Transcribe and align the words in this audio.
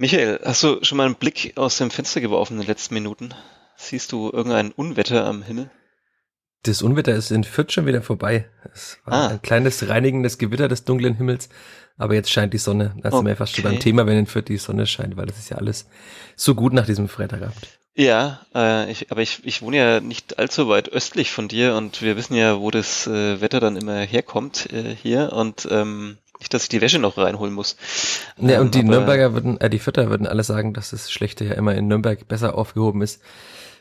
Michael, 0.00 0.38
hast 0.44 0.62
du 0.62 0.78
schon 0.82 0.96
mal 0.96 1.06
einen 1.06 1.16
Blick 1.16 1.54
aus 1.56 1.78
dem 1.78 1.90
Fenster 1.90 2.20
geworfen 2.20 2.54
in 2.54 2.60
den 2.60 2.68
letzten 2.68 2.94
Minuten? 2.94 3.34
Siehst 3.76 4.12
du 4.12 4.30
irgendein 4.32 4.70
Unwetter 4.70 5.26
am 5.26 5.42
Himmel? 5.42 5.72
Das 6.62 6.82
Unwetter 6.82 7.16
ist 7.16 7.32
in 7.32 7.42
Fürth 7.42 7.72
schon 7.72 7.86
wieder 7.86 8.00
vorbei. 8.00 8.48
Es 8.72 8.98
war 9.04 9.14
ah. 9.14 9.28
ein 9.28 9.42
kleines 9.42 9.88
reinigendes 9.88 10.38
Gewitter 10.38 10.68
des 10.68 10.84
dunklen 10.84 11.16
Himmels, 11.16 11.48
aber 11.96 12.14
jetzt 12.14 12.30
scheint 12.30 12.54
die 12.54 12.58
Sonne. 12.58 12.94
Da 13.02 13.10
sind 13.10 13.26
wir 13.26 13.34
fast 13.34 13.56
schon 13.56 13.64
beim 13.64 13.80
Thema, 13.80 14.06
wenn 14.06 14.18
in 14.18 14.26
Fürth 14.26 14.46
die 14.46 14.58
Sonne 14.58 14.86
scheint, 14.86 15.16
weil 15.16 15.26
das 15.26 15.38
ist 15.38 15.50
ja 15.50 15.56
alles 15.56 15.88
so 16.36 16.54
gut 16.54 16.72
nach 16.72 16.86
diesem 16.86 17.08
Freitagabend. 17.08 17.66
Ja, 17.96 18.46
äh, 18.54 18.88
ich, 18.92 19.10
aber 19.10 19.22
ich, 19.22 19.44
ich 19.44 19.62
wohne 19.62 19.78
ja 19.78 20.00
nicht 20.00 20.38
allzu 20.38 20.68
weit 20.68 20.88
östlich 20.90 21.32
von 21.32 21.48
dir 21.48 21.74
und 21.74 22.02
wir 22.02 22.16
wissen 22.16 22.36
ja, 22.36 22.60
wo 22.60 22.70
das 22.70 23.08
äh, 23.08 23.40
Wetter 23.40 23.58
dann 23.58 23.76
immer 23.76 23.98
herkommt 23.98 24.72
äh, 24.72 24.94
hier 24.94 25.32
und 25.32 25.66
ähm, 25.72 26.18
nicht, 26.38 26.52
dass 26.54 26.64
ich 26.64 26.68
die 26.68 26.80
Wäsche 26.80 26.98
noch 26.98 27.16
reinholen 27.16 27.54
muss. 27.54 27.76
Ja, 28.36 28.56
ähm, 28.56 28.60
und 28.62 28.74
die 28.74 28.82
Nürnberger 28.82 29.34
würden, 29.34 29.60
äh, 29.60 29.70
die 29.70 29.78
Vierter 29.78 30.10
würden 30.10 30.26
alle 30.26 30.44
sagen, 30.44 30.72
dass 30.74 30.90
das 30.90 31.10
Schlechte 31.10 31.44
ja 31.44 31.54
immer 31.54 31.74
in 31.74 31.88
Nürnberg 31.88 32.26
besser 32.28 32.56
aufgehoben 32.56 33.02
ist. 33.02 33.20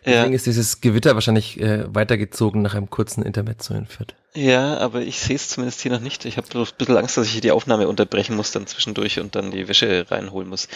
Deswegen 0.06 0.32
ja. 0.32 0.36
ist 0.36 0.46
dieses 0.46 0.80
Gewitter 0.80 1.16
wahrscheinlich 1.16 1.60
äh, 1.60 1.94
weitergezogen 1.94 2.62
nach 2.62 2.76
einem 2.76 2.90
kurzen 2.90 3.24
Intermezzo 3.24 3.74
in 3.74 3.88
Fürth. 3.88 4.16
Ja, 4.34 4.78
aber 4.78 5.02
ich 5.02 5.20
sehe 5.20 5.36
es 5.36 5.50
zumindest 5.50 5.82
hier 5.82 5.92
noch 5.92 6.00
nicht. 6.00 6.24
Ich 6.24 6.38
habe 6.38 6.48
ein 6.54 6.66
bisschen 6.78 6.98
Angst, 6.98 7.18
dass 7.18 7.28
ich 7.28 7.34
hier 7.34 7.42
die 7.42 7.52
Aufnahme 7.52 7.88
unterbrechen 7.88 8.36
muss 8.36 8.52
dann 8.52 8.68
zwischendurch 8.68 9.20
und 9.20 9.36
dann 9.36 9.52
die 9.52 9.68
Wäsche 9.68 10.06
reinholen 10.10 10.48
muss. 10.48 10.70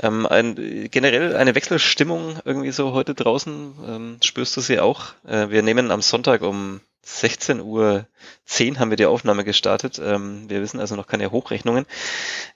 Ähm, 0.00 0.24
ein, 0.24 0.88
generell 0.90 1.36
eine 1.36 1.54
Wechselstimmung 1.54 2.36
irgendwie 2.44 2.70
so 2.70 2.92
heute 2.92 3.14
draußen. 3.14 3.74
Ähm, 3.86 4.16
spürst 4.22 4.56
du 4.56 4.60
sie 4.60 4.80
auch? 4.80 5.06
Äh, 5.26 5.50
wir 5.50 5.62
nehmen 5.62 5.90
am 5.90 6.00
Sonntag 6.00 6.42
um 6.42 6.80
16 7.08 7.60
Uhr 7.60 8.06
10 8.44 8.78
haben 8.78 8.90
wir 8.90 8.96
die 8.96 9.06
Aufnahme 9.06 9.44
gestartet. 9.44 10.00
Ähm, 10.02 10.48
wir 10.48 10.60
wissen 10.60 10.78
also 10.78 10.94
noch 10.94 11.06
keine 11.06 11.30
Hochrechnungen. 11.30 11.86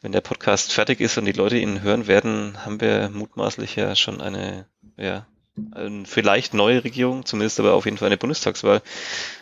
Wenn 0.02 0.12
der 0.12 0.20
Podcast 0.20 0.73
fertig 0.73 1.01
ist 1.01 1.16
und 1.16 1.25
die 1.25 1.33
Leute 1.33 1.56
ihn 1.56 1.83
hören 1.83 2.06
werden, 2.06 2.59
haben 2.65 2.80
wir 2.80 3.09
mutmaßlich 3.09 3.77
ja 3.77 3.97
schon 3.97 4.20
eine, 4.20 4.66
ja, 4.97 5.27
eine 5.73 6.05
vielleicht 6.05 6.55
neue 6.55 6.84
Regierung, 6.84 7.25
zumindest 7.25 7.61
aber 7.61 7.72
auf 7.72 7.86
jeden 7.86 7.97
Fall 7.97 8.06
eine 8.06 8.19
Bundestagswahl. 8.19 8.83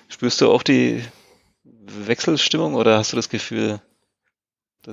Spürst 0.09 0.41
du 0.41 0.51
auch 0.51 0.63
die 0.63 1.05
Wechselstimmung 1.65 2.75
oder 2.75 2.97
hast 2.97 3.13
du 3.13 3.17
das 3.17 3.29
Gefühl, 3.29 3.81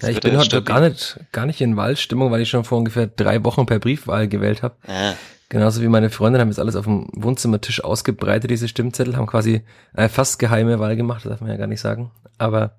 ja, 0.02 0.10
ich 0.10 0.20
bin 0.20 0.38
heute 0.38 0.62
gar 0.64 0.82
nicht, 0.82 1.18
gar 1.32 1.46
nicht 1.46 1.62
in 1.62 1.78
Wahlstimmung, 1.78 2.30
weil 2.30 2.42
ich 2.42 2.50
schon 2.50 2.66
vor 2.66 2.78
ungefähr 2.78 3.08
drei 3.08 3.44
Wochen 3.46 3.66
per 3.66 3.80
Briefwahl 3.80 4.28
gewählt 4.28 4.62
habe. 4.62 4.76
Ah. 4.86 5.14
Genauso 5.50 5.82
wie 5.82 5.88
meine 5.88 6.10
Freundin 6.10 6.42
haben 6.42 6.50
jetzt 6.50 6.60
alles 6.60 6.76
auf 6.76 6.86
dem 6.86 7.08
Wohnzimmertisch 7.14 7.82
ausgebreitet, 7.84 8.52
diese 8.52 8.68
Stimmzettel, 8.68 9.16
haben 9.16 9.28
quasi 9.28 9.62
eine 9.94 10.10
fast 10.10 10.40
geheime 10.40 10.80
Wahl 10.80 10.98
gemacht, 10.98 11.24
das 11.24 11.32
darf 11.32 11.42
man 11.42 11.50
ja 11.50 11.56
gar 11.56 11.68
nicht 11.68 11.80
sagen. 11.80 12.12
Aber 12.40 12.76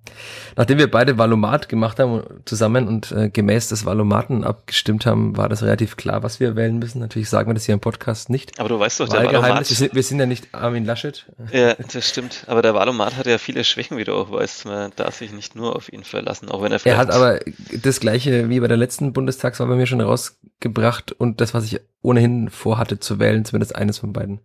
nachdem 0.55 0.79
wir 0.79 0.89
beide 0.89 1.19
Valomat 1.19 1.69
gemacht 1.69 1.99
haben 1.99 2.23
zusammen 2.45 2.87
und 2.87 3.11
äh, 3.11 3.29
gemäß 3.29 3.69
des 3.69 3.85
Valomaten 3.85 4.45
abgestimmt 4.45 5.05
haben, 5.05 5.37
war 5.37 5.49
das 5.49 5.63
relativ 5.63 5.97
klar, 5.97 6.23
was 6.23 6.39
wir 6.39 6.55
wählen 6.55 6.79
müssen. 6.79 7.01
Natürlich 7.01 7.29
sagen 7.29 7.51
wir 7.51 7.55
das 7.55 7.65
hier 7.65 7.73
im 7.73 7.81
Podcast 7.81 8.31
nicht. 8.31 8.61
Aber 8.61 8.69
du 8.69 8.79
weißt 8.79 9.01
doch, 9.01 9.09
der 9.09 9.25
Valomat... 9.25 9.69
Wir 9.69 9.77
sind, 9.77 9.95
wir 9.95 10.03
sind 10.03 10.21
ja 10.21 10.27
nicht 10.27 10.55
Armin 10.55 10.85
Laschet. 10.85 11.27
Ja, 11.51 11.75
das 11.75 12.09
stimmt. 12.09 12.45
Aber 12.47 12.63
der 12.63 12.75
Valomat 12.75 13.17
hat 13.17 13.27
ja 13.27 13.39
viele 13.39 13.65
Schwächen, 13.65 13.97
wie 13.97 14.05
du 14.05 14.15
auch 14.15 14.31
weißt. 14.31 14.67
Man 14.67 14.93
darf 14.95 15.17
sich 15.17 15.33
nicht 15.33 15.57
nur 15.57 15.75
auf 15.75 15.93
ihn 15.93 16.05
verlassen, 16.05 16.49
auch 16.51 16.63
wenn 16.63 16.71
er 16.71 16.79
vielleicht... 16.79 16.97
Er 16.97 17.01
hat 17.01 17.11
aber 17.11 17.41
das 17.83 17.99
gleiche 17.99 18.49
wie 18.49 18.61
bei 18.61 18.69
der 18.69 18.77
letzten 18.77 19.13
Bundestagswahl 19.13 19.67
bei 19.67 19.75
mir 19.75 19.87
schon 19.87 20.01
rausgebracht 20.01 21.11
und 21.11 21.41
das, 21.41 21.53
was 21.53 21.65
ich 21.65 21.81
ohnehin 22.01 22.49
vorhatte 22.59 22.99
zu 22.99 23.19
wählen, 23.19 23.45
zumindest 23.45 23.75
eines 23.75 23.99
von 23.99 24.13
beiden. 24.13 24.41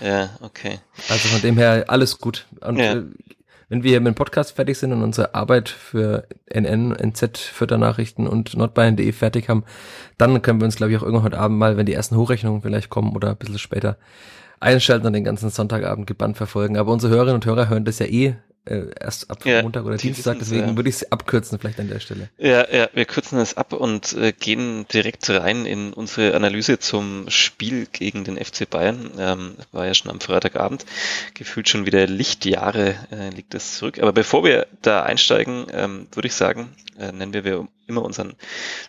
Ja, 0.00 0.30
okay. 0.40 0.78
Also 1.08 1.28
von 1.28 1.40
dem 1.40 1.56
her 1.56 1.84
alles 1.88 2.18
gut. 2.18 2.46
Und 2.60 2.78
ja. 2.78 2.94
äh, 2.94 3.02
wenn 3.68 3.82
wir 3.82 4.00
mit 4.00 4.14
dem 4.14 4.14
Podcast 4.14 4.54
fertig 4.54 4.78
sind 4.78 4.92
und 4.92 5.02
unsere 5.02 5.34
Arbeit 5.34 5.68
für 5.68 6.26
NN, 6.52 6.92
NZ, 6.92 7.38
Fütternachrichten 7.38 8.26
und 8.26 8.56
nordbayern.de 8.56 9.10
fertig 9.12 9.48
haben, 9.48 9.64
dann 10.18 10.42
können 10.42 10.60
wir 10.60 10.66
uns, 10.66 10.76
glaube 10.76 10.92
ich, 10.92 10.98
auch 10.98 11.02
irgendwann 11.02 11.24
heute 11.24 11.38
Abend 11.38 11.58
mal, 11.58 11.76
wenn 11.76 11.86
die 11.86 11.94
ersten 11.94 12.16
Hochrechnungen 12.16 12.62
vielleicht 12.62 12.90
kommen 12.90 13.16
oder 13.16 13.30
ein 13.30 13.36
bisschen 13.36 13.58
später, 13.58 13.96
einschalten 14.60 15.06
und 15.06 15.12
den 15.12 15.24
ganzen 15.24 15.50
Sonntagabend 15.50 16.06
gebannt 16.06 16.36
verfolgen. 16.36 16.76
Aber 16.76 16.92
unsere 16.92 17.12
Hörerinnen 17.12 17.36
und 17.36 17.46
Hörer 17.46 17.68
hören 17.68 17.84
das 17.84 17.98
ja 17.98 18.06
eh 18.06 18.36
äh, 18.66 18.86
erst 18.98 19.30
ab 19.30 19.44
ja, 19.44 19.62
Montag 19.62 19.84
oder 19.84 19.96
Dienstag, 19.96 20.38
deswegen 20.38 20.68
ja. 20.68 20.76
würde 20.76 20.88
ich 20.88 20.96
es 20.96 21.12
abkürzen 21.12 21.58
vielleicht 21.58 21.78
an 21.80 21.88
der 21.88 22.00
Stelle. 22.00 22.30
Ja, 22.38 22.66
ja, 22.72 22.88
wir 22.92 23.04
kürzen 23.04 23.38
es 23.38 23.56
ab 23.56 23.72
und 23.72 24.14
äh, 24.14 24.32
gehen 24.32 24.86
direkt 24.92 25.28
rein 25.28 25.66
in 25.66 25.92
unsere 25.92 26.34
Analyse 26.34 26.78
zum 26.78 27.26
Spiel 27.28 27.86
gegen 27.92 28.24
den 28.24 28.42
FC 28.42 28.68
Bayern. 28.68 29.10
Ähm, 29.18 29.56
war 29.72 29.86
ja 29.86 29.94
schon 29.94 30.10
am 30.10 30.20
Freitagabend, 30.20 30.86
gefühlt 31.34 31.68
schon 31.68 31.86
wieder 31.86 32.06
Lichtjahre 32.06 32.94
äh, 33.10 33.30
liegt 33.30 33.54
es 33.54 33.76
zurück. 33.76 33.98
Aber 34.00 34.12
bevor 34.12 34.44
wir 34.44 34.66
da 34.82 35.02
einsteigen, 35.02 35.66
ähm, 35.72 36.06
würde 36.12 36.28
ich 36.28 36.34
sagen, 36.34 36.70
äh, 36.98 37.12
nennen 37.12 37.32
wir 37.32 37.68
immer 37.86 38.02
unseren 38.02 38.34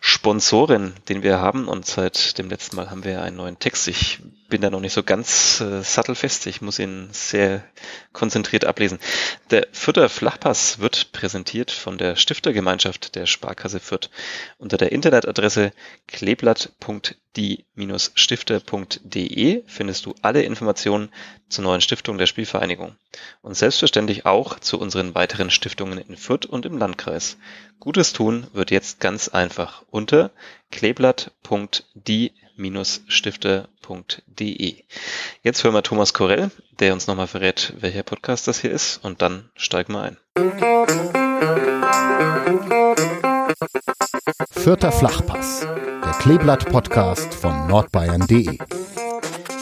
Sponsoren, 0.02 0.94
den 1.10 1.24
wir 1.24 1.40
haben 1.40 1.68
und 1.68 1.86
seit 1.86 2.38
dem 2.38 2.50
letzten 2.50 2.76
Mal 2.76 2.90
haben 2.90 3.04
wir 3.04 3.22
einen 3.22 3.38
neuen 3.38 3.60
Text. 3.60 3.88
Ich 3.88 4.20
bin 4.50 4.62
da 4.62 4.70
noch 4.70 4.80
nicht 4.80 4.94
so 4.94 5.04
ganz 5.04 5.60
äh, 5.62 5.82
sattelfest. 5.82 6.46
Ich 6.48 6.62
muss 6.62 6.80
ihn 6.80 7.10
sehr 7.12 7.64
konzentriert 8.14 8.66
ablesen. 8.66 9.00
Der 9.52 9.68
Fürther 9.72 10.10
Flachpass 10.10 10.80
wird 10.80 11.12
präsentiert 11.12 11.72
von 11.72 11.98
der 11.98 12.16
Stiftergemeinschaft 12.16 13.16
der 13.16 13.26
Sparkasse 13.26 13.80
Fürth 13.80 14.10
unter 14.58 14.78
der 14.78 14.92
Internetadresse 14.92 15.72
kleeblatt.die-stifter.de 17.36 19.64
findest 19.68 20.06
du 20.06 20.16
alle 20.22 20.44
Informationen 20.44 21.10
zur 21.50 21.66
neuen 21.66 21.82
Stiftung 21.82 22.18
der 22.18 22.26
Spielvereinigung 22.26 22.96
und 23.42 23.56
selbstverständlich 23.56 24.26
auch 24.26 24.60
zu 24.60 24.80
unseren 24.80 25.14
weiteren 25.16 25.52
Stiftungen 25.52 25.98
in 25.98 26.18
Fürth 26.18 26.46
und 26.46 26.66
im 26.66 26.78
Landkreis. 26.78 27.38
Gutes 27.80 28.14
tun 28.14 28.48
wird 28.54 28.72
jetzt 28.72 29.00
ganz 29.00 29.28
einfach 29.28 29.84
unter 29.92 30.32
kleeblatt.die 30.72 32.32
stifter.de. 33.08 34.76
Jetzt 35.44 35.64
hören 35.64 35.74
wir 35.74 35.84
Thomas 35.84 36.14
Korell, 36.14 36.52
der 36.80 36.94
uns 36.94 37.08
nochmal 37.08 37.28
verrät, 37.28 37.74
welcher 37.80 38.04
Podcast 38.04 38.48
das 38.48 38.62
hier 38.62 38.72
ist 38.72 39.04
und 39.04 39.22
dann 39.22 39.50
steigen 39.56 39.94
wir 39.94 40.02
ein. 40.02 40.18
Vierter 44.52 44.92
Flachpass, 44.92 45.62
der 45.62 46.14
Kleeblatt-Podcast 46.20 47.34
von 47.34 47.68
nordbayern.de. 47.68 48.58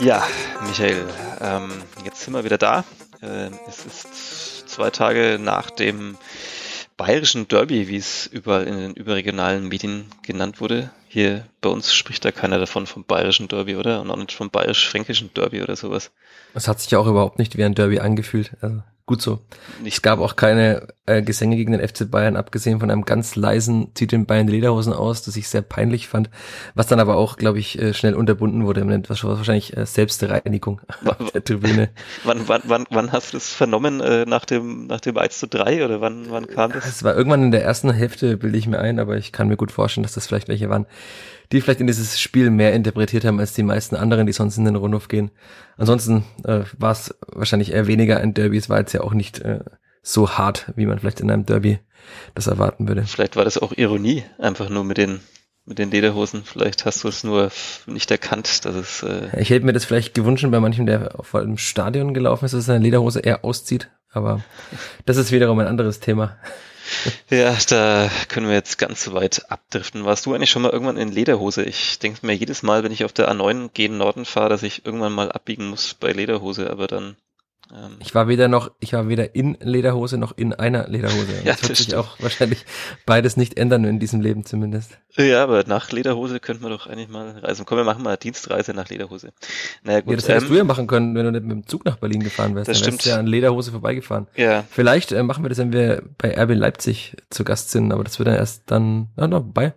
Ja, 0.02 0.28
Michael, 0.68 1.04
ähm, 1.42 1.72
jetzt 2.06 2.22
sind 2.22 2.34
wir 2.34 2.44
wieder 2.44 2.58
da. 2.58 2.84
Äh, 3.22 3.50
es 3.68 3.86
ist 3.86 4.70
zwei 4.70 4.92
Tage 4.92 5.40
nach 5.42 5.72
dem 5.72 6.18
bayerischen 6.96 7.48
Derby, 7.48 7.88
wie 7.88 7.98
es 7.98 8.28
überall 8.28 8.68
in 8.68 8.78
den 8.78 8.94
überregionalen 8.94 9.68
Medien 9.68 10.06
genannt 10.22 10.62
wurde. 10.62 10.92
Hier 11.08 11.46
bei 11.62 11.70
uns 11.70 11.94
spricht 11.94 12.24
da 12.24 12.32
keiner 12.32 12.60
davon 12.60 12.86
vom 12.86 13.04
bayerischen 13.06 13.48
Derby, 13.48 13.76
oder? 13.76 14.02
Und 14.02 14.12
auch 14.12 14.18
nicht 14.18 14.34
vom 14.34 14.50
bayerisch-fränkischen 14.50 15.34
Derby 15.34 15.64
oder 15.64 15.76
sowas. 15.76 16.12
Es 16.54 16.68
hat 16.68 16.80
sich 16.80 16.92
ja 16.92 17.00
auch 17.00 17.08
überhaupt 17.08 17.40
nicht 17.40 17.58
wie 17.58 17.64
ein 17.64 17.74
Derby 17.76 18.00
angefühlt. 18.00 18.52
Also 18.62 18.84
gut 19.06 19.22
so. 19.22 19.40
Nicht 19.82 19.96
es 19.96 20.02
gab 20.02 20.20
auch 20.20 20.36
keine 20.36 20.88
äh, 21.06 21.22
Gesänge 21.22 21.58
gegen 21.58 21.74
den 21.74 21.86
FC 21.86 22.10
Bayern, 22.10 22.38
abgesehen 22.38 22.80
von 22.80 22.90
einem 22.90 23.04
ganz 23.04 23.36
leisen 23.36 23.92
zieht 23.96 24.14
den 24.14 24.26
Bayern 24.26 24.48
Lederhosen 24.48 24.94
aus, 24.94 25.24
das 25.24 25.36
ich 25.36 25.50
sehr 25.50 25.62
peinlich 25.62 26.08
fand, 26.08 26.30
was 26.74 26.88
dann 26.88 27.00
aber 27.00 27.18
auch, 27.18 27.36
glaube 27.36 27.60
ich, 27.60 27.78
äh, 27.80 27.94
schnell 27.94 28.14
unterbunden 28.14 28.66
wurde. 28.66 28.84
Das 29.02 29.24
war 29.24 29.38
wahrscheinlich 29.38 29.76
äh, 29.76 29.86
Selbstreinigung 29.86 30.82
auf 31.06 31.32
der 31.32 31.44
Tribüne. 31.44 31.90
wann, 32.24 32.48
wann, 32.48 32.62
wann, 32.66 32.86
wann 32.90 33.12
hast 33.12 33.34
du 33.34 33.38
das 33.38 33.50
vernommen? 33.50 34.00
Äh, 34.00 34.26
nach 34.26 34.46
dem 34.46 34.88
nach 34.88 35.02
dem 35.02 35.18
1 35.18 35.40
zu 35.40 35.48
3 35.48 35.84
oder 35.84 36.00
wann, 36.00 36.28
wann 36.30 36.48
kam 36.48 36.72
das? 36.72 36.86
Es 36.86 37.04
war 37.04 37.16
irgendwann 37.16 37.44
in 37.44 37.52
der 37.52 37.64
ersten 37.64 37.92
Hälfte, 37.92 38.38
bilde 38.38 38.58
ich 38.58 38.68
mir 38.68 38.80
ein, 38.80 39.00
aber 39.00 39.18
ich 39.18 39.32
kann 39.32 39.50
mir 39.50 39.58
gut 39.58 39.72
vorstellen, 39.72 40.04
dass 40.04 40.14
das 40.14 40.28
vielleicht 40.28 40.48
welche 40.48 40.70
waren 40.70 40.86
die 41.52 41.62
vielleicht 41.62 41.82
in 41.82 41.88
dieses 41.88 42.20
Spiel 42.20 42.50
mehr 42.50 42.74
interpretiert 42.74 43.26
haben 43.26 43.40
als 43.40 43.54
die 43.54 43.64
meisten 43.64 43.96
anderen, 43.96 44.26
die 44.26 44.34
sonst 44.34 44.58
in 44.58 44.66
den 44.66 44.76
Rundhof 44.76 45.08
gehen. 45.08 45.32
Ansonsten 45.78 46.24
äh, 46.46 46.62
war 46.78 46.92
es 46.92 47.16
wahrscheinlich 47.28 47.72
eher 47.72 47.88
weniger 47.88 48.20
ein 48.20 48.34
Derby. 48.34 48.58
Es 48.58 48.70
war 48.70 48.80
jetzt 48.80 48.94
ja 48.94 49.02
auch 49.02 49.14
nicht 49.14 49.40
äh, 49.40 49.60
so 50.02 50.32
hart, 50.32 50.72
wie 50.76 50.86
man 50.86 51.00
vielleicht 51.00 51.22
in 51.22 51.32
einem 51.32 51.46
Derby 51.46 51.80
das 52.36 52.48
erwarten 52.48 52.88
würde. 52.88 53.04
Vielleicht 53.04 53.36
war 53.36 53.46
das 53.46 53.58
auch 53.58 53.72
Ironie, 53.74 54.24
einfach 54.38 54.70
nur 54.70 54.84
mit 54.84 54.98
den 54.98 55.22
mit 55.66 55.80
den 55.80 55.92
Lederhosen. 55.92 56.44
Vielleicht 56.44 56.86
hast 56.86 57.04
du 57.04 57.08
es 57.08 57.24
nur 57.24 57.50
nicht 57.86 58.12
erkannt, 58.12 58.66
dass 58.66 58.76
es. 58.76 59.04
Äh 59.04 59.30
ich 59.40 59.50
hätte 59.50 59.66
mir 59.66 59.74
das 59.74 59.86
vielleicht 59.86 60.14
gewünscht 60.14 60.46
bei 60.50 60.60
manchem, 60.60 60.86
der 60.86 61.16
vor 61.22 61.42
dem 61.42 61.58
Stadion 61.58 62.14
gelaufen 62.14 62.46
ist, 62.46 62.54
dass 62.54 62.66
seine 62.66 62.84
Lederhose 62.84 63.22
eher 63.22 63.46
auszieht. 63.46 63.90
Aber 64.12 64.44
das 65.06 65.18
ist 65.18 65.32
wiederum 65.32 65.60
ein 65.60 65.68
anderes 65.68 66.00
Thema. 66.00 66.38
Ja, 67.30 67.58
da 67.70 68.10
können 68.28 68.48
wir 68.48 68.56
jetzt 68.56 68.78
ganz 68.78 69.12
weit 69.12 69.50
abdriften. 69.52 70.06
Warst 70.06 70.26
du 70.26 70.34
eigentlich 70.34 70.50
schon 70.50 70.62
mal 70.62 70.72
irgendwann 70.72 70.98
in 70.98 71.12
Lederhose? 71.12 71.64
Ich 71.64 72.00
denke 72.00 72.26
mir 72.26 72.34
jedes 72.34 72.64
Mal, 72.64 72.84
wenn 72.84 72.92
ich 72.92 73.06
auf 73.06 73.14
der 73.14 73.32
A9 73.32 73.70
gegen 73.74 73.98
Norden 73.98 74.26
fahre, 74.26 74.50
dass 74.50 74.64
ich 74.64 74.86
irgendwann 74.86 75.14
mal 75.14 75.32
abbiegen 75.32 75.70
muss 75.70 75.94
bei 75.94 76.12
Lederhose, 76.12 76.70
aber 76.70 76.88
dann 76.88 77.16
ähm, 77.74 77.98
ich 78.00 78.14
war 78.14 78.28
weder 78.28 78.48
noch, 78.48 78.72
ich 78.80 78.94
war 78.94 79.08
weder 79.08 79.36
in 79.36 79.58
Lederhose 79.60 80.18
noch 80.18 80.38
in 80.38 80.54
einer 80.54 80.88
Lederhose. 80.88 81.34
ja, 81.44 81.52
das, 81.52 81.62
das 81.62 81.70
wird 81.70 81.78
sich 81.78 81.96
auch 81.96 82.20
wahrscheinlich 82.20 82.66
beides 83.06 83.36
nicht 83.36 83.58
ändern 83.58 83.84
in 83.84 84.00
diesem 84.00 84.22
Leben 84.22 84.46
zumindest. 84.46 85.00
Ja, 85.16 85.44
aber 85.44 85.64
nach 85.66 85.92
Lederhose 85.92 86.40
könnten 86.40 86.64
wir 86.64 86.70
doch 86.70 86.88
eigentlich 86.88 87.10
mal 87.10 87.40
reisen. 87.40 87.66
Komm, 87.66 87.78
wir 87.78 87.84
machen 87.84 88.04
mal 88.04 88.12
eine 88.12 88.18
Dienstreise 88.18 88.74
nach 88.74 88.90
Lederhose. 88.90 89.34
Naja, 89.84 90.02
gut. 90.02 90.12
Ja, 90.12 90.16
das 90.18 90.28
hättest 90.28 90.46
ähm, 90.48 90.52
du 90.52 90.58
ja 90.58 90.64
machen 90.64 90.88
können, 90.88 91.16
wenn 91.16 91.26
du 91.26 91.32
nicht 91.32 91.44
mit 91.44 91.52
dem 91.52 91.68
Zug 91.68 91.86
nach 91.86 91.98
Berlin 91.98 92.22
gefahren 92.22 92.56
wärst. 92.56 92.70
Das 92.70 92.82
Dann 92.82 92.94
stimmt. 92.94 93.06
ja 93.06 93.18
an 93.18 93.28
Lederhose 93.28 93.72
vorbeigefahren. 93.72 94.28
Ja. 94.36 94.64
Vielleicht 94.70 95.12
äh, 95.12 95.24
machen 95.24 95.44
wir 95.44 95.50
das, 95.50 95.58
wenn 95.58 95.74
wir 95.74 96.04
bei 96.18 96.40
RB 96.40 96.54
Leipzig 96.54 97.16
zu 97.30 97.44
Gast 97.44 97.72
sind, 97.72 97.92
aber 97.92 98.04
das 98.04 98.20
wird 98.20 98.28
dann 98.28 98.36
erst 98.36 98.64
dann, 98.68 99.10
na, 99.16 99.28
na, 99.28 99.40
bei 99.40 99.74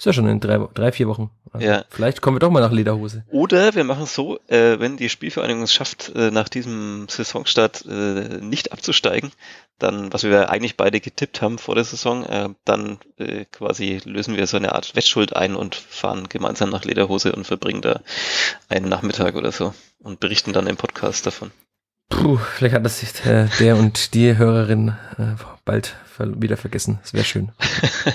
Ist 0.00 0.06
ja 0.06 0.14
schon 0.14 0.28
in 0.28 0.40
drei, 0.40 0.56
drei 0.72 0.92
vier 0.92 1.08
Wochen. 1.08 1.28
Also 1.52 1.66
ja. 1.66 1.84
Vielleicht 1.90 2.22
kommen 2.22 2.36
wir 2.36 2.40
doch 2.40 2.48
mal 2.48 2.60
nach 2.60 2.72
Lederhose. 2.72 3.22
Oder 3.28 3.74
wir 3.74 3.84
machen 3.84 4.04
es 4.04 4.14
so, 4.14 4.38
äh, 4.46 4.80
wenn 4.80 4.96
die 4.96 5.10
Spielvereinigung 5.10 5.62
es 5.62 5.74
schafft, 5.74 6.10
äh, 6.14 6.30
nach 6.30 6.48
diesem 6.48 7.06
Saisonstart 7.10 7.84
äh, 7.84 8.38
nicht 8.40 8.72
abzusteigen, 8.72 9.30
dann, 9.78 10.10
was 10.10 10.24
wir 10.24 10.48
eigentlich 10.48 10.78
beide 10.78 11.00
getippt 11.00 11.42
haben 11.42 11.58
vor 11.58 11.74
der 11.74 11.84
Saison, 11.84 12.24
äh, 12.24 12.48
dann 12.64 12.96
äh, 13.18 13.44
quasi 13.52 14.00
lösen 14.02 14.38
wir 14.38 14.46
so 14.46 14.56
eine 14.56 14.74
Art 14.74 14.96
Wettschuld 14.96 15.36
ein 15.36 15.54
und 15.54 15.74
fahren 15.74 16.30
gemeinsam 16.30 16.70
nach 16.70 16.86
Lederhose 16.86 17.32
und 17.32 17.46
verbringen 17.46 17.82
da 17.82 18.00
einen 18.70 18.88
Nachmittag 18.88 19.34
oder 19.34 19.52
so 19.52 19.74
und 19.98 20.18
berichten 20.18 20.54
dann 20.54 20.66
im 20.66 20.78
Podcast 20.78 21.26
davon. 21.26 21.50
Puh, 22.10 22.36
vielleicht 22.36 22.74
hat 22.74 22.84
das 22.84 23.00
sich 23.00 23.12
der, 23.12 23.76
und 23.76 24.14
die 24.14 24.36
Hörerin 24.36 24.88
äh, 25.16 25.36
bald 25.64 25.96
wieder 26.18 26.58
vergessen. 26.58 26.98
Das 27.00 27.14
wäre 27.14 27.24
schön. 27.24 27.50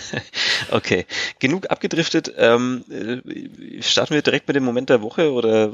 okay, 0.72 1.06
genug 1.40 1.72
abgedriftet. 1.72 2.32
Ähm, 2.38 2.84
äh, 2.92 3.82
starten 3.82 4.14
wir 4.14 4.22
direkt 4.22 4.48
mit 4.48 4.56
dem 4.56 4.64
Moment 4.64 4.92
der 4.92 5.02
Woche 5.02 5.32
oder 5.32 5.72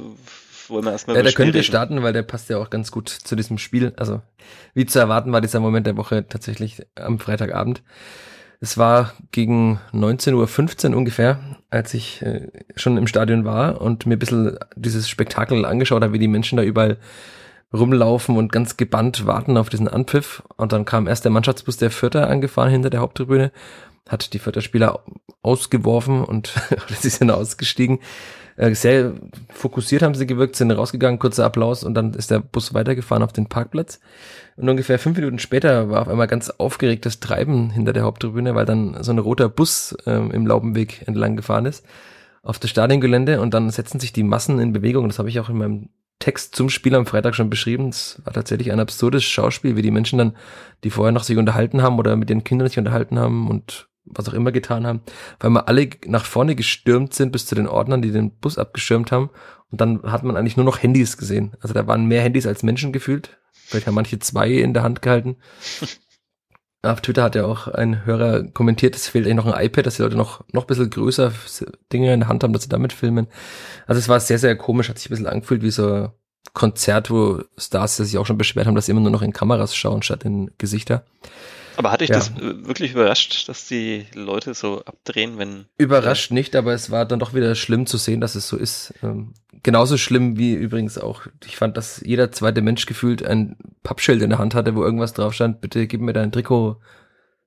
wollen 0.69 0.85
wir 0.85 0.91
erstmal 0.91 1.17
Ja, 1.17 1.23
da 1.23 1.31
können 1.31 1.53
wir 1.53 1.63
starten, 1.63 2.01
weil 2.03 2.13
der 2.13 2.23
passt 2.23 2.49
ja 2.49 2.57
auch 2.57 2.69
ganz 2.69 2.91
gut 2.91 3.09
zu 3.09 3.35
diesem 3.35 3.57
Spiel. 3.57 3.93
Also, 3.97 4.21
wie 4.73 4.85
zu 4.85 4.99
erwarten 4.99 5.33
war 5.33 5.41
dieser 5.41 5.59
Moment 5.59 5.87
der 5.87 5.97
Woche 5.97 6.25
tatsächlich 6.27 6.81
am 6.95 7.19
Freitagabend. 7.19 7.83
Es 8.61 8.77
war 8.77 9.13
gegen 9.31 9.79
19.15 9.91 10.91
Uhr 10.91 10.97
ungefähr, 10.97 11.39
als 11.71 11.93
ich 11.95 12.21
äh, 12.21 12.47
schon 12.75 12.95
im 12.95 13.07
Stadion 13.07 13.43
war 13.43 13.81
und 13.81 14.05
mir 14.05 14.15
ein 14.15 14.19
bisschen 14.19 14.57
dieses 14.75 15.09
Spektakel 15.09 15.65
angeschaut 15.65 16.03
habe, 16.03 16.13
wie 16.13 16.19
die 16.19 16.27
Menschen 16.27 16.57
da 16.57 16.63
überall 16.63 16.97
rumlaufen 17.73 18.37
und 18.37 18.51
ganz 18.51 18.77
gebannt 18.77 19.25
warten 19.25 19.57
auf 19.57 19.69
diesen 19.69 19.87
Anpfiff. 19.87 20.43
Und 20.57 20.73
dann 20.73 20.85
kam 20.85 21.07
erst 21.07 21.25
der 21.25 21.31
Mannschaftsbus 21.31 21.77
der 21.77 21.91
Vierter 21.91 22.29
angefahren 22.29 22.71
hinter 22.71 22.89
der 22.89 22.99
Haupttribüne, 22.99 23.51
hat 24.09 24.33
die 24.33 24.39
Vierter 24.39 24.61
Spieler 24.61 25.03
ausgeworfen 25.41 26.23
und 26.23 26.53
sie 26.89 27.09
sind 27.09 27.31
ausgestiegen. 27.31 27.99
Äh, 28.57 28.75
sehr 28.75 29.13
fokussiert 29.49 30.01
haben 30.01 30.15
sie 30.15 30.27
gewirkt, 30.27 30.55
sind 30.55 30.71
rausgegangen, 30.71 31.19
kurzer 31.19 31.45
Applaus 31.45 31.83
und 31.83 31.93
dann 31.93 32.13
ist 32.13 32.31
der 32.31 32.39
Bus 32.39 32.73
weitergefahren 32.73 33.23
auf 33.23 33.33
den 33.33 33.47
Parkplatz. 33.47 33.99
Und 34.57 34.67
ungefähr 34.67 34.99
fünf 34.99 35.17
Minuten 35.17 35.39
später 35.39 35.89
war 35.89 36.01
auf 36.01 36.09
einmal 36.09 36.27
ganz 36.27 36.49
aufgeregtes 36.49 37.21
Treiben 37.21 37.69
hinter 37.69 37.93
der 37.93 38.03
Haupttribüne, 38.03 38.53
weil 38.53 38.65
dann 38.65 39.01
so 39.01 39.11
ein 39.11 39.19
roter 39.19 39.47
Bus 39.47 39.95
ähm, 40.05 40.31
im 40.31 40.45
Laubenweg 40.45 41.07
entlang 41.07 41.37
gefahren 41.37 41.65
ist 41.65 41.85
auf 42.43 42.59
das 42.59 42.71
Stadiongelände 42.71 43.39
und 43.39 43.53
dann 43.53 43.69
setzen 43.69 43.99
sich 43.99 44.13
die 44.13 44.23
Massen 44.23 44.59
in 44.59 44.73
Bewegung. 44.73 45.07
Das 45.07 45.19
habe 45.19 45.29
ich 45.29 45.39
auch 45.39 45.49
in 45.49 45.57
meinem 45.57 45.89
Text 46.21 46.55
zum 46.55 46.69
Spiel 46.69 46.95
am 46.95 47.05
Freitag 47.05 47.35
schon 47.35 47.49
beschrieben. 47.49 47.89
Es 47.89 48.21
war 48.23 48.31
tatsächlich 48.31 48.71
ein 48.71 48.79
absurdes 48.79 49.25
Schauspiel, 49.25 49.75
wie 49.75 49.81
die 49.81 49.91
Menschen 49.91 50.17
dann, 50.17 50.37
die 50.85 50.89
vorher 50.89 51.11
noch 51.11 51.23
sich 51.23 51.37
unterhalten 51.37 51.81
haben 51.81 51.99
oder 51.99 52.15
mit 52.15 52.29
den 52.29 52.45
Kindern 52.45 52.69
sich 52.69 52.79
unterhalten 52.79 53.19
haben 53.19 53.49
und 53.49 53.89
was 54.05 54.29
auch 54.29 54.33
immer 54.33 54.51
getan 54.51 54.87
haben, 54.87 55.01
weil 55.39 55.51
wir 55.51 55.67
alle 55.67 55.89
nach 56.05 56.25
vorne 56.25 56.55
gestürmt 56.55 57.13
sind 57.13 57.31
bis 57.31 57.45
zu 57.45 57.55
den 57.55 57.67
Ordnern, 57.67 58.01
die 58.01 58.11
den 58.11 58.31
Bus 58.31 58.57
abgeschirmt 58.57 59.11
haben. 59.11 59.29
Und 59.71 59.79
dann 59.79 60.01
hat 60.03 60.23
man 60.23 60.35
eigentlich 60.35 60.57
nur 60.57 60.65
noch 60.65 60.81
Handys 60.81 61.17
gesehen. 61.17 61.55
Also 61.61 61.73
da 61.73 61.87
waren 61.87 62.05
mehr 62.05 62.21
Handys 62.21 62.47
als 62.47 62.63
Menschen 62.63 62.91
gefühlt. 62.91 63.37
Vielleicht 63.51 63.87
haben 63.87 63.95
manche 63.95 64.19
zwei 64.19 64.49
in 64.49 64.73
der 64.73 64.83
Hand 64.83 65.01
gehalten. 65.01 65.37
Auf 66.83 67.01
Twitter 67.01 67.23
hat 67.23 67.35
ja 67.35 67.45
auch 67.45 67.67
ein 67.67 68.05
Hörer 68.05 68.43
kommentiert, 68.43 68.95
es 68.95 69.07
fehlt 69.07 69.25
eigentlich 69.25 69.35
noch 69.35 69.53
ein 69.53 69.65
iPad, 69.65 69.85
dass 69.85 69.97
die 69.97 70.01
Leute 70.01 70.15
noch, 70.17 70.43
noch 70.51 70.63
ein 70.63 70.67
bisschen 70.67 70.89
größer 70.89 71.31
Dinge 71.93 72.11
in 72.11 72.21
der 72.21 72.29
Hand 72.29 72.43
haben, 72.43 72.53
dass 72.53 72.63
sie 72.63 72.69
damit 72.69 72.91
filmen. 72.91 73.27
Also 73.85 73.99
es 73.99 74.09
war 74.09 74.19
sehr, 74.19 74.39
sehr 74.39 74.55
komisch, 74.55 74.89
hat 74.89 74.97
sich 74.97 75.07
ein 75.07 75.11
bisschen 75.11 75.27
angefühlt 75.27 75.61
wie 75.61 75.69
so 75.69 75.93
ein 75.93 76.09
Konzert, 76.53 77.11
wo 77.11 77.43
Stars 77.55 77.97
sich 77.97 78.17
auch 78.17 78.25
schon 78.25 78.39
beschwert 78.39 78.65
haben, 78.65 78.73
dass 78.73 78.87
sie 78.87 78.91
immer 78.91 79.01
nur 79.01 79.11
noch 79.11 79.21
in 79.21 79.31
Kameras 79.31 79.75
schauen 79.75 80.01
statt 80.01 80.23
in 80.23 80.49
Gesichter. 80.57 81.05
Aber 81.77 81.91
hatte 81.91 82.03
ich 82.03 82.09
ja. 82.09 82.17
das 82.17 82.29
äh, 82.29 82.65
wirklich 82.65 82.93
überrascht, 82.93 83.47
dass 83.49 83.67
die 83.67 84.05
Leute 84.13 84.53
so 84.53 84.83
abdrehen, 84.85 85.37
wenn. 85.37 85.65
Überrascht 85.77 86.31
äh, 86.31 86.33
nicht, 86.33 86.55
aber 86.55 86.73
es 86.73 86.91
war 86.91 87.05
dann 87.05 87.19
doch 87.19 87.33
wieder 87.33 87.55
schlimm 87.55 87.85
zu 87.85 87.97
sehen, 87.97 88.21
dass 88.21 88.35
es 88.35 88.47
so 88.47 88.57
ist. 88.57 88.93
Ähm, 89.03 89.33
genauso 89.63 89.97
schlimm 89.97 90.37
wie 90.37 90.53
übrigens 90.53 90.97
auch, 90.97 91.23
ich 91.45 91.55
fand, 91.55 91.77
dass 91.77 92.01
jeder 92.05 92.31
zweite 92.31 92.61
Mensch 92.61 92.85
gefühlt 92.85 93.25
ein 93.25 93.57
Pappschild 93.83 94.21
in 94.21 94.31
der 94.31 94.39
Hand 94.39 94.55
hatte, 94.55 94.75
wo 94.75 94.83
irgendwas 94.83 95.13
drauf 95.13 95.33
stand, 95.33 95.61
bitte 95.61 95.87
gib 95.87 96.01
mir 96.01 96.13
dein 96.13 96.31
Trikot, 96.31 96.77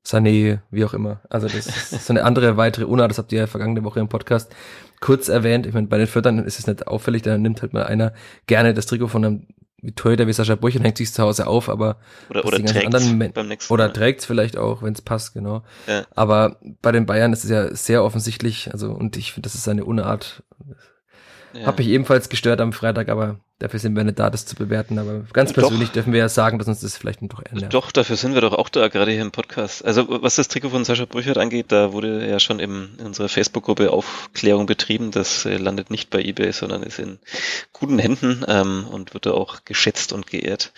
Sané, 0.07 0.61
wie 0.71 0.85
auch 0.85 0.93
immer. 0.93 1.23
Also 1.31 1.49
das 1.49 1.67
ist 1.67 2.07
so 2.07 2.13
eine 2.13 2.25
andere 2.25 2.57
weitere 2.57 2.85
Unart, 2.85 3.11
das 3.11 3.19
habt 3.19 3.33
ihr 3.33 3.41
ja 3.41 3.47
vergangene 3.47 3.85
Woche 3.85 4.01
im 4.01 4.09
Podcast 4.09 4.55
kurz 5.01 5.29
erwähnt. 5.29 5.67
Ich 5.67 5.73
meine, 5.73 5.87
bei 5.87 5.99
den 5.99 6.07
Viertern 6.07 6.39
ist 6.39 6.59
es 6.59 6.67
nicht 6.67 6.87
auffällig, 6.87 7.23
da 7.23 7.39
nimmt 7.39 7.63
halt 7.63 7.73
mal 7.73 7.85
einer 7.85 8.13
gerne 8.47 8.75
das 8.75 8.87
Trikot 8.87 9.09
von 9.09 9.25
einem 9.25 9.47
wie 9.85 9.93
teuer 9.93 10.17
der 10.17 10.27
wie 10.27 10.33
Sascha 10.33 10.55
Brüch 10.55 10.77
und 10.77 10.83
hängt 10.83 10.97
sich 10.97 11.13
zu 11.13 11.23
Hause 11.23 11.47
auf, 11.47 11.69
aber 11.69 11.97
oder, 12.31 12.45
oder 12.45 12.65
trägt 12.65 12.91
beim 13.35 13.49
nächsten 13.49 13.73
oder 13.73 13.93
trägt 13.93 14.25
vielleicht 14.25 14.57
auch, 14.57 14.83
wenn 14.83 14.95
es 14.95 15.03
passt, 15.03 15.35
genau. 15.35 15.63
Ja. 15.87 16.07
Aber 16.15 16.59
bei 16.83 16.91
den 16.91 17.07
Bayern 17.07 17.33
ist 17.33 17.45
es 17.45 17.51
ja 17.51 17.75
sehr 17.75 18.03
offensichtlich, 18.03 18.73
also 18.73 18.93
und 18.93 19.17
ich 19.17 19.33
finde, 19.33 19.47
das 19.47 19.55
ist 19.55 19.69
eine 19.69 19.85
Unart. 19.85 20.43
Ja. 21.55 21.67
Hab 21.67 21.79
mich 21.79 21.89
ebenfalls 21.89 22.29
gestört 22.29 22.61
am 22.61 22.73
Freitag, 22.73 23.09
aber 23.09 23.39
Dafür 23.61 23.79
sind 23.79 23.95
wir 23.95 24.03
nicht 24.03 24.19
da, 24.19 24.31
das 24.31 24.47
zu 24.47 24.57
bewerten, 24.57 24.99
aber 24.99 25.21
ganz 25.33 25.53
persönlich 25.53 25.89
doch. 25.89 25.95
dürfen 25.95 26.13
wir 26.13 26.19
ja 26.19 26.29
sagen, 26.29 26.59
dass 26.59 26.67
uns 26.67 26.81
das 26.81 26.97
vielleicht 26.97 27.21
doch 27.23 27.41
ändert. 27.41 27.73
Doch, 27.73 27.93
dafür 27.93 28.17
sind 28.17 28.35
wir 28.35 28.41
doch 28.41 28.53
auch 28.53 28.69
da, 28.69 28.89
gerade 28.89 29.13
hier 29.13 29.23
im 29.23 29.31
Podcast. 29.31 29.85
Also 29.85 30.07
was 30.23 30.35
das 30.35 30.49
Trikot 30.49 30.71
von 30.71 30.85
Sascha 30.85 31.05
Brüchert 31.05 31.39
angeht, 31.39 31.67
da 31.69 31.93
wurde 31.93 32.29
ja 32.29 32.41
schon 32.41 32.59
im, 32.59 32.91
in 32.99 33.07
unserer 33.07 33.29
Facebook-Gruppe 33.29 33.93
Aufklärung 33.93 34.67
betrieben. 34.67 35.13
Das 35.13 35.47
äh, 35.47 35.57
landet 35.57 35.91
nicht 35.91 36.11
bei 36.11 36.21
eBay, 36.21 36.51
sondern 36.51 36.83
ist 36.83 36.99
in 36.99 37.21
guten 37.73 38.01
Händen 38.01 38.45
ähm, 38.49 38.89
und 38.91 39.15
wird 39.15 39.27
da 39.27 39.31
auch 39.31 39.65
geschätzt 39.65 40.13
und 40.13 40.27
geehrt. 40.27 40.73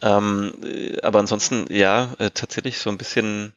Ähm, 0.00 0.54
äh, 0.64 0.98
aber 1.02 1.18
ansonsten, 1.18 1.66
ja, 1.68 2.14
äh, 2.18 2.30
tatsächlich 2.30 2.78
so 2.78 2.88
ein 2.88 2.96
bisschen 2.96 3.52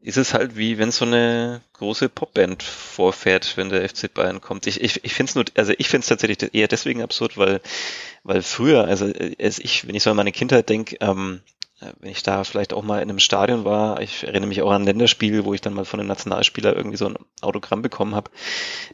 ist 0.00 0.16
es 0.16 0.32
halt 0.34 0.56
wie 0.56 0.78
wenn 0.78 0.90
so 0.90 1.04
eine 1.04 1.60
große 1.74 2.08
Popband 2.08 2.62
vorfährt, 2.62 3.56
wenn 3.56 3.68
der 3.68 3.88
FC 3.88 4.12
Bayern 4.12 4.40
kommt. 4.40 4.66
Ich, 4.66 4.80
ich, 4.80 5.04
ich 5.04 5.14
finde 5.14 5.30
es 5.30 5.34
nur, 5.34 5.44
also 5.56 5.72
ich 5.76 5.88
finde 5.88 6.02
es 6.02 6.08
tatsächlich 6.08 6.54
eher 6.54 6.68
deswegen 6.68 7.02
absurd, 7.02 7.36
weil, 7.36 7.60
weil 8.22 8.42
früher, 8.42 8.84
also 8.84 9.10
als 9.40 9.58
ich, 9.58 9.86
wenn 9.86 9.94
ich 9.94 10.02
so 10.02 10.10
an 10.10 10.16
meine 10.16 10.32
Kindheit 10.32 10.68
denke, 10.68 10.96
ähm, 11.00 11.40
wenn 12.00 12.10
ich 12.10 12.24
da 12.24 12.42
vielleicht 12.42 12.72
auch 12.72 12.82
mal 12.82 13.02
in 13.02 13.08
einem 13.08 13.20
Stadion 13.20 13.64
war, 13.64 14.00
ich 14.00 14.24
erinnere 14.24 14.48
mich 14.48 14.62
auch 14.62 14.70
an 14.70 14.82
ein 14.82 14.86
Länderspiel, 14.86 15.44
wo 15.44 15.54
ich 15.54 15.60
dann 15.60 15.74
mal 15.74 15.84
von 15.84 16.00
einem 16.00 16.08
Nationalspieler 16.08 16.74
irgendwie 16.74 16.96
so 16.96 17.06
ein 17.06 17.16
Autogramm 17.40 17.82
bekommen 17.82 18.16
habe. 18.16 18.30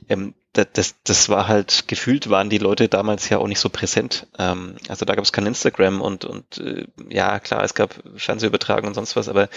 Ähm, 0.08 0.34
das, 0.52 0.66
das, 0.72 0.94
das 1.02 1.28
war 1.30 1.48
halt, 1.48 1.88
gefühlt 1.88 2.28
waren 2.28 2.50
die 2.50 2.58
Leute 2.58 2.88
damals 2.88 3.28
ja 3.28 3.38
auch 3.38 3.48
nicht 3.48 3.58
so 3.58 3.70
präsent. 3.70 4.26
Ähm, 4.38 4.76
also 4.88 5.06
da 5.06 5.14
gab 5.14 5.24
es 5.24 5.32
kein 5.32 5.46
Instagram 5.46 6.02
und, 6.02 6.26
und 6.26 6.58
äh, 6.58 6.86
ja, 7.08 7.40
klar, 7.40 7.64
es 7.64 7.74
gab 7.74 7.94
Fernsehübertragung 8.16 8.88
und 8.88 8.94
sonst 8.94 9.16
was, 9.16 9.28
aber 9.28 9.48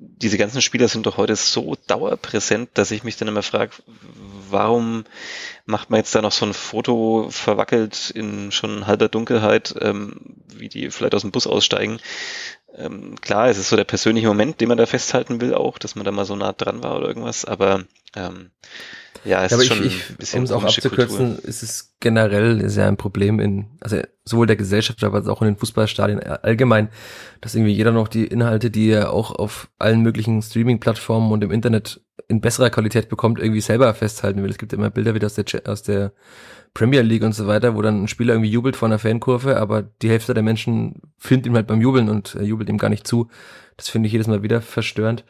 diese 0.00 0.38
ganzen 0.38 0.62
Spieler 0.62 0.88
sind 0.88 1.04
doch 1.04 1.18
heute 1.18 1.36
so 1.36 1.76
dauerpräsent, 1.86 2.70
dass 2.74 2.90
ich 2.90 3.04
mich 3.04 3.18
dann 3.18 3.28
immer 3.28 3.42
frage, 3.42 3.72
warum 4.52 5.04
macht 5.66 5.90
man 5.90 5.98
jetzt 5.98 6.14
da 6.14 6.22
noch 6.22 6.32
so 6.32 6.46
ein 6.46 6.54
Foto 6.54 7.28
verwackelt 7.30 8.10
in 8.10 8.52
schon 8.52 8.86
halber 8.86 9.08
Dunkelheit, 9.08 9.74
ähm, 9.80 10.36
wie 10.54 10.68
die 10.68 10.90
vielleicht 10.90 11.14
aus 11.14 11.22
dem 11.22 11.30
Bus 11.30 11.46
aussteigen. 11.46 12.00
Ähm, 12.74 13.16
klar, 13.20 13.48
es 13.48 13.58
ist 13.58 13.68
so 13.68 13.76
der 13.76 13.84
persönliche 13.84 14.28
Moment, 14.28 14.60
den 14.60 14.68
man 14.68 14.78
da 14.78 14.86
festhalten 14.86 15.40
will 15.40 15.54
auch, 15.54 15.78
dass 15.78 15.96
man 15.96 16.04
da 16.04 16.12
mal 16.12 16.24
so 16.24 16.36
nah 16.36 16.52
dran 16.52 16.82
war 16.82 16.96
oder 16.96 17.08
irgendwas, 17.08 17.44
aber 17.44 17.84
ähm, 18.14 18.50
ja, 19.24 19.44
es 19.44 19.50
ja, 19.52 19.58
ist 19.58 19.66
schon 19.66 19.84
ich, 19.84 20.10
ein 20.10 20.16
bisschen 20.16 20.38
Um 20.38 20.44
es 20.44 20.52
auch 20.52 20.64
abzukürzen, 20.64 21.34
Kultur. 21.34 21.48
ist 21.48 21.62
es 21.62 21.94
generell 22.00 22.68
sehr 22.70 22.86
ein 22.86 22.96
Problem 22.96 23.38
in, 23.38 23.66
also 23.80 24.00
sowohl 24.24 24.46
der 24.46 24.56
Gesellschaft, 24.56 25.04
aber 25.04 25.26
auch 25.30 25.42
in 25.42 25.48
den 25.48 25.56
Fußballstadien 25.58 26.20
allgemein, 26.20 26.88
dass 27.40 27.54
irgendwie 27.54 27.74
jeder 27.74 27.92
noch 27.92 28.08
die 28.08 28.26
Inhalte, 28.26 28.70
die 28.70 28.90
er 28.90 29.12
auch 29.12 29.32
auf 29.32 29.68
allen 29.78 30.00
möglichen 30.00 30.40
Streaming-Plattformen 30.40 31.32
und 31.32 31.44
im 31.44 31.50
Internet 31.50 32.00
in 32.28 32.40
besserer 32.40 32.70
Qualität 32.70 33.08
bekommt, 33.08 33.38
irgendwie 33.38 33.60
selber 33.60 33.92
festhalten 33.94 34.42
will. 34.42 34.50
Es 34.50 34.58
gibt 34.58 34.72
immer 34.72 34.90
Bilder 34.90 35.14
wieder 35.14 35.26
aus 35.26 35.34
der, 35.34 35.44
aus 35.66 35.82
der 35.82 36.12
Premier 36.74 37.02
League 37.02 37.22
und 37.22 37.34
so 37.34 37.46
weiter, 37.46 37.74
wo 37.74 37.82
dann 37.82 38.02
ein 38.02 38.08
Spieler 38.08 38.34
irgendwie 38.34 38.50
jubelt 38.50 38.76
vor 38.76 38.86
einer 38.86 38.98
Fankurve, 38.98 39.56
aber 39.56 39.82
die 39.82 40.08
Hälfte 40.08 40.34
der 40.34 40.42
Menschen 40.42 41.00
filmt 41.18 41.46
ihm 41.46 41.54
halt 41.54 41.66
beim 41.66 41.80
Jubeln 41.80 42.08
und 42.08 42.34
äh, 42.36 42.42
jubelt 42.42 42.68
ihm 42.68 42.78
gar 42.78 42.88
nicht 42.88 43.06
zu. 43.06 43.28
Das 43.76 43.88
finde 43.88 44.06
ich 44.06 44.12
jedes 44.12 44.28
Mal 44.28 44.42
wieder 44.42 44.60
verstörend. 44.60 45.24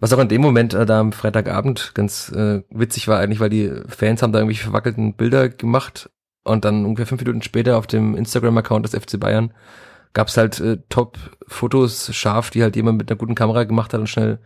Was 0.00 0.12
auch 0.12 0.18
in 0.18 0.28
dem 0.28 0.40
Moment 0.40 0.74
äh, 0.74 0.86
da 0.86 1.00
am 1.00 1.12
Freitagabend 1.12 1.92
ganz 1.94 2.30
äh, 2.32 2.62
witzig 2.70 3.06
war 3.06 3.20
eigentlich, 3.20 3.40
weil 3.40 3.50
die 3.50 3.70
Fans 3.88 4.22
haben 4.22 4.32
da 4.32 4.40
irgendwie 4.40 4.56
verwackelten 4.56 5.14
Bilder 5.14 5.48
gemacht 5.48 6.10
und 6.42 6.64
dann 6.64 6.84
ungefähr 6.84 7.06
fünf 7.06 7.20
Minuten 7.20 7.42
später 7.42 7.76
auf 7.76 7.86
dem 7.86 8.16
Instagram-Account 8.16 8.86
des 8.86 9.00
FC 9.00 9.20
Bayern 9.20 9.52
gab's 10.12 10.36
halt 10.36 10.60
äh, 10.60 10.78
Top-Fotos 10.88 12.14
scharf, 12.14 12.50
die 12.50 12.62
halt 12.62 12.76
jemand 12.76 12.98
mit 12.98 13.10
einer 13.10 13.18
guten 13.18 13.34
Kamera 13.34 13.64
gemacht 13.64 13.92
hat 13.92 14.00
und 14.00 14.08
schnell 14.08 14.40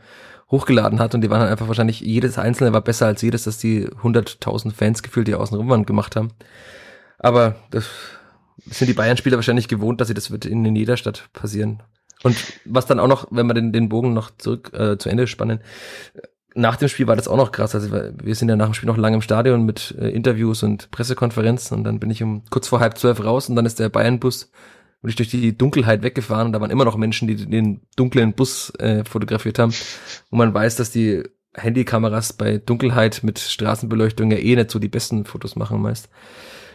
hochgeladen 0.50 1.00
hat 1.00 1.14
und 1.14 1.20
die 1.20 1.30
waren 1.30 1.40
halt 1.40 1.50
einfach 1.50 1.68
wahrscheinlich, 1.68 2.00
jedes 2.00 2.38
einzelne 2.38 2.72
war 2.72 2.80
besser 2.80 3.06
als 3.06 3.22
jedes, 3.22 3.44
dass 3.44 3.58
die 3.58 3.88
100.000 3.88 4.72
Fans 4.72 5.02
gefühlt, 5.02 5.28
die 5.28 5.34
außen 5.34 5.68
waren, 5.68 5.86
gemacht 5.86 6.16
haben. 6.16 6.32
Aber 7.18 7.56
das 7.70 7.88
sind 8.66 8.88
die 8.88 8.94
Bayern-Spieler 8.94 9.36
wahrscheinlich 9.36 9.68
gewohnt, 9.68 10.00
dass 10.00 10.08
sie 10.08 10.14
das 10.14 10.30
wird 10.30 10.44
in, 10.44 10.64
in 10.64 10.76
jeder 10.76 10.96
Stadt 10.96 11.28
passieren. 11.32 11.82
Und 12.22 12.36
was 12.64 12.86
dann 12.86 13.00
auch 13.00 13.08
noch, 13.08 13.26
wenn 13.30 13.46
wir 13.46 13.54
den, 13.54 13.72
den 13.72 13.88
Bogen 13.88 14.14
noch 14.14 14.30
zurück 14.36 14.72
äh, 14.72 14.96
zu 14.98 15.08
Ende 15.08 15.26
spannen, 15.26 15.60
nach 16.54 16.76
dem 16.76 16.88
Spiel 16.88 17.06
war 17.06 17.16
das 17.16 17.28
auch 17.28 17.36
noch 17.36 17.52
krass. 17.52 17.74
Also 17.74 17.90
wir 17.92 18.34
sind 18.34 18.48
ja 18.48 18.56
nach 18.56 18.66
dem 18.66 18.74
Spiel 18.74 18.86
noch 18.86 18.96
lange 18.96 19.16
im 19.16 19.22
Stadion 19.22 19.64
mit 19.64 19.94
äh, 19.98 20.08
Interviews 20.08 20.62
und 20.62 20.90
Pressekonferenzen 20.90 21.76
und 21.76 21.84
dann 21.84 21.98
bin 21.98 22.10
ich 22.10 22.22
um 22.22 22.42
kurz 22.50 22.68
vor 22.68 22.80
halb 22.80 22.96
zwölf 22.96 23.22
raus 23.22 23.48
und 23.48 23.56
dann 23.56 23.66
ist 23.66 23.80
der 23.80 23.88
Bayern-Bus 23.88 24.50
und 25.04 25.10
ich 25.10 25.16
durch 25.16 25.28
die 25.28 25.56
Dunkelheit 25.56 26.02
weggefahren 26.02 26.46
und 26.46 26.52
da 26.54 26.62
waren 26.62 26.70
immer 26.70 26.86
noch 26.86 26.96
Menschen, 26.96 27.28
die 27.28 27.36
den 27.36 27.82
dunklen 27.94 28.32
Bus 28.32 28.72
äh, 28.78 29.04
fotografiert 29.04 29.58
haben, 29.58 29.74
wo 30.30 30.38
man 30.38 30.54
weiß, 30.54 30.76
dass 30.76 30.90
die 30.90 31.22
Handykameras 31.54 32.32
bei 32.32 32.56
Dunkelheit 32.56 33.20
mit 33.22 33.38
Straßenbeleuchtung 33.38 34.30
ja 34.30 34.38
eh 34.38 34.56
nicht 34.56 34.70
so 34.70 34.78
die 34.78 34.88
besten 34.88 35.26
Fotos 35.26 35.56
machen 35.56 35.82
meist. 35.82 36.08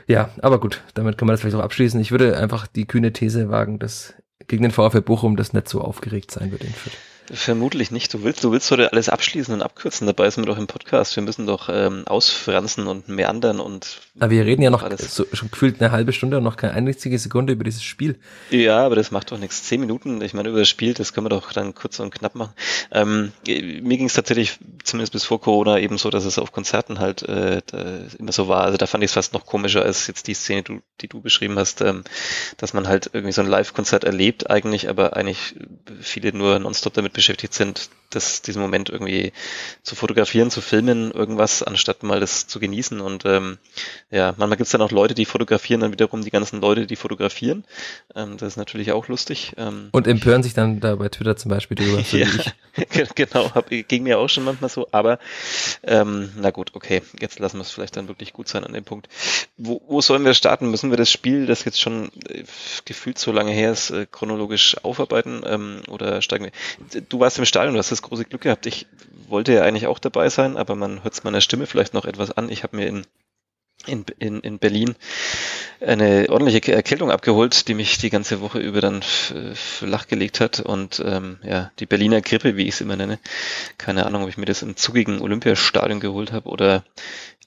Ja, 0.05 0.29
aber 0.43 0.59
gut, 0.59 0.83
damit 0.93 1.17
kann 1.17 1.25
man 1.25 1.33
das 1.33 1.41
vielleicht 1.41 1.55
auch 1.55 1.63
abschließen. 1.63 1.99
Ich 1.99 2.11
würde 2.11 2.37
einfach 2.37 2.67
die 2.67 2.85
kühne 2.85 3.13
These 3.13 3.49
wagen, 3.49 3.79
dass 3.79 4.13
gegen 4.47 4.61
den 4.61 4.71
VfL 4.71 5.01
Bochum 5.01 5.35
das 5.35 5.53
nicht 5.53 5.67
so 5.67 5.81
aufgeregt 5.81 6.29
sein 6.29 6.51
wird 6.51 6.63
in 6.63 6.69
Fürth. 6.71 6.97
Vermutlich 7.31 7.91
nicht. 7.91 8.13
Du 8.13 8.23
willst, 8.23 8.43
du 8.43 8.51
willst 8.51 8.71
heute 8.71 8.91
alles 8.91 9.07
abschließen 9.07 9.53
und 9.53 9.61
abkürzen. 9.61 10.07
Dabei 10.07 10.29
sind 10.29 10.43
wir 10.43 10.51
doch 10.51 10.57
im 10.57 10.67
Podcast. 10.67 11.15
Wir 11.15 11.23
müssen 11.23 11.45
doch 11.45 11.69
ähm, 11.71 12.03
ausfransen 12.07 12.87
und 12.87 13.07
meandern 13.07 13.59
und. 13.59 14.01
Aber 14.19 14.31
wir 14.31 14.45
reden 14.45 14.63
ja 14.63 14.69
noch 14.71 14.83
alles. 14.83 15.15
So, 15.15 15.25
schon 15.33 15.51
gefühlt 15.51 15.79
eine 15.79 15.91
halbe 15.91 16.11
Stunde 16.11 16.37
und 16.37 16.43
noch 16.43 16.57
keine 16.57 16.73
einzige 16.73 17.19
Sekunde 17.19 17.53
über 17.53 17.63
dieses 17.63 17.83
Spiel. 17.83 18.19
Ja, 18.49 18.85
aber 18.85 18.95
das 18.95 19.11
macht 19.11 19.31
doch 19.31 19.37
nichts. 19.37 19.63
Zehn 19.63 19.79
Minuten, 19.79 20.21
ich 20.21 20.33
meine, 20.33 20.49
über 20.49 20.59
das 20.59 20.69
Spiel, 20.69 20.93
das 20.93 21.13
können 21.13 21.25
wir 21.25 21.29
doch 21.29 21.53
dann 21.53 21.75
kurz 21.75 21.99
und 21.99 22.13
knapp 22.13 22.33
machen. 22.33 22.53
Ähm, 22.91 23.31
mir 23.45 23.97
ging 23.97 24.07
es 24.07 24.13
tatsächlich, 24.13 24.57
zumindest 24.83 25.13
bis 25.13 25.23
vor 25.23 25.39
Corona, 25.39 25.77
eben 25.79 25.97
so, 25.97 26.09
dass 26.09 26.25
es 26.25 26.39
auf 26.39 26.51
Konzerten 26.51 26.99
halt 26.99 27.23
äh, 27.23 27.61
immer 28.17 28.31
so 28.31 28.47
war. 28.47 28.63
Also 28.63 28.77
da 28.77 28.87
fand 28.87 29.03
ich 29.03 29.09
es 29.09 29.13
fast 29.13 29.33
noch 29.33 29.45
komischer 29.45 29.83
als 29.83 30.07
jetzt 30.07 30.27
die 30.27 30.33
Szene, 30.33 30.63
die 30.63 30.73
du, 30.73 30.81
die 31.01 31.07
du 31.07 31.21
beschrieben 31.21 31.59
hast, 31.59 31.81
ähm, 31.81 32.03
dass 32.57 32.73
man 32.73 32.87
halt 32.87 33.11
irgendwie 33.13 33.33
so 33.33 33.41
ein 33.41 33.47
Live-Konzert 33.47 34.03
erlebt 34.03 34.49
eigentlich, 34.49 34.89
aber 34.89 35.15
eigentlich 35.15 35.55
viele 36.01 36.33
nur 36.33 36.57
nonstop 36.57 36.93
damit 36.93 37.18
beschäftigt 37.19 37.53
sind, 37.53 37.89
das, 38.09 38.41
diesen 38.41 38.61
Moment 38.61 38.89
irgendwie 38.89 39.33
zu 39.83 39.95
fotografieren, 39.95 40.49
zu 40.49 40.61
filmen, 40.61 41.11
irgendwas, 41.11 41.63
anstatt 41.63 42.03
mal 42.03 42.19
das 42.19 42.47
zu 42.47 42.59
genießen. 42.59 43.01
Und 43.01 43.25
ähm, 43.25 43.57
ja, 44.11 44.33
manchmal 44.37 44.57
gibt 44.57 44.67
es 44.67 44.71
dann 44.71 44.81
auch 44.81 44.91
Leute, 44.91 45.13
die 45.13 45.25
fotografieren 45.25 45.81
dann 45.81 45.91
wiederum 45.91 46.23
die 46.23 46.31
ganzen 46.31 46.61
Leute, 46.61 46.87
die 46.87 46.95
fotografieren. 46.95 47.63
Ähm, 48.15 48.37
das 48.37 48.53
ist 48.53 48.57
natürlich 48.57 48.91
auch 48.91 49.07
lustig. 49.07 49.53
Ähm, 49.57 49.89
und 49.91 50.07
empören 50.07 50.43
sich 50.43 50.53
dann 50.53 50.79
da 50.79 50.95
bei 50.95 51.09
Twitter 51.09 51.35
zum 51.35 51.49
Beispiel 51.49 51.75
drüber. 51.75 52.03
ja, 52.11 52.27
genau, 53.15 53.53
hab, 53.53 53.69
ging 53.69 54.03
mir 54.03 54.19
auch 54.19 54.29
schon 54.29 54.43
manchmal 54.43 54.69
so, 54.69 54.87
aber 54.91 55.19
ähm, 55.83 56.31
na 56.37 56.51
gut, 56.51 56.71
okay, 56.73 57.01
jetzt 57.19 57.39
lassen 57.39 57.57
wir 57.57 57.61
es 57.61 57.71
vielleicht 57.71 57.97
dann 57.97 58.07
wirklich 58.07 58.33
gut 58.33 58.47
sein 58.47 58.63
an 58.63 58.73
dem 58.73 58.83
Punkt. 58.83 59.07
Wo, 59.57 59.81
wo 59.87 60.01
sollen 60.01 60.25
wir 60.25 60.33
starten? 60.33 60.71
Müssen 60.71 60.89
wir 60.89 60.97
das 60.97 61.11
Spiel, 61.11 61.45
das 61.45 61.65
jetzt 61.65 61.79
schon 61.79 62.11
äh, 62.27 62.43
gefühlt 62.85 63.19
so 63.19 63.31
lange 63.31 63.51
her 63.51 63.71
ist, 63.71 63.91
äh, 63.91 64.07
chronologisch 64.09 64.77
aufarbeiten 64.83 65.41
ähm, 65.45 65.81
oder 65.87 66.21
steigen 66.21 66.45
wir? 66.45 67.01
Du 67.01 67.19
warst 67.19 67.37
im 67.37 67.45
Stadion, 67.45 67.73
du 67.73 67.79
hast 67.79 67.91
das 67.99 68.09
große 68.09 68.25
Glück 68.25 68.41
gehabt. 68.41 68.65
Ich 68.65 68.87
wollte 69.27 69.53
ja 69.53 69.63
eigentlich 69.63 69.87
auch 69.87 69.99
dabei 69.99 70.29
sein, 70.29 70.57
aber 70.57 70.75
man 70.75 71.03
hört 71.03 71.13
es 71.13 71.23
meiner 71.23 71.41
Stimme 71.41 71.67
vielleicht 71.67 71.93
noch 71.93 72.05
etwas 72.05 72.31
an. 72.31 72.49
Ich 72.49 72.63
habe 72.63 72.77
mir 72.77 72.87
in, 72.87 73.05
in, 73.85 74.05
in, 74.17 74.39
in 74.39 74.59
Berlin 74.59 74.95
eine 75.81 76.27
ordentliche 76.29 76.73
Erkältung 76.73 77.11
abgeholt, 77.11 77.67
die 77.67 77.73
mich 77.73 77.97
die 77.97 78.09
ganze 78.09 78.41
Woche 78.41 78.59
über 78.59 78.81
dann 78.81 79.01
flach 79.01 80.07
gelegt 80.07 80.39
hat. 80.39 80.59
Und 80.59 81.01
ähm, 81.05 81.39
ja, 81.43 81.71
die 81.79 81.85
Berliner 81.85 82.21
Grippe, 82.21 82.55
wie 82.57 82.63
ich 82.63 82.75
es 82.75 82.81
immer 82.81 82.95
nenne. 82.95 83.19
Keine 83.77 84.05
Ahnung, 84.05 84.23
ob 84.23 84.29
ich 84.29 84.37
mir 84.37 84.45
das 84.45 84.61
im 84.61 84.75
zugigen 84.75 85.21
Olympiastadion 85.21 85.99
geholt 85.99 86.31
habe 86.31 86.49
oder 86.49 86.83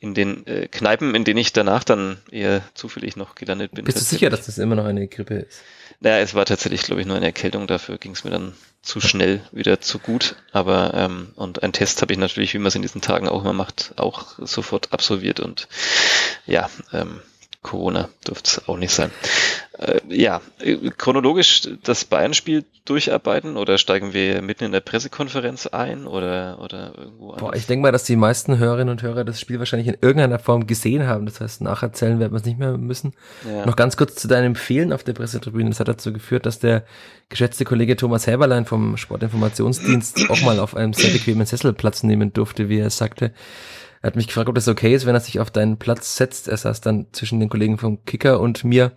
in 0.02 0.14
den 0.14 0.44
äh, 0.48 0.66
Kneipen, 0.66 1.14
in 1.14 1.22
denen 1.22 1.38
ich 1.38 1.52
danach 1.52 1.84
dann 1.84 2.18
eher 2.32 2.62
zufällig 2.74 3.16
noch 3.16 3.36
gelandet 3.36 3.70
bin. 3.70 3.84
Bist 3.84 3.98
du 3.98 4.02
sicher, 4.02 4.30
dass 4.30 4.46
das 4.46 4.58
immer 4.58 4.74
noch 4.74 4.84
eine 4.84 5.06
Grippe 5.06 5.34
ist? 5.34 5.60
Naja, 6.00 6.18
es 6.18 6.34
war 6.34 6.44
tatsächlich, 6.44 6.82
glaube 6.82 7.00
ich, 7.00 7.06
nur 7.06 7.16
eine 7.16 7.26
Erkältung. 7.26 7.68
Dafür 7.68 7.98
ging 7.98 8.10
es 8.10 8.24
mir 8.24 8.30
dann 8.30 8.52
zu 8.82 9.00
schnell 9.00 9.42
wieder 9.52 9.80
zu 9.80 10.00
gut. 10.00 10.34
Aber 10.50 10.92
ähm, 10.94 11.28
und 11.36 11.62
ein 11.62 11.72
Test 11.72 12.02
habe 12.02 12.12
ich 12.12 12.18
natürlich, 12.18 12.52
wie 12.52 12.58
man 12.58 12.66
es 12.66 12.74
in 12.74 12.82
diesen 12.82 13.00
Tagen 13.00 13.28
auch 13.28 13.42
immer 13.42 13.52
macht, 13.52 13.92
auch 13.96 14.40
sofort 14.40 14.92
absolviert 14.92 15.38
und 15.38 15.68
ja, 16.46 16.68
ähm, 16.92 17.20
Corona 17.62 18.08
dürfte 18.26 18.50
es 18.50 18.68
auch 18.68 18.76
nicht 18.76 18.92
sein. 18.92 19.12
Äh, 19.78 20.00
ja, 20.08 20.40
chronologisch 20.98 21.62
das 21.84 22.04
Bayern-Spiel 22.04 22.64
durcharbeiten 22.84 23.56
oder 23.56 23.78
steigen 23.78 24.12
wir 24.12 24.42
mitten 24.42 24.64
in 24.64 24.72
der 24.72 24.80
Pressekonferenz 24.80 25.68
ein 25.68 26.08
oder, 26.08 26.58
oder 26.60 26.92
irgendwo 26.98 27.30
anders? 27.30 27.40
Boah, 27.40 27.54
ich 27.54 27.66
denke 27.66 27.82
mal, 27.82 27.92
dass 27.92 28.02
die 28.02 28.16
meisten 28.16 28.58
Hörerinnen 28.58 28.90
und 28.90 29.02
Hörer 29.02 29.24
das 29.24 29.40
Spiel 29.40 29.60
wahrscheinlich 29.60 29.86
in 29.86 29.96
irgendeiner 30.00 30.40
Form 30.40 30.66
gesehen 30.66 31.06
haben. 31.06 31.24
Das 31.24 31.40
heißt, 31.40 31.60
nacherzählen 31.60 32.18
werden 32.18 32.32
wir 32.32 32.38
es 32.38 32.44
nicht 32.44 32.58
mehr 32.58 32.76
müssen. 32.76 33.14
Ja. 33.46 33.64
Noch 33.64 33.76
ganz 33.76 33.96
kurz 33.96 34.16
zu 34.16 34.26
deinem 34.26 34.56
Fehlen 34.56 34.92
auf 34.92 35.04
der 35.04 35.12
Pressetribüne. 35.12 35.70
Das 35.70 35.78
hat 35.78 35.86
dazu 35.86 36.12
geführt, 36.12 36.46
dass 36.46 36.58
der 36.58 36.84
geschätzte 37.28 37.64
Kollege 37.64 37.96
Thomas 37.96 38.26
Häberlein 38.26 38.66
vom 38.66 38.96
Sportinformationsdienst 38.96 40.28
auch 40.30 40.42
mal 40.42 40.58
auf 40.58 40.74
einem 40.76 40.92
sehr 40.94 41.12
bequemen 41.12 41.46
Sessel 41.46 41.72
Platz 41.72 42.02
nehmen 42.02 42.32
durfte, 42.32 42.68
wie 42.68 42.80
er 42.80 42.90
sagte. 42.90 43.32
Er 44.02 44.08
hat 44.08 44.16
mich 44.16 44.26
gefragt, 44.26 44.48
ob 44.48 44.56
das 44.56 44.68
okay 44.68 44.94
ist, 44.94 45.06
wenn 45.06 45.14
er 45.14 45.20
sich 45.20 45.38
auf 45.38 45.50
deinen 45.50 45.78
Platz 45.78 46.16
setzt. 46.16 46.48
Er 46.48 46.56
saß 46.56 46.80
dann 46.80 47.06
zwischen 47.12 47.38
den 47.38 47.48
Kollegen 47.48 47.78
vom 47.78 48.04
Kicker 48.04 48.40
und 48.40 48.64
mir. 48.64 48.92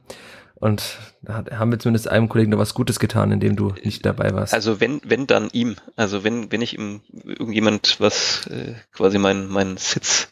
Und 0.56 0.98
da 1.22 1.44
haben 1.52 1.72
wir 1.72 1.78
zumindest 1.78 2.08
einem 2.08 2.28
Kollegen 2.28 2.52
noch 2.52 2.58
was 2.58 2.74
Gutes 2.74 2.98
getan, 2.98 3.32
indem 3.32 3.56
du 3.56 3.74
nicht 3.84 4.06
dabei 4.06 4.34
warst. 4.34 4.54
Also 4.54 4.80
wenn, 4.80 5.02
wenn 5.04 5.28
dann 5.28 5.50
ihm, 5.52 5.76
also 5.96 6.24
wenn, 6.24 6.52
wenn 6.52 6.62
ich 6.62 6.78
ihm 6.78 7.02
irgendjemand 7.24 8.00
was 8.00 8.48
äh, 8.48 8.74
quasi 8.94 9.20
meinen 9.20 9.48
meinen 9.48 9.78
Sitz 9.78 10.30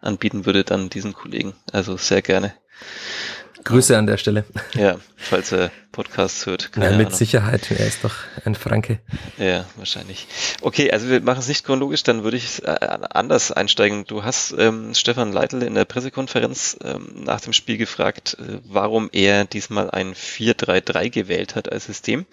anbieten 0.00 0.46
würde, 0.46 0.64
dann 0.64 0.90
diesen 0.90 1.12
Kollegen. 1.12 1.52
Also 1.70 1.96
sehr 1.96 2.22
gerne. 2.22 2.54
Grüße 3.64 3.96
an 3.96 4.06
der 4.06 4.16
Stelle. 4.16 4.44
Ja, 4.74 4.96
falls 5.16 5.52
er 5.52 5.70
Podcasts 5.92 6.46
hört. 6.46 6.72
Keine 6.72 6.90
ja, 6.90 6.96
mit 6.96 7.06
Ahnung. 7.08 7.18
Sicherheit. 7.18 7.70
Er 7.70 7.86
ist 7.86 8.04
doch 8.04 8.14
ein 8.44 8.54
Franke. 8.54 9.00
Ja, 9.36 9.64
wahrscheinlich. 9.76 10.28
Okay, 10.60 10.92
also 10.92 11.08
wir 11.08 11.20
machen 11.20 11.40
es 11.40 11.48
nicht 11.48 11.64
chronologisch, 11.64 12.02
dann 12.02 12.22
würde 12.22 12.36
ich 12.36 12.62
äh, 12.64 12.68
anders 12.68 13.50
einsteigen. 13.50 14.04
Du 14.06 14.22
hast 14.22 14.54
ähm, 14.56 14.94
Stefan 14.94 15.32
Leitl 15.32 15.62
in 15.62 15.74
der 15.74 15.84
Pressekonferenz 15.86 16.76
ähm, 16.84 17.24
nach 17.24 17.40
dem 17.40 17.52
Spiel 17.52 17.78
gefragt, 17.78 18.36
äh, 18.38 18.60
warum 18.64 19.08
er 19.12 19.44
diesmal 19.44 19.90
ein 19.90 20.14
4-3-3 20.14 21.10
gewählt 21.10 21.54
hat 21.56 21.72
als 21.72 21.86
System. 21.86 22.26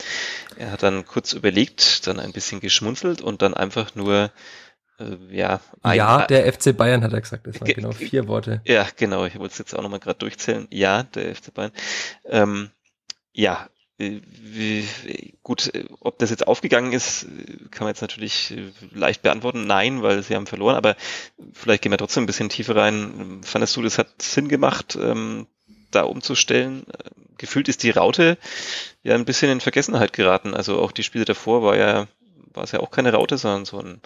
Er 0.58 0.72
hat 0.72 0.84
dann 0.84 1.06
kurz 1.06 1.34
überlegt, 1.34 2.06
dann 2.08 2.20
ein 2.20 2.34
bisschen 2.34 2.60
geschmunzelt 2.60 3.22
und 3.22 3.42
dann 3.42 3.54
einfach 3.54 3.96
nur 3.96 4.32
ja, 5.30 5.60
ein, 5.82 5.98
ja, 5.98 6.26
der 6.26 6.52
FC 6.52 6.76
Bayern 6.76 7.04
hat 7.04 7.14
er 7.14 7.22
gesagt. 7.22 7.48
Das 7.48 7.60
waren 7.60 7.74
genau 7.74 7.92
vier 7.92 8.28
Worte. 8.28 8.62
Ja, 8.66 8.88
genau. 8.96 9.26
Ich 9.26 9.38
wollte 9.38 9.52
es 9.52 9.58
jetzt 9.58 9.76
auch 9.76 9.82
nochmal 9.82 10.00
gerade 10.00 10.20
durchzählen. 10.20 10.68
Ja, 10.72 11.04
der 11.04 11.36
FC 11.36 11.54
Bayern. 11.54 11.72
Ähm, 12.26 12.70
ja, 13.34 13.70
äh, 13.98 14.22
wie, 14.26 14.88
gut, 15.44 15.74
äh, 15.74 15.86
ob 16.00 16.18
das 16.20 16.30
jetzt 16.30 16.48
aufgegangen 16.48 16.94
ist, 16.94 17.28
kann 17.72 17.86
man 17.86 17.90
jetzt 17.90 18.02
natürlich 18.02 18.54
leicht 18.92 19.22
beantworten. 19.22 19.66
Nein, 19.68 20.02
weil 20.02 20.24
sie 20.24 20.36
haben 20.36 20.48
verloren, 20.48 20.76
aber 20.76 20.96
vielleicht 21.54 21.82
gehen 21.82 21.92
wir 21.92 21.98
trotzdem 21.98 22.24
ein 22.24 22.28
bisschen 22.28 22.50
tiefer 22.50 22.76
rein. 22.76 23.42
Fandest 23.44 23.76
du, 23.76 23.82
das 23.82 23.98
hat 23.98 24.22
Sinn 24.22 24.50
gemacht, 24.50 24.98
ähm, 25.02 25.48
da 25.92 26.04
umzustellen? 26.04 26.86
Gefühlt 27.38 27.68
ist 27.68 27.84
die 27.84 27.92
Raute 27.92 28.38
ja 29.04 29.16
ein 29.16 29.26
bisschen 29.26 29.52
in 29.52 29.62
Vergessenheit 29.62 30.14
geraten. 30.14 30.54
Also 30.54 30.80
auch 30.80 30.92
die 30.92 31.04
Spiele 31.04 31.26
davor 31.26 31.64
war 31.64 31.78
ja, 31.78 32.08
war 32.54 32.64
es 32.64 32.72
ja 32.72 32.80
auch 32.80 32.92
keine 32.92 33.12
Raute, 33.12 33.38
sondern 33.38 33.66
so 33.66 33.80
ein 33.80 34.02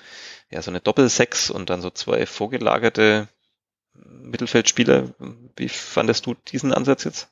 ja, 0.51 0.61
so 0.61 0.71
eine 0.71 0.79
Doppelsechs 0.79 1.51
und 1.51 1.69
dann 1.69 1.81
so 1.81 1.89
zwei 1.89 2.25
vorgelagerte 2.25 3.27
Mittelfeldspieler. 3.93 5.13
Wie 5.55 5.69
fandest 5.69 6.25
du 6.25 6.35
diesen 6.47 6.73
Ansatz 6.73 7.03
jetzt? 7.03 7.29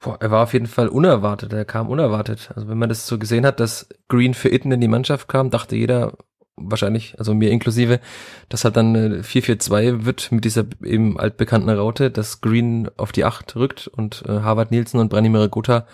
Boah, 0.00 0.18
er 0.20 0.30
war 0.30 0.42
auf 0.42 0.52
jeden 0.52 0.66
Fall 0.66 0.88
unerwartet. 0.88 1.52
Er 1.52 1.64
kam 1.64 1.88
unerwartet. 1.88 2.50
Also 2.54 2.68
wenn 2.68 2.78
man 2.78 2.88
das 2.88 3.06
so 3.06 3.18
gesehen 3.18 3.46
hat, 3.46 3.60
dass 3.60 3.88
Green 4.08 4.34
für 4.34 4.52
Itten 4.52 4.72
in 4.72 4.80
die 4.80 4.88
Mannschaft 4.88 5.28
kam, 5.28 5.50
dachte 5.50 5.76
jeder 5.76 6.18
wahrscheinlich, 6.56 7.18
also 7.18 7.34
mir 7.34 7.50
inklusive, 7.50 8.00
dass 8.48 8.64
halt 8.64 8.76
dann 8.76 9.22
4-4-2 9.22 10.04
wird 10.04 10.30
mit 10.30 10.44
dieser 10.44 10.64
eben 10.82 11.18
altbekannten 11.18 11.70
Raute, 11.70 12.10
dass 12.10 12.40
Green 12.40 12.90
auf 12.96 13.12
die 13.12 13.24
Acht 13.24 13.56
rückt 13.56 13.88
und 13.88 14.24
äh, 14.26 14.40
Harvard 14.40 14.70
Nielsen 14.70 15.00
und 15.00 15.08
Branimir 15.08 15.48
Gotha 15.48 15.86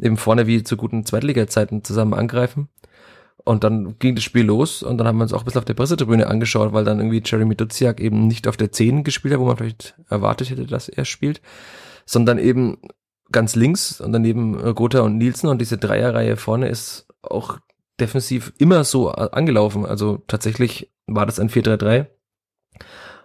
eben 0.00 0.16
vorne 0.16 0.46
wie 0.46 0.64
zu 0.64 0.76
guten 0.76 1.04
Zweitliga-Zeiten 1.04 1.84
zusammen 1.84 2.14
angreifen. 2.14 2.68
Und 3.44 3.62
dann 3.62 3.98
ging 3.98 4.14
das 4.14 4.24
Spiel 4.24 4.46
los 4.46 4.82
und 4.82 4.96
dann 4.96 5.06
haben 5.06 5.18
wir 5.18 5.24
uns 5.24 5.34
auch 5.34 5.40
ein 5.40 5.44
bisschen 5.44 5.58
auf 5.58 5.66
der 5.66 5.74
Pressetribüne 5.74 6.26
angeschaut, 6.26 6.72
weil 6.72 6.84
dann 6.84 6.98
irgendwie 6.98 7.22
Jeremy 7.22 7.54
Duziak 7.54 8.00
eben 8.00 8.26
nicht 8.26 8.48
auf 8.48 8.56
der 8.56 8.72
10 8.72 9.04
gespielt 9.04 9.34
hat, 9.34 9.40
wo 9.40 9.44
man 9.44 9.58
vielleicht 9.58 9.94
erwartet 10.08 10.48
hätte, 10.48 10.66
dass 10.66 10.88
er 10.88 11.04
spielt, 11.04 11.42
sondern 12.06 12.38
eben 12.38 12.78
ganz 13.30 13.54
links 13.54 14.00
und 14.00 14.12
daneben 14.12 14.74
Gotha 14.74 15.00
und 15.00 15.18
Nielsen 15.18 15.48
und 15.48 15.60
diese 15.60 15.76
Dreierreihe 15.76 16.36
vorne 16.36 16.68
ist 16.68 17.06
auch 17.20 17.58
defensiv 18.00 18.52
immer 18.58 18.82
so 18.84 19.10
angelaufen. 19.10 19.84
Also 19.84 20.22
tatsächlich 20.26 20.90
war 21.06 21.26
das 21.26 21.38
ein 21.38 21.50
4-3-3. 21.50 22.06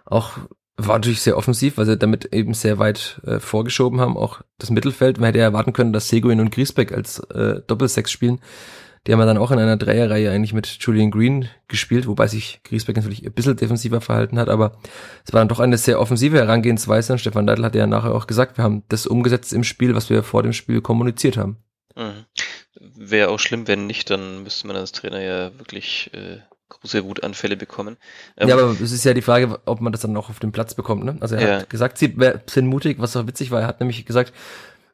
Auch 0.04 0.32
war 0.76 0.96
natürlich 0.96 1.20
sehr 1.20 1.36
offensiv, 1.36 1.76
weil 1.76 1.86
sie 1.86 1.98
damit 1.98 2.32
eben 2.32 2.54
sehr 2.54 2.78
weit 2.78 3.20
äh, 3.26 3.38
vorgeschoben 3.38 4.00
haben. 4.00 4.16
Auch 4.16 4.40
das 4.58 4.70
Mittelfeld, 4.70 5.18
man 5.18 5.26
hätte 5.26 5.38
ja 5.38 5.44
erwarten 5.44 5.72
können, 5.72 5.92
dass 5.92 6.08
Seguin 6.08 6.40
und 6.40 6.50
Griesbeck 6.50 6.92
als 6.92 7.20
äh, 7.30 7.60
Doppelsechs 7.66 8.10
spielen. 8.10 8.40
Die 9.06 9.12
haben 9.12 9.20
ja 9.20 9.26
dann 9.26 9.38
auch 9.38 9.50
in 9.50 9.58
einer 9.58 9.78
Dreierreihe 9.78 10.30
eigentlich 10.30 10.52
mit 10.52 10.66
Julian 10.66 11.10
Green 11.10 11.48
gespielt, 11.68 12.06
wobei 12.06 12.26
sich 12.26 12.60
Griesbeck 12.64 12.96
natürlich 12.96 13.24
ein 13.24 13.32
bisschen 13.32 13.56
defensiver 13.56 14.00
verhalten 14.02 14.38
hat, 14.38 14.50
aber 14.50 14.78
es 15.24 15.32
war 15.32 15.40
dann 15.40 15.48
doch 15.48 15.60
eine 15.60 15.78
sehr 15.78 16.00
offensive 16.00 16.36
Herangehensweise. 16.36 17.14
Und 17.14 17.18
Stefan 17.18 17.46
Leitl 17.46 17.64
hat 17.64 17.74
ja 17.74 17.86
nachher 17.86 18.14
auch 18.14 18.26
gesagt, 18.26 18.58
wir 18.58 18.64
haben 18.64 18.82
das 18.88 19.06
umgesetzt 19.06 19.54
im 19.54 19.64
Spiel, 19.64 19.94
was 19.94 20.10
wir 20.10 20.22
vor 20.22 20.42
dem 20.42 20.52
Spiel 20.52 20.82
kommuniziert 20.82 21.38
haben. 21.38 21.56
Mhm. 21.96 22.26
Wäre 22.78 23.30
auch 23.30 23.38
schlimm, 23.38 23.66
wenn 23.66 23.86
nicht, 23.86 24.10
dann 24.10 24.42
müsste 24.42 24.66
man 24.66 24.76
als 24.76 24.92
Trainer 24.92 25.20
ja 25.20 25.58
wirklich 25.58 26.10
äh, 26.12 26.38
große 26.68 27.04
Wutanfälle 27.04 27.56
bekommen. 27.56 27.96
Ähm, 28.36 28.48
ja, 28.48 28.54
aber 28.54 28.70
es 28.70 28.92
ist 28.92 29.04
ja 29.04 29.12
die 29.12 29.22
Frage, 29.22 29.60
ob 29.66 29.80
man 29.80 29.92
das 29.92 30.02
dann 30.02 30.16
auch 30.16 30.30
auf 30.30 30.40
dem 30.40 30.52
Platz 30.52 30.74
bekommt. 30.74 31.04
Ne? 31.04 31.16
Also 31.20 31.34
er 31.34 31.48
ja. 31.48 31.58
hat 31.60 31.70
gesagt, 31.70 31.98
sie 31.98 32.14
sind 32.46 32.66
mutig, 32.66 32.98
was 33.00 33.16
auch 33.16 33.26
witzig 33.26 33.50
war. 33.50 33.60
Er 33.60 33.66
hat 33.66 33.80
nämlich 33.80 34.04
gesagt, 34.06 34.32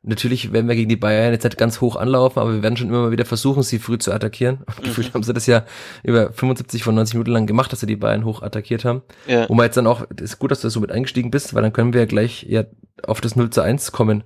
Natürlich 0.09 0.53
werden 0.53 0.69
wir 0.69 0.77
gegen 0.77 0.89
die 0.89 0.97
Bayern 0.97 1.33
jetzt 1.33 1.43
nicht 1.43 1.59
ganz 1.59 1.81
hoch 1.81 1.97
anlaufen, 1.97 2.39
aber 2.39 2.55
wir 2.55 2.63
werden 2.63 2.77
schon 2.77 2.89
immer 2.89 3.03
mal 3.03 3.11
wieder 3.11 3.25
versuchen, 3.25 3.65
sie 3.65 3.81
früh 3.81 3.99
zu 3.99 4.13
attackieren. 4.13 4.59
Und 4.67 4.79
mhm. 4.79 4.85
gefühlt 4.85 5.13
haben 5.13 5.25
sie 5.25 5.33
das 5.33 5.47
ja 5.47 5.65
über 6.05 6.33
75 6.33 6.85
von 6.85 6.95
90 6.95 7.15
Minuten 7.15 7.33
lang 7.33 7.47
gemacht, 7.47 7.73
dass 7.73 7.81
sie 7.81 7.87
die 7.87 7.97
Bayern 7.97 8.25
hoch 8.25 8.41
attackiert 8.41 8.85
haben. 8.85 9.03
Ja. 9.27 9.49
Wo 9.49 9.55
man 9.55 9.65
jetzt 9.65 9.77
dann 9.77 9.89
auch, 9.89 10.07
ist 10.21 10.39
gut, 10.39 10.53
dass 10.53 10.61
du 10.61 10.69
so 10.69 10.81
mit 10.81 10.93
eingestiegen 10.93 11.33
bist, 11.33 11.55
weil 11.55 11.63
dann 11.63 11.73
können 11.73 11.93
wir 11.93 12.01
ja 12.01 12.07
gleich 12.07 12.45
ja 12.49 12.65
auf 13.03 13.21
das 13.21 13.35
0 13.35 13.51
zu 13.51 13.63
1 13.63 13.91
kommen. 13.91 14.23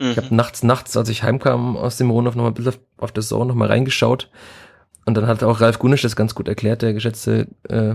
Mhm. 0.00 0.10
Ich 0.10 0.16
habe 0.16 0.34
nachts, 0.34 0.64
nachts, 0.64 0.96
als 0.96 1.08
ich 1.08 1.22
heimkam 1.22 1.76
aus 1.76 1.96
dem 1.96 2.10
Rundhof, 2.10 2.34
noch 2.34 2.42
mal 2.42 2.50
ein 2.50 2.54
bisschen 2.54 2.72
auf, 2.72 2.80
auf 2.98 3.12
das 3.12 3.28
Zone 3.28 3.46
noch 3.46 3.54
mal 3.54 3.68
reingeschaut. 3.68 4.30
Und 5.06 5.16
dann 5.16 5.26
hat 5.28 5.44
auch 5.44 5.60
Ralf 5.60 5.78
Gunisch 5.78 6.02
das 6.02 6.16
ganz 6.16 6.34
gut 6.34 6.48
erklärt, 6.48 6.82
der 6.82 6.92
geschätzte 6.92 7.46
äh, 7.68 7.94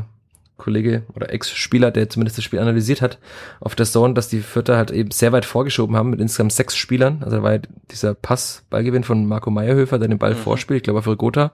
Kollege 0.58 1.04
oder 1.14 1.32
Ex-Spieler, 1.32 1.92
der 1.92 2.10
zumindest 2.10 2.38
das 2.38 2.46
Spiel 2.46 2.60
analysiert 2.60 3.02
hat, 3.02 3.20
auf 3.60 3.76
der 3.76 3.86
Zone, 3.86 4.14
dass 4.14 4.30
die 4.30 4.40
Vierter 4.40 4.78
halt 4.78 4.92
eben 4.92 5.12
sehr 5.12 5.32
weit 5.32 5.46
vorgeschoben 5.46 5.96
haben 5.96 6.10
mit 6.10 6.22
insgesamt 6.22 6.54
sechs 6.54 6.76
Spielern. 6.76 7.22
Also 7.24 7.38
da 7.38 7.44
war 7.44 7.54
ja 7.54 7.60
dieser 7.92 8.14
Pass, 8.14 8.64
Ballgewinn 8.70 9.04
von 9.04 9.26
Marco 9.26 9.52
Meyerhöfer, 9.52 10.00
der 10.00 10.08
den 10.08 10.18
Ball 10.18 10.34
mhm. 10.34 10.38
vorspielt, 10.38 10.78
ich 10.78 10.84
glaube 10.84 11.02
für 11.02 11.18
Gotha. 11.18 11.52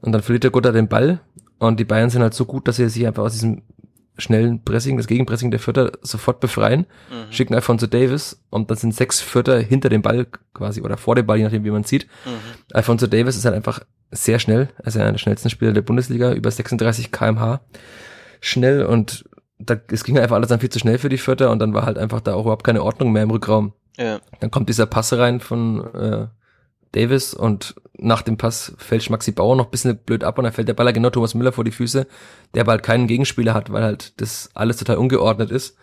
Und 0.00 0.12
dann 0.12 0.22
verliert 0.22 0.44
der 0.44 0.50
Gotha 0.50 0.72
den 0.72 0.88
Ball 0.88 1.20
und 1.58 1.80
die 1.80 1.84
Bayern 1.84 2.10
sind 2.10 2.22
halt 2.22 2.34
so 2.34 2.44
gut, 2.44 2.68
dass 2.68 2.76
sie 2.76 2.88
sich 2.88 3.06
einfach 3.06 3.24
aus 3.24 3.32
diesem 3.32 3.62
schnellen 4.16 4.62
Pressing, 4.62 4.96
das 4.96 5.06
Gegenpressing 5.06 5.50
der 5.50 5.60
Vierter 5.60 5.92
sofort 6.02 6.40
befreien, 6.40 6.80
mhm. 7.10 7.32
schicken 7.32 7.54
Alfonso 7.54 7.86
Davis 7.86 8.42
und 8.50 8.70
dann 8.70 8.76
sind 8.76 8.94
sechs 8.94 9.20
Vierter 9.20 9.58
hinter 9.58 9.88
dem 9.88 10.02
Ball 10.02 10.26
quasi 10.52 10.82
oder 10.82 10.96
vor 10.96 11.14
dem 11.14 11.26
Ball, 11.26 11.38
je 11.38 11.44
nachdem 11.44 11.64
wie 11.64 11.70
man 11.70 11.84
sieht. 11.84 12.06
Mhm. 12.26 12.30
Alfonso 12.72 13.06
Davis 13.06 13.36
ist 13.36 13.44
halt 13.44 13.54
einfach 13.54 13.80
sehr 14.10 14.38
schnell, 14.38 14.68
also 14.82 14.98
einer 14.98 15.12
der 15.12 15.18
schnellsten 15.18 15.50
Spieler 15.50 15.72
der 15.72 15.82
Bundesliga, 15.82 16.32
über 16.32 16.50
36 16.50 17.12
kmh 17.12 17.60
schnell 18.40 18.84
und 18.84 19.24
da, 19.58 19.76
es 19.90 20.04
ging 20.04 20.18
einfach 20.18 20.36
alles 20.36 20.48
dann 20.48 20.60
viel 20.60 20.70
zu 20.70 20.78
schnell 20.78 20.98
für 20.98 21.08
die 21.08 21.18
Vierter 21.18 21.50
und 21.50 21.58
dann 21.58 21.74
war 21.74 21.84
halt 21.84 21.98
einfach 21.98 22.20
da 22.20 22.34
auch 22.34 22.42
überhaupt 22.42 22.64
keine 22.64 22.82
Ordnung 22.82 23.12
mehr 23.12 23.22
im 23.22 23.30
Rückraum. 23.30 23.74
Ja. 23.96 24.20
Dann 24.40 24.50
kommt 24.50 24.68
dieser 24.68 24.86
Pass 24.86 25.12
rein 25.12 25.40
von 25.40 25.84
äh, 25.94 26.26
Davis 26.92 27.34
und 27.34 27.74
nach 27.98 28.22
dem 28.22 28.36
Pass 28.38 28.72
fällt 28.78 29.08
Maxi 29.10 29.32
Bauer 29.32 29.56
noch 29.56 29.66
ein 29.66 29.70
bisschen 29.70 29.98
blöd 29.98 30.24
ab 30.24 30.38
und 30.38 30.44
dann 30.44 30.52
fällt 30.52 30.68
der 30.68 30.74
Baller 30.74 30.92
genau 30.92 31.10
Thomas 31.10 31.34
Müller 31.34 31.52
vor 31.52 31.64
die 31.64 31.70
Füße, 31.70 32.06
der 32.54 32.62
aber 32.62 32.72
halt 32.72 32.82
keinen 32.82 33.06
Gegenspieler 33.06 33.54
hat, 33.54 33.70
weil 33.70 33.82
halt 33.82 34.20
das 34.20 34.50
alles 34.54 34.78
total 34.78 34.96
ungeordnet 34.96 35.50
ist. 35.50 35.76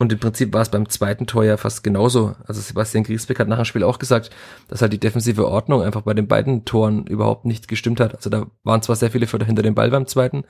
Und 0.00 0.12
im 0.12 0.20
Prinzip 0.20 0.52
war 0.54 0.62
es 0.62 0.68
beim 0.68 0.88
zweiten 0.88 1.26
Tor 1.26 1.44
ja 1.44 1.56
fast 1.56 1.82
genauso. 1.82 2.36
Also 2.46 2.60
Sebastian 2.60 3.02
Griesbeck 3.02 3.40
hat 3.40 3.48
nach 3.48 3.56
dem 3.56 3.64
Spiel 3.64 3.82
auch 3.82 3.98
gesagt, 3.98 4.30
dass 4.68 4.80
halt 4.80 4.92
die 4.92 5.00
defensive 5.00 5.48
Ordnung 5.48 5.82
einfach 5.82 6.02
bei 6.02 6.14
den 6.14 6.28
beiden 6.28 6.64
Toren 6.64 7.04
überhaupt 7.06 7.44
nicht 7.44 7.66
gestimmt 7.66 7.98
hat. 7.98 8.14
Also 8.14 8.30
da 8.30 8.46
waren 8.62 8.80
zwar 8.80 8.94
sehr 8.94 9.10
viele 9.10 9.26
Förder 9.26 9.46
hinter 9.46 9.62
dem 9.62 9.74
Ball 9.74 9.90
beim 9.90 10.06
zweiten, 10.06 10.44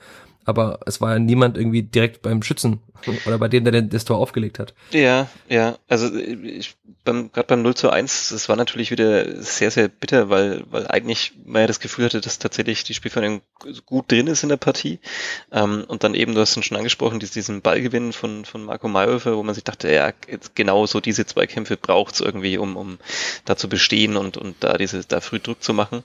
aber 0.45 0.79
es 0.85 1.01
war 1.01 1.13
ja 1.13 1.19
niemand 1.19 1.57
irgendwie 1.57 1.81
direkt 1.81 2.21
beim 2.21 2.43
Schützen 2.43 2.79
oder 3.25 3.37
bei 3.37 3.47
dem, 3.47 3.63
der 3.65 3.81
das 3.81 4.05
Tor 4.05 4.17
aufgelegt 4.17 4.59
hat. 4.59 4.73
Ja, 4.91 5.29
ja, 5.47 5.77
also 5.87 6.13
ich, 6.15 6.75
beim, 7.03 7.31
gerade 7.31 7.47
beim 7.47 7.61
0 7.61 7.75
zu 7.75 7.89
1, 7.89 8.29
das 8.29 8.49
war 8.49 8.55
natürlich 8.55 8.91
wieder 8.91 9.41
sehr, 9.41 9.71
sehr 9.71 9.87
bitter, 9.87 10.29
weil, 10.29 10.63
weil 10.69 10.87
eigentlich 10.87 11.33
man 11.45 11.61
ja 11.61 11.67
das 11.67 11.79
Gefühl 11.79 12.05
hatte, 12.05 12.21
dass 12.21 12.39
tatsächlich 12.39 12.83
die 12.83 12.93
Spielverhandlung 12.93 13.41
gut 13.85 14.11
drin 14.11 14.27
ist 14.27 14.43
in 14.43 14.49
der 14.49 14.57
Partie. 14.57 14.99
Ähm, 15.51 15.85
und 15.87 16.03
dann 16.03 16.13
eben, 16.13 16.35
du 16.35 16.41
hast 16.41 16.55
es 16.55 16.65
schon 16.65 16.77
angesprochen, 16.77 17.19
diesen 17.19 17.61
Ballgewinn 17.61 18.13
von, 18.13 18.45
von 18.45 18.63
Marco 18.63 18.87
Mayhofer, 18.87 19.35
wo 19.35 19.43
man 19.43 19.55
sich 19.55 19.63
dachte, 19.63 19.91
ja, 19.91 20.11
genau 20.55 20.85
so 20.85 20.99
diese 20.99 21.25
zwei 21.25 21.47
Kämpfe 21.47 21.77
braucht's 21.77 22.19
irgendwie, 22.19 22.57
um, 22.57 22.75
um 22.75 22.99
da 23.45 23.55
zu 23.55 23.69
bestehen 23.69 24.17
und, 24.17 24.37
und 24.37 24.57
da 24.59 24.77
diese, 24.77 25.03
da 25.05 25.21
früh 25.21 25.39
Druck 25.39 25.63
zu 25.63 25.73
machen. 25.73 26.03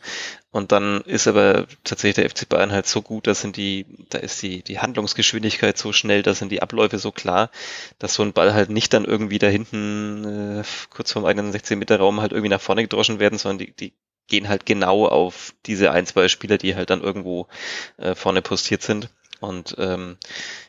Und 0.55 0.71
dann 0.71 1.01
ist 1.01 1.27
aber 1.27 1.67
tatsächlich 1.83 2.15
der 2.15 2.31
FC 2.31 2.49
Bayern 2.49 2.71
halt 2.71 2.87
so 2.87 3.03
gut, 3.03 3.27
da 3.27 3.35
sind 3.35 3.57
die, 3.57 3.87
da 4.11 4.19
ist 4.19 4.41
die, 4.41 4.63
die 4.63 4.79
Handlungsgeschwindigkeit 4.79 5.77
so 5.77 5.93
schnell, 5.93 6.23
da 6.23 6.33
sind 6.33 6.53
die 6.53 6.63
Abläufe 6.63 6.84
so 6.93 7.12
klar, 7.12 7.50
dass 7.99 8.14
so 8.14 8.23
ein 8.23 8.33
Ball 8.33 8.55
halt 8.55 8.71
nicht 8.71 8.93
dann 8.93 9.05
irgendwie 9.05 9.38
da 9.38 9.47
hinten 9.47 10.61
äh, 10.61 10.64
kurz 10.91 11.12
vorm 11.12 11.25
eigenen 11.25 11.53
16 11.53 11.79
Meter 11.79 11.99
Raum 11.99 12.21
halt 12.21 12.33
irgendwie 12.33 12.50
nach 12.50 12.61
vorne 12.61 12.83
gedroschen 12.83 13.19
werden, 13.19 13.38
sondern 13.38 13.59
die, 13.67 13.73
die 13.73 13.93
gehen 14.26 14.49
halt 14.49 14.67
genau 14.67 15.07
auf 15.07 15.55
diese 15.67 15.91
ein, 15.91 16.07
zwei 16.07 16.29
Spieler, 16.29 16.59
die 16.59 16.76
halt 16.76 16.91
dann 16.91 17.03
irgendwo 17.03 17.49
äh, 17.97 18.14
vorne 18.14 18.43
postiert 18.43 18.83
sind. 18.83 19.11
Und 19.41 19.75
ähm, 19.79 20.17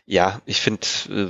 ja, 0.05 0.41
ich 0.45 0.59
finde, 0.59 0.85
äh, 1.09 1.27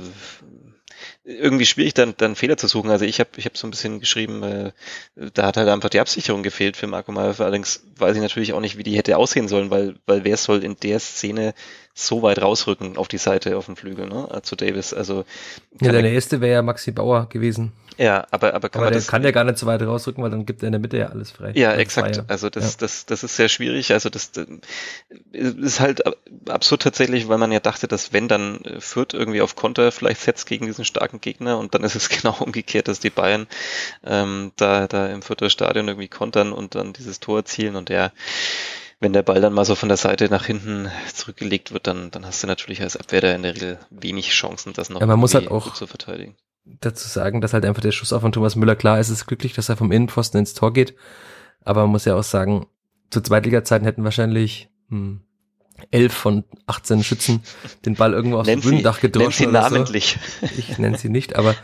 irgendwie 1.26 1.66
schwierig, 1.66 1.94
dann, 1.94 2.14
dann 2.16 2.36
Fehler 2.36 2.56
zu 2.56 2.68
suchen. 2.68 2.90
Also 2.90 3.04
ich 3.04 3.18
habe 3.18 3.30
ich 3.36 3.46
hab 3.46 3.56
so 3.56 3.66
ein 3.66 3.70
bisschen 3.70 3.98
geschrieben, 3.98 4.42
äh, 4.44 4.72
da 5.34 5.46
hat 5.46 5.56
halt 5.56 5.68
einfach 5.68 5.88
die 5.88 5.98
Absicherung 5.98 6.44
gefehlt 6.44 6.76
für 6.76 6.86
Marco 6.86 7.10
Mayhofer. 7.10 7.44
Allerdings 7.44 7.82
weiß 7.96 8.14
ich 8.14 8.22
natürlich 8.22 8.52
auch 8.52 8.60
nicht, 8.60 8.78
wie 8.78 8.84
die 8.84 8.96
hätte 8.96 9.16
aussehen 9.16 9.48
sollen, 9.48 9.70
weil, 9.70 9.96
weil 10.06 10.24
wer 10.24 10.36
soll 10.36 10.62
in 10.62 10.76
der 10.76 11.00
Szene 11.00 11.52
so 11.94 12.22
weit 12.22 12.40
rausrücken 12.40 12.96
auf 12.98 13.08
die 13.08 13.18
Seite, 13.18 13.56
auf 13.56 13.66
den 13.66 13.74
Flügel, 13.74 14.06
ne, 14.06 14.28
zu 14.42 14.54
Davis. 14.54 14.92
Also 14.92 15.24
ja, 15.80 15.92
der 15.92 16.02
nächste 16.02 16.42
wäre 16.42 16.52
ja 16.52 16.62
Maxi 16.62 16.92
Bauer 16.92 17.26
gewesen. 17.28 17.72
Ja, 17.96 18.26
aber 18.30 18.52
aber 18.52 18.68
kann 18.68 18.80
aber 18.80 18.86
man 18.86 18.92
der 18.92 19.00
das 19.00 19.08
kann 19.08 19.22
ja 19.22 19.30
gar 19.30 19.44
nicht 19.44 19.56
so 19.56 19.64
weit 19.66 19.80
rausrücken, 19.80 20.22
weil 20.22 20.30
dann 20.30 20.44
gibt 20.44 20.62
er 20.62 20.66
in 20.66 20.72
der 20.72 20.80
Mitte 20.80 20.98
ja 20.98 21.06
alles 21.06 21.30
frei. 21.30 21.52
Ja, 21.54 21.72
exakt. 21.72 22.24
Also 22.28 22.50
das 22.50 22.72
ja. 22.72 22.76
das 22.80 23.06
das 23.06 23.24
ist 23.24 23.36
sehr 23.36 23.48
schwierig. 23.48 23.92
Also 23.92 24.10
das, 24.10 24.32
das 24.32 24.46
ist 25.30 25.80
halt 25.80 26.02
absurd 26.46 26.82
tatsächlich, 26.82 27.28
weil 27.28 27.38
man 27.38 27.50
ja 27.50 27.60
dachte, 27.60 27.88
dass 27.88 28.12
wenn 28.12 28.28
dann 28.28 28.60
Fürth 28.78 29.14
irgendwie 29.14 29.40
auf 29.40 29.56
Konter 29.56 29.90
vielleicht 29.92 30.20
setzt 30.20 30.46
gegen 30.46 30.66
diesen 30.66 30.84
starken 30.84 31.15
Gegner 31.20 31.58
und 31.58 31.74
dann 31.74 31.84
ist 31.84 31.94
es 31.94 32.08
genau 32.08 32.36
umgekehrt, 32.40 32.88
dass 32.88 33.00
die 33.00 33.10
Bayern 33.10 33.46
ähm, 34.04 34.52
da 34.56 34.86
da 34.86 35.06
im 35.06 35.22
Fürther 35.22 35.50
Stadion 35.50 35.88
irgendwie 35.88 36.08
kontern 36.08 36.52
und 36.52 36.74
dann 36.74 36.92
dieses 36.92 37.20
Tor 37.20 37.38
erzielen 37.38 37.76
und 37.76 37.88
der 37.88 38.12
wenn 38.98 39.12
der 39.12 39.22
Ball 39.22 39.40
dann 39.40 39.52
mal 39.52 39.64
so 39.64 39.74
von 39.74 39.88
der 39.88 39.98
Seite 39.98 40.30
nach 40.30 40.46
hinten 40.46 40.90
zurückgelegt 41.12 41.72
wird, 41.72 41.86
dann, 41.86 42.10
dann 42.10 42.24
hast 42.24 42.42
du 42.42 42.46
natürlich 42.46 42.80
als 42.80 42.96
Abwehr 42.96 43.34
in 43.34 43.42
der 43.42 43.54
Regel 43.54 43.78
wenig 43.90 44.30
Chancen, 44.30 44.72
das 44.72 44.88
noch 44.88 45.00
ja, 45.00 45.06
man 45.06 45.18
muss 45.18 45.34
halt 45.34 45.50
auch 45.50 45.74
zu 45.74 45.86
verteidigen. 45.86 46.34
Dazu 46.64 47.06
sagen, 47.06 47.40
dass 47.40 47.52
halt 47.52 47.64
einfach 47.64 47.82
der 47.82 47.92
Schuss 47.92 48.12
auf 48.12 48.22
von 48.22 48.32
Thomas 48.32 48.56
Müller 48.56 48.74
klar 48.74 48.98
ist, 48.98 49.08
es 49.08 49.18
ist 49.18 49.26
glücklich, 49.26 49.52
dass 49.52 49.68
er 49.68 49.76
vom 49.76 49.92
Innenpfosten 49.92 50.40
ins 50.40 50.54
Tor 50.54 50.72
geht. 50.72 50.96
Aber 51.62 51.82
man 51.82 51.90
muss 51.90 52.06
ja 52.06 52.16
auch 52.16 52.24
sagen, 52.24 52.66
zu 53.10 53.20
Zweitliga-Zeiten 53.20 53.84
hätten 53.84 54.02
wahrscheinlich 54.02 54.70
hm, 54.88 55.20
elf 55.90 56.12
von 56.12 56.44
18 56.66 57.04
Schützen 57.04 57.42
den 57.84 57.94
Ball 57.94 58.12
irgendwo 58.12 58.38
aufs 58.38 58.50
Bühnendach 58.60 59.00
gedroschen. 59.00 59.52
Nenn 59.52 59.62
sie 59.62 59.70
namentlich. 59.70 60.18
So. 60.40 60.46
Ich 60.58 60.78
nenne 60.78 60.98
sie 60.98 61.08
nicht, 61.08 61.36
aber 61.36 61.54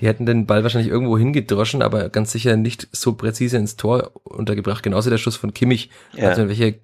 die 0.00 0.06
hätten 0.06 0.26
den 0.26 0.46
Ball 0.46 0.62
wahrscheinlich 0.62 0.90
irgendwo 0.90 1.18
hingedroschen, 1.18 1.82
aber 1.82 2.08
ganz 2.08 2.32
sicher 2.32 2.56
nicht 2.56 2.88
so 2.92 3.14
präzise 3.14 3.56
ins 3.56 3.76
Tor 3.76 4.12
untergebracht. 4.24 4.82
Genauso 4.82 5.10
der 5.10 5.18
Schuss 5.18 5.36
von 5.36 5.54
Kimmich. 5.54 5.90
Ja. 6.14 6.28
Also 6.28 6.48
welche 6.48 6.80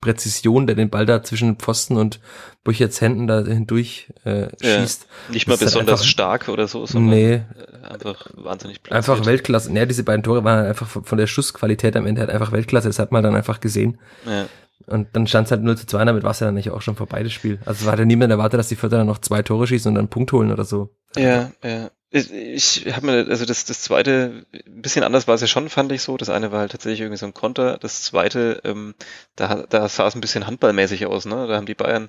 Präzision, 0.00 0.66
der 0.66 0.76
den 0.76 0.88
Ball 0.88 1.04
da 1.04 1.22
zwischen 1.22 1.56
Pfosten 1.56 1.96
und 1.98 2.20
Bücherts 2.64 3.02
Händen 3.02 3.26
da 3.26 3.44
hindurch 3.44 4.08
äh, 4.24 4.48
schießt. 4.60 5.06
Ja, 5.28 5.32
nicht 5.32 5.46
mal 5.46 5.52
halt 5.52 5.60
besonders 5.60 6.00
einfach, 6.00 6.10
stark 6.10 6.48
oder 6.48 6.68
so, 6.68 6.86
sondern 6.86 7.10
nee, 7.10 7.34
äh, 7.34 7.42
einfach 7.86 8.26
wahnsinnig 8.32 8.82
platziert. 8.82 9.10
Einfach 9.10 9.26
Weltklasse. 9.26 9.70
Ja, 9.72 9.84
diese 9.84 10.02
beiden 10.02 10.22
Tore 10.22 10.42
waren 10.42 10.64
einfach 10.64 10.86
von 10.86 11.18
der 11.18 11.26
Schussqualität 11.26 11.96
am 11.96 12.06
Ende 12.06 12.22
halt 12.22 12.30
einfach 12.30 12.50
Weltklasse. 12.50 12.88
Das 12.88 12.98
hat 12.98 13.12
man 13.12 13.22
dann 13.22 13.34
einfach 13.34 13.60
gesehen. 13.60 13.98
Ja. 14.24 14.46
Und 14.86 15.08
dann 15.12 15.26
stand 15.26 15.46
es 15.46 15.50
halt 15.52 15.62
0 15.62 15.76
zu 15.76 15.86
2, 15.86 16.04
damit 16.04 16.22
war 16.22 16.30
es 16.32 16.40
ja 16.40 16.46
dann 16.46 16.54
nicht 16.54 16.70
auch 16.70 16.82
schon 16.82 16.96
vorbei, 16.96 17.22
das 17.22 17.32
Spiel. 17.32 17.58
Also 17.64 17.82
es 17.82 17.86
war 17.86 17.98
ja 17.98 18.04
niemand 18.04 18.30
erwartet, 18.30 18.58
dass 18.58 18.68
die 18.68 18.76
Vierter 18.76 18.98
dann 18.98 19.06
noch 19.06 19.18
zwei 19.18 19.42
Tore 19.42 19.66
schießen 19.66 19.88
und 19.90 19.94
dann 19.94 20.02
einen 20.02 20.10
Punkt 20.10 20.32
holen 20.32 20.50
oder 20.50 20.64
so. 20.64 20.90
Ja, 21.16 21.50
ja. 21.62 21.90
Ich, 22.12 22.32
ich 22.32 22.92
habe 22.92 23.06
mir, 23.06 23.28
also 23.28 23.44
das, 23.44 23.64
das 23.66 23.82
zweite, 23.82 24.44
ein 24.52 24.82
bisschen 24.82 25.04
anders 25.04 25.28
war 25.28 25.36
es 25.36 25.42
ja 25.42 25.46
schon, 25.46 25.68
fand 25.68 25.92
ich 25.92 26.02
so. 26.02 26.16
Das 26.16 26.28
eine 26.28 26.50
war 26.50 26.58
halt 26.58 26.72
tatsächlich 26.72 27.02
irgendwie 27.02 27.18
so 27.18 27.26
ein 27.26 27.34
Konter. 27.34 27.78
Das 27.78 28.02
zweite, 28.02 28.60
ähm, 28.64 28.96
da, 29.36 29.64
da 29.68 29.88
sah 29.88 30.08
es 30.08 30.16
ein 30.16 30.20
bisschen 30.20 30.44
handballmäßig 30.44 31.06
aus, 31.06 31.24
ne? 31.24 31.46
Da 31.46 31.54
haben 31.54 31.66
die 31.66 31.74
Bayern 31.74 32.08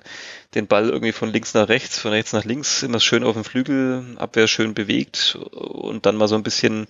den 0.56 0.66
Ball 0.66 0.88
irgendwie 0.88 1.12
von 1.12 1.32
links 1.32 1.54
nach 1.54 1.68
rechts, 1.68 2.00
von 2.00 2.10
rechts 2.10 2.32
nach 2.32 2.44
links, 2.44 2.82
immer 2.82 2.98
schön 2.98 3.22
auf 3.22 3.34
dem 3.34 3.44
Flügel, 3.44 4.16
Abwehr 4.16 4.48
schön 4.48 4.74
bewegt 4.74 5.36
und 5.36 6.04
dann 6.04 6.16
mal 6.16 6.26
so 6.26 6.34
ein 6.34 6.42
bisschen, 6.42 6.88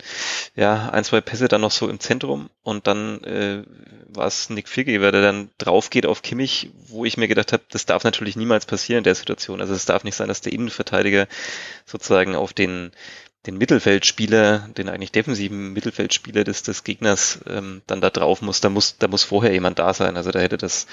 ja, 0.57 0.89
ein, 0.89 1.05
zwei 1.05 1.21
Pässe 1.21 1.49
dann 1.49 1.61
noch 1.61 1.71
so 1.71 1.89
im 1.91 2.01
Zentrum 2.01 2.49
und 2.63 2.87
dann 2.87 3.23
äh, 3.25 3.63
war 4.09 4.27
es 4.27 4.51
Nick 4.51 4.69
Figgeber, 4.69 5.13
der 5.13 5.23
dann 5.23 5.51
drauf 5.59 5.91
geht 5.91 6.07
auf 6.07 6.23
Kimmich, 6.23 6.71
wo 6.89 7.05
ich 7.05 7.17
mir 7.17 7.29
gedacht 7.29 7.53
habe, 7.53 7.63
das 7.71 7.87
darf 7.87 8.05
natürlich 8.05 8.37
niemals 8.37 8.67
passieren 8.67 8.99
in 8.99 9.05
der 9.05 9.15
Situation. 9.15 9.61
Also 9.61 9.75
es 9.75 9.85
darf 9.85 10.05
nicht 10.05 10.17
sein, 10.17 10.29
dass 10.29 10.41
der 10.41 10.53
Innenverteidiger 10.53 11.29
sozusagen 11.87 12.35
auf 12.35 12.53
den 12.53 12.93
den 13.47 13.59
Mittelfeldspieler, 13.59 14.69
den 14.77 14.89
eigentlich 14.89 15.11
defensiven 15.13 15.73
Mittelfeldspieler 15.73 16.45
des, 16.45 16.63
des 16.63 16.85
Gegners 16.85 17.41
ähm, 17.49 17.83
dann 17.87 18.01
da 18.01 18.11
drauf 18.11 18.41
muss, 18.41 18.61
da 18.61 18.69
muss, 18.69 18.99
da 18.99 19.09
muss 19.09 19.25
vorher 19.25 19.53
jemand 19.53 19.79
da 19.79 19.93
sein. 19.95 20.17
Also 20.17 20.31
da 20.31 20.39
hätte 20.39 20.59
das, 20.59 20.87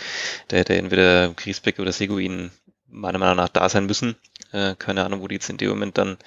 da 0.47 0.57
hätte 0.57 0.75
entweder 0.75 1.29
Griesbeck 1.33 1.79
oder 1.79 1.91
Seguin 1.91 2.51
meiner 2.88 3.19
Meinung 3.19 3.35
nach 3.35 3.49
da 3.49 3.69
sein 3.69 3.85
müssen. 3.85 4.15
Äh, 4.51 4.75
keine 4.79 5.05
Ahnung, 5.05 5.21
wo 5.21 5.27
die 5.27 5.35
jetzt 5.35 5.49
in 5.49 5.57
dem 5.57 5.69
Moment 5.69 5.97
dann 5.97 6.17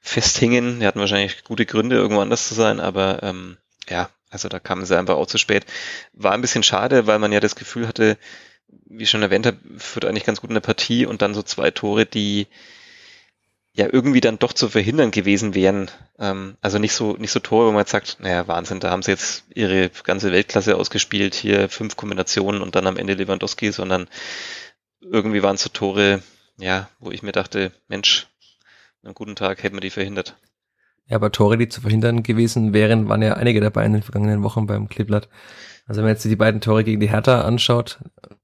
festhingen. 0.00 0.80
Die 0.80 0.86
hatten 0.86 0.98
wahrscheinlich 0.98 1.44
gute 1.44 1.66
Gründe, 1.66 1.96
irgendwo 1.96 2.20
anders 2.20 2.48
zu 2.48 2.54
sein, 2.54 2.80
aber 2.80 3.22
ähm, 3.22 3.56
ja, 3.88 4.10
also 4.30 4.48
da 4.48 4.58
kamen 4.58 4.84
sie 4.84 4.98
einfach 4.98 5.16
auch 5.16 5.26
zu 5.26 5.38
spät. 5.38 5.66
War 6.12 6.32
ein 6.32 6.40
bisschen 6.40 6.62
schade, 6.62 7.06
weil 7.06 7.18
man 7.18 7.32
ja 7.32 7.40
das 7.40 7.54
Gefühl 7.54 7.86
hatte, 7.86 8.18
wie 8.86 9.04
ich 9.04 9.10
schon 9.10 9.22
erwähnt 9.22 9.46
habe, 9.46 9.58
führt 9.78 10.04
eigentlich 10.04 10.24
ganz 10.24 10.40
gut 10.40 10.50
in 10.50 10.54
der 10.54 10.60
Partie 10.60 11.06
und 11.06 11.22
dann 11.22 11.34
so 11.34 11.42
zwei 11.42 11.70
Tore, 11.70 12.06
die 12.06 12.46
ja 13.72 13.88
irgendwie 13.90 14.20
dann 14.20 14.38
doch 14.38 14.52
zu 14.52 14.68
verhindern 14.68 15.10
gewesen 15.10 15.54
wären. 15.54 15.90
Ähm, 16.18 16.56
also 16.60 16.78
nicht 16.78 16.92
so, 16.92 17.12
nicht 17.16 17.30
so 17.30 17.40
Tore, 17.40 17.68
wo 17.68 17.72
man 17.72 17.80
jetzt 17.80 17.92
sagt, 17.92 18.18
naja, 18.20 18.48
Wahnsinn, 18.48 18.80
da 18.80 18.90
haben 18.90 19.02
sie 19.02 19.12
jetzt 19.12 19.44
ihre 19.54 19.90
ganze 20.04 20.32
Weltklasse 20.32 20.76
ausgespielt, 20.76 21.34
hier 21.34 21.68
fünf 21.68 21.96
Kombinationen 21.96 22.62
und 22.62 22.74
dann 22.74 22.86
am 22.86 22.96
Ende 22.96 23.14
Lewandowski, 23.14 23.72
sondern 23.72 24.08
irgendwie 25.00 25.42
waren 25.42 25.54
es 25.54 25.62
so 25.62 25.70
Tore, 25.70 26.22
ja, 26.58 26.90
wo 26.98 27.10
ich 27.10 27.22
mir 27.22 27.32
dachte, 27.32 27.72
Mensch, 27.88 28.26
einen 29.02 29.14
guten 29.14 29.36
Tag 29.36 29.62
hätten 29.62 29.76
wir 29.76 29.80
die 29.80 29.90
verhindert. 29.90 30.36
Ja, 31.10 31.16
aber 31.16 31.32
Tore, 31.32 31.58
die 31.58 31.68
zu 31.68 31.80
verhindern 31.80 32.22
gewesen 32.22 32.72
wären, 32.72 33.08
waren 33.08 33.20
ja 33.20 33.34
einige 33.34 33.60
dabei 33.60 33.84
in 33.84 33.92
den 33.92 34.02
vergangenen 34.02 34.44
Wochen 34.44 34.66
beim 34.66 34.88
Kleeblatt. 34.88 35.28
Also 35.86 35.98
wenn 35.98 36.04
man 36.04 36.14
jetzt 36.14 36.24
die 36.24 36.36
beiden 36.36 36.60
Tore 36.60 36.84
gegen 36.84 37.00
die 37.00 37.10
Hertha 37.10 37.40
anschaut 37.40 37.98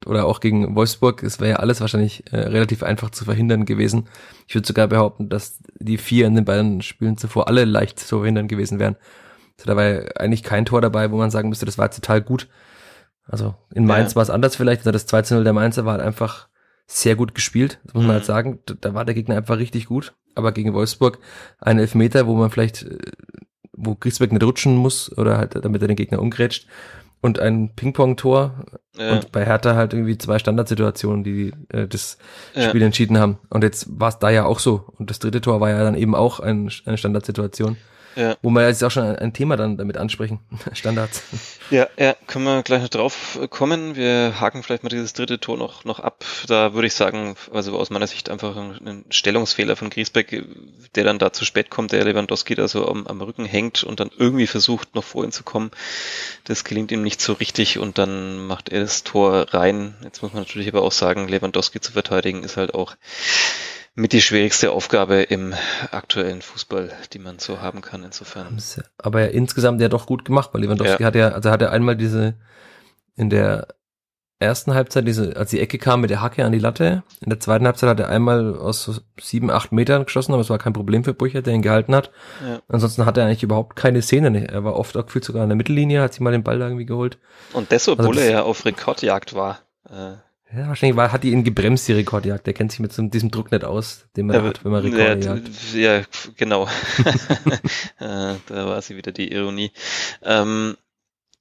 oder 0.04 0.26
auch 0.26 0.40
gegen 0.40 0.74
Wolfsburg, 0.74 1.22
es 1.22 1.38
wäre 1.38 1.50
ja 1.50 1.56
alles 1.56 1.80
wahrscheinlich 1.80 2.24
äh, 2.32 2.38
relativ 2.38 2.82
einfach 2.82 3.10
zu 3.10 3.24
verhindern 3.24 3.66
gewesen. 3.66 4.08
Ich 4.48 4.56
würde 4.56 4.66
sogar 4.66 4.88
behaupten, 4.88 5.28
dass 5.28 5.60
die 5.78 5.96
vier 5.96 6.26
in 6.26 6.34
den 6.34 6.44
beiden 6.44 6.82
Spielen 6.82 7.16
zuvor 7.16 7.46
alle 7.46 7.64
leicht 7.64 8.00
zu 8.00 8.18
verhindern 8.18 8.48
gewesen 8.48 8.80
wären. 8.80 8.96
Also 9.58 9.68
da 9.68 9.76
war 9.76 10.20
eigentlich 10.20 10.42
kein 10.42 10.64
Tor 10.64 10.80
dabei, 10.80 11.12
wo 11.12 11.18
man 11.18 11.30
sagen 11.30 11.48
müsste, 11.48 11.66
das 11.66 11.78
war 11.78 11.88
total 11.88 12.20
gut. 12.20 12.48
Also 13.28 13.54
in 13.72 13.86
Mainz 13.86 14.12
ja. 14.12 14.16
war 14.16 14.22
es 14.24 14.30
anders 14.30 14.56
vielleicht. 14.56 14.80
Also 14.80 14.90
das 14.90 15.06
2 15.06 15.36
0 15.36 15.44
der 15.44 15.52
Mainzer 15.52 15.84
war 15.84 15.92
halt 15.92 16.02
einfach 16.02 16.48
sehr 16.88 17.14
gut 17.14 17.32
gespielt. 17.32 17.78
Das 17.84 17.94
muss 17.94 18.02
man 18.02 18.14
halt 18.14 18.24
mhm. 18.24 18.26
sagen. 18.26 18.58
Da 18.80 18.92
war 18.92 19.04
der 19.04 19.14
Gegner 19.14 19.36
einfach 19.36 19.58
richtig 19.58 19.86
gut. 19.86 20.14
Aber 20.36 20.52
gegen 20.52 20.74
Wolfsburg 20.74 21.18
ein 21.58 21.78
Elfmeter, 21.78 22.26
wo 22.26 22.34
man 22.36 22.50
vielleicht, 22.50 22.84
äh, 22.84 22.98
wo 23.72 23.94
Griesbeck 23.94 24.32
nicht 24.32 24.44
rutschen 24.44 24.76
muss 24.76 25.16
oder 25.18 25.38
halt, 25.38 25.56
damit 25.64 25.82
er 25.82 25.88
den 25.88 25.96
Gegner 25.96 26.20
umgrätscht 26.20 26.68
und 27.20 27.40
ein 27.40 27.74
Ping-Pong-Tor 27.74 28.64
ja. 28.96 29.12
und 29.12 29.32
bei 29.32 29.44
Hertha 29.44 29.74
halt 29.74 29.92
irgendwie 29.92 30.16
zwei 30.16 30.38
Standardsituationen, 30.38 31.24
die 31.24 31.52
äh, 31.68 31.88
das 31.88 32.18
ja. 32.54 32.68
Spiel 32.68 32.82
entschieden 32.82 33.18
haben. 33.18 33.38
Und 33.50 33.64
jetzt 33.64 33.86
war 33.88 34.08
es 34.08 34.18
da 34.18 34.30
ja 34.30 34.44
auch 34.44 34.60
so. 34.60 34.84
Und 34.98 35.10
das 35.10 35.18
dritte 35.18 35.40
Tor 35.40 35.60
war 35.60 35.70
ja 35.70 35.82
dann 35.82 35.94
eben 35.94 36.14
auch 36.14 36.40
ein, 36.40 36.70
eine 36.84 36.96
Standardsituation. 36.96 37.76
Ja. 38.16 38.36
Wo 38.40 38.48
wir 38.48 38.66
jetzt 38.66 38.82
auch 38.82 38.90
schon 38.90 39.04
ein, 39.04 39.32
Thema 39.34 39.56
dann 39.56 39.76
damit 39.76 39.98
ansprechen. 39.98 40.40
Standards. 40.72 41.22
Ja, 41.70 41.86
ja, 41.98 42.14
können 42.26 42.46
wir 42.46 42.62
gleich 42.62 42.80
noch 42.80 42.88
drauf 42.88 43.38
kommen. 43.50 43.94
Wir 43.94 44.40
haken 44.40 44.62
vielleicht 44.62 44.82
mal 44.82 44.88
dieses 44.88 45.12
dritte 45.12 45.38
Tor 45.38 45.58
noch, 45.58 45.84
noch 45.84 46.00
ab. 46.00 46.24
Da 46.46 46.72
würde 46.72 46.86
ich 46.86 46.94
sagen, 46.94 47.36
also 47.52 47.78
aus 47.78 47.90
meiner 47.90 48.06
Sicht 48.06 48.30
einfach 48.30 48.56
ein, 48.56 48.80
ein 48.86 49.04
Stellungsfehler 49.10 49.76
von 49.76 49.90
Griesbeck, 49.90 50.44
der 50.94 51.04
dann 51.04 51.18
da 51.18 51.32
zu 51.32 51.44
spät 51.44 51.68
kommt, 51.68 51.92
der 51.92 52.04
Lewandowski 52.04 52.54
da 52.54 52.68
so 52.68 52.88
am, 52.88 53.06
am 53.06 53.20
Rücken 53.20 53.44
hängt 53.44 53.84
und 53.84 54.00
dann 54.00 54.10
irgendwie 54.16 54.46
versucht, 54.46 54.94
noch 54.94 55.04
vor 55.04 55.24
ihn 55.24 55.32
zu 55.32 55.42
kommen. 55.42 55.70
Das 56.44 56.64
gelingt 56.64 56.92
ihm 56.92 57.02
nicht 57.02 57.20
so 57.20 57.34
richtig 57.34 57.78
und 57.78 57.98
dann 57.98 58.46
macht 58.46 58.70
er 58.70 58.80
das 58.80 59.04
Tor 59.04 59.52
rein. 59.52 59.94
Jetzt 60.02 60.22
muss 60.22 60.32
man 60.32 60.42
natürlich 60.42 60.68
aber 60.68 60.82
auch 60.82 60.92
sagen, 60.92 61.28
Lewandowski 61.28 61.80
zu 61.80 61.92
verteidigen 61.92 62.44
ist 62.44 62.56
halt 62.56 62.72
auch 62.72 62.96
mit 63.96 64.12
die 64.12 64.20
schwierigste 64.20 64.70
Aufgabe 64.70 65.22
im 65.22 65.54
aktuellen 65.90 66.42
Fußball, 66.42 66.92
die 67.12 67.18
man 67.18 67.38
so 67.38 67.60
haben 67.60 67.80
kann, 67.80 68.04
insofern. 68.04 68.62
Aber 68.98 69.22
ja, 69.22 69.26
insgesamt 69.28 69.80
ja 69.80 69.88
doch 69.88 70.06
gut 70.06 70.24
gemacht, 70.24 70.50
weil 70.52 70.60
Lewandowski 70.60 71.02
ja. 71.02 71.06
hat 71.06 71.14
ja, 71.16 71.28
also 71.30 71.50
hat 71.50 71.62
er 71.62 71.72
einmal 71.72 71.96
diese, 71.96 72.34
in 73.16 73.30
der 73.30 73.68
ersten 74.38 74.74
Halbzeit, 74.74 75.08
diese, 75.08 75.34
als 75.36 75.48
die 75.48 75.60
Ecke 75.60 75.78
kam 75.78 76.02
mit 76.02 76.10
der 76.10 76.20
Hacke 76.20 76.44
an 76.44 76.52
die 76.52 76.58
Latte, 76.58 77.04
in 77.20 77.30
der 77.30 77.40
zweiten 77.40 77.64
Halbzeit 77.64 77.88
hat 77.88 78.00
er 78.00 78.10
einmal 78.10 78.54
aus 78.58 78.82
so 78.82 78.96
sieben, 79.18 79.50
acht 79.50 79.72
Metern 79.72 80.04
geschossen, 80.04 80.34
aber 80.34 80.42
es 80.42 80.50
war 80.50 80.58
kein 80.58 80.74
Problem 80.74 81.02
für 81.02 81.14
Brücher, 81.14 81.40
der 81.40 81.54
ihn 81.54 81.62
gehalten 81.62 81.94
hat. 81.94 82.10
Ja. 82.46 82.60
Ansonsten 82.68 83.06
hat 83.06 83.16
er 83.16 83.24
eigentlich 83.24 83.42
überhaupt 83.42 83.76
keine 83.76 84.02
Szene. 84.02 84.46
Er 84.46 84.62
war 84.62 84.76
oft 84.76 84.94
auch 84.98 85.06
gefühlt 85.06 85.24
sogar 85.24 85.42
in 85.42 85.48
der 85.48 85.56
Mittellinie, 85.56 86.02
hat 86.02 86.12
sich 86.12 86.20
mal 86.20 86.32
den 86.32 86.44
Ball 86.44 86.58
da 86.58 86.66
irgendwie 86.66 86.84
geholt. 86.84 87.18
Und 87.54 87.72
das, 87.72 87.88
obwohl 87.88 88.08
also 88.08 88.20
er 88.20 88.30
ja 88.30 88.42
auf 88.42 88.66
Rekordjagd 88.66 89.34
war. 89.34 89.60
Äh, 89.88 90.16
ja, 90.52 90.68
wahrscheinlich 90.68 90.96
war, 90.96 91.12
hat 91.12 91.24
die 91.24 91.32
ihn 91.32 91.44
gebremst, 91.44 91.88
die 91.88 91.92
Rekordjagd. 91.92 92.46
Der 92.46 92.54
kennt 92.54 92.70
sich 92.70 92.80
mit 92.80 92.92
so, 92.92 93.02
diesem 93.02 93.30
Druck 93.30 93.50
nicht 93.50 93.64
aus, 93.64 94.06
den 94.16 94.26
man 94.26 94.36
ja, 94.36 94.42
hat, 94.42 94.64
wenn 94.64 94.72
man 94.72 94.82
Rekorde 94.82 95.24
ja, 95.24 95.34
jagt. 95.34 95.50
Ja, 95.74 96.02
genau. 96.36 96.68
Äh, 97.98 98.34
da 98.48 98.66
war 98.66 98.82
sie 98.82 98.96
wieder 98.96 99.10
die 99.10 99.32
Ironie. 99.32 99.72
Ähm, 100.22 100.76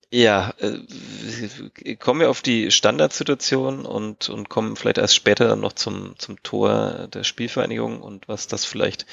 ja, 0.09 0.53
äh, 0.59 1.95
kommen 1.97 2.21
wir 2.21 2.29
auf 2.29 2.41
die 2.41 2.71
Standardsituation 2.71 3.85
und, 3.85 4.29
und 4.29 4.47
kommen 4.47 4.77
vielleicht 4.77 4.97
erst 4.97 5.15
später 5.15 5.49
dann 5.49 5.59
noch 5.59 5.73
zum, 5.73 6.17
zum 6.17 6.41
Tor 6.41 7.09
der 7.13 7.25
Spielvereinigung 7.25 8.01
und 8.01 8.29
was 8.29 8.47
das 8.47 8.63
vielleicht, 8.63 9.05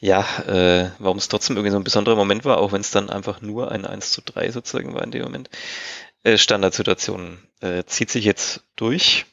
ja, 0.00 0.20
äh, 0.46 0.90
warum 1.00 1.18
es 1.18 1.26
trotzdem 1.26 1.56
irgendwie 1.56 1.72
so 1.72 1.78
ein 1.78 1.84
besonderer 1.84 2.14
Moment 2.14 2.44
war, 2.44 2.58
auch 2.58 2.70
wenn 2.70 2.82
es 2.82 2.92
dann 2.92 3.10
einfach 3.10 3.40
nur 3.40 3.72
ein 3.72 3.84
1 3.84 4.12
zu 4.12 4.22
3 4.22 4.52
sozusagen 4.52 4.94
war 4.94 5.02
in 5.02 5.10
dem 5.10 5.22
Moment. 5.22 5.50
Äh, 6.24 6.38
Standardsituation 6.38 7.38
äh, 7.60 7.84
zieht 7.84 8.10
sich 8.10 8.24
jetzt 8.24 8.62
durch, 8.76 9.26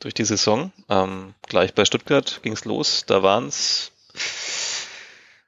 durch 0.00 0.14
die 0.14 0.24
Saison. 0.24 0.72
Ähm, 0.88 1.34
gleich 1.42 1.74
bei 1.74 1.84
Stuttgart 1.84 2.40
ging 2.42 2.52
es 2.52 2.64
los. 2.64 3.04
Da 3.06 3.22
waren 3.22 3.48
es, 3.48 3.92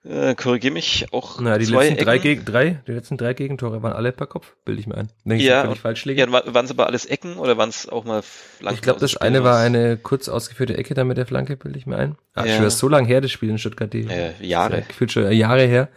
äh, 0.09 0.35
korrigiere 0.35 0.73
mich, 0.73 1.13
auch 1.13 1.39
Na, 1.41 1.59
die 1.59 1.67
zwei 1.67 1.89
letzten 1.89 2.05
drei, 2.05 2.19
gegen, 2.19 2.45
drei, 2.47 2.83
die 2.87 2.93
letzten 2.93 3.19
drei 3.19 3.35
Gegentore 3.35 3.83
waren 3.83 3.93
alle 3.93 4.13
per 4.13 4.27
Kopf, 4.27 4.55
bilde 4.65 4.81
ich 4.81 4.87
mir 4.87 4.97
ein. 4.97 5.11
Wenn 5.25 5.37
ich 5.37 5.45
ja, 5.45 5.75
falsch 5.75 6.07
liege. 6.07 6.23
Ja, 6.23 6.33
waren 6.33 6.65
es 6.65 6.71
aber 6.71 6.87
alles 6.87 7.05
Ecken 7.05 7.37
oder 7.37 7.59
waren 7.59 7.69
es 7.69 7.87
auch 7.87 8.05
mal 8.05 8.23
Flanken? 8.23 8.77
Ich 8.77 8.81
glaube, 8.81 9.01
das 9.01 9.19
eine 9.19 9.45
war 9.45 9.59
eine 9.59 9.99
kurz 9.99 10.31
ausgeführte 10.31 10.79
Ecke 10.79 10.95
da 10.95 11.05
mit 11.05 11.19
der 11.19 11.27
Flanke, 11.27 11.59
bilde 11.59 11.79
ich 11.79 11.87
mir 11.87 11.99
ein. 11.99 12.17
Ach, 12.35 12.47
ja. 12.47 12.57
schon 12.57 12.71
so 12.71 12.89
lange 12.89 13.09
her, 13.09 13.21
das 13.21 13.31
Spiel 13.31 13.51
in 13.51 13.59
Stuttgart. 13.59 13.93
Die, 13.93 14.07
äh, 14.07 14.33
Jahre. 14.41 14.83
Gefühlt 14.89 15.13
schon 15.13 15.31
Jahre 15.33 15.67
her. 15.67 15.89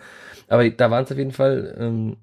Aber 0.50 0.70
da 0.70 0.92
waren 0.92 1.06
es 1.06 1.12
auf 1.12 1.18
jeden 1.18 1.32
Fall 1.32 1.78
ähm, 1.80 2.18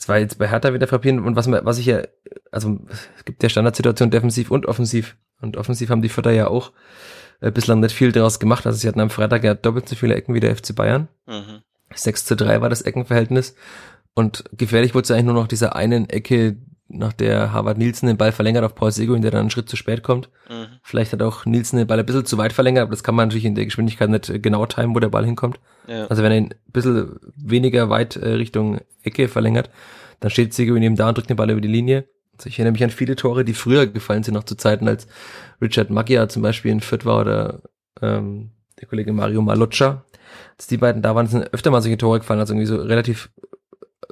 es 0.00 0.08
war 0.08 0.18
jetzt 0.18 0.38
bei 0.38 0.48
Hertha 0.48 0.72
wieder 0.72 0.88
frappierend 0.88 1.24
und 1.26 1.36
was, 1.36 1.50
was 1.50 1.78
ich 1.78 1.86
ja, 1.86 2.02
also 2.50 2.80
es 3.16 3.24
gibt 3.26 3.42
ja 3.42 3.50
Standardsituation 3.50 4.10
defensiv 4.10 4.50
und 4.50 4.64
offensiv. 4.64 5.16
Und 5.42 5.58
offensiv 5.58 5.90
haben 5.90 6.00
die 6.00 6.08
Vierter 6.08 6.30
ja 6.30 6.48
auch 6.48 6.72
äh, 7.40 7.50
bislang 7.50 7.80
nicht 7.80 7.94
viel 7.94 8.10
daraus 8.10 8.40
gemacht. 8.40 8.66
Also 8.66 8.78
sie 8.78 8.88
hatten 8.88 9.00
am 9.00 9.10
Freitag 9.10 9.44
ja 9.44 9.54
doppelt 9.54 9.88
so 9.88 9.96
viele 9.96 10.14
Ecken 10.14 10.34
wie 10.34 10.40
der 10.40 10.56
FC 10.56 10.74
Bayern. 10.74 11.08
Mhm. 11.26 11.60
6 11.94 12.24
zu 12.24 12.34
3 12.34 12.62
war 12.62 12.70
das 12.70 12.80
Eckenverhältnis. 12.80 13.54
Und 14.14 14.44
gefährlich 14.56 14.94
wurde 14.94 15.04
es 15.04 15.10
eigentlich 15.10 15.24
nur 15.26 15.34
noch 15.34 15.48
dieser 15.48 15.76
einen 15.76 16.08
Ecke, 16.08 16.56
nach 16.92 17.12
der 17.12 17.52
Harvard 17.52 17.78
Nielsen 17.78 18.06
den 18.06 18.16
Ball 18.16 18.32
verlängert 18.32 18.64
auf 18.64 18.74
Paul 18.74 18.90
Seguin, 18.90 19.22
der 19.22 19.30
dann 19.30 19.42
einen 19.42 19.50
Schritt 19.50 19.68
zu 19.68 19.76
spät 19.76 20.02
kommt. 20.02 20.28
Mhm. 20.48 20.66
Vielleicht 20.82 21.12
hat 21.12 21.22
auch 21.22 21.46
Nielsen 21.46 21.76
den 21.76 21.86
Ball 21.86 21.98
ein 21.98 22.06
bisschen 22.06 22.26
zu 22.26 22.36
weit 22.36 22.52
verlängert, 22.52 22.82
aber 22.82 22.90
das 22.90 23.04
kann 23.04 23.14
man 23.14 23.28
natürlich 23.28 23.44
in 23.44 23.54
der 23.54 23.64
Geschwindigkeit 23.64 24.10
nicht 24.10 24.28
äh, 24.28 24.38
genau 24.38 24.66
timen, 24.66 24.94
wo 24.94 25.00
der 25.00 25.08
Ball 25.08 25.24
hinkommt. 25.24 25.60
Ja. 25.86 26.06
Also 26.06 26.22
wenn 26.22 26.32
er 26.32 26.38
ihn 26.38 26.44
ein 26.46 26.72
bisschen 26.72 27.16
weniger 27.36 27.88
weit 27.90 28.16
äh, 28.16 28.30
Richtung 28.30 28.80
Ecke 29.02 29.28
verlängert, 29.28 29.70
dann 30.20 30.30
steht 30.30 30.52
Seguin 30.52 30.82
eben 30.82 30.96
da 30.96 31.08
und 31.08 31.16
drückt 31.16 31.30
den 31.30 31.36
Ball 31.36 31.50
über 31.50 31.60
die 31.60 31.68
Linie. 31.68 32.06
Also 32.36 32.48
ich 32.48 32.58
erinnere 32.58 32.72
mich 32.72 32.84
an 32.84 32.90
viele 32.90 33.16
Tore, 33.16 33.44
die 33.44 33.54
früher 33.54 33.86
gefallen 33.86 34.22
sind, 34.22 34.34
noch 34.34 34.44
zu 34.44 34.56
Zeiten, 34.56 34.88
als 34.88 35.06
Richard 35.62 35.90
Maggia 35.90 36.28
zum 36.28 36.42
Beispiel 36.42 36.72
in 36.72 36.80
Fürth 36.80 37.04
war 37.04 37.20
oder 37.20 37.62
ähm, 38.02 38.50
der 38.80 38.88
Kollege 38.88 39.12
Mario 39.12 39.42
Maloccia. 39.42 40.04
Als 40.56 40.66
die 40.66 40.76
beiden 40.76 41.02
da 41.02 41.14
waren, 41.14 41.26
sind 41.26 41.52
öfter 41.52 41.70
mal 41.70 41.82
solche 41.82 41.98
Tore 41.98 42.20
gefallen, 42.20 42.40
also 42.40 42.52
irgendwie 42.54 42.66
so 42.66 42.76
relativ 42.76 43.30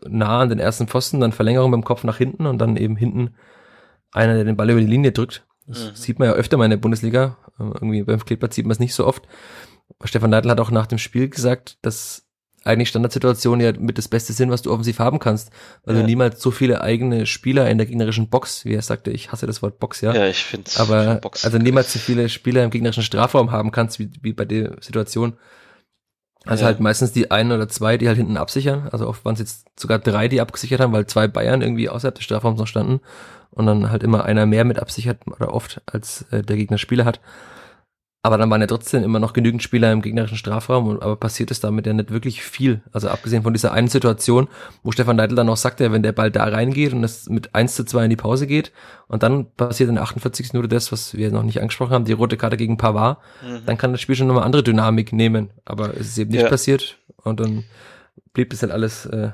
nah 0.06 0.40
an 0.40 0.48
den 0.48 0.58
ersten 0.58 0.87
Pfosten, 0.87 1.20
dann 1.20 1.32
Verlängerung 1.32 1.70
beim 1.70 1.84
Kopf 1.84 2.04
nach 2.04 2.18
hinten 2.18 2.46
und 2.46 2.58
dann 2.58 2.76
eben 2.76 2.96
hinten 2.96 3.34
einer, 4.12 4.34
der 4.34 4.44
den 4.44 4.56
Ball 4.56 4.70
über 4.70 4.80
die 4.80 4.87
Linie 4.87 5.12
drückt. 5.12 5.46
Das 5.66 5.90
mhm. 5.90 5.94
sieht 5.94 6.18
man 6.18 6.28
ja 6.28 6.34
öfter 6.34 6.56
mal 6.56 6.64
in 6.64 6.70
der 6.70 6.78
Bundesliga. 6.78 7.37
Ähm, 7.61 7.72
irgendwie 7.74 8.02
beim 8.02 8.24
Kleeblatt 8.24 8.54
sieht 8.54 8.66
man 8.66 8.72
es 8.72 8.80
nicht 8.80 8.94
so 8.94 9.06
oft. 9.06 9.26
Stefan 10.04 10.30
Neidl 10.30 10.50
hat 10.50 10.61
auch 10.61 10.70
nach 10.70 10.87
dem 10.87 10.98
Spiel 10.98 11.28
gesagt, 11.28 11.78
dass 11.82 12.28
eigentlich 12.64 12.88
Standardsituationen 12.88 13.64
ja 13.64 13.72
mit 13.78 13.98
das 13.98 14.08
Beste 14.08 14.32
sind, 14.32 14.50
was 14.50 14.62
du 14.62 14.72
offensiv 14.72 14.98
haben 14.98 15.18
kannst, 15.18 15.50
weil 15.84 15.94
ja. 15.94 16.02
du 16.02 16.06
niemals 16.06 16.42
so 16.42 16.50
viele 16.50 16.80
eigene 16.80 17.24
Spieler 17.26 17.68
in 17.70 17.78
der 17.78 17.87
gegnerischen 17.87 18.28
Box, 18.28 18.64
wie 18.64 18.74
er 18.74 18.82
sagte, 18.82 19.11
ich 19.11 19.32
hasse 19.32 19.46
das 19.46 19.62
Wort 19.62 19.78
Box, 19.78 20.00
ja. 20.00 20.14
Ja, 20.14 20.26
ich 20.26 20.44
finde 20.44 20.70
Aber 20.76 21.16
Box 21.16 21.44
also 21.44 21.58
niemals 21.58 21.92
so 21.92 21.98
viele 21.98 22.28
Spieler 22.28 22.64
im 22.64 22.70
gegnerischen 22.70 23.02
Strafraum 23.02 23.52
haben 23.52 23.70
kannst, 23.70 23.98
wie, 23.98 24.11
wie 24.22 24.32
bei 24.32 24.44
der 24.44 24.76
Situation. 24.80 25.34
Also 26.46 26.62
ja. 26.62 26.66
halt 26.68 26.81
meistens 26.81 27.12
die 27.12 27.31
einen 27.31 27.53
oder 27.53 27.68
zwei, 27.68 27.98
die 27.98 28.09
halt 28.09 28.16
hinten 28.16 28.37
absichern. 28.37 28.88
Also 28.90 29.09
oft 29.09 29.24
waren 29.24 29.35
es 29.35 29.40
jetzt 29.40 29.66
sogar 29.79 29.98
drei, 29.98 30.29
die 30.29 30.40
abgesichert 30.40 30.81
haben, 30.81 30.92
weil 30.92 31.07
zwei 31.07 31.29
Bayern 31.29 31.62
irgendwie 31.62 31.88
außerhalb 31.88 32.14
des 32.14 32.24
Strafraums 32.24 32.59
noch 32.59 32.66
standen 32.66 33.01
und 33.51 33.66
dann 33.66 33.90
halt 33.90 34.03
immer 34.03 34.24
einer 34.24 34.46
mehr 34.46 34.64
mit 34.64 34.79
absichert 34.79 35.18
oder 35.27 35.53
oft 35.53 35.83
als 35.87 36.22
äh, 36.31 36.42
der 36.42 36.57
Gegner 36.57 36.79
Spieler 36.79 37.05
hat. 37.05 37.20
Aber 38.20 38.37
dann 38.37 38.50
waren 38.50 38.61
ja 38.61 38.66
trotzdem 38.66 39.04
immer 39.04 39.20
noch 39.20 39.33
genügend 39.33 39.62
Spieler 39.62 39.92
im 39.92 40.02
gegnerischen 40.02 40.37
Strafraum, 40.37 40.88
und, 40.88 41.02
aber 41.02 41.14
passiert 41.14 41.52
ist 41.52 41.62
damit 41.62 41.87
ja 41.87 41.92
nicht 41.92 42.11
wirklich 42.11 42.42
viel. 42.42 42.83
Also 42.92 43.09
abgesehen 43.09 43.44
von 43.44 43.52
dieser 43.52 43.72
einen 43.72 43.87
Situation, 43.87 44.48
wo 44.83 44.90
Stefan 44.90 45.16
Leitl 45.16 45.37
dann 45.37 45.46
noch 45.46 45.57
sagte, 45.57 45.92
wenn 45.92 46.02
der 46.02 46.12
Ball 46.12 46.31
da 46.33 46.44
reingeht 46.44 46.92
und 46.92 47.04
es 47.04 47.28
mit 47.28 47.54
1 47.54 47.76
zu 47.76 47.85
2 47.85 48.04
in 48.04 48.11
die 48.11 48.16
Pause 48.16 48.48
geht 48.48 48.72
und 49.07 49.22
dann 49.22 49.46
passiert 49.52 49.88
in 49.88 49.94
der 49.94 50.04
48. 50.04 50.52
Minute 50.52 50.68
das, 50.68 50.90
was 50.90 51.14
wir 51.14 51.31
noch 51.31 51.44
nicht 51.44 51.61
angesprochen 51.61 51.92
haben, 51.92 52.04
die 52.04 52.12
rote 52.12 52.37
Karte 52.37 52.57
gegen 52.57 52.76
Pavard, 52.76 53.18
mhm. 53.42 53.61
dann 53.66 53.78
kann 53.78 53.92
das 53.92 54.00
Spiel 54.00 54.16
schon 54.16 54.26
nochmal 54.26 54.44
andere 54.44 54.64
Dynamik 54.64 55.12
nehmen. 55.12 55.50
Aber 55.64 55.94
es 55.94 56.09
ist 56.09 56.18
eben 56.18 56.33
nicht 56.33 56.42
ja. 56.42 56.48
passiert 56.48 56.98
und 57.22 57.38
dann 57.38 57.64
blieb 58.33 58.50
das 58.50 58.62
halt 58.62 58.72
alles 58.72 59.07
äh, 59.07 59.31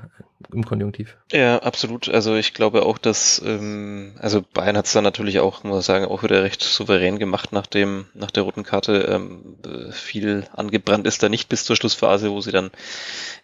im 0.52 0.64
Konjunktiv. 0.64 1.16
Ja, 1.32 1.58
absolut. 1.58 2.08
Also 2.08 2.34
ich 2.34 2.54
glaube 2.54 2.84
auch, 2.84 2.98
dass 2.98 3.42
ähm, 3.44 4.14
also 4.18 4.42
Bayern 4.42 4.76
hat 4.76 4.86
es 4.86 4.92
dann 4.92 5.04
natürlich 5.04 5.40
auch, 5.40 5.64
muss 5.64 5.80
ich 5.80 5.86
sagen, 5.86 6.06
auch 6.06 6.22
wieder 6.22 6.42
recht 6.42 6.62
souverän 6.62 7.18
gemacht 7.18 7.52
nach 7.52 7.66
dem 7.66 8.06
nach 8.14 8.30
der 8.30 8.42
roten 8.44 8.62
Karte. 8.62 9.02
Ähm, 9.02 9.56
viel 9.92 10.46
angebrannt 10.52 11.06
ist 11.06 11.22
da 11.22 11.28
nicht 11.28 11.48
bis 11.48 11.64
zur 11.64 11.76
Schlussphase, 11.76 12.30
wo 12.30 12.40
sie 12.40 12.52
dann 12.52 12.70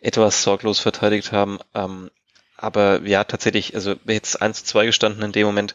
etwas 0.00 0.42
sorglos 0.42 0.80
verteidigt 0.80 1.32
haben. 1.32 1.58
Ähm, 1.74 2.10
aber 2.56 3.00
ja, 3.06 3.24
tatsächlich, 3.24 3.74
also 3.74 3.94
jetzt 4.04 4.42
1 4.42 4.58
zu 4.58 4.64
2 4.72 4.86
gestanden 4.86 5.22
in 5.22 5.32
dem 5.32 5.46
Moment, 5.46 5.74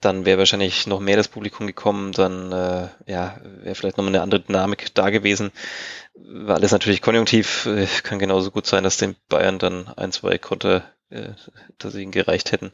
dann 0.00 0.24
wäre 0.24 0.38
wahrscheinlich 0.38 0.86
noch 0.86 1.00
mehr 1.00 1.16
das 1.16 1.28
Publikum 1.28 1.66
gekommen, 1.66 2.12
dann 2.12 2.52
äh, 2.52 2.88
ja, 3.06 3.38
wäre 3.42 3.74
vielleicht 3.74 3.98
noch 3.98 4.06
eine 4.06 4.22
andere 4.22 4.40
Dynamik 4.40 4.94
da 4.94 5.10
gewesen. 5.10 5.52
War 6.14 6.56
alles 6.56 6.70
natürlich 6.70 7.02
konjunktiv, 7.02 7.66
äh, 7.66 7.86
kann 8.02 8.18
genauso 8.18 8.50
gut 8.50 8.66
sein, 8.66 8.84
dass 8.84 8.96
den 8.96 9.16
Bayern 9.28 9.58
dann 9.58 9.88
ein, 9.88 10.12
zwei 10.12 10.38
Konter 10.38 10.84
äh, 11.10 11.34
dass 11.78 11.94
ihnen 11.94 12.12
gereicht 12.12 12.52
hätten, 12.52 12.72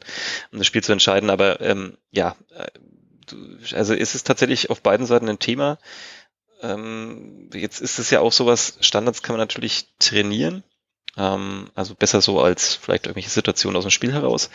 um 0.51 0.57
das 0.57 0.67
Spiel 0.67 0.83
zu 0.83 0.91
entscheiden. 0.91 1.29
Aber 1.29 1.61
ähm, 1.61 1.97
ja, 2.11 2.35
äh, 2.55 3.75
also 3.75 3.93
ist 3.93 4.15
es 4.15 4.23
tatsächlich 4.23 4.69
auf 4.69 4.81
beiden 4.81 5.05
Seiten 5.05 5.29
ein 5.29 5.39
Thema. 5.39 5.77
Ähm, 6.61 7.49
jetzt 7.53 7.81
ist 7.81 7.99
es 7.99 8.09
ja 8.09 8.19
auch 8.19 8.31
sowas, 8.31 8.77
Standards 8.81 9.23
kann 9.23 9.33
man 9.33 9.41
natürlich 9.41 9.87
trainieren. 9.99 10.63
Ähm, 11.17 11.69
also 11.75 11.95
besser 11.95 12.21
so 12.21 12.41
als 12.41 12.75
vielleicht 12.75 13.05
irgendwelche 13.05 13.29
Situationen 13.29 13.77
aus 13.77 13.83
dem 13.83 13.91
Spiel 13.91 14.13
heraus. 14.13 14.49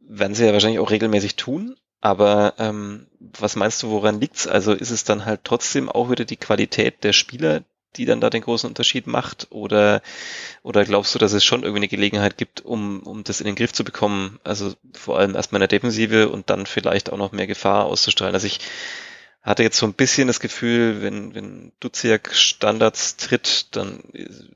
Werden 0.00 0.34
sie 0.34 0.44
ja 0.44 0.52
wahrscheinlich 0.52 0.80
auch 0.80 0.90
regelmäßig 0.90 1.36
tun. 1.36 1.76
Aber 2.00 2.54
ähm, 2.58 3.06
was 3.18 3.56
meinst 3.56 3.82
du, 3.82 3.88
woran 3.88 4.20
liegt's? 4.20 4.46
Also 4.46 4.72
ist 4.72 4.90
es 4.90 5.04
dann 5.04 5.24
halt 5.24 5.40
trotzdem 5.44 5.88
auch 5.88 6.10
wieder 6.10 6.26
die 6.26 6.36
Qualität 6.36 7.02
der 7.02 7.14
Spieler, 7.14 7.62
die 7.96 8.04
dann 8.04 8.20
da 8.20 8.30
den 8.30 8.42
großen 8.42 8.68
Unterschied 8.68 9.06
macht? 9.06 9.48
Oder, 9.50 10.02
oder 10.62 10.84
glaubst 10.84 11.14
du, 11.14 11.18
dass 11.18 11.32
es 11.32 11.44
schon 11.44 11.62
irgendwie 11.62 11.80
eine 11.80 11.88
Gelegenheit 11.88 12.36
gibt, 12.36 12.64
um, 12.64 13.02
um 13.02 13.24
das 13.24 13.40
in 13.40 13.46
den 13.46 13.56
Griff 13.56 13.72
zu 13.72 13.84
bekommen? 13.84 14.38
Also 14.44 14.74
vor 14.92 15.18
allem 15.18 15.34
erstmal 15.34 15.58
in 15.58 15.68
der 15.68 15.78
Defensive 15.78 16.28
und 16.28 16.50
dann 16.50 16.66
vielleicht 16.66 17.10
auch 17.12 17.18
noch 17.18 17.32
mehr 17.32 17.46
Gefahr 17.46 17.86
auszustrahlen. 17.86 18.34
Also 18.34 18.46
ich 18.46 18.60
hatte 19.44 19.62
jetzt 19.62 19.76
so 19.76 19.86
ein 19.86 19.92
bisschen 19.92 20.26
das 20.26 20.40
Gefühl, 20.40 21.02
wenn, 21.02 21.34
wenn 21.34 21.72
Duziak 21.78 22.34
Standards 22.34 23.16
tritt, 23.18 23.76
dann 23.76 24.02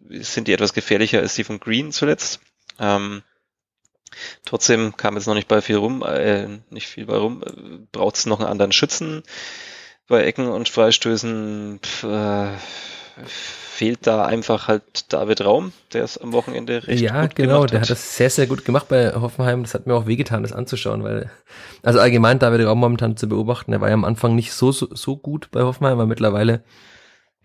sind 0.09 0.48
die 0.48 0.55
etwas 0.55 0.72
gefährlicher 0.72 1.20
als 1.20 1.35
die 1.35 1.44
von 1.44 1.61
Green 1.61 1.92
zuletzt. 1.92 2.40
Ähm, 2.81 3.22
trotzdem 4.46 4.96
kam 4.96 5.16
jetzt 5.16 5.27
noch 5.27 5.35
nicht 5.35 5.46
bei 5.46 5.61
viel 5.61 5.77
rum, 5.77 6.03
äh, 6.03 6.48
nicht 6.70 6.87
viel 6.87 7.05
bei 7.05 7.18
rum. 7.18 7.44
Braucht 7.92 8.16
es 8.16 8.24
noch 8.24 8.40
einen 8.40 8.48
anderen 8.48 8.72
Schützen 8.72 9.22
bei 10.07 10.24
Ecken 10.24 10.48
und 10.48 10.70
Freistößen? 10.70 11.81
Pff, 11.83 12.05
äh, 12.05 12.55
fehlt 13.26 14.07
da 14.07 14.24
einfach 14.26 14.68
halt 14.68 15.12
David 15.12 15.44
Raum, 15.44 15.72
der 15.92 16.04
ist 16.04 16.18
am 16.18 16.33
Wochenende 16.33 16.87
recht 16.87 17.00
ja, 17.00 17.22
gut 17.22 17.37
genau, 17.37 17.64
der 17.64 17.83
hat 17.83 17.90
das 17.90 18.16
sehr, 18.16 18.31
sehr 18.31 18.46
gut 18.46 18.64
gemacht 18.64 18.88
bei 18.88 19.12
Hoffenheim. 19.14 19.62
Das 19.62 19.74
hat 19.74 19.87
mir 19.87 19.94
auch 19.94 20.07
wehgetan, 20.07 20.42
das 20.42 20.52
anzuschauen, 20.52 21.04
weil, 21.04 21.31
also 21.83 22.00
allgemein 22.00 22.38
David 22.38 22.66
Raum 22.66 22.81
momentan 22.81 23.16
zu 23.16 23.28
beobachten, 23.28 23.72
er 23.72 23.81
war 23.81 23.88
ja 23.88 23.94
am 23.94 24.04
Anfang 24.04 24.35
nicht 24.35 24.52
so, 24.52 24.72
so, 24.72 24.88
so 24.94 25.16
gut 25.16 25.50
bei 25.52 25.62
Hoffenheim, 25.62 25.94
aber 25.94 26.07
mittlerweile 26.07 26.62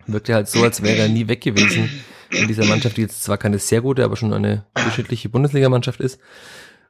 wirkt 0.06 0.28
er 0.28 0.36
halt 0.36 0.48
so, 0.48 0.62
als 0.62 0.82
wäre 0.82 1.02
er 1.02 1.08
nie 1.08 1.28
weg 1.28 1.40
gewesen 1.40 1.88
in 2.30 2.48
dieser 2.48 2.64
Mannschaft, 2.64 2.96
die 2.96 3.02
jetzt 3.02 3.22
zwar 3.22 3.38
keine 3.38 3.58
sehr 3.58 3.80
gute, 3.80 4.04
aber 4.04 4.16
schon 4.16 4.32
eine 4.32 4.64
durchschnittliche 4.74 5.28
Bundesligamannschaft 5.28 6.00
ist. 6.00 6.20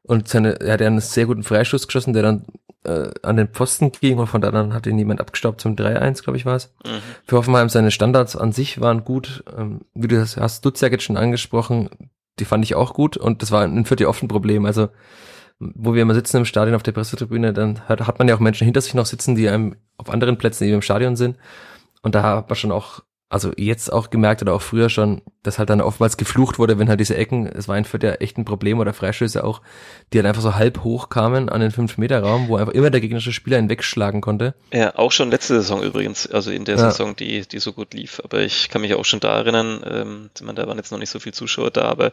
Und 0.07 0.29
seine, 0.29 0.61
er 0.61 0.75
hat 0.75 0.81
ja 0.81 0.87
einen 0.87 1.01
sehr 1.01 1.27
guten 1.27 1.43
Freistoß 1.43 1.87
geschossen, 1.87 2.13
der 2.13 2.23
dann 2.23 2.45
äh, 2.85 3.11
an 3.23 3.37
den 3.37 3.49
Pfosten 3.49 3.91
ging 3.91 4.19
und 4.19 4.27
von 4.27 4.43
da 4.43 4.51
dann 4.51 4.75
hat 4.75 4.87
ihn 4.87 4.99
jemand 4.99 5.21
abgestaubt 5.21 5.61
zum 5.61 5.77
3-1, 5.77 6.23
glaube 6.23 6.37
ich, 6.37 6.45
war 6.45 6.57
es. 6.57 6.75
Mhm. 6.85 7.01
Für 7.27 7.37
Hoffenheim 7.39 7.71
seine 7.71 7.91
Standards 7.91 8.37
an 8.37 8.53
sich 8.53 8.81
waren 8.81 9.05
gut. 9.05 9.45
Ähm, 9.57 9.81
wie 9.95 10.09
du 10.09 10.17
das 10.17 10.37
hast, 10.37 10.65
Dutzjak 10.65 10.93
jetzt 10.93 11.05
schon 11.05 11.17
angesprochen, 11.17 11.89
die 12.39 12.45
fand 12.45 12.65
ich 12.65 12.75
auch 12.75 12.93
gut 12.95 13.17
und 13.17 13.43
das 13.43 13.51
war 13.51 13.63
ein 13.63 13.87
Viertel 13.87 14.07
oft 14.07 14.23
ein 14.23 14.29
Problem. 14.29 14.67
Also 14.67 14.89
wo 15.59 15.95
wir 15.95 16.03
immer 16.03 16.15
sitzen 16.15 16.39
im 16.39 16.45
Stadion 16.45 16.75
auf 16.75 16.83
der 16.83 16.93
Pressetribüne, 16.93 17.53
dann 17.53 17.81
hat, 17.89 18.07
hat 18.07 18.19
man 18.19 18.29
ja 18.29 18.35
auch 18.35 18.41
Menschen 18.41 18.65
hinter 18.65 18.81
sich 18.81 18.95
noch 18.95 19.07
sitzen, 19.07 19.37
die 19.37 19.49
einem 19.49 19.77
auf 19.97 20.11
anderen 20.11 20.37
Plätzen 20.37 20.65
eben 20.65 20.75
im 20.75 20.83
Stadion 20.83 21.17
sind. 21.17 21.39
Und 22.03 22.15
da 22.15 22.23
hat 22.23 22.49
man 22.49 22.57
schon 22.57 22.73
auch 22.73 23.01
also 23.29 23.53
jetzt 23.57 23.93
auch 23.93 24.11
gemerkt 24.11 24.43
oder 24.43 24.55
auch 24.55 24.63
früher 24.63 24.89
schon, 24.89 25.23
dass 25.43 25.59
halt 25.59 25.71
dann 25.71 25.81
oftmals 25.81 26.17
geflucht 26.17 26.59
wurde, 26.59 26.79
wenn 26.79 26.89
halt 26.89 27.01
diese 27.01 27.17
Ecken, 27.17 27.47
es 27.47 27.67
war 27.69 27.77
in 27.77 27.85
Fürth 27.85 28.05
ja 28.05 28.13
echt 28.13 28.39
ein 28.39 28.45
Problem 28.45 28.79
oder 28.79 28.95
Freistöße 28.95 29.43
auch, 29.43 29.61
die 30.13 30.19
halt 30.19 30.27
einfach 30.27 30.43
so 30.43 30.55
halb 30.55 30.85
hoch 30.85 31.09
kamen 31.09 31.49
an 31.49 31.61
den 31.61 31.73
5-Meter-Raum, 31.73 32.49
wo 32.49 32.57
einfach 32.57 32.73
immer 32.75 32.91
der 32.91 33.01
gegnerische 33.01 33.33
Spieler 33.33 33.59
ihn 33.59 33.69
wegschlagen 33.69 34.21
konnte. 34.21 34.55
Ja, 34.73 34.97
auch 34.97 35.11
schon 35.11 35.31
letzte 35.31 35.55
Saison 35.55 35.83
übrigens, 35.83 36.27
also 36.27 36.51
in 36.51 36.65
der 36.65 36.77
ja. 36.77 36.91
Saison, 36.91 37.17
die, 37.17 37.47
die 37.47 37.59
so 37.59 37.73
gut 37.73 37.93
lief. 37.95 38.21
Aber 38.23 38.41
ich 38.41 38.69
kann 38.69 38.83
mich 38.83 38.95
auch 38.95 39.05
schon 39.05 39.21
da 39.21 39.37
erinnern, 39.37 39.83
ähm, 39.85 40.31
meine, 40.43 40.55
da 40.55 40.67
waren 40.69 40.77
jetzt 40.77 40.93
noch 40.93 40.99
nicht 40.99 41.11
so 41.11 41.19
viele 41.19 41.33
Zuschauer 41.33 41.71
da, 41.71 41.83
aber 41.83 42.13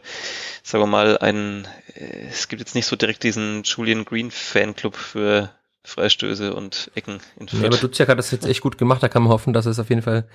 sagen 0.62 0.82
wir 0.82 0.88
mal, 0.88 1.18
ein, 1.18 1.68
äh, 1.94 2.26
es 2.30 2.48
gibt 2.48 2.60
jetzt 2.60 2.74
nicht 2.74 2.86
so 2.86 2.96
direkt 2.96 3.22
diesen 3.22 3.62
Julian 3.64 4.04
Green 4.04 4.30
Fanclub 4.30 4.96
für 4.96 5.50
Freistöße 5.84 6.54
und 6.54 6.90
Ecken 6.94 7.20
in 7.38 7.48
Fürth. 7.48 7.62
Ja, 7.62 7.68
aber 7.68 7.76
Duziak 7.76 8.08
hat 8.08 8.18
das 8.18 8.30
jetzt 8.30 8.46
echt 8.46 8.60
gut 8.60 8.78
gemacht, 8.78 9.02
da 9.02 9.08
kann 9.08 9.22
man 9.22 9.32
hoffen, 9.32 9.52
dass 9.52 9.66
es 9.66 9.78
auf 9.78 9.88
jeden 9.88 10.02
Fall 10.02 10.26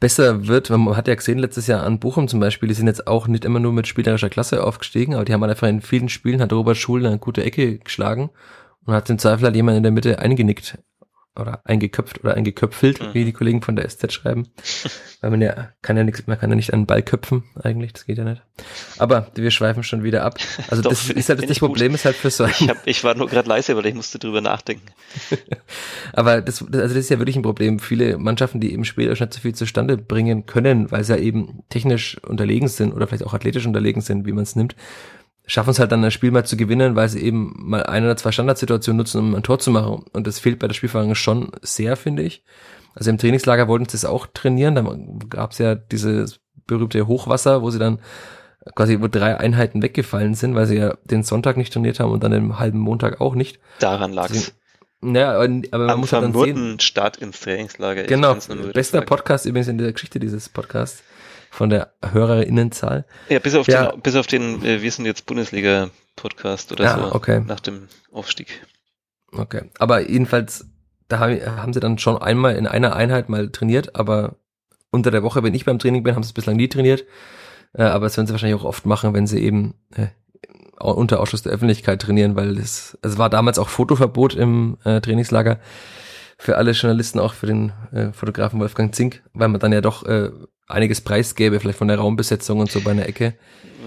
besser 0.00 0.46
wird. 0.46 0.70
Man 0.70 0.96
hat 0.96 1.08
ja 1.08 1.14
gesehen 1.14 1.38
letztes 1.38 1.66
Jahr 1.66 1.82
an 1.82 1.98
Bochum 1.98 2.28
zum 2.28 2.40
Beispiel, 2.40 2.68
die 2.68 2.74
sind 2.74 2.86
jetzt 2.86 3.06
auch 3.06 3.28
nicht 3.28 3.44
immer 3.44 3.60
nur 3.60 3.72
mit 3.72 3.86
spielerischer 3.86 4.30
Klasse 4.30 4.64
aufgestiegen, 4.64 5.14
aber 5.14 5.24
die 5.24 5.32
haben 5.32 5.42
halt 5.42 5.50
einfach 5.50 5.68
in 5.68 5.80
vielen 5.80 6.08
Spielen, 6.08 6.40
hat 6.40 6.52
Robert 6.52 6.76
Schul 6.76 7.04
eine 7.04 7.18
gute 7.18 7.42
Ecke 7.42 7.78
geschlagen 7.78 8.30
und 8.84 8.94
hat 8.94 9.10
im 9.10 9.18
Zweifel 9.18 9.44
halt 9.44 9.56
jemand 9.56 9.76
in 9.76 9.82
der 9.82 9.92
Mitte 9.92 10.18
eingenickt 10.18 10.78
oder 11.38 11.60
eingeköpft 11.64 12.20
oder 12.20 12.34
eingeköpfelt, 12.34 13.00
mhm. 13.00 13.14
wie 13.14 13.24
die 13.24 13.32
Kollegen 13.32 13.62
von 13.62 13.76
der 13.76 13.88
SZ 13.88 14.12
schreiben. 14.12 14.48
Weil 15.20 15.30
man 15.30 15.40
ja 15.40 15.70
kann 15.82 15.96
ja 15.96 16.04
nichts, 16.04 16.26
man 16.26 16.38
kann 16.38 16.50
ja 16.50 16.56
nicht 16.56 16.72
einen 16.72 16.86
Ball 16.86 17.02
köpfen, 17.02 17.44
eigentlich, 17.62 17.92
das 17.92 18.06
geht 18.06 18.18
ja 18.18 18.24
nicht. 18.24 18.42
Aber 18.98 19.28
wir 19.34 19.50
schweifen 19.50 19.82
schon 19.82 20.02
wieder 20.02 20.24
ab. 20.24 20.38
Also 20.68 20.82
Doch, 20.82 20.90
das 20.90 21.10
ist 21.10 21.28
halt 21.28 21.48
das 21.48 21.58
Problem 21.58 21.94
ist 21.94 22.04
halt 22.04 22.16
für 22.16 22.30
so. 22.30 22.44
Ich, 22.44 22.68
hab, 22.68 22.86
ich 22.86 23.02
war 23.04 23.14
nur 23.14 23.28
gerade 23.28 23.48
leise, 23.48 23.76
weil 23.76 23.86
ich 23.86 23.94
musste 23.94 24.18
drüber 24.18 24.40
nachdenken. 24.40 24.86
Aber 26.12 26.40
das, 26.40 26.62
also 26.62 26.72
das 26.72 26.92
ist 26.92 27.10
ja 27.10 27.18
wirklich 27.18 27.36
ein 27.36 27.42
Problem. 27.42 27.78
Viele 27.78 28.18
Mannschaften, 28.18 28.60
die 28.60 28.72
eben 28.72 28.84
später 28.84 29.16
schon 29.16 29.28
nicht 29.28 29.34
so 29.34 29.40
viel 29.40 29.54
zustande 29.54 29.96
bringen 29.96 30.46
können, 30.46 30.90
weil 30.90 31.04
sie 31.04 31.14
ja 31.14 31.18
eben 31.18 31.62
technisch 31.68 32.18
unterlegen 32.24 32.68
sind 32.68 32.92
oder 32.92 33.06
vielleicht 33.06 33.24
auch 33.24 33.34
athletisch 33.34 33.66
unterlegen 33.66 34.02
sind, 34.02 34.26
wie 34.26 34.32
man 34.32 34.42
es 34.42 34.56
nimmt, 34.56 34.74
schaffen 35.48 35.70
es 35.70 35.80
halt 35.80 35.90
dann 35.90 36.04
ein 36.04 36.10
Spiel 36.10 36.30
mal 36.30 36.44
zu 36.44 36.56
gewinnen, 36.56 36.94
weil 36.94 37.08
sie 37.08 37.20
eben 37.20 37.54
mal 37.56 37.82
eine 37.82 38.06
oder 38.06 38.16
zwei 38.16 38.30
Standardsituationen 38.30 38.98
nutzen, 38.98 39.18
um 39.18 39.34
ein 39.34 39.42
Tor 39.42 39.58
zu 39.58 39.70
machen. 39.70 40.04
Und 40.12 40.26
das 40.26 40.38
fehlt 40.38 40.58
bei 40.58 40.68
der 40.68 40.74
Spielverhandlung 40.74 41.16
schon 41.16 41.50
sehr, 41.62 41.96
finde 41.96 42.22
ich. 42.22 42.44
Also 42.94 43.10
im 43.10 43.18
Trainingslager 43.18 43.66
wollten 43.66 43.88
sie 43.88 43.96
es 43.96 44.04
auch 44.04 44.26
trainieren. 44.26 44.74
Da 44.74 44.84
gab 45.28 45.52
es 45.52 45.58
ja 45.58 45.74
dieses 45.74 46.40
berühmte 46.66 47.06
Hochwasser, 47.06 47.62
wo 47.62 47.70
sie 47.70 47.78
dann 47.78 47.98
quasi 48.74 49.00
wo 49.00 49.08
drei 49.08 49.38
Einheiten 49.38 49.82
weggefallen 49.82 50.34
sind, 50.34 50.54
weil 50.54 50.66
sie 50.66 50.76
ja 50.76 50.96
den 51.04 51.22
Sonntag 51.22 51.56
nicht 51.56 51.72
trainiert 51.72 51.98
haben 51.98 52.12
und 52.12 52.22
dann 52.22 52.32
den 52.32 52.58
halben 52.58 52.78
Montag 52.78 53.20
auch 53.20 53.34
nicht. 53.34 53.58
Daran 53.78 54.12
lag's. 54.12 54.54
Naja, 55.00 55.30
aber, 55.34 55.44
aber 55.44 55.84
man 55.86 55.90
Am 55.90 56.00
muss 56.00 56.12
halt 56.12 56.24
dann 56.24 56.34
sehen. 56.34 56.80
Start 56.80 57.18
ins 57.18 57.40
Trainingslager. 57.40 58.02
Genau, 58.02 58.36
bester 58.74 59.00
Podcast 59.00 59.46
übrigens 59.46 59.68
in 59.68 59.78
der 59.78 59.92
Geschichte 59.92 60.18
dieses 60.18 60.48
Podcasts 60.48 61.02
von 61.58 61.70
der 61.70 61.92
Hörerinnenzahl. 62.08 63.04
Ja, 63.28 63.40
bis 63.40 63.56
auf 63.56 63.66
ja. 63.66 63.90
den, 63.90 64.00
bis 64.00 64.14
auf 64.14 64.28
den, 64.28 64.64
äh, 64.64 64.80
wir 64.80 64.92
sind 64.92 65.06
jetzt 65.06 65.26
Bundesliga-Podcast 65.26 66.70
oder 66.70 66.84
ja, 66.84 66.96
so 66.96 67.14
okay. 67.16 67.42
nach 67.44 67.58
dem 67.58 67.88
Aufstieg. 68.12 68.64
Okay, 69.32 69.62
aber 69.76 70.08
jedenfalls, 70.08 70.66
da 71.08 71.18
haben, 71.18 71.72
sie 71.72 71.80
dann 71.80 71.98
schon 71.98 72.16
einmal 72.16 72.54
in 72.54 72.68
einer 72.68 72.94
Einheit 72.94 73.28
mal 73.28 73.50
trainiert, 73.50 73.96
aber 73.96 74.36
unter 74.92 75.10
der 75.10 75.24
Woche, 75.24 75.42
wenn 75.42 75.52
ich 75.52 75.64
beim 75.64 75.80
Training 75.80 76.04
bin, 76.04 76.14
haben 76.14 76.22
sie 76.22 76.28
es 76.28 76.32
bislang 76.32 76.54
nie 76.54 76.68
trainiert. 76.68 77.04
Äh, 77.72 77.82
aber 77.82 78.06
das 78.06 78.16
werden 78.16 78.28
sie 78.28 78.34
wahrscheinlich 78.34 78.60
auch 78.60 78.64
oft 78.64 78.86
machen, 78.86 79.12
wenn 79.12 79.26
sie 79.26 79.40
eben 79.40 79.74
äh, 79.96 80.06
unter 80.78 81.18
Ausschuss 81.18 81.42
der 81.42 81.50
Öffentlichkeit 81.50 82.00
trainieren, 82.00 82.36
weil 82.36 82.56
es, 82.56 82.96
es 83.02 83.18
war 83.18 83.30
damals 83.30 83.58
auch 83.58 83.68
Fotoverbot 83.68 84.36
im 84.36 84.78
äh, 84.84 85.00
Trainingslager 85.00 85.58
für 86.38 86.56
alle 86.56 86.70
Journalisten, 86.70 87.18
auch 87.18 87.34
für 87.34 87.46
den 87.46 87.72
äh, 87.90 88.12
Fotografen 88.12 88.60
Wolfgang 88.60 88.94
Zink, 88.94 89.24
weil 89.32 89.48
man 89.48 89.58
dann 89.58 89.72
ja 89.72 89.80
doch 89.80 90.06
äh, 90.06 90.30
einiges 90.68 91.00
preisgäbe, 91.00 91.58
vielleicht 91.60 91.78
von 91.78 91.88
der 91.88 91.98
Raumbesetzung 91.98 92.60
und 92.60 92.70
so 92.70 92.80
bei 92.82 92.92
einer 92.92 93.08
Ecke. 93.08 93.34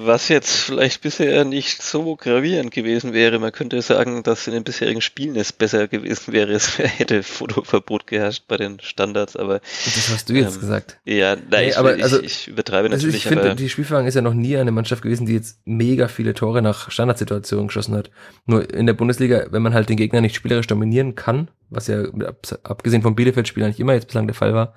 Was 0.03 0.29
jetzt 0.29 0.51
vielleicht 0.51 1.01
bisher 1.01 1.45
nicht 1.45 1.83
so 1.83 2.15
gravierend 2.15 2.71
gewesen 2.71 3.13
wäre, 3.13 3.37
man 3.37 3.51
könnte 3.51 3.81
sagen, 3.83 4.23
dass 4.23 4.47
in 4.47 4.53
den 4.53 4.63
bisherigen 4.63 5.01
Spielen 5.01 5.35
es 5.35 5.53
besser 5.53 5.87
gewesen 5.87 6.33
wäre, 6.33 6.51
es 6.53 6.79
hätte 6.79 7.21
Fotoverbot 7.21 8.07
geherrscht 8.07 8.45
bei 8.47 8.57
den 8.57 8.79
Standards, 8.79 9.35
aber. 9.35 9.59
Das 9.59 10.09
hast 10.11 10.29
du 10.29 10.33
jetzt 10.33 10.55
ähm, 10.55 10.61
gesagt. 10.61 10.97
Ja, 11.05 11.35
nein, 11.35 11.45
nee, 11.51 11.69
ich, 11.69 11.77
aber, 11.77 11.97
ich, 11.97 12.03
also, 12.03 12.21
ich 12.21 12.47
übertreibe 12.47 12.89
natürlich. 12.89 13.15
Also 13.15 13.17
ich 13.17 13.27
finde, 13.27 13.55
die 13.55 13.69
Spielvergang 13.69 14.07
ist 14.07 14.15
ja 14.15 14.21
noch 14.21 14.33
nie 14.33 14.57
eine 14.57 14.71
Mannschaft 14.71 15.03
gewesen, 15.03 15.27
die 15.27 15.33
jetzt 15.33 15.59
mega 15.65 16.07
viele 16.07 16.33
Tore 16.33 16.63
nach 16.63 16.89
Standardsituationen 16.89 17.67
geschossen 17.67 17.95
hat. 17.95 18.09
Nur 18.47 18.73
in 18.73 18.87
der 18.87 18.93
Bundesliga, 18.93 19.47
wenn 19.51 19.61
man 19.61 19.75
halt 19.75 19.89
den 19.89 19.97
Gegner 19.97 20.21
nicht 20.21 20.35
spielerisch 20.35 20.67
dominieren 20.67 21.13
kann, 21.13 21.49
was 21.69 21.87
ja 21.87 22.05
abgesehen 22.63 23.03
vom 23.03 23.15
Bielefeld-Spiel 23.15 23.63
eigentlich 23.63 23.79
immer 23.79 23.93
jetzt 23.93 24.07
bislang 24.07 24.25
der 24.25 24.35
Fall 24.35 24.55
war, 24.55 24.73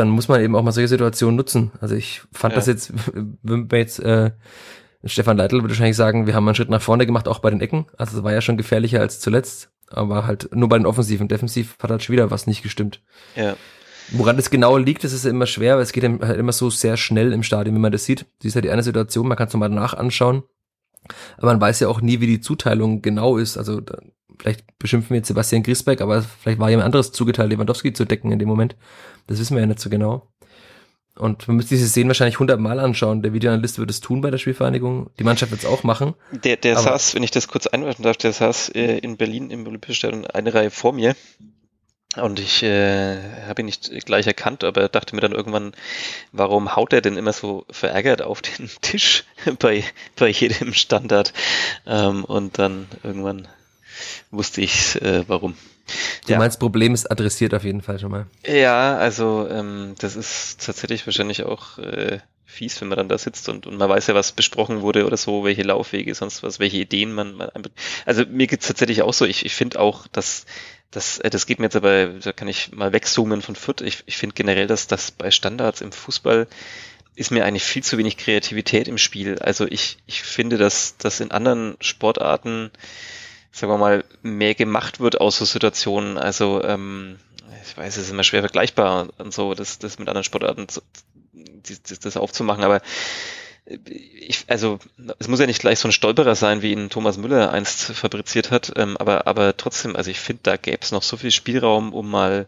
dann 0.00 0.08
muss 0.08 0.28
man 0.28 0.40
eben 0.40 0.56
auch 0.56 0.62
mal 0.62 0.72
solche 0.72 0.88
Situationen 0.88 1.36
nutzen. 1.36 1.70
Also 1.80 1.94
ich 1.94 2.22
fand 2.32 2.52
ja. 2.52 2.56
das 2.56 2.66
jetzt, 2.66 2.92
wenn 3.42 3.70
wir 3.70 3.78
jetzt 3.78 4.00
äh, 4.00 4.32
Stefan 5.04 5.36
Leitl 5.36 5.56
würde 5.56 5.68
wahrscheinlich 5.68 5.96
sagen, 5.96 6.26
wir 6.26 6.34
haben 6.34 6.48
einen 6.48 6.54
Schritt 6.54 6.70
nach 6.70 6.82
vorne 6.82 7.06
gemacht, 7.06 7.28
auch 7.28 7.38
bei 7.38 7.50
den 7.50 7.60
Ecken. 7.60 7.86
Also 7.96 8.18
es 8.18 8.24
war 8.24 8.32
ja 8.32 8.40
schon 8.40 8.56
gefährlicher 8.56 9.00
als 9.00 9.20
zuletzt, 9.20 9.70
aber 9.88 10.26
halt 10.26 10.54
nur 10.54 10.68
bei 10.68 10.78
den 10.78 10.86
Offensiven. 10.86 11.28
Defensiv 11.28 11.76
hat 11.82 11.90
halt 11.90 12.02
schon 12.02 12.14
wieder 12.14 12.30
was 12.30 12.46
nicht 12.46 12.62
gestimmt. 12.62 13.02
Ja. 13.36 13.56
Woran 14.12 14.36
das 14.36 14.50
genau 14.50 14.76
liegt, 14.76 15.04
das 15.04 15.12
ist 15.12 15.24
immer 15.24 15.46
schwer, 15.46 15.76
weil 15.76 15.82
es 15.82 15.92
geht 15.92 16.02
halt 16.02 16.38
immer 16.38 16.52
so 16.52 16.68
sehr 16.68 16.96
schnell 16.96 17.32
im 17.32 17.42
Stadion, 17.42 17.74
wenn 17.74 17.82
man 17.82 17.92
das 17.92 18.04
sieht. 18.04 18.26
Das 18.38 18.46
ist 18.46 18.54
ja 18.54 18.60
die 18.60 18.70
eine 18.70 18.82
Situation, 18.82 19.28
man 19.28 19.36
kann 19.36 19.46
es 19.46 19.54
nochmal 19.54 19.68
danach 19.68 19.94
anschauen. 19.94 20.42
Aber 21.36 21.46
man 21.46 21.60
weiß 21.60 21.80
ja 21.80 21.88
auch 21.88 22.00
nie, 22.00 22.20
wie 22.20 22.26
die 22.26 22.40
Zuteilung 22.40 23.02
genau 23.02 23.36
ist. 23.36 23.56
Also 23.56 23.80
vielleicht 24.40 24.78
beschimpfen 24.78 25.10
wir 25.10 25.18
jetzt 25.18 25.28
Sebastian 25.28 25.62
Griesbeck, 25.62 26.00
aber 26.00 26.22
vielleicht 26.22 26.58
war 26.58 26.70
jemand 26.70 26.86
anderes 26.86 27.12
zugeteilt, 27.12 27.50
Lewandowski 27.50 27.92
zu 27.92 28.04
decken 28.04 28.32
in 28.32 28.38
dem 28.38 28.48
Moment. 28.48 28.76
Das 29.26 29.38
wissen 29.38 29.54
wir 29.54 29.60
ja 29.60 29.66
nicht 29.66 29.80
so 29.80 29.90
genau. 29.90 30.28
Und 31.16 31.46
man 31.48 31.56
müsste 31.56 31.74
diese 31.74 31.88
Szenen 31.88 32.08
wahrscheinlich 32.08 32.38
hundertmal 32.38 32.80
anschauen. 32.80 33.22
Der 33.22 33.34
Videoanalyst 33.34 33.78
wird 33.78 33.90
es 33.90 34.00
tun 34.00 34.22
bei 34.22 34.30
der 34.30 34.38
Spielvereinigung. 34.38 35.10
Die 35.18 35.24
Mannschaft 35.24 35.50
wird 35.50 35.62
es 35.62 35.68
auch 35.68 35.82
machen. 35.82 36.14
Der, 36.30 36.56
der 36.56 36.78
saß, 36.78 37.14
wenn 37.14 37.22
ich 37.22 37.30
das 37.30 37.48
kurz 37.48 37.66
einwerfen 37.66 38.04
darf, 38.04 38.16
der 38.16 38.32
saß 38.32 38.70
äh, 38.70 38.98
in 38.98 39.18
Berlin 39.18 39.50
im 39.50 39.66
Olympischen 39.66 39.96
Stadion 39.96 40.26
eine 40.26 40.54
Reihe 40.54 40.70
vor 40.70 40.92
mir. 40.94 41.14
Und 42.16 42.40
ich 42.40 42.62
äh, 42.62 43.18
habe 43.46 43.62
ihn 43.62 43.66
nicht 43.66 43.90
gleich 44.04 44.26
erkannt, 44.26 44.64
aber 44.64 44.88
dachte 44.88 45.14
mir 45.14 45.20
dann 45.20 45.32
irgendwann, 45.32 45.74
warum 46.32 46.74
haut 46.74 46.92
er 46.92 47.02
denn 47.02 47.16
immer 47.16 47.32
so 47.32 47.66
verärgert 47.70 48.22
auf 48.22 48.42
den 48.42 48.68
Tisch 48.80 49.24
bei, 49.58 49.84
bei 50.16 50.28
jedem 50.28 50.72
Standard? 50.72 51.32
Ähm, 51.86 52.24
und 52.24 52.58
dann 52.58 52.88
irgendwann 53.02 53.46
wusste 54.30 54.60
ich, 54.60 55.00
äh, 55.02 55.24
warum. 55.26 55.56
Du 56.26 56.32
ja. 56.32 56.38
meinst, 56.38 56.60
Problem 56.60 56.94
ist 56.94 57.10
adressiert 57.10 57.54
auf 57.54 57.64
jeden 57.64 57.82
Fall 57.82 57.98
schon 57.98 58.10
mal. 58.10 58.26
Ja, 58.46 58.96
also 58.96 59.48
ähm, 59.50 59.94
das 59.98 60.16
ist 60.16 60.64
tatsächlich 60.64 61.06
wahrscheinlich 61.06 61.44
auch 61.44 61.78
äh, 61.78 62.18
fies, 62.44 62.80
wenn 62.80 62.88
man 62.88 62.98
dann 62.98 63.08
da 63.08 63.18
sitzt 63.18 63.48
und, 63.48 63.66
und 63.66 63.76
man 63.76 63.88
weiß 63.88 64.08
ja, 64.08 64.14
was 64.14 64.32
besprochen 64.32 64.82
wurde 64.82 65.06
oder 65.06 65.16
so, 65.16 65.44
welche 65.44 65.62
Laufwege, 65.62 66.14
sonst 66.14 66.42
was, 66.42 66.58
welche 66.58 66.78
Ideen 66.78 67.12
man, 67.12 67.36
man 67.36 67.50
also 68.06 68.24
mir 68.26 68.46
geht's 68.46 68.66
tatsächlich 68.66 69.02
auch 69.02 69.14
so. 69.14 69.24
Ich, 69.24 69.44
ich 69.44 69.54
finde 69.54 69.80
auch, 69.80 70.06
dass 70.08 70.46
das, 70.90 71.18
äh, 71.18 71.30
das 71.30 71.46
geht 71.46 71.58
mir 71.58 71.66
jetzt 71.66 71.76
aber, 71.76 72.06
da 72.06 72.32
kann 72.32 72.48
ich 72.48 72.72
mal 72.72 72.92
wegzoomen 72.92 73.42
von 73.42 73.56
Foot. 73.56 73.80
Ich, 73.80 74.02
ich 74.06 74.16
finde 74.16 74.34
generell, 74.34 74.66
dass 74.66 74.86
das 74.86 75.10
bei 75.10 75.30
Standards 75.30 75.80
im 75.80 75.92
Fußball 75.92 76.46
ist 77.14 77.30
mir 77.30 77.44
eigentlich 77.44 77.64
viel 77.64 77.82
zu 77.82 77.98
wenig 77.98 78.16
Kreativität 78.16 78.88
im 78.88 78.98
Spiel. 78.98 79.38
Also 79.38 79.66
ich, 79.66 79.98
ich 80.06 80.22
finde, 80.22 80.56
dass, 80.56 80.96
dass 80.96 81.20
in 81.20 81.30
anderen 81.30 81.76
Sportarten, 81.80 82.70
sagen 83.52 83.72
wir 83.72 83.78
mal, 83.78 84.04
mehr 84.22 84.54
gemacht 84.54 85.00
wird 85.00 85.20
aus 85.20 85.38
so 85.38 85.44
Situationen. 85.44 86.18
Also 86.18 86.62
ähm, 86.62 87.18
ich 87.64 87.76
weiß, 87.76 87.96
es 87.96 88.04
ist 88.04 88.10
immer 88.10 88.24
schwer 88.24 88.40
vergleichbar 88.40 89.08
und 89.18 89.32
so, 89.32 89.54
das, 89.54 89.78
das 89.78 89.98
mit 89.98 90.08
anderen 90.08 90.24
Sportarten 90.24 90.68
zu, 90.68 90.82
das, 91.32 91.98
das 92.00 92.16
aufzumachen, 92.16 92.64
aber 92.64 92.80
ich, 93.84 94.44
also 94.48 94.78
es 95.18 95.28
muss 95.28 95.38
ja 95.38 95.46
nicht 95.46 95.60
gleich 95.60 95.78
so 95.78 95.88
ein 95.88 95.92
Stolperer 95.92 96.34
sein, 96.34 96.62
wie 96.62 96.72
ihn 96.72 96.90
Thomas 96.90 97.18
Müller 97.18 97.52
einst 97.52 97.82
fabriziert 97.82 98.50
hat, 98.50 98.72
ähm, 98.76 98.96
aber, 98.96 99.26
aber 99.26 99.56
trotzdem, 99.56 99.94
also 99.94 100.10
ich 100.10 100.18
finde, 100.18 100.40
da 100.44 100.56
gäbe 100.56 100.78
es 100.80 100.92
noch 100.92 101.02
so 101.02 101.16
viel 101.16 101.30
Spielraum, 101.30 101.92
um 101.92 102.10
mal 102.10 102.46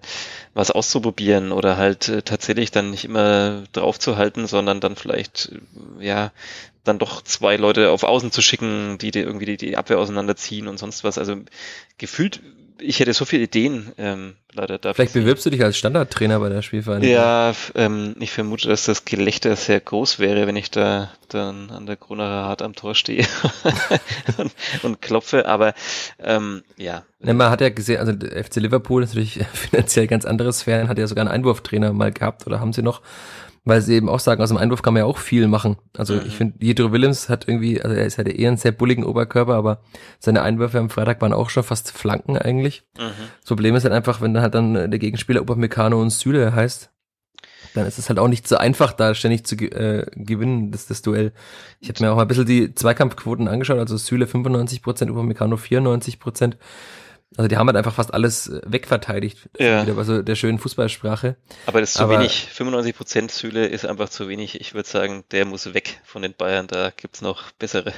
was 0.55 0.71
auszuprobieren 0.71 1.53
oder 1.53 1.77
halt 1.77 2.09
äh, 2.09 2.23
tatsächlich 2.23 2.71
dann 2.71 2.91
nicht 2.91 3.05
immer 3.05 3.63
draufzuhalten, 3.73 4.47
sondern 4.47 4.81
dann 4.81 4.97
vielleicht, 4.97 5.53
äh, 6.01 6.05
ja, 6.05 6.33
dann 6.85 6.99
doch 6.99 7.23
zwei 7.23 7.57
Leute 7.57 7.91
auf 7.91 8.03
Außen 8.03 8.33
zu 8.33 8.43
schicken, 8.43 8.99
die 8.99 9.11
dir 9.11 9.25
irgendwie 9.25 9.47
die, 9.47 9.57
die 9.57 9.77
Abwehr 9.77 9.99
auseinanderziehen 9.99 10.69
und 10.69 10.79
sonst 10.79 11.05
was. 11.05 11.19
Also 11.19 11.37
gefühlt 11.99 12.41
ich 12.83 13.01
hätte 13.01 13.13
so 13.13 13.25
viele 13.25 13.45
Ideen 13.45 13.93
ähm, 13.97 14.35
leider 14.53 14.79
dafür. 14.79 14.95
Vielleicht 14.95 15.15
bewirbst 15.15 15.47
du 15.47 15.51
dich 15.51 15.63
als 15.63 15.77
Standardtrainer 15.77 16.41
bei 16.41 16.49
der 16.49 16.63
Spielvereinigung. 16.63 17.15
Ja, 17.15 17.55
ähm, 17.75 18.15
ich 18.19 18.31
vermute, 18.31 18.69
dass 18.69 18.85
das 18.85 19.05
Gelächter 19.05 19.57
sehr 19.57 19.81
groß 19.81 20.19
wäre, 20.19 20.47
wenn 20.47 20.57
ich 20.57 20.71
da 20.71 21.11
dann 21.29 21.71
an 21.71 21.87
der 21.87 21.97
Grunerer 21.97 22.47
Hart 22.47 22.63
am 22.63 22.75
Tor 22.75 22.95
stehe 22.95 23.25
und, 24.37 24.53
und, 24.83 25.03
klopfe, 25.03 25.47
aber 25.47 25.75
ähm, 26.19 26.63
ja. 26.77 27.05
ja. 27.21 27.33
Man 27.33 27.51
hat 27.51 27.61
ja 27.61 27.71
gesehen, 27.71 28.01
also 28.01 28.13
der 28.13 28.45
FC 28.45 28.57
Liverpool 28.57 29.03
ist 29.03 29.11
natürlich 29.11 29.41
finanziell 29.53 30.07
ganz 30.07 30.25
anderes 30.25 30.61
Sphären, 30.61 30.89
hat 30.89 30.99
ja 30.99 31.07
sogar 31.07 31.23
einen 31.23 31.35
Einwurftrainer 31.35 31.93
mal 31.93 32.13
gehabt 32.13 32.47
oder 32.47 32.61
haben 32.61 32.73
sie 32.73 32.83
noch 32.83 33.01
weil 33.65 33.81
sie 33.81 33.95
eben 33.95 34.09
auch 34.09 34.19
sagen, 34.19 34.43
aus 34.43 34.49
dem 34.49 34.59
Einwurf 34.59 34.83
kann 34.83 34.95
man 34.95 35.03
ja 35.03 35.07
auch 35.07 35.19
viel 35.19 35.47
machen. 35.47 35.77
Also 35.97 36.15
mhm. 36.15 36.23
ich 36.27 36.37
finde, 36.37 36.65
Jedro 36.65 36.93
Willems 36.93 37.29
hat 37.29 37.47
irgendwie, 37.47 37.81
also 37.81 37.95
er 37.95 38.07
ist 38.07 38.19
halt 38.19 38.29
eher 38.29 38.49
einen 38.49 38.57
sehr 38.57 38.73
bulligen 38.73 39.05
Oberkörper, 39.05 39.55
aber 39.55 39.81
seine 40.19 40.43
Einwürfe 40.43 40.79
am 40.79 40.91
Freitag 40.91 41.21
waren 41.21 41.33
auch 41.33 41.51
schon 41.51 41.63
fast 41.63 41.93
Flanken 41.93 42.37
eigentlich. 42.37 42.85
Mhm. 42.99 43.13
Das 43.41 43.49
Problem 43.49 43.75
ist 43.77 43.85
halt 43.85 43.95
einfach, 43.95 44.21
wenn 44.21 44.41
halt 44.41 44.55
dann 44.55 44.75
der 44.75 44.99
Gegenspieler 44.99 45.43
Obermecano 45.43 46.01
und 46.01 46.11
Süle 46.11 46.55
heißt, 46.55 46.91
dann 47.75 47.87
ist 47.87 47.99
es 47.99 48.09
halt 48.09 48.19
auch 48.19 48.29
nicht 48.29 48.47
so 48.47 48.57
einfach, 48.57 48.93
da 48.93 49.15
ständig 49.15 49.47
zu 49.47 49.57
äh, 49.57 50.07
gewinnen, 50.15 50.73
das, 50.73 50.87
das 50.87 51.01
Duell. 51.03 51.33
Ich 51.81 51.89
habe 51.89 52.03
mir 52.03 52.11
auch 52.11 52.17
mal 52.17 52.23
ein 52.23 52.29
bisschen 52.29 52.47
die 52.47 52.75
Zweikampfquoten 52.75 53.49
angeschaut, 53.49 53.79
also 53.79 53.97
Süle 53.97 54.27
95%, 54.27 54.83
Prozent, 54.83 55.11
Upamecano 55.11 55.57
94%. 55.57 56.55
Also 57.37 57.49
die 57.49 57.57
haben 57.57 57.67
halt 57.67 57.77
einfach 57.77 57.95
fast 57.95 58.13
alles 58.13 58.49
äh, 58.49 58.61
wegverteidigt. 58.67 59.49
Ja. 59.59 59.83
Wieder 59.83 59.95
bei 59.95 60.05
so 60.05 60.23
der 60.23 60.35
schönen 60.35 60.59
Fußballsprache. 60.59 61.37
Aber 61.67 61.81
das 61.81 61.91
ist 61.91 61.97
zu 61.97 62.05
Aber, 62.05 62.19
wenig. 62.19 62.49
95 62.53 62.97
Prozent 62.97 63.31
Süle 63.31 63.67
ist 63.67 63.87
einfach 63.87 64.09
zu 64.09 64.29
wenig. 64.29 64.61
Ich 64.61 64.75
würde 64.75 64.89
sagen, 64.89 65.25
der 65.31 65.45
muss 65.45 65.73
weg 65.75 66.01
von 66.05 66.23
den 66.23 66.35
Bayern. 66.35 66.67
Da 66.67 66.91
gibt's 66.95 67.23
noch 67.23 67.51
bessere. 67.53 67.93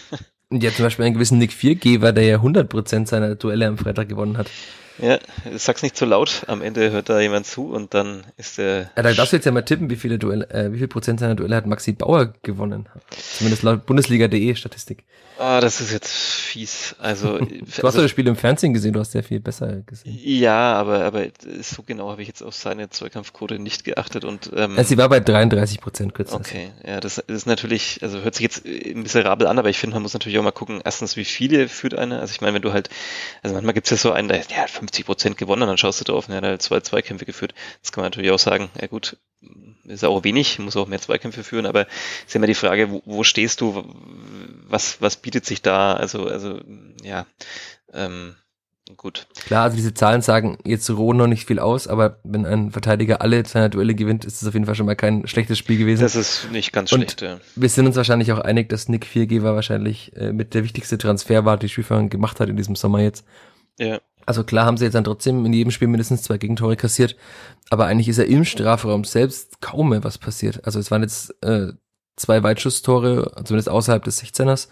ja, 0.50 0.70
zum 0.72 0.84
Beispiel 0.84 1.04
einen 1.04 1.14
gewissen 1.14 1.38
Nick 1.38 1.52
Viergeber, 1.52 2.12
der 2.12 2.24
ja 2.24 2.36
100 2.36 2.68
Prozent 2.68 3.08
seiner 3.08 3.34
Duelle 3.34 3.66
am 3.66 3.78
Freitag 3.78 4.08
gewonnen 4.08 4.36
hat. 4.36 4.50
Ja, 4.98 5.18
sag's 5.56 5.82
nicht 5.82 5.96
zu 5.96 6.04
laut. 6.04 6.44
Am 6.46 6.62
Ende 6.62 6.90
hört 6.90 7.08
da 7.08 7.20
jemand 7.20 7.46
zu 7.46 7.72
und 7.72 7.94
dann 7.94 8.24
ist 8.36 8.58
der. 8.58 8.90
Ja, 8.96 9.02
da 9.02 9.12
darfst 9.12 9.32
du 9.32 9.36
jetzt 9.36 9.44
ja 9.44 9.52
mal 9.52 9.62
tippen, 9.62 9.90
wie 9.90 9.96
viele 9.96 10.18
Duelle, 10.18 10.48
äh, 10.50 10.72
wie 10.72 10.78
viel 10.78 10.88
Prozent 10.88 11.20
seiner 11.20 11.34
Duelle 11.34 11.56
hat 11.56 11.66
Maxi 11.66 11.92
Bauer 11.92 12.32
gewonnen. 12.42 12.88
Zumindest 13.36 13.62
laut 13.62 13.86
Bundesliga.de 13.86 14.54
Statistik. 14.54 15.04
Ah, 15.36 15.60
das 15.60 15.80
ist 15.80 15.92
jetzt 15.92 16.12
fies. 16.12 16.94
Also 17.00 17.38
du 17.38 17.66
hast 17.66 17.84
also, 17.84 18.02
das 18.02 18.10
Spiel 18.10 18.26
im 18.28 18.36
Fernsehen 18.36 18.72
gesehen, 18.72 18.92
du 18.92 19.00
hast 19.00 19.12
sehr 19.12 19.24
viel 19.24 19.40
besser 19.40 19.82
gesehen. 19.84 20.16
Ja, 20.22 20.74
aber 20.74 21.04
aber 21.04 21.26
so 21.60 21.82
genau 21.82 22.10
habe 22.10 22.22
ich 22.22 22.28
jetzt 22.28 22.42
auf 22.42 22.54
seine 22.54 22.88
Zweikampfquote 22.88 23.58
nicht 23.58 23.84
geachtet 23.84 24.24
und 24.24 24.50
ähm, 24.54 24.78
also 24.78 24.88
sie 24.88 24.96
war 24.96 25.08
bei 25.08 25.18
33 25.18 25.80
Prozent 25.80 26.14
kürzlich. 26.14 26.38
Okay, 26.38 26.70
ja, 26.86 27.00
das 27.00 27.18
ist 27.18 27.46
natürlich, 27.46 27.98
also 28.02 28.20
hört 28.20 28.36
sich 28.36 28.44
jetzt 28.44 28.64
miserabel 28.64 29.48
an, 29.48 29.58
aber 29.58 29.70
ich 29.70 29.78
finde, 29.78 29.94
man 29.94 30.02
muss 30.02 30.14
natürlich 30.14 30.38
auch 30.38 30.44
mal 30.44 30.52
gucken, 30.52 30.80
erstens, 30.84 31.16
wie 31.16 31.24
viele 31.24 31.68
führt 31.68 31.94
eine. 31.96 32.20
Also 32.20 32.32
ich 32.32 32.40
meine, 32.40 32.54
wenn 32.54 32.62
du 32.62 32.72
halt, 32.72 32.88
also 33.42 33.54
manchmal 33.54 33.74
gibt's 33.74 33.90
ja 33.90 33.96
so 33.96 34.12
einen, 34.12 34.28
der 34.28 34.38
ja 34.38 34.66
50 34.84 35.06
Prozent 35.06 35.38
gewonnen, 35.38 35.66
dann 35.66 35.78
schaust 35.78 36.00
du 36.00 36.04
drauf, 36.04 36.28
und 36.28 36.34
er 36.34 36.38
hat 36.38 36.44
halt 36.44 36.62
zwei 36.62 36.80
Zweikämpfe 36.80 37.24
geführt. 37.24 37.54
Das 37.82 37.92
kann 37.92 38.02
man 38.02 38.10
natürlich 38.10 38.30
auch 38.30 38.38
sagen, 38.38 38.70
ja 38.80 38.86
gut, 38.86 39.16
ist 39.84 40.04
auch 40.04 40.24
wenig, 40.24 40.58
muss 40.58 40.76
auch 40.76 40.86
mehr 40.86 41.00
Zweikämpfe 41.00 41.42
führen, 41.42 41.66
aber 41.66 41.86
ist 42.26 42.36
immer 42.36 42.46
die 42.46 42.54
Frage, 42.54 42.90
wo, 42.90 43.02
wo 43.04 43.24
stehst 43.24 43.60
du, 43.60 43.84
was, 44.68 45.00
was 45.00 45.16
bietet 45.16 45.46
sich 45.46 45.62
da, 45.62 45.94
also, 45.94 46.26
also, 46.26 46.60
ja, 47.02 47.26
ähm, 47.92 48.34
gut. 48.96 49.26
Klar, 49.46 49.64
also 49.64 49.76
diese 49.76 49.94
Zahlen 49.94 50.20
sagen 50.20 50.58
jetzt 50.64 50.90
roh 50.90 51.14
noch 51.14 51.26
nicht 51.26 51.46
viel 51.46 51.58
aus, 51.58 51.88
aber 51.88 52.20
wenn 52.24 52.44
ein 52.44 52.70
Verteidiger 52.70 53.22
alle 53.22 53.44
seine 53.46 53.70
Duelle 53.70 53.94
gewinnt, 53.94 54.26
ist 54.26 54.42
es 54.42 54.48
auf 54.48 54.54
jeden 54.54 54.66
Fall 54.66 54.74
schon 54.74 54.86
mal 54.86 54.96
kein 54.96 55.26
schlechtes 55.26 55.58
Spiel 55.58 55.78
gewesen. 55.78 56.02
Das 56.02 56.14
ist 56.14 56.50
nicht 56.52 56.72
ganz 56.72 56.92
Und 56.92 57.00
schlecht, 57.00 57.22
ja. 57.22 57.40
Wir 57.56 57.68
sind 57.70 57.86
uns 57.86 57.96
wahrscheinlich 57.96 58.32
auch 58.32 58.40
einig, 58.40 58.68
dass 58.68 58.88
Nick 58.88 59.06
Viergeber 59.06 59.54
wahrscheinlich 59.54 60.14
äh, 60.16 60.32
mit 60.32 60.52
der 60.52 60.64
wichtigste 60.64 60.98
Transfer 60.98 61.46
war, 61.46 61.56
die 61.56 61.70
Spielverein 61.70 62.10
gemacht 62.10 62.40
hat 62.40 62.50
in 62.50 62.56
diesem 62.56 62.76
Sommer 62.76 63.00
jetzt. 63.00 63.24
Ja. 63.78 64.00
Also 64.26 64.44
klar 64.44 64.66
haben 64.66 64.76
sie 64.76 64.84
jetzt 64.84 64.94
dann 64.94 65.04
trotzdem 65.04 65.44
in 65.44 65.52
jedem 65.52 65.70
Spiel 65.70 65.88
mindestens 65.88 66.22
zwei 66.22 66.38
Gegentore 66.38 66.76
kassiert, 66.76 67.16
aber 67.70 67.86
eigentlich 67.86 68.08
ist 68.08 68.18
ja 68.18 68.24
im 68.24 68.44
Strafraum 68.44 69.04
selbst 69.04 69.60
kaum 69.60 69.90
mehr 69.90 70.04
was 70.04 70.18
passiert. 70.18 70.64
Also 70.64 70.78
es 70.78 70.90
waren 70.90 71.02
jetzt 71.02 71.34
äh, 71.42 71.72
zwei 72.16 72.42
Weitschusstore, 72.42 73.32
zumindest 73.44 73.68
außerhalb 73.68 74.04
des 74.04 74.22
16ers 74.22 74.68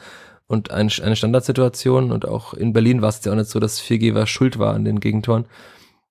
und 0.47 0.71
ein, 0.71 0.91
eine 1.03 1.17
Standardsituation 1.17 2.12
und 2.12 2.27
auch 2.27 2.55
in 2.55 2.73
Berlin 2.73 3.03
war 3.03 3.09
es 3.09 3.25
ja 3.25 3.33
auch 3.33 3.37
nicht 3.37 3.51
so, 3.51 3.61
dass 3.61 3.81
Viergeber 3.81 4.27
schuld 4.27 4.59
war 4.59 4.75
an 4.75 4.85
den 4.85 5.01
Gegentoren. 5.01 5.47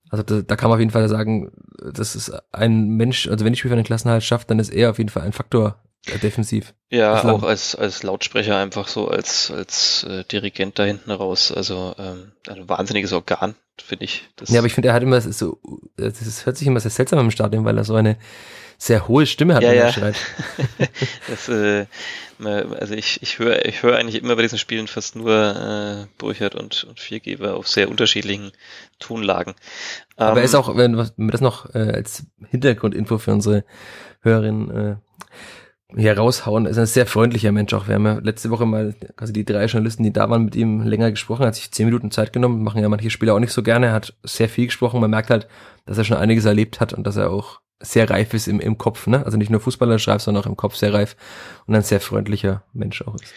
Also 0.09 0.23
da, 0.23 0.41
da 0.41 0.55
kann 0.55 0.69
man 0.69 0.75
auf 0.75 0.81
jeden 0.81 0.91
Fall 0.91 1.07
sagen, 1.07 1.51
das 1.93 2.15
ist 2.15 2.33
ein 2.51 2.89
Mensch, 2.89 3.27
also 3.27 3.45
wenn 3.45 3.53
die 3.53 3.59
Spiel 3.59 3.71
für 3.71 3.75
den 3.75 3.85
Klassenhalt 3.85 4.23
schafft, 4.23 4.49
dann 4.49 4.59
ist 4.59 4.69
er 4.69 4.89
auf 4.91 4.97
jeden 4.97 5.09
Fall 5.09 5.23
ein 5.23 5.31
Faktor 5.31 5.77
defensiv. 6.21 6.73
Ja, 6.89 7.13
Bislang. 7.15 7.35
auch 7.35 7.43
als, 7.43 7.75
als 7.75 8.03
Lautsprecher 8.03 8.57
einfach 8.57 8.87
so, 8.87 9.07
als, 9.07 9.51
als 9.51 10.03
äh, 10.03 10.23
Dirigent 10.23 10.79
da 10.79 10.83
hinten 10.83 11.11
raus. 11.11 11.51
Also 11.51 11.95
ähm, 11.97 12.31
ein 12.47 12.67
wahnsinniges 12.67 13.13
Organ, 13.13 13.55
finde 13.81 14.05
ich. 14.05 14.27
Das 14.35 14.49
ja, 14.49 14.59
aber 14.59 14.67
ich 14.67 14.73
finde, 14.73 14.89
er 14.89 14.95
hat 14.95 15.03
immer 15.03 15.21
so, 15.21 15.59
das 15.95 16.45
hört 16.45 16.57
sich 16.57 16.67
immer 16.67 16.79
sehr 16.79 16.91
seltsam 16.91 17.19
im 17.19 17.31
Stadion, 17.31 17.65
weil 17.65 17.77
er 17.77 17.83
so 17.83 17.95
eine 17.95 18.17
sehr 18.77 19.07
hohe 19.07 19.27
Stimme 19.27 19.53
hat, 19.53 19.61
ja, 19.61 19.69
wenn 19.69 19.77
er 19.77 19.85
ja. 19.85 19.93
schreit. 19.93 20.15
das, 21.29 21.49
äh, 21.49 21.85
also 22.39 22.95
ich, 22.95 23.21
ich 23.21 23.37
höre 23.37 23.63
ich 23.65 23.83
höre 23.83 23.95
eigentlich 23.95 24.21
immer 24.21 24.35
bei 24.35 24.41
diesen 24.41 24.57
Spielen 24.57 24.87
fast 24.87 25.15
nur 25.15 25.31
äh, 25.31 26.07
Burchard 26.17 26.55
und, 26.55 26.83
und 26.85 26.99
Viergeber 26.99 27.55
auf 27.55 27.67
sehr 27.67 27.89
unterschiedlichen 27.89 28.53
Tonlagen. 28.97 29.53
Aber 30.15 30.31
um, 30.31 30.37
er 30.39 30.43
ist 30.43 30.55
ähm, 30.55 30.59
auch, 30.59 30.75
wenn, 30.75 30.97
wenn 30.97 31.11
wir 31.15 31.31
das 31.31 31.41
noch 31.41 31.75
äh, 31.75 31.91
als 31.93 32.23
Hintergrundinfo 32.49 33.19
für 33.19 33.31
unsere 33.31 33.63
Hörerinnen 34.21 34.71
äh, 34.71 34.95
hier 35.95 36.17
raushauen. 36.17 36.65
Er 36.65 36.71
ist 36.71 36.77
ein 36.77 36.85
sehr 36.85 37.05
freundlicher 37.05 37.51
Mensch 37.51 37.73
auch. 37.73 37.87
Wir 37.87 37.95
haben 37.95 38.05
ja 38.05 38.19
letzte 38.19 38.49
Woche 38.49 38.65
mal, 38.65 38.95
also 39.17 39.33
die 39.33 39.45
drei 39.45 39.65
Journalisten, 39.65 40.03
die 40.03 40.13
da 40.13 40.29
waren, 40.29 40.45
mit 40.45 40.55
ihm 40.55 40.81
länger 40.83 41.11
gesprochen, 41.11 41.45
hat 41.45 41.55
sich 41.55 41.71
zehn 41.71 41.85
Minuten 41.85 42.11
Zeit 42.11 42.33
genommen, 42.33 42.63
machen 42.63 42.81
ja 42.81 42.89
manche 42.89 43.09
Spieler 43.09 43.35
auch 43.35 43.39
nicht 43.39 43.53
so 43.53 43.63
gerne. 43.63 43.87
Er 43.87 43.93
hat 43.93 44.13
sehr 44.23 44.49
viel 44.49 44.65
gesprochen. 44.65 45.01
Man 45.01 45.11
merkt 45.11 45.29
halt, 45.29 45.47
dass 45.85 45.97
er 45.97 46.03
schon 46.03 46.17
einiges 46.17 46.45
erlebt 46.45 46.79
hat 46.79 46.93
und 46.93 47.05
dass 47.05 47.17
er 47.17 47.31
auch 47.31 47.59
sehr 47.79 48.09
reif 48.09 48.33
ist 48.33 48.47
im, 48.47 48.59
im 48.59 48.77
Kopf, 48.77 49.07
ne? 49.07 49.25
Also 49.25 49.37
nicht 49.37 49.49
nur 49.49 49.59
Fußballer 49.59 49.99
schreibt, 49.99 50.21
sondern 50.21 50.43
auch 50.43 50.47
im 50.47 50.57
Kopf 50.57 50.75
sehr 50.75 50.93
reif 50.93 51.15
und 51.65 51.75
ein 51.75 51.81
sehr 51.81 51.99
freundlicher 51.99 52.63
Mensch 52.73 53.01
auch 53.01 53.15
ist. 53.15 53.33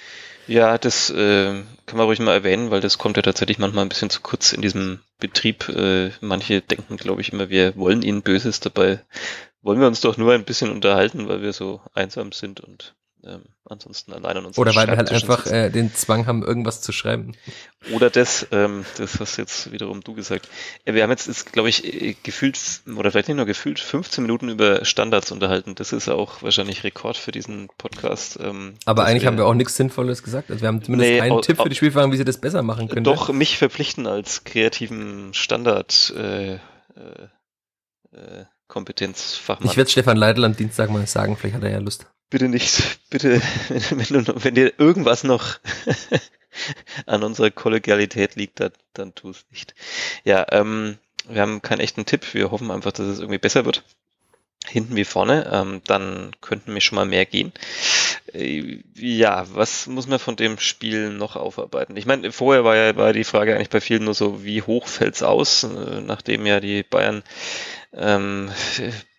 Ja, 0.47 0.77
das 0.77 1.09
äh, 1.09 1.63
kann 1.87 1.97
man 1.97 2.07
ruhig 2.07 2.21
mal 2.21 2.35
erwähnen, 2.35 2.71
weil 2.71 2.83
das 2.83 2.99
kommt 2.99 3.17
ja 3.17 3.23
tatsächlich 3.23 3.59
manchmal 3.59 3.85
ein 3.85 3.89
bisschen 3.89 4.11
zu 4.11 4.21
kurz 4.21 4.53
in 4.53 4.61
diesem 4.61 5.01
Betrieb. 5.19 5.69
Äh, 5.71 6.11
manche 6.21 6.61
denken, 6.61 6.99
glaube 6.99 7.23
ich, 7.23 7.33
immer, 7.33 7.49
wir 7.49 7.75
wollen 7.77 8.03
ihnen 8.03 8.23
Böses 8.23 8.61
dabei 8.61 9.01
wollen 9.65 9.81
wir 9.81 9.87
uns 9.87 10.01
doch 10.01 10.17
nur 10.17 10.33
ein 10.33 10.45
bisschen 10.45 10.71
unterhalten, 10.71 11.27
weil 11.29 11.43
wir 11.43 11.53
so 11.53 11.81
einsam 11.95 12.33
sind 12.33 12.61
und 12.61 12.95
ähm, 13.27 13.41
ansonsten 13.65 14.13
allein 14.13 14.37
an 14.37 14.45
uns. 14.45 14.59
Oder 14.59 14.75
weil 14.75 14.87
wir 14.87 14.99
halt 14.99 15.11
einfach 15.11 15.47
äh, 15.47 15.71
den 15.71 15.95
Zwang 15.95 16.27
haben, 16.27 16.43
irgendwas 16.43 16.83
zu 16.83 16.93
schreiben. 16.93 17.33
Oder 17.93 18.11
das, 18.11 18.47
ähm, 18.53 18.85
das 18.99 19.19
hast 19.19 19.39
jetzt 19.39 19.73
wiederum 19.73 20.03
du 20.03 20.13
gesagt. 20.13 20.49
Wir 20.85 21.03
haben 21.03 21.11
jetzt, 21.11 21.27
jetzt 21.27 21.53
glaube 21.53 21.71
ich, 21.71 21.85
äh, 21.85 22.17
gefühlt, 22.23 22.59
oder 22.95 23.11
vielleicht 23.11 23.29
nicht 23.29 23.39
nur 23.39 23.47
gefühlt, 23.47 23.81
15 23.81 24.23
Minuten 24.23 24.51
über 24.51 24.85
Standards 24.85 25.33
unterhalten. 25.33 25.75
Das 25.75 25.95
ist 25.95 26.11
auch 26.11 26.43
wahrscheinlich 26.43 26.85
Rekord 26.85 27.17
für 27.17 27.33
diesen 27.33 27.69
Podcast. 27.79 28.39
Ähm, 28.43 28.75
Aber 28.85 29.07
eigentlich 29.07 29.23
wir, 29.23 29.29
haben 29.29 29.39
wir 29.39 29.47
auch 29.47 29.55
nichts 29.55 29.77
Sinnvolles 29.77 30.23
gesagt. 30.23 30.51
Also 30.51 30.61
wir 30.61 30.69
haben 30.69 30.83
zumindest 30.83 31.11
nee, 31.11 31.21
einen 31.23 31.41
Tipp 31.41 31.57
für 31.57 31.71
die 31.71 31.77
Spielfragen, 31.77 32.13
wie 32.13 32.19
sie 32.19 32.27
das 32.27 32.39
besser 32.39 32.63
machen 32.63 32.89
können. 32.89 33.05
Doch, 33.05 33.33
mich 33.33 33.57
verpflichten 33.57 34.07
als 34.07 34.45
kreativen 34.45 35.33
Standard 35.33 36.13
äh, 36.15 36.55
äh, 36.55 36.59
äh, 38.13 38.45
Kompetenzfachmann. 38.75 39.71
Ich 39.71 39.77
werde 39.77 39.89
Stefan 39.89 40.17
Leitl 40.17 40.45
am 40.45 40.57
Dienstag 40.57 40.91
mal 40.91 41.07
sagen, 41.07 41.37
vielleicht 41.37 41.55
hat 41.55 41.63
er 41.63 41.71
ja 41.71 41.79
Lust. 41.79 42.07
Bitte 42.29 42.49
nicht, 42.49 42.99
bitte, 43.09 43.41
wenn, 43.91 44.25
du, 44.25 44.45
wenn 44.45 44.57
dir 44.57 44.73
irgendwas 44.79 45.23
noch 45.23 45.61
an 47.07 47.23
unserer 47.23 47.53
Kollegialität 47.53 48.35
liegt, 48.35 48.59
dann, 48.59 48.73
dann 48.93 49.15
tu 49.15 49.31
es 49.31 49.47
nicht. 49.53 49.77
Ja, 50.25 50.45
ähm, 50.51 50.99
wir 51.29 51.41
haben 51.41 51.63
keinen 51.63 51.79
echten 51.79 52.05
Tipp. 52.05 52.35
Wir 52.35 52.51
hoffen 52.51 52.73
einfach, 52.73 52.91
dass 52.91 53.07
es 53.07 53.21
irgendwie 53.21 53.39
besser 53.39 53.65
wird. 53.65 53.85
Hinten 54.67 54.97
wie 54.97 55.05
vorne, 55.05 55.51
ähm, 55.53 55.83
dann 55.87 56.33
könnten 56.41 56.73
mir 56.73 56.81
schon 56.81 56.97
mal 56.97 57.05
mehr 57.05 57.27
gehen. 57.27 57.53
Äh, 58.33 58.81
ja, 58.95 59.45
was 59.53 59.87
muss 59.87 60.07
man 60.07 60.19
von 60.19 60.37
dem 60.37 60.59
Spiel 60.59 61.11
noch 61.11 61.37
aufarbeiten? 61.37 61.97
Ich 61.97 62.07
meine, 62.07 62.33
vorher 62.33 62.65
war 62.65 62.77
ja 62.77 62.97
war 62.97 63.13
die 63.13 63.25
Frage 63.25 63.55
eigentlich 63.55 63.71
bei 63.71 63.81
vielen 63.81 64.05
nur 64.05 64.15
so, 64.15 64.45
wie 64.45 64.63
hoch 64.63 64.87
fällt's 64.87 65.23
aus, 65.23 65.65
äh, 65.65 66.01
nachdem 66.01 66.47
ja 66.47 66.61
die 66.61 66.83
Bayern 66.83 67.23
ähm, 67.93 68.51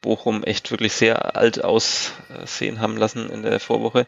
Bochum 0.02 0.44
echt 0.44 0.72
wirklich 0.72 0.94
sehr 0.94 1.36
alt 1.36 1.64
aussehen 1.64 2.80
haben 2.80 2.98
lassen 2.98 3.30
in 3.30 3.44
der 3.44 3.60
Vorwoche. 3.60 4.08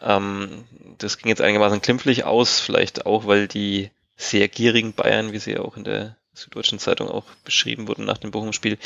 Ähm, 0.00 0.64
das 0.98 1.18
ging 1.18 1.28
jetzt 1.30 1.42
einigermaßen 1.42 1.80
klimpflich 1.80 2.24
aus, 2.24 2.60
vielleicht 2.60 3.06
auch, 3.06 3.26
weil 3.26 3.48
die 3.48 3.90
sehr 4.16 4.48
gierigen 4.48 4.92
Bayern, 4.92 5.32
wie 5.32 5.38
sie 5.38 5.58
auch 5.58 5.76
in 5.76 5.84
der 5.84 6.16
Süddeutschen 6.34 6.78
Zeitung 6.78 7.08
auch 7.08 7.24
beschrieben 7.44 7.88
wurden 7.88 8.04
nach 8.04 8.18
dem 8.18 8.30
Bochum-Spiel, 8.30 8.78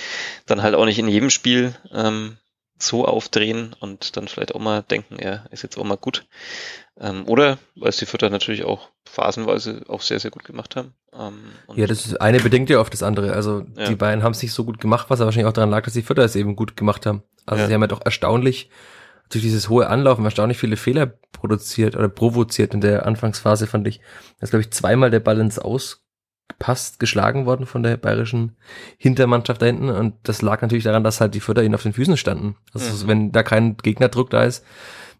dann 0.46 0.62
halt 0.62 0.74
auch 0.74 0.84
nicht 0.84 0.98
in 0.98 1.08
jedem 1.08 1.30
Spiel 1.30 1.74
ähm, 1.92 2.38
so 2.78 3.06
aufdrehen 3.06 3.74
und 3.80 4.16
dann 4.16 4.28
vielleicht 4.28 4.54
auch 4.54 4.60
mal 4.60 4.82
denken, 4.82 5.18
er 5.18 5.46
ist 5.50 5.62
jetzt 5.62 5.78
auch 5.78 5.84
mal 5.84 5.96
gut. 5.96 6.26
Ähm, 6.98 7.24
oder 7.26 7.58
weil 7.74 7.90
es 7.90 7.96
die 7.96 8.06
Fütter 8.06 8.30
natürlich 8.30 8.64
auch 8.64 8.88
phasenweise 9.04 9.82
auch 9.88 10.02
sehr, 10.02 10.20
sehr 10.20 10.30
gut 10.30 10.44
gemacht 10.44 10.76
haben. 10.76 10.94
Ähm, 11.14 11.38
ja, 11.74 11.86
das 11.86 12.06
ist 12.06 12.20
eine 12.20 12.40
bedingt 12.40 12.68
ja 12.68 12.80
auf 12.80 12.90
das 12.90 13.02
andere. 13.02 13.32
Also 13.32 13.64
ja. 13.76 13.88
die 13.88 13.96
beiden 13.96 14.22
haben 14.22 14.32
es 14.32 14.42
nicht 14.42 14.52
so 14.52 14.64
gut 14.64 14.80
gemacht, 14.80 15.06
was 15.08 15.20
aber 15.20 15.26
wahrscheinlich 15.26 15.48
auch 15.48 15.54
daran 15.54 15.70
lag, 15.70 15.84
dass 15.84 15.94
die 15.94 16.02
Fütter 16.02 16.24
es 16.24 16.36
eben 16.36 16.56
gut 16.56 16.76
gemacht 16.76 17.06
haben. 17.06 17.22
Also 17.46 17.62
ja. 17.62 17.68
sie 17.68 17.74
haben 17.74 17.82
ja 17.82 17.88
doch 17.88 18.04
erstaunlich 18.04 18.70
durch 19.30 19.42
dieses 19.42 19.68
hohe 19.68 19.88
Anlaufen 19.88 20.24
erstaunlich 20.24 20.58
viele 20.58 20.76
Fehler 20.76 21.06
produziert 21.32 21.96
oder 21.96 22.08
provoziert 22.08 22.74
in 22.74 22.80
der 22.80 23.06
Anfangsphase, 23.06 23.66
fand 23.66 23.86
ich. 23.88 23.98
Da 24.38 24.44
ist, 24.44 24.50
glaube 24.50 24.62
ich, 24.62 24.70
zweimal 24.70 25.10
der 25.10 25.20
Ball 25.20 25.40
ins 25.40 25.58
Aus 25.58 26.05
passt 26.58 26.98
geschlagen 27.00 27.46
worden 27.46 27.66
von 27.66 27.82
der 27.82 27.96
bayerischen 27.96 28.56
Hintermannschaft 28.98 29.60
da 29.60 29.66
hinten 29.66 29.90
und 29.90 30.14
das 30.22 30.42
lag 30.42 30.62
natürlich 30.62 30.84
daran, 30.84 31.04
dass 31.04 31.20
halt 31.20 31.34
die 31.34 31.40
Förder 31.40 31.62
ihnen 31.62 31.74
auf 31.74 31.82
den 31.82 31.92
Füßen 31.92 32.16
standen. 32.16 32.56
Also 32.72 33.04
mhm. 33.04 33.08
wenn 33.08 33.32
da 33.32 33.42
kein 33.42 33.76
Gegnerdruck 33.76 34.30
da 34.30 34.44
ist, 34.44 34.64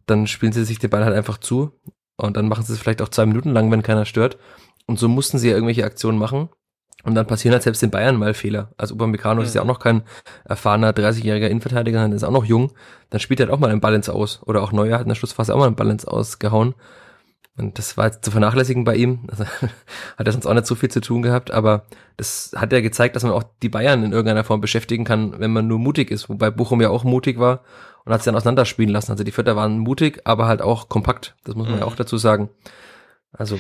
dann 0.07 0.27
spielen 0.27 0.53
sie 0.53 0.65
sich 0.65 0.79
den 0.79 0.91
Ball 0.91 1.05
halt 1.05 1.15
einfach 1.15 1.39
zu 1.39 1.73
und 2.17 2.37
dann 2.37 2.49
machen 2.49 2.65
sie 2.65 2.73
es 2.73 2.79
vielleicht 2.79 3.03
auch 3.03 3.09
zwei 3.09 3.27
Minuten 3.27 3.51
lang, 3.51 3.71
wenn 3.71 3.83
keiner 3.83 4.05
stört. 4.05 4.39
Und 4.87 4.99
so 4.99 5.09
mussten 5.09 5.39
sie 5.39 5.49
ja 5.49 5.55
irgendwelche 5.55 5.85
Aktionen 5.85 6.19
machen. 6.19 6.49
Und 7.05 7.15
dann 7.15 7.27
passieren 7.27 7.53
halt 7.53 7.63
selbst 7.63 7.83
in 7.83 7.91
Bayern 7.91 8.17
mal 8.17 8.35
Fehler. 8.35 8.73
Also 8.77 8.95
Upamecano 8.95 9.41
mhm. 9.41 9.47
ist 9.47 9.55
ja 9.55 9.63
auch 9.63 9.67
noch 9.67 9.79
kein 9.79 10.03
erfahrener 10.45 10.93
30-jähriger 10.93 11.47
Innenverteidiger, 11.47 12.01
sondern 12.01 12.17
ist 12.17 12.25
auch 12.25 12.33
noch 12.33 12.45
jung. 12.45 12.73
Dann 13.11 13.21
spielt 13.21 13.39
er 13.39 13.47
halt 13.47 13.55
auch 13.55 13.61
mal 13.61 13.71
einen 13.71 13.95
ins 13.95 14.09
Aus. 14.09 14.43
Oder 14.45 14.63
auch 14.63 14.73
Neuer 14.73 14.95
hat 14.95 15.03
in 15.03 15.09
der 15.09 15.15
Schlussphase 15.15 15.55
auch 15.55 15.59
mal 15.59 15.67
einen 15.67 15.77
Ball 15.77 15.91
ins 15.91 16.05
Aus 16.05 16.39
gehauen. 16.39 16.75
Und 17.59 17.79
das 17.79 17.97
war 17.97 18.07
jetzt 18.07 18.25
zu 18.25 18.31
vernachlässigen 18.31 18.85
bei 18.85 18.97
ihm. 18.97 19.21
Also, 19.29 19.45
hat 20.17 20.27
er 20.27 20.33
sonst 20.33 20.47
auch 20.47 20.55
nicht 20.55 20.67
so 20.67 20.75
viel 20.75 20.91
zu 20.91 21.01
tun 21.01 21.23
gehabt, 21.23 21.51
aber 21.51 21.85
das 22.17 22.53
hat 22.55 22.73
ja 22.73 22.81
gezeigt, 22.81 23.17
dass 23.17 23.23
man 23.23 23.33
auch 23.33 23.45
die 23.63 23.69
Bayern 23.69 24.05
in 24.05 24.13
irgendeiner 24.13 24.45
Form 24.45 24.61
beschäftigen 24.61 25.05
kann, 25.05 25.39
wenn 25.39 25.53
man 25.53 25.67
nur 25.67 25.79
mutig 25.79 26.11
ist, 26.11 26.29
wobei 26.29 26.51
Bochum 26.51 26.81
ja 26.81 26.91
auch 26.91 27.05
mutig 27.05 27.39
war 27.39 27.63
und 28.05 28.13
hat 28.13 28.21
sich 28.21 28.27
dann 28.27 28.37
auseinanderspielen 28.37 28.93
lassen. 28.93 29.11
Also 29.11 29.25
die 29.25 29.33
Vierter 29.33 29.57
waren 29.57 29.79
mutig, 29.79 30.21
aber 30.25 30.47
halt 30.47 30.61
auch 30.61 30.89
kompakt. 30.89 31.35
Das 31.45 31.55
muss 31.55 31.67
man 31.67 31.77
mhm. 31.77 31.81
ja 31.81 31.87
auch 31.87 31.97
dazu 31.97 32.19
sagen. 32.19 32.51
Also 33.33 33.59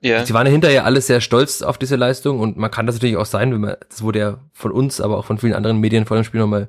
ja. 0.00 0.24
sie 0.24 0.34
waren 0.34 0.46
ja 0.46 0.52
hinterher 0.52 0.84
alle 0.84 1.00
sehr 1.00 1.20
stolz 1.20 1.62
auf 1.62 1.78
diese 1.78 1.96
Leistung 1.96 2.40
und 2.40 2.56
man 2.56 2.70
kann 2.70 2.86
das 2.86 2.96
natürlich 2.96 3.16
auch 3.16 3.26
sein, 3.26 3.52
wenn 3.52 3.60
man, 3.60 3.76
das 3.88 4.02
wurde 4.02 4.18
ja 4.18 4.38
von 4.52 4.72
uns, 4.72 5.00
aber 5.00 5.18
auch 5.18 5.24
von 5.24 5.38
vielen 5.38 5.54
anderen 5.54 5.78
Medien 5.78 6.06
vor 6.06 6.16
dem 6.16 6.24
Spiel 6.24 6.40
nochmal 6.40 6.68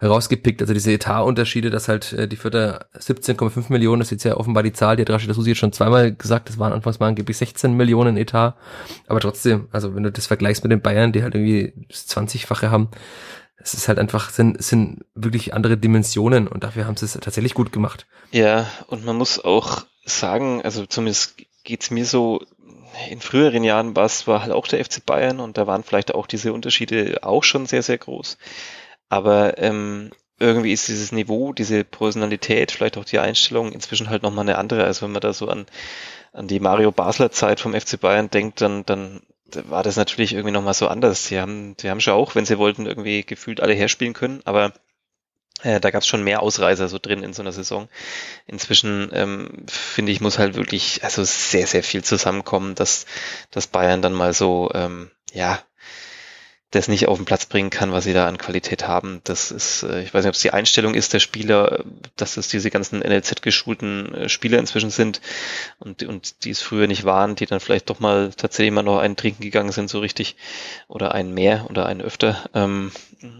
herausgepickt. 0.00 0.62
Also 0.62 0.74
diese 0.74 0.92
Etatunterschiede, 0.92 1.70
dass 1.70 1.88
halt 1.88 2.12
äh, 2.14 2.26
die 2.26 2.36
Vierter 2.36 2.86
17,5 2.98 3.66
Millionen, 3.70 4.00
das 4.00 4.08
ist 4.08 4.12
jetzt 4.12 4.24
ja 4.24 4.36
offenbar 4.36 4.62
die 4.62 4.72
Zahl, 4.72 4.96
die 4.96 5.02
hat 5.02 5.10
Rashid 5.10 5.32
Susi 5.34 5.50
jetzt 5.50 5.58
schon 5.58 5.72
zweimal 5.72 6.14
gesagt, 6.14 6.48
das 6.48 6.58
waren 6.58 6.72
anfangs 6.72 6.98
mal 6.98 7.08
angeblich 7.08 7.36
16 7.36 7.74
Millionen 7.74 8.16
Etat. 8.16 8.56
Aber 9.06 9.20
trotzdem, 9.20 9.68
also 9.70 9.94
wenn 9.94 10.02
du 10.02 10.10
das 10.10 10.26
vergleichst 10.26 10.64
mit 10.64 10.72
den 10.72 10.80
Bayern, 10.80 11.12
die 11.12 11.22
halt 11.22 11.34
irgendwie 11.34 11.74
das 11.88 12.08
20-fache 12.08 12.70
haben, 12.70 12.88
es 13.62 13.74
ist 13.74 13.88
halt 13.88 13.98
einfach, 13.98 14.30
sind, 14.30 14.62
sind 14.62 15.04
wirklich 15.14 15.52
andere 15.52 15.76
Dimensionen 15.76 16.48
und 16.48 16.64
dafür 16.64 16.86
haben 16.86 16.96
sie 16.96 17.04
es 17.04 17.12
tatsächlich 17.12 17.52
gut 17.52 17.72
gemacht. 17.72 18.06
Ja, 18.30 18.66
und 18.86 19.04
man 19.04 19.16
muss 19.16 19.44
auch 19.44 19.84
sagen, 20.06 20.62
also 20.62 20.86
zumindest 20.86 21.36
geht's 21.62 21.90
mir 21.90 22.06
so, 22.06 22.40
in 23.10 23.20
früheren 23.20 23.62
Jahren 23.62 23.94
war 23.94 24.06
es 24.06 24.26
halt 24.26 24.50
auch 24.50 24.66
der 24.66 24.82
FC 24.82 25.04
Bayern 25.04 25.40
und 25.40 25.58
da 25.58 25.66
waren 25.66 25.84
vielleicht 25.84 26.14
auch 26.14 26.26
diese 26.26 26.54
Unterschiede 26.54 27.18
auch 27.22 27.44
schon 27.44 27.66
sehr, 27.66 27.82
sehr 27.82 27.98
groß. 27.98 28.38
Aber 29.10 29.58
ähm, 29.58 30.10
irgendwie 30.38 30.72
ist 30.72 30.88
dieses 30.88 31.12
Niveau, 31.12 31.52
diese 31.52 31.84
Personalität, 31.84 32.72
vielleicht 32.72 32.96
auch 32.96 33.04
die 33.04 33.18
Einstellung 33.18 33.72
inzwischen 33.72 34.08
halt 34.08 34.22
nochmal 34.22 34.44
eine 34.44 34.56
andere. 34.56 34.84
Also 34.84 35.02
wenn 35.02 35.12
man 35.12 35.20
da 35.20 35.34
so 35.34 35.48
an, 35.48 35.66
an 36.32 36.48
die 36.48 36.60
Mario 36.60 36.92
Basler 36.92 37.30
Zeit 37.30 37.60
vom 37.60 37.78
FC 37.78 38.00
Bayern 38.00 38.30
denkt, 38.30 38.62
dann, 38.62 38.86
dann 38.86 39.20
war 39.68 39.82
das 39.82 39.96
natürlich 39.96 40.32
irgendwie 40.32 40.52
nochmal 40.52 40.74
so 40.74 40.88
anders. 40.88 41.26
Sie 41.26 41.38
haben, 41.38 41.76
die 41.76 41.90
haben 41.90 42.00
schon 42.00 42.14
auch, 42.14 42.34
wenn 42.34 42.46
sie 42.46 42.58
wollten, 42.58 42.86
irgendwie 42.86 43.24
gefühlt 43.24 43.60
alle 43.60 43.74
herspielen 43.74 44.14
können, 44.14 44.40
aber 44.44 44.72
äh, 45.62 45.80
da 45.80 45.90
gab 45.90 46.02
es 46.02 46.06
schon 46.06 46.24
mehr 46.24 46.42
Ausreißer 46.42 46.88
so 46.88 46.98
drin 46.98 47.22
in 47.22 47.32
so 47.32 47.42
einer 47.42 47.52
Saison. 47.52 47.88
Inzwischen 48.46 49.10
ähm, 49.12 49.66
finde 49.68 50.12
ich, 50.12 50.20
muss 50.20 50.38
halt 50.38 50.54
wirklich 50.54 51.04
also 51.04 51.22
sehr, 51.24 51.66
sehr 51.66 51.82
viel 51.82 52.02
zusammenkommen, 52.04 52.74
dass, 52.74 53.06
dass 53.50 53.66
Bayern 53.66 54.02
dann 54.02 54.14
mal 54.14 54.32
so, 54.32 54.70
ähm, 54.74 55.10
ja, 55.32 55.60
das 56.70 56.86
nicht 56.86 57.08
auf 57.08 57.18
den 57.18 57.24
Platz 57.24 57.46
bringen 57.46 57.70
kann, 57.70 57.90
was 57.90 58.04
sie 58.04 58.12
da 58.12 58.28
an 58.28 58.38
Qualität 58.38 58.86
haben. 58.86 59.20
Das 59.24 59.50
ist, 59.50 59.82
äh, 59.82 60.02
ich 60.02 60.14
weiß 60.14 60.24
nicht, 60.24 60.30
ob 60.30 60.34
es 60.34 60.40
die 60.40 60.52
Einstellung 60.52 60.94
ist 60.94 61.12
der 61.12 61.18
Spieler, 61.18 61.84
dass 62.16 62.36
es 62.36 62.48
diese 62.48 62.70
ganzen 62.70 63.00
NLZ-geschulten 63.00 64.14
äh, 64.14 64.28
Spieler 64.28 64.58
inzwischen 64.58 64.90
sind 64.90 65.20
und, 65.80 66.04
und 66.04 66.44
die 66.44 66.50
es 66.50 66.62
früher 66.62 66.86
nicht 66.86 67.04
waren, 67.04 67.34
die 67.34 67.46
dann 67.46 67.58
vielleicht 67.58 67.90
doch 67.90 67.98
mal 67.98 68.30
tatsächlich 68.36 68.72
mal 68.72 68.82
noch 68.82 68.98
einen 68.98 69.16
trinken 69.16 69.42
gegangen 69.42 69.72
sind, 69.72 69.90
so 69.90 69.98
richtig, 69.98 70.36
oder 70.86 71.12
einen 71.12 71.34
mehr 71.34 71.66
oder 71.68 71.86
einen 71.86 72.00
öfter 72.00 72.48
ähm, 72.54 72.92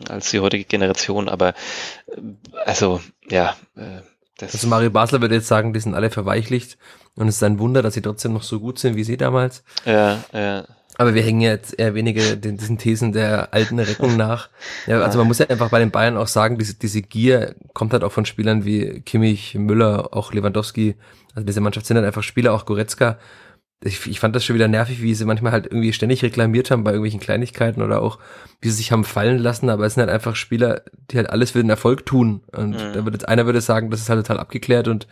als 0.08 0.30
die 0.30 0.40
heutige 0.40 0.64
Generation. 0.64 1.28
Aber 1.28 1.50
äh, 1.50 2.20
also, 2.64 3.00
ja, 3.28 3.56
äh, 3.76 4.02
das 4.38 4.54
also 4.54 4.66
Mario 4.66 4.90
Basler 4.90 5.20
würde 5.20 5.36
jetzt 5.36 5.48
sagen, 5.48 5.72
die 5.72 5.80
sind 5.80 5.94
alle 5.94 6.10
verweichlicht 6.10 6.78
und 7.14 7.28
es 7.28 7.36
ist 7.36 7.42
ein 7.44 7.58
Wunder, 7.60 7.82
dass 7.82 7.94
sie 7.94 8.02
trotzdem 8.02 8.32
noch 8.32 8.42
so 8.42 8.58
gut 8.58 8.78
sind 8.80 8.96
wie 8.96 9.04
sie 9.04 9.16
damals. 9.16 9.62
Ja, 9.84 10.24
ja. 10.32 10.64
Aber 11.00 11.14
wir 11.14 11.22
hängen 11.22 11.40
jetzt 11.40 11.78
eher 11.78 11.94
weniger 11.94 12.36
den, 12.36 12.58
diesen 12.58 12.76
Thesen 12.76 13.12
der 13.12 13.54
alten 13.54 13.78
Recken 13.78 14.18
nach. 14.18 14.50
Ja, 14.86 15.00
also 15.00 15.16
man 15.16 15.28
muss 15.28 15.38
ja 15.38 15.46
einfach 15.46 15.70
bei 15.70 15.78
den 15.78 15.90
Bayern 15.90 16.18
auch 16.18 16.26
sagen, 16.26 16.58
diese, 16.58 16.74
diese 16.74 17.00
Gier 17.00 17.54
kommt 17.72 17.94
halt 17.94 18.04
auch 18.04 18.12
von 18.12 18.26
Spielern 18.26 18.66
wie 18.66 19.00
Kimmich, 19.00 19.54
Müller, 19.54 20.10
auch 20.12 20.34
Lewandowski. 20.34 20.96
Also 21.34 21.46
diese 21.46 21.62
Mannschaft 21.62 21.86
sind 21.86 21.96
halt 21.96 22.06
einfach 22.06 22.22
Spieler, 22.22 22.52
auch 22.52 22.66
Goretzka. 22.66 23.18
Ich, 23.82 24.06
ich 24.08 24.20
fand 24.20 24.36
das 24.36 24.44
schon 24.44 24.56
wieder 24.56 24.68
nervig, 24.68 25.00
wie 25.00 25.14
sie 25.14 25.24
manchmal 25.24 25.52
halt 25.52 25.64
irgendwie 25.64 25.94
ständig 25.94 26.22
reklamiert 26.22 26.70
haben 26.70 26.84
bei 26.84 26.90
irgendwelchen 26.90 27.20
Kleinigkeiten 27.20 27.80
oder 27.80 28.02
auch, 28.02 28.18
wie 28.60 28.68
sie 28.68 28.76
sich 28.76 28.92
haben 28.92 29.04
fallen 29.04 29.38
lassen, 29.38 29.70
aber 29.70 29.86
es 29.86 29.94
sind 29.94 30.02
halt 30.02 30.12
einfach 30.12 30.36
Spieler, 30.36 30.82
die 31.10 31.16
halt 31.16 31.30
alles 31.30 31.52
für 31.52 31.62
den 31.62 31.70
Erfolg 31.70 32.04
tun. 32.04 32.42
Und 32.52 32.72
mhm. 32.72 32.92
da 32.92 33.04
würde 33.06 33.12
jetzt 33.12 33.26
einer 33.26 33.46
würde 33.46 33.62
sagen, 33.62 33.90
das 33.90 34.02
ist 34.02 34.10
halt 34.10 34.20
total 34.20 34.38
abgeklärt 34.38 34.86
und 34.86 35.06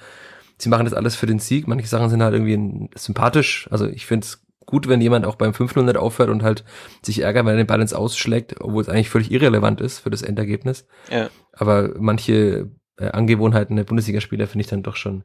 sie 0.59 0.68
machen 0.68 0.84
das 0.84 0.93
alles 0.93 1.16
für 1.16 1.24
den 1.24 1.39
Sieg. 1.39 1.66
Manche 1.66 1.86
Sachen 1.86 2.11
sind 2.11 2.22
halt 2.22 2.34
irgendwie 2.34 2.91
sympathisch. 2.95 3.68
Also 3.70 3.86
ich 3.86 4.05
finde 4.05 4.26
es 4.26 4.43
gut, 4.69 4.87
wenn 4.87 5.01
jemand 5.01 5.25
auch 5.25 5.37
beim 5.37 5.55
500 5.55 5.97
aufhört 5.97 6.29
und 6.29 6.43
halt 6.43 6.62
sich 7.03 7.23
ärgert, 7.23 7.47
weil 7.47 7.55
er 7.55 7.64
den 7.64 7.66
Ball 7.66 7.81
ins 7.81 7.95
Ausschlägt, 7.95 8.61
obwohl 8.61 8.83
es 8.83 8.89
eigentlich 8.91 9.09
völlig 9.09 9.33
irrelevant 9.33 9.81
ist 9.81 10.01
für 10.01 10.11
das 10.11 10.21
Endergebnis. 10.21 10.87
Ja. 11.11 11.31
Aber 11.53 11.95
manche 11.99 12.71
äh, 12.99 13.09
Angewohnheiten 13.09 13.77
der 13.77 13.85
Bundesligaspieler 13.85 14.47
finde 14.47 14.62
ich 14.62 14.69
dann 14.69 14.83
doch 14.83 14.97
schon, 14.97 15.25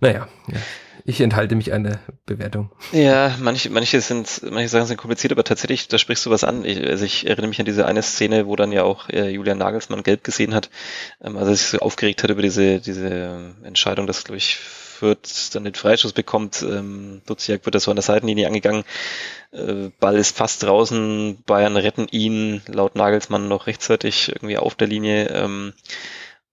naja, 0.00 0.28
ja. 0.48 0.58
ich 1.06 1.22
enthalte 1.22 1.54
mich 1.54 1.72
eine 1.72 1.98
Bewertung. 2.26 2.72
Ja, 2.92 3.34
manche, 3.40 3.70
manche 3.70 4.02
sind, 4.02 4.42
manche 4.50 4.68
Sachen 4.68 4.86
sind 4.86 4.98
kompliziert, 4.98 5.32
aber 5.32 5.44
tatsächlich, 5.44 5.88
da 5.88 5.96
sprichst 5.96 6.26
du 6.26 6.30
was 6.30 6.44
an. 6.44 6.66
Ich, 6.66 6.78
also 6.86 7.06
ich 7.06 7.26
erinnere 7.26 7.48
mich 7.48 7.60
an 7.60 7.66
diese 7.66 7.86
eine 7.86 8.02
Szene, 8.02 8.46
wo 8.46 8.54
dann 8.54 8.70
ja 8.70 8.82
auch 8.82 9.08
äh, 9.08 9.30
Julian 9.30 9.56
Nagelsmann 9.56 10.02
gelb 10.02 10.24
gesehen 10.24 10.54
hat, 10.54 10.68
ähm, 11.22 11.38
also 11.38 11.54
sich 11.54 11.68
so 11.68 11.78
aufgeregt 11.78 12.22
hat 12.22 12.28
über 12.28 12.42
diese, 12.42 12.80
diese 12.80 13.54
Entscheidung, 13.62 14.06
dass, 14.06 14.24
glaube 14.24 14.36
ich, 14.36 14.58
Fürth 15.04 15.54
dann 15.54 15.64
den 15.64 15.74
Freischuss 15.74 16.14
bekommt. 16.14 16.62
Ähm, 16.62 17.20
Duziak 17.26 17.66
wird 17.66 17.74
da 17.74 17.80
so 17.80 17.90
an 17.90 17.96
der 17.96 18.02
Seitenlinie 18.02 18.46
angegangen. 18.46 18.84
Äh, 19.52 19.90
Ball 20.00 20.16
ist 20.16 20.34
fast 20.34 20.62
draußen. 20.62 21.42
Bayern 21.44 21.76
retten 21.76 22.08
ihn 22.10 22.62
laut 22.66 22.96
Nagelsmann 22.96 23.46
noch 23.48 23.66
rechtzeitig 23.66 24.30
irgendwie 24.30 24.56
auf 24.56 24.74
der 24.76 24.88
Linie. 24.88 25.28
Ähm, 25.28 25.74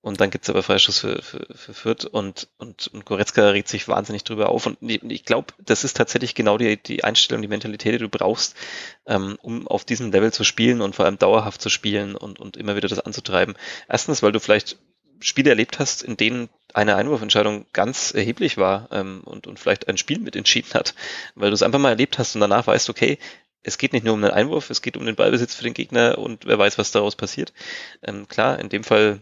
und 0.01 0.19
dann 0.19 0.31
gibt's 0.31 0.49
aber 0.49 0.63
Freischuss 0.63 0.99
für, 0.99 1.21
für, 1.21 1.45
für 1.53 1.73
Fürth 1.73 2.05
und, 2.05 2.49
und, 2.57 2.87
und 2.87 3.05
Goretzka 3.05 3.49
regt 3.49 3.69
sich 3.69 3.87
wahnsinnig 3.87 4.25
drüber 4.25 4.49
auf. 4.49 4.65
Und 4.65 4.77
ich, 4.81 5.01
ich 5.03 5.23
glaube, 5.23 5.53
das 5.59 5.85
ist 5.85 5.95
tatsächlich 5.95 6.35
genau 6.35 6.57
die, 6.57 6.75
die 6.75 7.05
Einstellung, 7.05 7.41
die 7.41 7.47
Mentalität, 7.47 7.93
die 7.93 7.99
du 7.99 8.09
brauchst, 8.09 8.57
ähm, 9.05 9.37
um 9.41 9.65
auf 9.67 9.85
diesem 9.85 10.11
Level 10.11 10.33
zu 10.33 10.43
spielen 10.43 10.81
und 10.81 10.95
vor 10.95 11.05
allem 11.05 11.19
dauerhaft 11.19 11.61
zu 11.61 11.69
spielen 11.69 12.15
und, 12.15 12.39
und 12.39 12.57
immer 12.57 12.75
wieder 12.75 12.89
das 12.89 12.99
anzutreiben. 12.99 13.55
Erstens, 13.87 14.23
weil 14.23 14.33
du 14.33 14.39
vielleicht 14.39 14.77
Spiele 15.21 15.49
erlebt 15.51 15.79
hast, 15.79 16.01
in 16.01 16.17
denen 16.17 16.49
eine 16.73 16.95
Einwurfentscheidung 16.95 17.65
ganz 17.73 18.13
erheblich 18.13 18.57
war 18.57 18.87
ähm, 18.91 19.21
und, 19.25 19.47
und 19.47 19.59
vielleicht 19.59 19.87
ein 19.87 19.97
Spiel 19.97 20.19
mit 20.19 20.35
entschieden 20.35 20.73
hat, 20.73 20.95
weil 21.35 21.49
du 21.49 21.53
es 21.53 21.63
einfach 21.63 21.79
mal 21.79 21.89
erlebt 21.89 22.17
hast 22.17 22.35
und 22.35 22.41
danach 22.41 22.67
weißt, 22.67 22.89
okay, 22.89 23.17
es 23.63 23.77
geht 23.77 23.93
nicht 23.93 24.05
nur 24.05 24.13
um 24.13 24.21
den 24.21 24.31
Einwurf, 24.31 24.69
es 24.69 24.81
geht 24.81 24.97
um 24.97 25.05
den 25.05 25.15
Ballbesitz 25.15 25.53
für 25.53 25.63
den 25.63 25.73
Gegner 25.73 26.17
und 26.17 26.45
wer 26.45 26.57
weiß, 26.57 26.77
was 26.77 26.91
daraus 26.91 27.15
passiert. 27.15 27.53
Ähm, 28.01 28.27
klar, 28.27 28.59
in 28.59 28.69
dem 28.69 28.83
Fall 28.83 29.19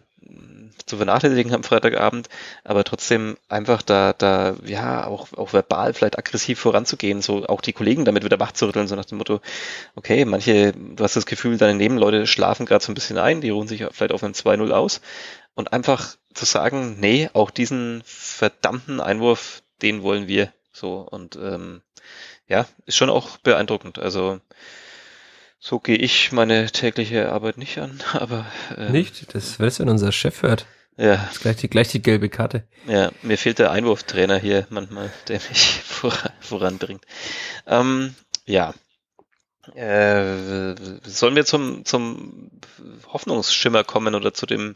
zu 0.85 0.97
vernachlässigen 0.97 1.53
am 1.53 1.63
Freitagabend, 1.63 2.29
aber 2.63 2.83
trotzdem 2.83 3.37
einfach 3.47 3.81
da, 3.81 4.13
da, 4.13 4.55
ja, 4.65 5.05
auch, 5.05 5.31
auch 5.33 5.53
verbal 5.53 5.93
vielleicht 5.93 6.17
aggressiv 6.17 6.59
voranzugehen, 6.59 7.21
so 7.21 7.45
auch 7.45 7.61
die 7.61 7.73
Kollegen 7.73 8.05
damit 8.05 8.23
wieder 8.23 8.39
wach 8.39 8.51
zu 8.53 8.65
rütteln, 8.65 8.87
so 8.87 8.95
nach 8.95 9.05
dem 9.05 9.19
Motto, 9.19 9.39
okay, 9.95 10.25
manche, 10.25 10.73
du 10.73 11.03
hast 11.03 11.15
das 11.15 11.25
Gefühl, 11.25 11.57
deine 11.57 11.75
Nebenleute 11.75 12.25
schlafen 12.27 12.65
gerade 12.65 12.83
so 12.83 12.91
ein 12.91 12.95
bisschen 12.95 13.17
ein, 13.17 13.41
die 13.41 13.49
ruhen 13.49 13.67
sich 13.67 13.85
vielleicht 13.91 14.13
auf 14.13 14.23
einem 14.23 14.33
2-0 14.33 14.71
aus 14.71 15.01
und 15.55 15.73
einfach 15.73 16.15
zu 16.33 16.45
sagen, 16.45 16.99
nee, 16.99 17.29
auch 17.33 17.51
diesen 17.51 18.01
verdammten 18.05 19.01
Einwurf, 19.01 19.63
den 19.81 20.03
wollen 20.03 20.27
wir 20.27 20.53
so 20.71 20.99
und 20.99 21.35
ähm, 21.35 21.81
ja, 22.47 22.65
ist 22.85 22.97
schon 22.97 23.09
auch 23.09 23.37
beeindruckend. 23.37 23.99
Also 23.99 24.39
so 25.59 25.79
gehe 25.79 25.97
ich 25.97 26.31
meine 26.31 26.67
tägliche 26.67 27.31
Arbeit 27.31 27.57
nicht 27.57 27.77
an, 27.77 28.01
aber 28.13 28.45
ähm, 28.77 28.91
nicht. 28.91 29.33
Das 29.33 29.59
weißt 29.59 29.79
du, 29.79 29.83
wenn 29.83 29.89
unser 29.89 30.11
Chef 30.11 30.41
hört. 30.41 30.65
Ja. 30.97 31.15
Das 31.15 31.33
ist 31.33 31.41
gleich 31.41 31.55
die, 31.57 31.69
gleich 31.69 31.87
die 31.89 32.01
gelbe 32.01 32.29
Karte. 32.29 32.67
Ja, 32.87 33.11
mir 33.21 33.37
fehlt 33.37 33.59
der 33.59 33.71
Einwurftrainer 33.71 34.37
hier 34.37 34.67
manchmal, 34.69 35.11
der 35.27 35.39
mich 35.49 35.81
voranbringt. 36.41 37.05
Ähm, 37.67 38.15
ja. 38.45 38.73
Äh, 39.75 40.75
sollen 41.03 41.35
wir 41.35 41.45
zum, 41.45 41.85
zum 41.85 42.51
Hoffnungsschimmer 43.07 43.83
kommen 43.83 44.15
oder 44.15 44.33
zu 44.33 44.45
dem 44.45 44.75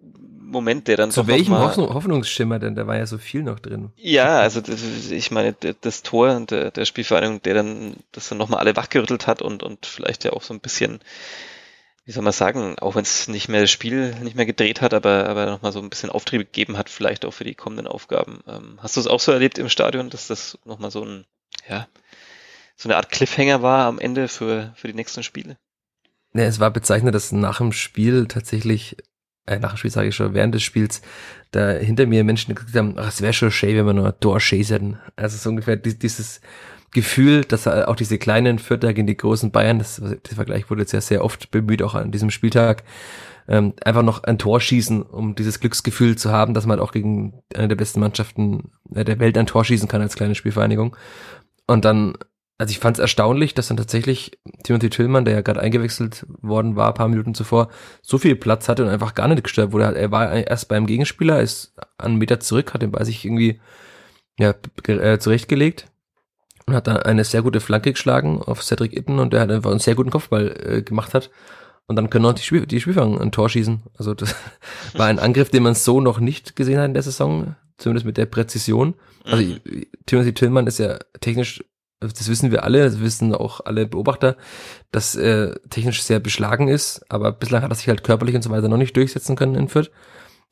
Moment, 0.00 0.88
der 0.88 0.96
dann 0.96 1.10
Zu 1.10 1.26
welchem 1.26 1.58
Hoffnung, 1.58 1.92
Hoffnungsschimmer 1.92 2.58
denn? 2.58 2.74
Da 2.74 2.86
war 2.86 2.96
ja 2.96 3.06
so 3.06 3.18
viel 3.18 3.42
noch 3.42 3.58
drin. 3.58 3.92
Ja, 3.96 4.40
also 4.40 4.60
das, 4.60 5.10
ich 5.10 5.30
meine, 5.30 5.54
das 5.54 6.02
Tor 6.02 6.40
der, 6.40 6.70
der 6.70 6.84
Spielvereinigung, 6.84 7.42
der 7.42 7.54
dann 7.54 7.96
das 8.12 8.28
dann 8.28 8.38
nochmal 8.38 8.60
alle 8.60 8.76
wachgerüttelt 8.76 9.26
hat 9.26 9.42
und, 9.42 9.62
und 9.62 9.84
vielleicht 9.84 10.24
ja 10.24 10.32
auch 10.32 10.42
so 10.42 10.54
ein 10.54 10.60
bisschen, 10.60 11.00
wie 12.06 12.12
soll 12.12 12.22
man 12.22 12.32
sagen, 12.32 12.78
auch 12.78 12.94
wenn 12.94 13.02
es 13.02 13.28
nicht 13.28 13.48
mehr 13.48 13.60
das 13.60 13.70
Spiel 13.70 14.14
nicht 14.22 14.36
mehr 14.36 14.46
gedreht 14.46 14.80
hat, 14.80 14.94
aber, 14.94 15.28
aber 15.28 15.46
nochmal 15.46 15.72
so 15.72 15.80
ein 15.80 15.90
bisschen 15.90 16.10
Auftrieb 16.10 16.40
gegeben 16.40 16.78
hat, 16.78 16.88
vielleicht 16.88 17.26
auch 17.26 17.34
für 17.34 17.44
die 17.44 17.54
kommenden 17.54 17.86
Aufgaben. 17.86 18.40
Ähm, 18.48 18.78
hast 18.78 18.96
du 18.96 19.00
es 19.00 19.06
auch 19.06 19.20
so 19.20 19.32
erlebt 19.32 19.58
im 19.58 19.68
Stadion, 19.68 20.08
dass 20.08 20.28
das 20.28 20.58
nochmal 20.64 20.90
so 20.90 21.04
ein, 21.04 21.26
ja, 21.68 21.88
so 22.74 22.88
eine 22.88 22.96
Art 22.96 23.10
Cliffhanger 23.10 23.60
war 23.60 23.86
am 23.86 23.98
Ende 23.98 24.28
für, 24.28 24.72
für 24.76 24.88
die 24.88 24.94
nächsten 24.94 25.22
Spiele? 25.22 25.58
Ja, 26.32 26.44
es 26.44 26.60
war 26.60 26.70
bezeichnend, 26.70 27.14
dass 27.14 27.32
nach 27.32 27.58
dem 27.58 27.72
Spiel 27.72 28.28
tatsächlich 28.28 28.96
äh, 29.48 29.58
nach 29.58 29.74
dem 29.74 29.76
Spiel 29.78 29.90
sage 29.90 30.08
ich 30.08 30.14
schon, 30.14 30.34
während 30.34 30.54
des 30.54 30.62
Spiels, 30.62 31.02
da 31.50 31.70
hinter 31.70 32.06
mir 32.06 32.24
Menschen 32.24 32.54
gesagt 32.54 32.76
haben, 32.76 32.94
ach, 32.96 33.08
es 33.08 33.22
wäre 33.22 33.32
schon 33.32 33.50
schön, 33.50 33.76
wenn 33.76 33.86
wir 33.86 33.94
nur 33.94 34.06
ein 34.06 34.20
Tor 34.20 34.38
schießen. 34.38 34.98
Also 35.16 35.36
so 35.36 35.50
ungefähr 35.50 35.76
dieses 35.76 36.40
Gefühl, 36.92 37.44
dass 37.44 37.66
auch 37.66 37.96
diese 37.96 38.18
kleinen 38.18 38.58
Vierter 38.58 38.92
gegen 38.94 39.06
die 39.06 39.16
großen 39.16 39.50
Bayern, 39.50 39.78
das, 39.78 40.00
das 40.00 40.34
Vergleich 40.34 40.70
wurde 40.70 40.82
jetzt 40.82 40.92
ja 40.92 41.00
sehr 41.00 41.24
oft 41.24 41.50
bemüht, 41.50 41.82
auch 41.82 41.94
an 41.94 42.12
diesem 42.12 42.30
Spieltag, 42.30 42.84
ähm, 43.46 43.72
einfach 43.82 44.02
noch 44.02 44.24
ein 44.24 44.38
Tor 44.38 44.60
schießen, 44.60 45.02
um 45.02 45.34
dieses 45.34 45.60
Glücksgefühl 45.60 46.16
zu 46.16 46.30
haben, 46.30 46.52
dass 46.54 46.66
man 46.66 46.78
halt 46.78 46.86
auch 46.86 46.92
gegen 46.92 47.42
eine 47.54 47.68
der 47.68 47.76
besten 47.76 48.00
Mannschaften 48.00 48.72
äh, 48.94 49.04
der 49.04 49.18
Welt 49.20 49.38
ein 49.38 49.46
Tor 49.46 49.64
schießen 49.64 49.88
kann 49.88 50.02
als 50.02 50.16
kleine 50.16 50.34
Spielvereinigung. 50.34 50.96
Und 51.66 51.84
dann 51.84 52.14
also 52.58 52.72
ich 52.72 52.80
fand 52.80 52.96
es 52.96 53.00
erstaunlich, 53.00 53.54
dass 53.54 53.68
dann 53.68 53.76
tatsächlich 53.76 54.32
Timothy 54.64 54.90
Tillmann, 54.90 55.24
der 55.24 55.34
ja 55.34 55.40
gerade 55.42 55.60
eingewechselt 55.60 56.26
worden 56.42 56.74
war, 56.74 56.92
paar 56.92 57.08
Minuten 57.08 57.34
zuvor, 57.34 57.68
so 58.02 58.18
viel 58.18 58.34
Platz 58.34 58.68
hatte 58.68 58.82
und 58.84 58.90
einfach 58.90 59.14
gar 59.14 59.28
nicht 59.28 59.44
gestört 59.44 59.70
wurde. 59.70 59.96
Er 59.96 60.10
war 60.10 60.32
erst 60.32 60.68
beim 60.68 60.86
Gegenspieler, 60.86 61.40
ist 61.40 61.74
einen 61.98 62.16
Meter 62.16 62.40
zurück, 62.40 62.74
hat 62.74 62.82
den 62.82 62.90
bei 62.90 63.04
sich 63.04 63.24
irgendwie 63.24 63.60
ja, 64.40 64.54
äh, 64.88 65.18
zurechtgelegt 65.18 65.86
und 66.66 66.74
hat 66.74 66.88
dann 66.88 66.96
eine 66.96 67.22
sehr 67.22 67.42
gute 67.42 67.60
Flanke 67.60 67.92
geschlagen 67.92 68.42
auf 68.42 68.64
Cedric 68.64 68.92
Itten 68.92 69.20
und 69.20 69.32
der 69.32 69.40
hat 69.42 69.52
einfach 69.52 69.70
einen 69.70 69.80
sehr 69.80 69.94
guten 69.94 70.10
Kopfball 70.10 70.54
äh, 70.60 70.82
gemacht 70.82 71.14
hat. 71.14 71.30
Und 71.86 71.94
dann 71.96 72.10
können 72.10 72.26
auch 72.26 72.34
die, 72.34 72.42
Spiel 72.42 72.66
die 72.66 72.80
Spielfang 72.80 73.18
ein 73.18 73.32
Tor 73.32 73.48
schießen. 73.48 73.82
Also 73.96 74.14
das 74.14 74.34
war 74.94 75.06
ein 75.06 75.20
Angriff, 75.20 75.50
den 75.50 75.62
man 75.62 75.74
so 75.74 76.00
noch 76.00 76.18
nicht 76.18 76.56
gesehen 76.56 76.78
hat 76.78 76.86
in 76.86 76.94
der 76.94 77.04
Saison, 77.04 77.54
zumindest 77.78 78.04
mit 78.04 78.16
der 78.16 78.26
Präzision. 78.26 78.94
Also 79.24 79.44
mhm. 79.44 79.86
Timothy 80.06 80.34
Tillmann 80.34 80.66
ist 80.66 80.78
ja 80.78 80.98
technisch 81.20 81.62
das 82.00 82.28
wissen 82.28 82.50
wir 82.50 82.64
alle, 82.64 82.84
das 82.84 83.00
wissen 83.00 83.34
auch 83.34 83.60
alle 83.64 83.86
Beobachter, 83.86 84.36
dass 84.90 85.16
er 85.16 85.60
technisch 85.70 86.02
sehr 86.02 86.20
beschlagen 86.20 86.68
ist, 86.68 87.04
aber 87.08 87.32
bislang 87.32 87.62
hat 87.62 87.72
er 87.72 87.74
sich 87.74 87.88
halt 87.88 88.04
körperlich 88.04 88.34
und 88.34 88.42
so 88.42 88.50
weiter 88.50 88.68
noch 88.68 88.76
nicht 88.76 88.96
durchsetzen 88.96 89.36
können 89.36 89.54
in 89.54 89.68
Fürth. 89.68 89.90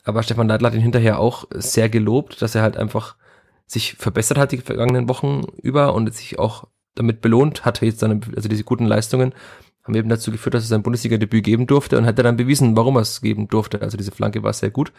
Aber 0.05 0.23
Stefan 0.23 0.49
Leitler 0.49 0.69
hat 0.69 0.75
ihn 0.75 0.81
hinterher 0.81 1.19
auch 1.19 1.47
sehr 1.51 1.89
gelobt, 1.89 2.41
dass 2.43 2.55
er 2.55 2.63
halt 2.63 2.77
einfach 2.77 3.17
sich 3.67 3.95
verbessert 3.95 4.39
hat 4.39 4.53
die 4.53 4.59
vergangenen 4.59 5.09
Wochen 5.09 5.43
über 5.61 5.95
und 5.95 6.13
sich 6.15 6.39
auch 6.39 6.69
damit 6.95 7.21
belohnt 7.21 7.65
hat, 7.65 7.83
jetzt 7.83 8.03
dann, 8.03 8.21
also 8.35 8.49
diese 8.49 8.65
guten 8.65 8.87
Leistungen 8.87 9.35
haben 9.85 9.95
eben 9.95 10.09
dazu 10.09 10.33
geführt, 10.33 10.55
dass 10.55 10.65
er 10.65 10.69
sein 10.69 10.83
Bundesliga-Debüt 10.83 11.45
geben 11.45 11.67
durfte 11.67 11.97
und 11.97 12.07
hat 12.07 12.19
er 12.19 12.25
dann 12.25 12.37
bewiesen, 12.37 12.77
warum 12.77 12.97
er 12.97 13.03
es 13.03 13.21
geben 13.21 13.47
durfte. 13.47 13.83
Also 13.83 13.97
diese 13.97 14.11
Flanke 14.11 14.43
war 14.43 14.53
sehr 14.53 14.71
gut, 14.71 14.93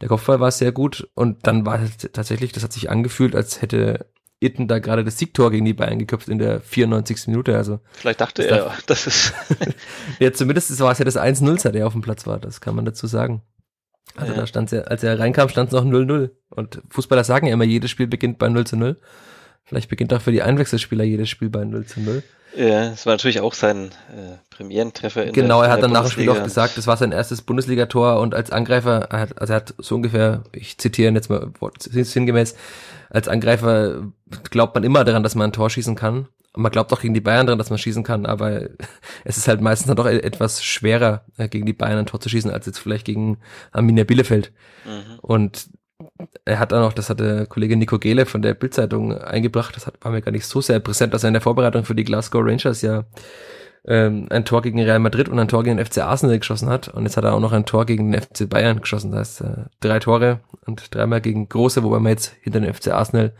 der 0.00 0.08
Kopfball 0.08 0.40
war 0.40 0.50
sehr 0.50 0.72
gut 0.72 1.08
und 1.14 1.46
dann 1.46 1.66
war 1.66 1.80
es 1.80 1.96
tatsächlich, 2.12 2.52
das 2.52 2.64
hat 2.64 2.72
sich 2.72 2.90
angefühlt, 2.90 3.36
als 3.36 3.62
hätte 3.62 4.06
Itten 4.44 4.68
da 4.68 4.78
gerade 4.78 5.04
das 5.04 5.18
Siegtor 5.18 5.50
gegen 5.50 5.64
die 5.64 5.74
Bayern 5.74 5.98
geköpft 5.98 6.28
in 6.28 6.38
der 6.38 6.60
94. 6.60 7.28
Minute. 7.28 7.56
Also 7.56 7.80
Vielleicht 7.92 8.20
dachte 8.20 8.46
er, 8.46 8.72
das 8.86 9.06
ist. 9.06 9.32
ja, 10.18 10.32
zumindest 10.32 10.78
war 10.80 10.92
es 10.92 10.98
ja 10.98 11.04
das 11.04 11.16
1-0, 11.16 11.70
der 11.70 11.86
auf 11.86 11.92
dem 11.92 12.02
Platz 12.02 12.26
war, 12.26 12.38
das 12.38 12.60
kann 12.60 12.74
man 12.74 12.84
dazu 12.84 13.06
sagen. 13.06 13.42
Also 14.16 14.32
ja. 14.32 14.40
da 14.40 14.46
stand 14.46 14.70
ja, 14.70 14.82
als 14.82 15.02
er 15.02 15.18
reinkam, 15.18 15.48
stand 15.48 15.68
es 15.68 15.74
noch 15.74 15.84
0-0. 15.84 16.30
Und 16.50 16.82
Fußballer 16.90 17.24
sagen 17.24 17.46
ja 17.46 17.54
immer, 17.54 17.64
jedes 17.64 17.90
Spiel 17.90 18.06
beginnt 18.06 18.38
bei 18.38 18.48
0 18.48 18.66
zu 18.66 18.76
0. 18.76 18.96
Vielleicht 19.64 19.88
beginnt 19.88 20.12
auch 20.12 20.20
für 20.20 20.30
die 20.30 20.42
Einwechselspieler 20.42 21.04
jedes 21.04 21.28
Spiel 21.28 21.48
bei 21.48 21.64
0 21.64 21.86
zu 21.86 22.00
0. 22.00 22.22
Ja, 22.56 22.92
es 22.92 23.04
war 23.04 23.14
natürlich 23.14 23.40
auch 23.40 23.54
sein 23.54 23.90
äh, 24.14 24.36
Premierentreffer. 24.50 25.24
In 25.24 25.32
genau, 25.32 25.60
der, 25.60 25.70
er 25.70 25.72
hat 25.72 25.82
dann 25.82 25.90
nach 25.90 26.02
dem 26.02 26.10
Spiel 26.10 26.30
auch 26.30 26.42
gesagt, 26.42 26.78
das 26.78 26.86
war 26.86 26.96
sein 26.96 27.10
erstes 27.10 27.42
Bundesligator 27.42 28.20
und 28.20 28.34
als 28.34 28.52
Angreifer, 28.52 29.08
er 29.10 29.20
hat, 29.20 29.40
also 29.40 29.52
er 29.52 29.56
hat 29.56 29.74
so 29.78 29.96
ungefähr, 29.96 30.44
ich 30.52 30.78
zitiere 30.78 31.08
ihn 31.08 31.16
jetzt 31.16 31.30
mal 31.30 31.50
sinngemäß, 31.80 32.54
als 33.14 33.28
Angreifer 33.28 34.12
glaubt 34.50 34.74
man 34.74 34.82
immer 34.82 35.04
daran, 35.04 35.22
dass 35.22 35.36
man 35.36 35.50
ein 35.50 35.52
Tor 35.52 35.70
schießen 35.70 35.94
kann. 35.94 36.26
Man 36.56 36.72
glaubt 36.72 36.92
auch 36.92 37.00
gegen 37.00 37.14
die 37.14 37.20
Bayern 37.20 37.46
daran, 37.46 37.58
dass 37.58 37.70
man 37.70 37.78
schießen 37.78 38.02
kann, 38.02 38.26
aber 38.26 38.62
es 39.24 39.36
ist 39.36 39.46
halt 39.46 39.60
meistens 39.60 39.86
dann 39.86 39.96
doch 39.96 40.06
e-, 40.06 40.18
etwas 40.18 40.64
schwerer, 40.64 41.24
äh, 41.36 41.48
gegen 41.48 41.64
die 41.64 41.72
Bayern 41.72 41.98
ein 41.98 42.06
Tor 42.06 42.20
zu 42.20 42.28
schießen, 42.28 42.50
als 42.50 42.66
jetzt 42.66 42.78
vielleicht 42.78 43.06
gegen 43.06 43.38
Arminia 43.70 44.02
Bielefeld. 44.02 44.52
Mhm. 44.84 45.18
Und 45.20 45.68
er 46.44 46.58
hat 46.58 46.72
dann 46.72 46.82
auch, 46.82 46.92
das 46.92 47.08
hat 47.08 47.20
der 47.20 47.46
Kollege 47.46 47.76
Nico 47.76 48.00
Gele 48.00 48.26
von 48.26 48.42
der 48.42 48.54
Bildzeitung 48.54 49.16
eingebracht, 49.16 49.76
das 49.76 49.86
war 49.86 50.10
mir 50.10 50.20
gar 50.20 50.32
nicht 50.32 50.46
so 50.46 50.60
sehr 50.60 50.80
präsent, 50.80 51.14
dass 51.14 51.22
er 51.22 51.28
in 51.28 51.34
der 51.34 51.40
Vorbereitung 51.40 51.84
für 51.84 51.94
die 51.94 52.04
Glasgow 52.04 52.42
Rangers 52.44 52.82
ja 52.82 53.04
ähm, 53.86 54.26
ein 54.30 54.44
Tor 54.44 54.62
gegen 54.62 54.80
Real 54.80 54.98
Madrid 54.98 55.28
und 55.28 55.38
ein 55.38 55.48
Tor 55.48 55.62
gegen 55.62 55.76
den 55.76 55.86
FC 55.86 55.98
Arsenal 55.98 56.38
geschossen 56.38 56.68
hat. 56.68 56.88
Und 56.88 57.04
jetzt 57.04 57.16
hat 57.16 57.24
er 57.24 57.34
auch 57.34 57.40
noch 57.40 57.52
ein 57.52 57.66
Tor 57.66 57.86
gegen 57.86 58.10
den 58.10 58.20
FC 58.20 58.48
Bayern 58.48 58.80
geschossen. 58.80 59.12
Das 59.12 59.40
heißt, 59.40 59.40
äh, 59.42 59.64
drei 59.80 59.98
Tore 59.98 60.40
und 60.66 60.94
dreimal 60.94 61.20
gegen 61.20 61.48
große, 61.48 61.82
wobei 61.82 61.98
man 61.98 62.10
jetzt 62.10 62.34
hinter 62.42 62.60
den 62.60 62.72
FC 62.72 62.88
Arsenal 62.88 63.32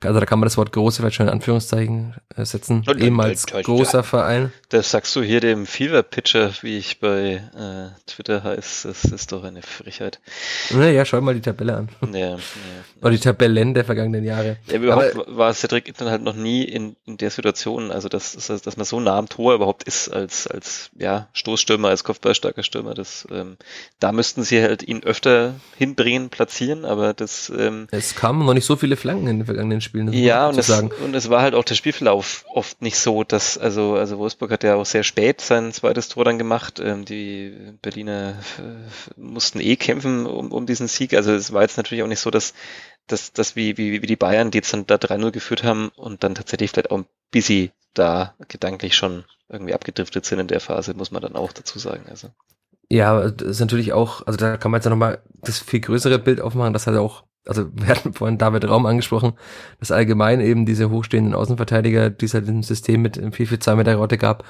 also 0.00 0.20
da 0.20 0.26
kann 0.26 0.38
man 0.38 0.46
das 0.46 0.56
Wort 0.56 0.72
große 0.72 1.00
vielleicht 1.00 1.16
schon 1.16 1.26
in 1.26 1.32
Anführungszeichen 1.32 2.14
äh, 2.36 2.44
setzen, 2.44 2.84
und, 2.86 3.00
ehemals 3.00 3.44
und, 3.44 3.54
und, 3.54 3.64
großer 3.64 4.02
Verein. 4.02 4.52
Das 4.68 4.90
sagst 4.90 5.14
du 5.16 5.22
hier 5.22 5.40
dem 5.40 5.66
Fever-Pitcher, 5.66 6.52
wie 6.62 6.76
ich 6.76 7.00
bei 7.00 7.42
äh, 7.56 8.00
Twitter 8.06 8.42
heiße, 8.42 8.88
das 8.88 9.04
ist 9.04 9.32
doch 9.32 9.44
eine 9.44 9.62
Frechheit. 9.62 10.20
Naja, 10.70 11.04
schau 11.04 11.20
mal 11.20 11.34
die 11.34 11.40
Tabelle 11.40 11.76
an. 11.76 11.88
Ja, 12.12 12.30
ja. 12.30 12.38
Oder 13.00 13.10
die 13.10 13.18
Tabellen 13.18 13.74
der 13.74 13.84
vergangenen 13.84 14.24
Jahre. 14.24 14.56
Ja, 14.66 14.76
überhaupt 14.76 15.14
Aber, 15.14 15.36
war 15.36 15.54
Cedric 15.54 15.96
dann 15.96 16.08
halt 16.08 16.22
noch 16.22 16.34
nie 16.34 16.64
in, 16.64 16.96
in 17.06 17.16
der 17.16 17.30
Situation, 17.30 17.90
also 17.90 18.08
dass, 18.08 18.32
dass, 18.32 18.62
dass 18.62 18.76
man 18.76 18.84
so 18.84 19.00
nah 19.00 19.16
am 19.16 19.28
Tor 19.28 19.54
überhaupt 19.54 19.84
ist 19.84 20.08
als, 20.08 20.46
als 20.46 20.90
ja, 20.98 21.28
Stoßstürmer, 21.32 21.88
als 21.88 22.04
Kopfballstarker 22.04 22.62
Stürmer. 22.62 22.94
Das, 22.94 23.26
ähm, 23.30 23.56
da 24.00 24.12
müssten 24.12 24.42
sie 24.42 24.62
halt 24.62 24.82
ihn 24.82 25.02
öfter 25.04 25.54
hinbringen, 25.76 26.30
platzieren, 26.30 26.84
aber 26.84 27.14
das 27.14 27.52
ähm, 27.56 27.86
Es 27.90 28.14
kamen 28.14 28.44
noch 28.44 28.54
nicht 28.54 28.66
so 28.66 28.76
viele 28.76 28.96
Flanken 28.96 29.28
in 29.28 29.38
den 29.38 29.46
vergangenen 29.46 29.80
Spielen. 29.84 30.12
Ja, 30.12 30.48
und 30.48 30.58
es, 30.58 30.68
und 30.70 31.14
es 31.14 31.30
war 31.30 31.42
halt 31.42 31.54
auch 31.54 31.64
der 31.64 31.74
Spielverlauf 31.74 32.44
oft 32.52 32.82
nicht 32.82 32.98
so, 32.98 33.22
dass, 33.22 33.56
also, 33.56 33.94
also 33.94 34.18
Wolfsburg 34.18 34.50
hat 34.50 34.64
ja 34.64 34.74
auch 34.74 34.86
sehr 34.86 35.04
spät 35.04 35.40
sein 35.40 35.72
zweites 35.72 36.08
Tor 36.08 36.24
dann 36.24 36.38
gemacht. 36.38 36.80
Ähm, 36.82 37.04
die 37.04 37.54
Berliner 37.82 38.34
äh, 38.58 39.20
mussten 39.20 39.60
eh 39.60 39.76
kämpfen 39.76 40.26
um, 40.26 40.50
um 40.50 40.66
diesen 40.66 40.88
Sieg. 40.88 41.14
Also 41.14 41.32
es 41.32 41.52
war 41.52 41.62
jetzt 41.62 41.76
natürlich 41.76 42.02
auch 42.02 42.08
nicht 42.08 42.20
so, 42.20 42.30
dass, 42.30 42.54
dass, 43.06 43.32
dass 43.32 43.54
wie, 43.54 43.76
wie, 43.78 44.02
wie 44.02 44.06
die 44.06 44.16
Bayern, 44.16 44.50
die 44.50 44.58
jetzt 44.58 44.72
dann 44.72 44.86
da 44.86 44.96
3-0 44.96 45.30
geführt 45.30 45.62
haben 45.62 45.90
und 45.96 46.24
dann 46.24 46.34
tatsächlich 46.34 46.70
vielleicht 46.70 46.90
auch 46.90 46.98
ein 46.98 47.06
bisschen 47.30 47.70
da 47.94 48.34
gedanklich 48.48 48.96
schon 48.96 49.24
irgendwie 49.48 49.74
abgedriftet 49.74 50.24
sind 50.24 50.40
in 50.40 50.48
der 50.48 50.60
Phase, 50.60 50.94
muss 50.94 51.10
man 51.10 51.22
dann 51.22 51.36
auch 51.36 51.52
dazu 51.52 51.78
sagen. 51.78 52.04
Also. 52.08 52.28
Ja, 52.88 53.30
das 53.30 53.48
ist 53.48 53.60
natürlich 53.60 53.92
auch, 53.92 54.26
also 54.26 54.36
da 54.36 54.56
kann 54.56 54.70
man 54.70 54.78
jetzt 54.78 54.84
ja 54.84 54.90
nochmal 54.90 55.22
das 55.42 55.58
viel 55.58 55.80
größere 55.80 56.18
Bild 56.18 56.40
aufmachen, 56.40 56.72
dass 56.72 56.86
halt 56.86 56.98
auch 56.98 57.24
also 57.46 57.66
wir 57.74 57.88
hatten 57.88 58.12
vorhin 58.12 58.38
David 58.38 58.68
Raum 58.68 58.86
angesprochen, 58.86 59.34
dass 59.78 59.90
allgemein 59.90 60.40
eben 60.40 60.66
diese 60.66 60.90
hochstehenden 60.90 61.34
Außenverteidiger, 61.34 62.10
die 62.10 62.24
es 62.24 62.34
halt 62.34 62.48
im 62.48 62.62
System 62.62 63.02
mit 63.02 63.18
4-4-2 63.18 63.76
mit 63.76 63.86
der 63.86 63.96
Rotte 63.96 64.18
gab, 64.18 64.44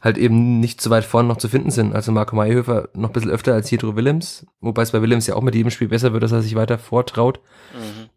halt 0.00 0.16
eben 0.16 0.60
nicht 0.60 0.80
so 0.80 0.90
weit 0.90 1.04
vorne 1.04 1.28
noch 1.28 1.36
zu 1.36 1.48
finden 1.48 1.70
sind. 1.70 1.94
Also 1.94 2.10
Marco 2.12 2.34
Mayhöfer 2.34 2.88
noch 2.94 3.10
ein 3.10 3.12
bisschen 3.12 3.30
öfter 3.30 3.54
als 3.54 3.70
Hydro 3.70 3.96
Willems, 3.96 4.46
wobei 4.60 4.82
es 4.82 4.92
bei 4.92 5.02
Willems 5.02 5.26
ja 5.26 5.34
auch 5.34 5.42
mit 5.42 5.54
jedem 5.54 5.70
Spiel 5.70 5.88
besser 5.88 6.12
wird, 6.12 6.22
dass 6.22 6.32
er 6.32 6.42
sich 6.42 6.54
weiter 6.54 6.78
vortraut. 6.78 7.40
Mhm. 7.74 8.08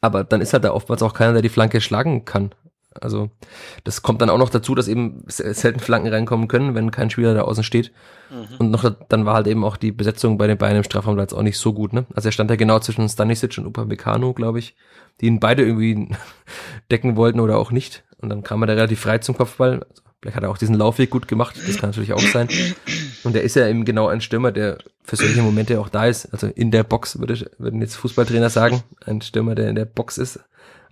Aber 0.00 0.24
dann 0.24 0.40
ist 0.40 0.52
halt 0.52 0.64
da 0.64 0.72
oftmals 0.72 1.02
auch 1.02 1.14
keiner, 1.14 1.32
der 1.32 1.42
die 1.42 1.48
Flanke 1.48 1.80
schlagen 1.80 2.24
kann. 2.24 2.50
Also 3.00 3.30
das 3.84 4.02
kommt 4.02 4.22
dann 4.22 4.30
auch 4.30 4.38
noch 4.38 4.50
dazu, 4.50 4.74
dass 4.74 4.88
eben 4.88 5.22
selten 5.26 5.80
Flanken 5.80 6.08
reinkommen 6.08 6.48
können, 6.48 6.74
wenn 6.74 6.90
kein 6.90 7.10
Spieler 7.10 7.34
da 7.34 7.42
außen 7.42 7.64
steht. 7.64 7.92
Mhm. 8.30 8.56
Und 8.58 8.70
noch 8.70 8.90
dann 9.08 9.26
war 9.26 9.34
halt 9.34 9.46
eben 9.46 9.64
auch 9.64 9.76
die 9.76 9.92
Besetzung 9.92 10.38
bei 10.38 10.46
den 10.46 10.58
beiden 10.58 10.78
im 10.78 10.84
Strafraum 10.84 11.16
da 11.16 11.22
jetzt 11.22 11.34
auch 11.34 11.42
nicht 11.42 11.58
so 11.58 11.72
gut. 11.72 11.92
Ne? 11.92 12.06
Also 12.14 12.28
er 12.28 12.32
stand 12.32 12.50
ja 12.50 12.56
genau 12.56 12.78
zwischen 12.78 13.08
Stanisic 13.08 13.58
und 13.58 13.66
Upamecano, 13.66 14.32
glaube 14.32 14.58
ich, 14.58 14.74
die 15.20 15.26
ihn 15.26 15.40
beide 15.40 15.64
irgendwie 15.64 16.08
decken 16.90 17.16
wollten 17.16 17.40
oder 17.40 17.58
auch 17.58 17.70
nicht. 17.70 18.04
Und 18.18 18.28
dann 18.28 18.42
kam 18.42 18.62
er 18.62 18.66
da 18.66 18.74
relativ 18.74 19.00
frei 19.00 19.18
zum 19.18 19.36
Kopfball. 19.36 19.82
Also 19.88 20.02
vielleicht 20.20 20.36
hat 20.36 20.44
er 20.44 20.50
auch 20.50 20.58
diesen 20.58 20.76
Laufweg 20.76 21.10
gut 21.10 21.26
gemacht, 21.26 21.56
das 21.66 21.78
kann 21.78 21.90
natürlich 21.90 22.12
auch 22.12 22.20
sein. 22.20 22.48
Und 23.24 23.34
er 23.34 23.42
ist 23.42 23.56
ja 23.56 23.66
eben 23.66 23.84
genau 23.84 24.06
ein 24.06 24.20
Stürmer, 24.20 24.52
der 24.52 24.78
für 25.02 25.16
solche 25.16 25.42
Momente 25.42 25.80
auch 25.80 25.88
da 25.88 26.06
ist. 26.06 26.32
Also 26.32 26.46
in 26.46 26.70
der 26.70 26.84
Box, 26.84 27.18
würde, 27.18 27.50
würden 27.58 27.80
jetzt 27.80 27.96
Fußballtrainer 27.96 28.50
sagen. 28.50 28.82
Ein 29.04 29.20
Stürmer, 29.20 29.54
der 29.54 29.68
in 29.68 29.74
der 29.74 29.84
Box 29.84 30.18
ist. 30.18 30.40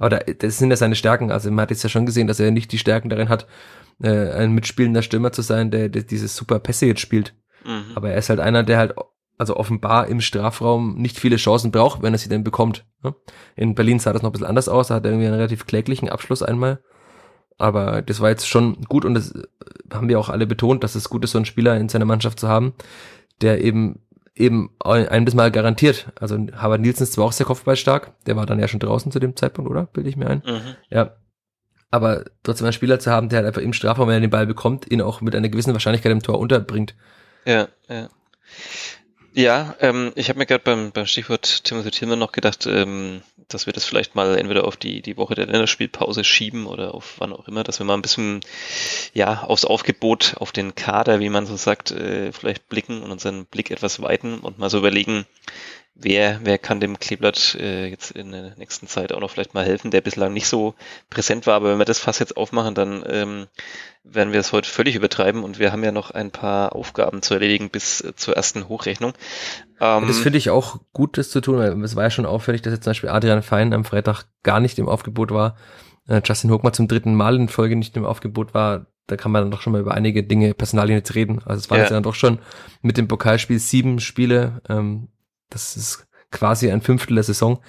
Aber 0.00 0.10
da, 0.10 0.18
das 0.18 0.58
sind 0.58 0.70
ja 0.70 0.76
seine 0.76 0.96
Stärken. 0.96 1.30
Also 1.30 1.50
man 1.50 1.62
hat 1.62 1.70
jetzt 1.70 1.84
ja 1.84 1.88
schon 1.88 2.06
gesehen, 2.06 2.26
dass 2.26 2.40
er 2.40 2.50
nicht 2.50 2.72
die 2.72 2.78
Stärken 2.78 3.10
darin 3.10 3.28
hat, 3.28 3.46
äh, 4.02 4.32
ein 4.32 4.52
mitspielender 4.52 5.02
Stürmer 5.02 5.30
zu 5.30 5.42
sein, 5.42 5.70
der, 5.70 5.88
der 5.90 6.02
dieses 6.02 6.34
super 6.34 6.58
Pässe 6.58 6.86
jetzt 6.86 7.00
spielt. 7.00 7.34
Mhm. 7.64 7.92
Aber 7.94 8.10
er 8.10 8.16
ist 8.16 8.30
halt 8.30 8.40
einer, 8.40 8.64
der 8.64 8.78
halt 8.78 8.94
also 9.36 9.56
offenbar 9.56 10.08
im 10.08 10.20
Strafraum 10.20 10.96
nicht 10.96 11.18
viele 11.18 11.36
Chancen 11.36 11.70
braucht, 11.70 12.02
wenn 12.02 12.14
er 12.14 12.18
sie 12.18 12.28
denn 12.28 12.44
bekommt. 12.44 12.84
Ne? 13.02 13.14
In 13.56 13.74
Berlin 13.74 13.98
sah 13.98 14.12
das 14.12 14.22
noch 14.22 14.30
ein 14.30 14.32
bisschen 14.32 14.46
anders 14.46 14.68
aus, 14.68 14.88
da 14.88 14.96
hat 14.96 15.04
er 15.04 15.12
irgendwie 15.12 15.28
einen 15.28 15.36
relativ 15.36 15.66
kläglichen 15.66 16.08
Abschluss 16.08 16.42
einmal. 16.42 16.80
Aber 17.58 18.00
das 18.00 18.20
war 18.20 18.30
jetzt 18.30 18.48
schon 18.48 18.82
gut 18.82 19.04
und 19.04 19.14
das 19.14 19.34
haben 19.92 20.08
wir 20.08 20.18
auch 20.18 20.30
alle 20.30 20.46
betont, 20.46 20.82
dass 20.82 20.94
es 20.94 21.10
gut 21.10 21.24
ist, 21.24 21.32
so 21.32 21.38
einen 21.38 21.44
Spieler 21.44 21.76
in 21.76 21.90
seiner 21.90 22.06
Mannschaft 22.06 22.40
zu 22.40 22.48
haben, 22.48 22.72
der 23.42 23.62
eben 23.62 24.00
eben 24.40 24.70
ein 24.80 25.24
bis 25.24 25.34
Mal 25.34 25.50
garantiert. 25.50 26.12
Also 26.18 26.36
Harvard 26.54 26.80
Nielsen 26.80 27.04
ist 27.04 27.12
zwar 27.12 27.26
auch 27.26 27.32
sehr 27.32 27.46
kopfballstark, 27.46 28.12
der 28.26 28.36
war 28.36 28.46
dann 28.46 28.58
ja 28.58 28.68
schon 28.68 28.80
draußen 28.80 29.12
zu 29.12 29.20
dem 29.20 29.36
Zeitpunkt, 29.36 29.70
oder? 29.70 29.86
Bilde 29.86 30.08
ich 30.08 30.16
mir 30.16 30.28
ein. 30.28 30.42
Mhm. 30.44 30.76
Ja. 30.88 31.16
Aber 31.92 32.24
trotzdem 32.42 32.66
einen 32.66 32.72
Spieler 32.72 33.00
zu 33.00 33.10
haben, 33.10 33.28
der 33.28 33.38
halt 33.38 33.48
einfach 33.48 33.62
im 33.62 33.72
Strafraum, 33.72 34.08
wenn 34.08 34.14
er 34.14 34.20
den 34.20 34.30
Ball 34.30 34.46
bekommt, 34.46 34.90
ihn 34.90 35.02
auch 35.02 35.20
mit 35.20 35.34
einer 35.34 35.48
gewissen 35.48 35.72
Wahrscheinlichkeit 35.72 36.12
im 36.12 36.22
Tor 36.22 36.38
unterbringt. 36.38 36.94
Ja, 37.44 37.68
ja. 37.88 38.08
Ja, 39.32 39.76
ähm, 39.80 40.12
ich 40.16 40.28
habe 40.28 40.38
mir 40.38 40.46
gerade 40.46 40.64
beim, 40.64 40.90
beim 40.90 41.06
Stichwort 41.06 41.64
Timothy 41.64 41.92
Tillman 41.92 42.18
noch 42.18 42.32
gedacht, 42.32 42.66
ähm, 42.66 43.22
dass 43.48 43.66
wir 43.66 43.72
das 43.72 43.84
vielleicht 43.84 44.14
mal 44.14 44.36
entweder 44.36 44.64
auf 44.64 44.76
die, 44.76 45.02
die 45.02 45.16
Woche 45.16 45.34
der 45.36 45.46
Länderspielpause 45.46 46.24
schieben 46.24 46.66
oder 46.66 46.94
auf 46.94 47.14
wann 47.18 47.32
auch 47.32 47.46
immer, 47.46 47.62
dass 47.62 47.78
wir 47.78 47.86
mal 47.86 47.94
ein 47.94 48.02
bisschen 48.02 48.40
ja 49.14 49.42
aufs 49.42 49.64
Aufgebot, 49.64 50.34
auf 50.38 50.50
den 50.50 50.74
Kader, 50.74 51.20
wie 51.20 51.28
man 51.28 51.46
so 51.46 51.56
sagt, 51.56 51.92
äh, 51.92 52.32
vielleicht 52.32 52.68
blicken 52.68 53.02
und 53.02 53.12
unseren 53.12 53.46
Blick 53.46 53.70
etwas 53.70 54.02
weiten 54.02 54.38
und 54.40 54.58
mal 54.58 54.70
so 54.70 54.78
überlegen, 54.78 55.26
wer, 56.02 56.40
wer 56.42 56.58
kann 56.58 56.80
dem 56.80 56.98
Kleeblatt 56.98 57.54
äh, 57.60 57.86
jetzt 57.86 58.10
in 58.12 58.32
der 58.32 58.56
nächsten 58.56 58.86
Zeit 58.86 59.12
auch 59.12 59.20
noch 59.20 59.30
vielleicht 59.30 59.54
mal 59.54 59.64
helfen, 59.64 59.90
der 59.90 60.00
bislang 60.00 60.32
nicht 60.32 60.46
so 60.46 60.74
präsent 61.10 61.46
war. 61.46 61.54
Aber 61.54 61.70
wenn 61.70 61.78
wir 61.78 61.84
das 61.84 61.98
Fass 61.98 62.18
jetzt 62.18 62.36
aufmachen, 62.36 62.74
dann 62.74 63.04
ähm, 63.06 63.46
werden 64.02 64.32
wir 64.32 64.40
es 64.40 64.52
heute 64.52 64.68
völlig 64.68 64.96
übertreiben 64.96 65.44
und 65.44 65.58
wir 65.58 65.72
haben 65.72 65.84
ja 65.84 65.92
noch 65.92 66.10
ein 66.10 66.30
paar 66.30 66.74
Aufgaben 66.74 67.22
zu 67.22 67.34
erledigen 67.34 67.70
bis 67.70 68.00
äh, 68.00 68.14
zur 68.16 68.36
ersten 68.36 68.68
Hochrechnung. 68.68 69.12
Ähm, 69.80 70.06
das 70.06 70.18
finde 70.18 70.38
ich 70.38 70.50
auch 70.50 70.80
gut, 70.92 71.18
das 71.18 71.30
zu 71.30 71.40
tun, 71.40 71.58
weil 71.58 71.84
es 71.84 71.96
war 71.96 72.04
ja 72.04 72.10
schon 72.10 72.26
auffällig, 72.26 72.62
dass 72.62 72.72
jetzt 72.72 72.84
zum 72.84 72.90
Beispiel 72.90 73.10
Adrian 73.10 73.42
Fein 73.42 73.72
am 73.72 73.84
Freitag 73.84 74.24
gar 74.42 74.60
nicht 74.60 74.78
im 74.78 74.88
Aufgebot 74.88 75.30
war. 75.30 75.56
Äh, 76.08 76.22
Justin 76.24 76.50
Hochmann 76.50 76.72
zum 76.72 76.88
dritten 76.88 77.14
Mal 77.14 77.36
in 77.36 77.48
Folge 77.48 77.76
nicht 77.76 77.96
im 77.96 78.06
Aufgebot 78.06 78.54
war, 78.54 78.86
da 79.06 79.16
kann 79.16 79.32
man 79.32 79.42
dann 79.42 79.50
doch 79.50 79.60
schon 79.60 79.72
mal 79.72 79.80
über 79.80 79.94
einige 79.94 80.22
Dinge, 80.22 80.54
Personalien 80.54 80.98
jetzt 80.98 81.14
reden. 81.14 81.40
Also 81.44 81.58
es 81.58 81.70
waren 81.70 81.78
ja. 81.78 81.84
jetzt 81.84 81.92
dann 81.92 82.02
doch 82.02 82.14
schon 82.14 82.38
mit 82.80 82.96
dem 82.96 83.08
Pokalspiel 83.08 83.58
sieben 83.58 84.00
Spiele, 84.00 84.62
ähm, 84.68 85.08
das 85.50 85.76
ist 85.76 86.06
quasi 86.30 86.70
ein 86.70 86.80
Fünftel 86.80 87.14
der 87.14 87.24
Saison 87.24 87.60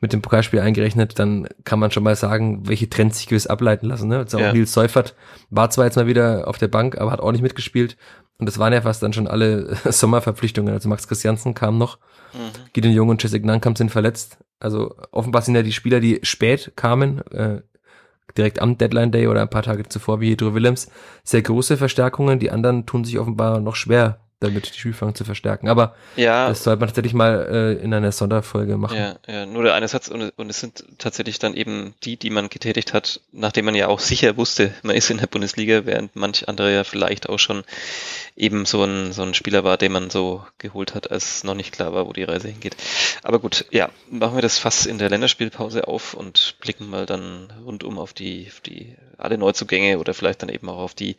mit 0.00 0.12
dem 0.12 0.22
Pokalspiel 0.22 0.60
eingerechnet, 0.60 1.18
dann 1.18 1.48
kann 1.64 1.78
man 1.78 1.90
schon 1.90 2.02
mal 2.02 2.14
sagen, 2.14 2.68
welche 2.68 2.90
Trends 2.90 3.18
sich 3.18 3.26
gewiss 3.26 3.46
ableiten 3.46 3.86
lassen. 3.86 4.08
Ne? 4.08 4.18
Also 4.18 4.36
auch 4.36 4.42
ja. 4.42 4.52
Nils 4.52 4.72
Seufert 4.72 5.14
war 5.48 5.70
zwar 5.70 5.86
jetzt 5.86 5.96
mal 5.96 6.06
wieder 6.06 6.46
auf 6.46 6.58
der 6.58 6.68
Bank, 6.68 6.98
aber 6.98 7.10
hat 7.10 7.20
auch 7.20 7.32
nicht 7.32 7.40
mitgespielt. 7.40 7.96
Und 8.38 8.46
das 8.46 8.58
waren 8.58 8.72
ja 8.72 8.82
fast 8.82 9.02
dann 9.02 9.12
schon 9.14 9.26
alle 9.26 9.76
Sommerverpflichtungen. 9.84 10.74
Also 10.74 10.88
Max 10.88 11.08
Christiansen 11.08 11.54
kam 11.54 11.78
noch, 11.78 11.98
mhm. 12.34 12.50
Gideon 12.72 12.94
Jung 12.94 13.08
und 13.08 13.22
Jessica 13.22 13.46
Nankamp 13.46 13.78
sind 13.78 13.90
verletzt. 13.90 14.38
Also 14.60 14.94
offenbar 15.10 15.42
sind 15.42 15.54
ja 15.54 15.62
die 15.62 15.72
Spieler, 15.72 16.00
die 16.00 16.20
spät 16.22 16.72
kamen, 16.76 17.26
äh, 17.28 17.62
direkt 18.36 18.60
am 18.60 18.76
Deadline 18.76 19.12
Day 19.12 19.28
oder 19.28 19.42
ein 19.42 19.50
paar 19.50 19.62
Tage 19.62 19.88
zuvor, 19.88 20.20
wie 20.20 20.30
Hedro 20.30 20.54
Willems, 20.54 20.90
sehr 21.22 21.42
große 21.42 21.76
Verstärkungen. 21.76 22.40
Die 22.40 22.50
anderen 22.50 22.84
tun 22.84 23.04
sich 23.04 23.18
offenbar 23.18 23.60
noch 23.60 23.76
schwer 23.76 24.23
damit 24.44 24.74
die 24.74 24.78
Spielfang 24.78 25.14
zu 25.14 25.24
verstärken. 25.24 25.68
Aber 25.68 25.94
ja, 26.16 26.48
das 26.48 26.64
sollte 26.64 26.80
man 26.80 26.88
tatsächlich 26.88 27.14
mal 27.14 27.48
äh, 27.50 27.82
in 27.82 27.92
einer 27.92 28.12
Sonderfolge 28.12 28.76
machen. 28.76 28.96
Ja, 28.96 29.16
ja, 29.26 29.46
nur 29.46 29.62
der 29.62 29.74
eine 29.74 29.88
Satz 29.88 30.08
und, 30.08 30.32
und 30.36 30.50
es 30.50 30.60
sind 30.60 30.84
tatsächlich 30.98 31.38
dann 31.38 31.54
eben 31.54 31.94
die, 32.04 32.16
die 32.16 32.30
man 32.30 32.48
getätigt 32.48 32.92
hat, 32.92 33.20
nachdem 33.32 33.64
man 33.64 33.74
ja 33.74 33.88
auch 33.88 34.00
sicher 34.00 34.36
wusste, 34.36 34.72
man 34.82 34.96
ist 34.96 35.10
in 35.10 35.18
der 35.18 35.26
Bundesliga, 35.26 35.86
während 35.86 36.14
manch 36.16 36.48
andere 36.48 36.72
ja 36.72 36.84
vielleicht 36.84 37.28
auch 37.28 37.38
schon 37.38 37.64
eben 38.36 38.66
so 38.66 38.84
ein, 38.84 39.12
so 39.12 39.22
ein 39.22 39.34
Spieler 39.34 39.64
war, 39.64 39.76
den 39.76 39.92
man 39.92 40.10
so 40.10 40.44
geholt 40.58 40.94
hat, 40.94 41.10
als 41.10 41.44
noch 41.44 41.54
nicht 41.54 41.72
klar 41.72 41.92
war, 41.92 42.06
wo 42.06 42.12
die 42.12 42.24
Reise 42.24 42.48
hingeht. 42.48 42.76
Aber 43.22 43.38
gut, 43.38 43.66
ja, 43.70 43.90
machen 44.10 44.36
wir 44.36 44.42
das 44.42 44.58
Fass 44.58 44.86
in 44.86 44.98
der 44.98 45.10
Länderspielpause 45.10 45.86
auf 45.88 46.14
und 46.14 46.56
blicken 46.60 46.88
mal 46.90 47.06
dann 47.06 47.52
rundum 47.64 47.98
auf 47.98 48.12
die, 48.12 48.48
auf 48.50 48.60
die 48.60 48.96
alle 49.18 49.38
Neuzugänge 49.38 49.98
oder 49.98 50.14
vielleicht 50.14 50.42
dann 50.42 50.48
eben 50.48 50.68
auch 50.68 50.78
auf 50.78 50.94
die, 50.94 51.16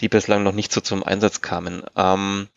die 0.00 0.08
bislang 0.08 0.42
noch 0.42 0.52
nicht 0.52 0.72
so 0.72 0.80
zum 0.80 1.02
Einsatz 1.02 1.40
kamen. 1.40 1.82
Ähm, 1.96 2.48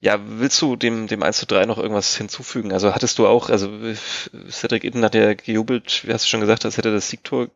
ja, 0.00 0.20
willst 0.24 0.60
du 0.60 0.76
dem, 0.76 1.06
dem 1.06 1.22
1 1.22 1.38
zu 1.38 1.46
3 1.46 1.64
noch 1.66 1.78
irgendwas 1.78 2.16
hinzufügen? 2.16 2.72
Also 2.72 2.94
hattest 2.94 3.18
du 3.18 3.26
auch, 3.26 3.48
also 3.48 3.70
Cedric 4.50 4.84
Itten 4.84 5.02
hat 5.02 5.14
ja 5.14 5.34
gejubelt, 5.34 6.02
wie 6.06 6.12
hast 6.12 6.24
du 6.26 6.28
schon 6.28 6.40
gesagt, 6.40 6.64
als 6.64 6.76
hätte 6.76 6.90
er 6.90 6.94
das 6.94 7.08
Siegtor 7.08 7.48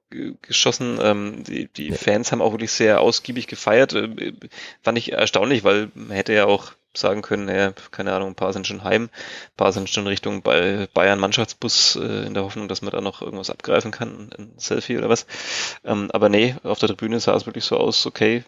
geschossen. 0.42 0.98
Ähm, 1.02 1.44
die 1.44 1.68
die 1.68 1.88
ja. 1.88 1.96
Fans 1.96 2.32
haben 2.32 2.40
auch 2.40 2.52
wirklich 2.52 2.72
sehr 2.72 3.00
ausgiebig 3.02 3.46
gefeiert. 3.46 3.92
Äh, 3.92 4.32
fand 4.82 4.96
ich 4.96 5.12
erstaunlich, 5.12 5.64
weil 5.64 5.90
man 5.94 6.16
hätte 6.16 6.32
ja 6.32 6.46
auch 6.46 6.72
sagen 6.94 7.22
können, 7.22 7.48
ja, 7.48 7.72
keine 7.90 8.12
Ahnung, 8.14 8.30
ein 8.30 8.34
paar 8.34 8.52
sind 8.52 8.66
schon 8.66 8.82
heim, 8.82 9.04
ein 9.04 9.10
paar 9.56 9.72
sind 9.72 9.88
schon 9.88 10.06
Richtung 10.06 10.42
Bayern 10.42 11.20
Mannschaftsbus 11.20 11.96
äh, 11.96 12.26
in 12.26 12.34
der 12.34 12.42
Hoffnung, 12.42 12.66
dass 12.66 12.82
man 12.82 12.90
da 12.90 13.00
noch 13.00 13.22
irgendwas 13.22 13.50
abgreifen 13.50 13.92
kann, 13.92 14.30
ein 14.36 14.52
Selfie 14.56 14.98
oder 14.98 15.08
was. 15.08 15.26
Ähm, 15.84 16.10
aber 16.12 16.28
nee, 16.28 16.56
auf 16.64 16.78
der 16.80 16.88
Tribüne 16.88 17.20
sah 17.20 17.36
es 17.36 17.46
wirklich 17.46 17.64
so 17.64 17.76
aus, 17.76 18.06
okay, 18.06 18.44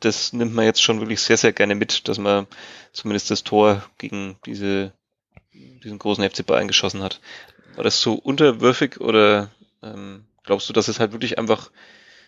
das 0.00 0.32
nimmt 0.32 0.54
man 0.54 0.64
jetzt 0.64 0.82
schon 0.82 1.00
wirklich 1.00 1.20
sehr, 1.20 1.36
sehr 1.36 1.52
gerne 1.52 1.74
mit, 1.74 2.08
dass 2.08 2.18
man 2.18 2.46
zumindest 2.92 3.30
das 3.30 3.44
Tor 3.44 3.84
gegen 3.98 4.36
diese, 4.44 4.92
diesen 5.52 5.98
großen 5.98 6.28
FC 6.28 6.44
Bayern 6.44 6.68
geschossen 6.68 7.02
hat. 7.02 7.20
War 7.74 7.84
das 7.84 8.00
so 8.00 8.14
unterwürfig 8.14 9.00
oder 9.00 9.50
ähm, 9.82 10.24
glaubst 10.44 10.68
du, 10.68 10.72
dass 10.72 10.88
es 10.88 11.00
halt 11.00 11.12
wirklich 11.12 11.38
einfach 11.38 11.70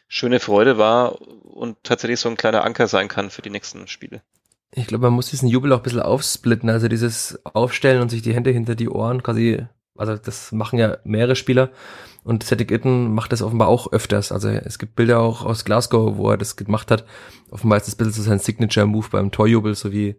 schöne 0.09 0.41
Freude 0.41 0.79
war 0.79 1.21
und 1.21 1.77
tatsächlich 1.83 2.21
so 2.21 2.29
ein 2.29 2.37
kleiner 2.37 2.65
Anker 2.65 2.89
sein 2.89 3.09
kann 3.09 3.31
für 3.31 3.43
die 3.43 3.51
nächsten 3.51 3.87
Spiele? 3.89 4.23
Ich 4.71 4.87
glaube, 4.87 5.05
man 5.05 5.15
muss 5.15 5.31
diesen 5.31 5.49
Jubel 5.49 5.73
auch 5.73 5.79
ein 5.79 5.83
bisschen 5.83 6.01
aufsplitten, 6.01 6.69
also 6.69 6.89
dieses 6.89 7.39
Aufstellen 7.45 8.03
und 8.03 8.11
sich 8.11 8.23
die 8.23 8.35
Hände 8.35 8.51
hinter 8.51 8.75
die 8.75 8.89
Ohren 8.89 9.23
quasi, 9.23 9.67
also 9.99 10.17
das 10.17 10.53
machen 10.53 10.79
ja 10.79 10.99
mehrere 11.05 11.37
Spieler 11.37 11.71
und 12.25 12.43
Cedric 12.43 12.71
Itten 12.71 13.15
macht 13.15 13.33
das 13.33 13.43
offenbar 13.43 13.69
auch 13.69 13.93
öfters. 13.93 14.33
Also 14.33 14.49
es 14.49 14.79
gibt 14.79 14.97
Bilder 14.97 15.21
auch 15.21 15.45
aus 15.45 15.65
Glasgow, 15.65 16.17
wo 16.17 16.31
er 16.31 16.37
das 16.37 16.57
gemacht 16.57 16.91
hat. 16.91 17.05
Offenbar 17.51 17.79
ist 17.79 17.87
das 17.87 17.95
ein 17.95 17.99
bisschen 17.99 18.13
so 18.13 18.23
sein 18.23 18.39
Signature-Move 18.39 19.09
beim 19.11 19.31
Torjubel, 19.31 19.75
so 19.75 19.93
wie 19.93 20.17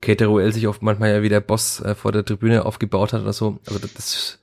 Kate 0.00 0.26
Ruel 0.26 0.52
sich 0.52 0.66
oft 0.68 0.82
manchmal 0.82 1.10
ja 1.10 1.22
wie 1.22 1.28
der 1.28 1.40
Boss 1.40 1.80
äh, 1.80 1.94
vor 1.94 2.12
der 2.12 2.24
Tribüne 2.24 2.66
aufgebaut 2.66 3.12
hat 3.12 3.22
oder 3.22 3.32
so. 3.32 3.58
Also 3.66 3.78
das, 3.78 4.40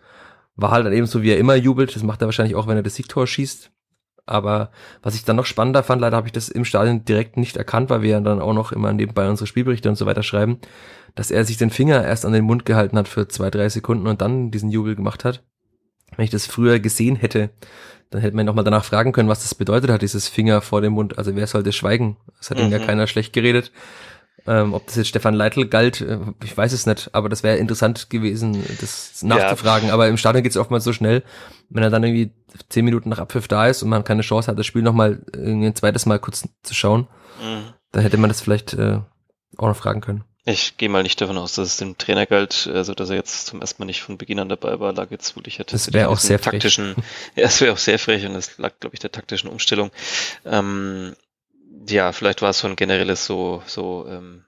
war 0.56 0.72
halt 0.72 0.86
dann 0.86 0.94
eben 0.94 1.08
so, 1.08 1.22
wie 1.22 1.32
er 1.32 1.38
immer 1.38 1.56
jubelt. 1.56 1.96
Das 1.96 2.04
macht 2.04 2.22
er 2.22 2.28
wahrscheinlich 2.28 2.56
auch, 2.56 2.68
wenn 2.68 2.78
er 2.78 2.84
das 2.84 2.96
Siegtor 2.96 3.28
schießt. 3.28 3.72
Aber 4.26 4.72
was 5.02 5.16
ich 5.16 5.26
dann 5.26 5.36
noch 5.36 5.46
spannender 5.46 5.84
fand, 5.84 6.02
leider 6.02 6.16
habe 6.16 6.28
ich 6.28 6.34
das 6.34 6.48
im 6.48 6.64
Stadion 6.64 7.04
direkt 7.04 7.38
nicht 7.38 7.58
erkannt, 7.58 7.90
weil 7.90 8.02
wir 8.02 8.12
ja 8.12 8.20
dann 8.20 8.40
auch 8.40 8.54
noch 8.54 8.72
immer 8.72 8.94
nebenbei 8.94 9.28
unsere 9.28 9.48
Spielberichte 9.48 9.90
und 9.90 9.96
so 9.96 10.06
weiter 10.06 10.24
schreiben, 10.24 10.60
dass 11.16 11.32
er 11.32 11.46
sich 11.46 11.58
den 11.58 11.70
Finger 11.70 12.04
erst 12.04 12.26
an 12.26 12.34
den 12.34 12.46
Mund 12.46 12.66
gehalten 12.66 12.98
hat 12.98 13.08
für 13.08 13.28
zwei, 13.28 13.50
drei 13.50 13.70
Sekunden 13.70 14.08
und 14.08 14.22
dann 14.22 14.52
diesen 14.52 14.70
Jubel 14.72 14.96
gemacht 14.96 15.26
hat. 15.26 15.44
Wenn 16.16 16.26
ich 16.26 16.32
das 16.32 16.46
früher 16.46 16.80
gesehen 16.80 17.16
hätte, 17.16 17.50
dann 18.10 18.22
hätte 18.22 18.36
man 18.36 18.46
nochmal 18.46 18.66
danach 18.66 18.84
fragen 18.84 19.14
können, 19.14 19.30
was 19.30 19.42
das 19.42 19.56
bedeutet 19.56 19.90
hat, 19.90 20.02
dieses 20.02 20.28
Finger 20.28 20.62
vor 20.62 20.82
dem 20.82 20.94
Mund. 20.94 21.18
Also 21.18 21.36
wer 21.36 21.48
sollte 21.48 21.72
schweigen? 21.72 22.18
Es 22.40 22.50
hat 22.50 22.58
mhm. 22.58 22.66
ihm 22.66 22.72
ja 22.72 22.80
mhm. 22.80 22.86
keiner 22.86 23.08
schlecht 23.08 23.34
geredet. 23.34 23.72
Ähm, 24.48 24.74
ob 24.74 24.88
das 24.88 24.96
jetzt 24.96 25.08
Stefan 25.08 25.36
Leitl 25.36 25.68
galt, 25.68 26.02
äh, 26.02 26.18
ich 26.44 26.58
weiß 26.58 26.74
es 26.74 26.88
nicht, 26.88 27.14
aber 27.14 27.30
das 27.30 27.44
wäre 27.44 27.58
interessant 27.58 28.10
gewesen, 28.10 28.64
das 28.80 29.22
nachzufragen. 29.22 29.90
Ja. 29.90 29.94
Aber 29.94 30.08
im 30.08 30.18
Stadion 30.18 30.44
geht 30.44 30.52
es 30.52 30.58
oftmals 30.58 30.84
so 30.84 30.94
schnell, 30.94 31.24
wenn 31.70 31.84
er 31.84 31.92
dann 31.92 32.04
irgendwie 32.04 32.34
zehn 32.70 32.84
Minuten 32.84 33.10
nach 33.10 33.20
Abpfiff 33.20 33.48
da 33.48 33.68
ist 33.68 33.84
und 33.84 33.90
man 33.90 34.04
keine 34.04 34.24
Chance 34.24 34.50
hat, 34.50 34.58
das 34.58 34.66
Spiel 34.66 34.82
nochmal 34.82 35.22
ein 35.36 35.76
zweites 35.76 36.08
Mal 36.08 36.20
kurz 36.20 36.48
zu 36.64 36.74
schauen, 36.74 37.08
mhm. 37.42 37.74
dann 37.92 38.02
hätte 38.02 38.18
man 38.18 38.30
das 38.30 38.42
vielleicht 38.42 38.74
äh, 38.74 39.00
auch 39.58 39.68
noch 39.68 39.78
fragen 39.78 40.02
können. 40.02 40.24
Ich 40.44 40.78
gehe 40.78 40.90
mal 40.90 41.04
nicht 41.04 41.22
davon 41.22 41.38
aus, 41.38 41.54
dass 41.54 41.68
es 41.68 41.78
dem 41.78 41.98
Trainer 42.00 42.26
galt, 42.26 42.68
also 42.74 42.96
dass 42.96 43.12
er 43.12 43.16
jetzt 43.16 43.46
zum 43.46 43.62
ersten 43.62 43.82
Mal 43.82 43.86
nicht 43.86 44.02
von 44.02 44.18
Beginn 44.18 44.40
an 44.40 44.50
dabei 44.50 44.80
war, 44.80 44.92
lag 44.92 45.12
jetzt 45.12 45.36
wirklich 45.36 45.60
hätte. 45.60 45.74
Das 45.74 45.94
wäre 45.94 46.10
auch 46.10 46.18
sehr 46.18 46.42
taktischen, 46.42 46.96
frech. 46.96 47.06
Ja, 47.36 47.46
es 47.46 47.62
wäre 47.62 47.74
auch 47.74 47.78
sehr 47.78 48.00
frech 48.00 48.26
und 48.26 48.36
es 48.36 48.58
lag, 48.58 48.72
glaube 48.80 48.96
ich, 48.96 49.00
der 49.00 49.12
taktischen 49.12 49.50
Umstellung. 49.50 49.92
Ähm, 50.44 51.16
ja, 51.88 52.12
vielleicht 52.12 52.42
war 52.42 52.50
es 52.50 52.60
so 52.60 52.68
ein 52.68 52.76
generelles 52.76 53.26
so, 53.26 53.62
so 53.68 54.08
ähm, 54.10 54.44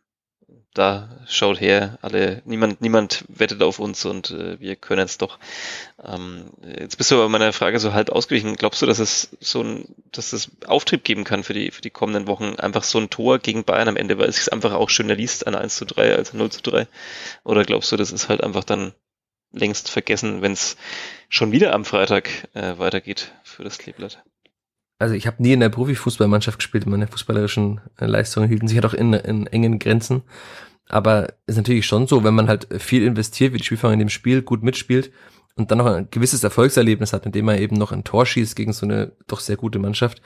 da 0.74 1.09
schaut 1.28 1.61
her, 1.61 1.99
alle, 2.01 2.41
niemand, 2.45 2.82
niemand 2.82 3.26
wettet 3.28 3.61
auf 3.61 3.78
uns 3.78 4.05
und 4.05 4.32
äh, 4.32 4.59
wir 4.59 4.76
können 4.76 5.05
es 5.05 5.19
doch. 5.19 5.38
Ähm, 6.03 6.49
jetzt 6.80 6.97
bist 6.97 7.11
du 7.11 7.15
aber 7.15 7.30
meiner 7.30 7.53
Frage 7.53 7.80
so 7.80 7.93
halb 7.93 8.09
ausgewichen. 8.09 8.55
Glaubst 8.55 8.82
du, 8.82 8.88
dass 8.88 8.97
es 8.97 9.30
so 9.39 9.61
ein, 9.61 9.95
dass 10.11 10.34
es 10.34 10.49
Auftrieb 10.65 11.03
geben 11.03 11.26
kann 11.26 11.43
für 11.43 11.53
die, 11.53 11.69
für 11.69 11.82
die 11.82 11.91
kommenden 11.91 12.26
Wochen? 12.28 12.55
Einfach 12.55 12.84
so 12.84 12.97
ein 12.97 13.11
Tor 13.11 13.38
gegen 13.38 13.63
Bayern 13.63 13.88
am 13.88 13.97
Ende, 13.97 14.17
weil 14.17 14.30
es 14.30 14.38
sich 14.38 14.51
einfach 14.51 14.74
auch 14.74 14.89
schöner 14.89 15.15
liest, 15.15 15.45
ein 15.45 15.55
1 15.55 15.76
zu 15.76 15.86
3 15.86 16.15
als 16.15 16.34
ein 16.34 16.38
0 16.38 16.51
zu 16.51 16.61
3? 16.61 16.88
Oder 17.43 17.63
glaubst 17.65 17.91
du, 17.91 17.97
das 17.97 18.11
ist 18.11 18.30
halt 18.30 18.41
einfach 18.41 18.63
dann 18.63 18.93
längst 19.51 19.91
vergessen, 19.91 20.41
wenn 20.41 20.53
es 20.53 20.76
schon 21.30 21.51
wieder 21.51 21.74
am 21.74 21.86
Freitag 21.86 22.49
äh, 22.55 22.80
weitergeht 22.80 23.32
für 23.43 23.63
das 23.63 23.78
Kleeblatt? 23.78 24.24
Also 24.99 25.15
ich 25.15 25.27
habe 25.27 25.41
nie 25.41 25.53
in 25.53 25.59
der 25.59 25.69
Profifußballmannschaft 25.69 26.59
gespielt, 26.59 26.85
meine 26.85 27.07
fußballerischen 27.07 27.81
äh, 27.99 28.05
Leistungen 28.05 28.47
hielten 28.47 28.67
sich 28.67 28.77
halt 28.77 28.85
auch 28.85 28.93
in, 28.93 29.13
in 29.13 29.47
engen 29.47 29.79
Grenzen. 29.79 30.23
Aber 30.89 31.33
ist 31.47 31.57
natürlich 31.57 31.85
schon 31.85 32.07
so, 32.07 32.23
wenn 32.23 32.35
man 32.35 32.47
halt 32.47 32.67
viel 32.81 33.03
investiert, 33.03 33.53
wie 33.53 33.57
die 33.57 33.63
Spielfahrer 33.63 33.93
in 33.93 33.99
dem 33.99 34.09
Spiel 34.09 34.41
gut 34.41 34.63
mitspielt 34.63 35.11
und 35.55 35.71
dann 35.71 35.77
noch 35.77 35.85
ein 35.85 36.07
gewisses 36.11 36.43
Erfolgserlebnis 36.43 37.13
hat, 37.13 37.25
indem 37.25 37.45
man 37.45 37.59
eben 37.59 37.77
noch 37.77 37.91
ein 37.91 38.03
Tor 38.03 38.25
schießt 38.25 38.55
gegen 38.55 38.73
so 38.73 38.85
eine 38.85 39.13
doch 39.27 39.39
sehr 39.39 39.55
gute 39.55 39.79
Mannschaft, 39.79 40.21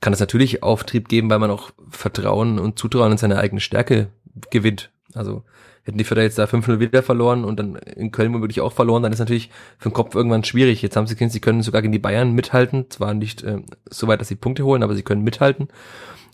kann 0.00 0.12
es 0.12 0.20
natürlich 0.20 0.62
Auftrieb 0.62 1.08
geben, 1.08 1.28
weil 1.30 1.38
man 1.38 1.50
auch 1.50 1.70
Vertrauen 1.90 2.58
und 2.58 2.78
Zutrauen 2.78 3.12
in 3.12 3.18
seine 3.18 3.38
eigene 3.38 3.60
Stärke 3.60 4.08
gewinnt. 4.50 4.90
Also 5.14 5.44
Hätten 5.88 5.96
die 5.96 6.04
Förder 6.04 6.22
jetzt 6.22 6.38
da 6.38 6.44
5-0 6.44 6.80
wieder 6.80 7.02
verloren 7.02 7.46
und 7.46 7.58
dann 7.58 7.76
in 7.76 8.12
Köln 8.12 8.34
womöglich 8.34 8.60
auch 8.60 8.74
verloren, 8.74 9.02
dann 9.02 9.10
ist 9.10 9.20
natürlich 9.20 9.48
für 9.78 9.88
den 9.88 9.94
Kopf 9.94 10.14
irgendwann 10.14 10.44
schwierig. 10.44 10.82
Jetzt 10.82 10.96
haben 10.96 11.06
sie 11.06 11.14
gesehen, 11.14 11.30
sie 11.30 11.40
können 11.40 11.62
sogar 11.62 11.80
gegen 11.80 11.92
die 11.92 11.98
Bayern 11.98 12.32
mithalten. 12.32 12.90
Zwar 12.90 13.14
nicht 13.14 13.42
äh, 13.42 13.62
so 13.88 14.06
weit, 14.06 14.20
dass 14.20 14.28
sie 14.28 14.34
Punkte 14.34 14.66
holen, 14.66 14.82
aber 14.82 14.94
sie 14.94 15.02
können 15.02 15.24
mithalten. 15.24 15.68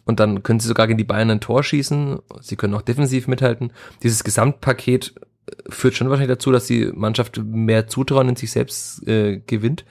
Und 0.05 0.19
dann 0.19 0.43
können 0.43 0.59
sie 0.59 0.67
sogar 0.67 0.89
gegen 0.89 0.99
die 0.99 1.05
Bayern 1.05 1.31
ein 1.31 1.41
Tor 1.41 1.63
schießen. 1.63 2.19
Sie 2.41 2.57
können 2.57 2.75
auch 2.75 2.83
defensiv 2.83 3.29
mithalten. 3.29 3.73
Dieses 4.03 4.25
Gesamtpaket 4.25 5.15
äh, 5.47 5.53
führt 5.69 5.95
schon 5.95 6.11
wahrscheinlich 6.11 6.35
dazu, 6.35 6.51
dass 6.51 6.67
die 6.67 6.87
Mannschaft 6.93 7.41
mehr 7.41 7.87
Zutrauen 7.87 8.31
in 8.31 8.35
sich 8.35 8.51
selbst 8.51 9.07
äh, 9.07 9.39
gewinnt. 9.39 9.85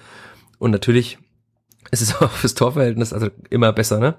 Und 0.60 0.72
natürlich 0.72 1.20
ist 1.92 2.02
es 2.02 2.16
auch 2.22 2.32
fürs 2.32 2.54
Torverhältnis 2.54 3.14
also 3.14 3.30
immer 3.50 3.72
besser, 3.72 4.02
ne? 4.02 4.16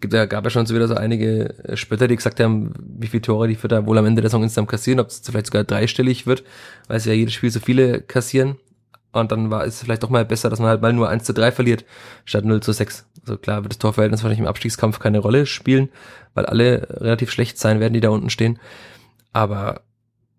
Gibt 0.00 0.14
ja, 0.14 0.24
gab 0.24 0.44
ja 0.44 0.50
schon 0.50 0.66
so 0.66 0.74
wieder 0.74 0.88
so 0.88 0.94
einige 0.94 1.58
äh, 1.64 1.76
Spötter, 1.76 2.08
die 2.08 2.16
gesagt 2.16 2.40
haben, 2.40 2.72
wie 2.78 3.06
viele 3.06 3.22
Tore 3.22 3.48
die 3.48 3.54
Vierter 3.54 3.86
wohl 3.86 3.98
am 3.98 4.06
Ende 4.06 4.22
der 4.22 4.30
Saison 4.30 4.42
insgesamt 4.42 4.68
kassieren, 4.68 5.00
ob 5.00 5.08
es 5.08 5.20
vielleicht 5.24 5.46
sogar 5.46 5.64
dreistellig 5.64 6.26
wird, 6.26 6.42
weil 6.88 7.00
sie 7.00 7.10
ja 7.10 7.14
jedes 7.14 7.34
Spiel 7.34 7.50
so 7.50 7.60
viele 7.60 8.00
kassieren. 8.00 8.56
Und 9.12 9.32
dann 9.32 9.50
war 9.50 9.64
es 9.64 9.82
vielleicht 9.82 10.02
doch 10.02 10.08
mal 10.08 10.24
besser, 10.24 10.48
dass 10.50 10.60
man 10.60 10.68
halt 10.68 10.82
mal 10.82 10.92
nur 10.92 11.08
1 11.08 11.24
zu 11.24 11.34
3 11.34 11.50
verliert, 11.50 11.84
statt 12.24 12.44
0 12.44 12.62
zu 12.62 12.72
6. 12.72 13.06
Also 13.22 13.36
klar 13.36 13.62
wird 13.62 13.72
das 13.72 13.78
Torverhältnis 13.78 14.20
wahrscheinlich 14.20 14.38
im 14.38 14.46
Abstiegskampf 14.46 15.00
keine 15.00 15.18
Rolle 15.18 15.46
spielen, 15.46 15.88
weil 16.34 16.46
alle 16.46 16.86
relativ 17.00 17.30
schlecht 17.30 17.58
sein 17.58 17.80
werden, 17.80 17.92
die 17.92 18.00
da 18.00 18.10
unten 18.10 18.30
stehen. 18.30 18.60
Aber 19.32 19.82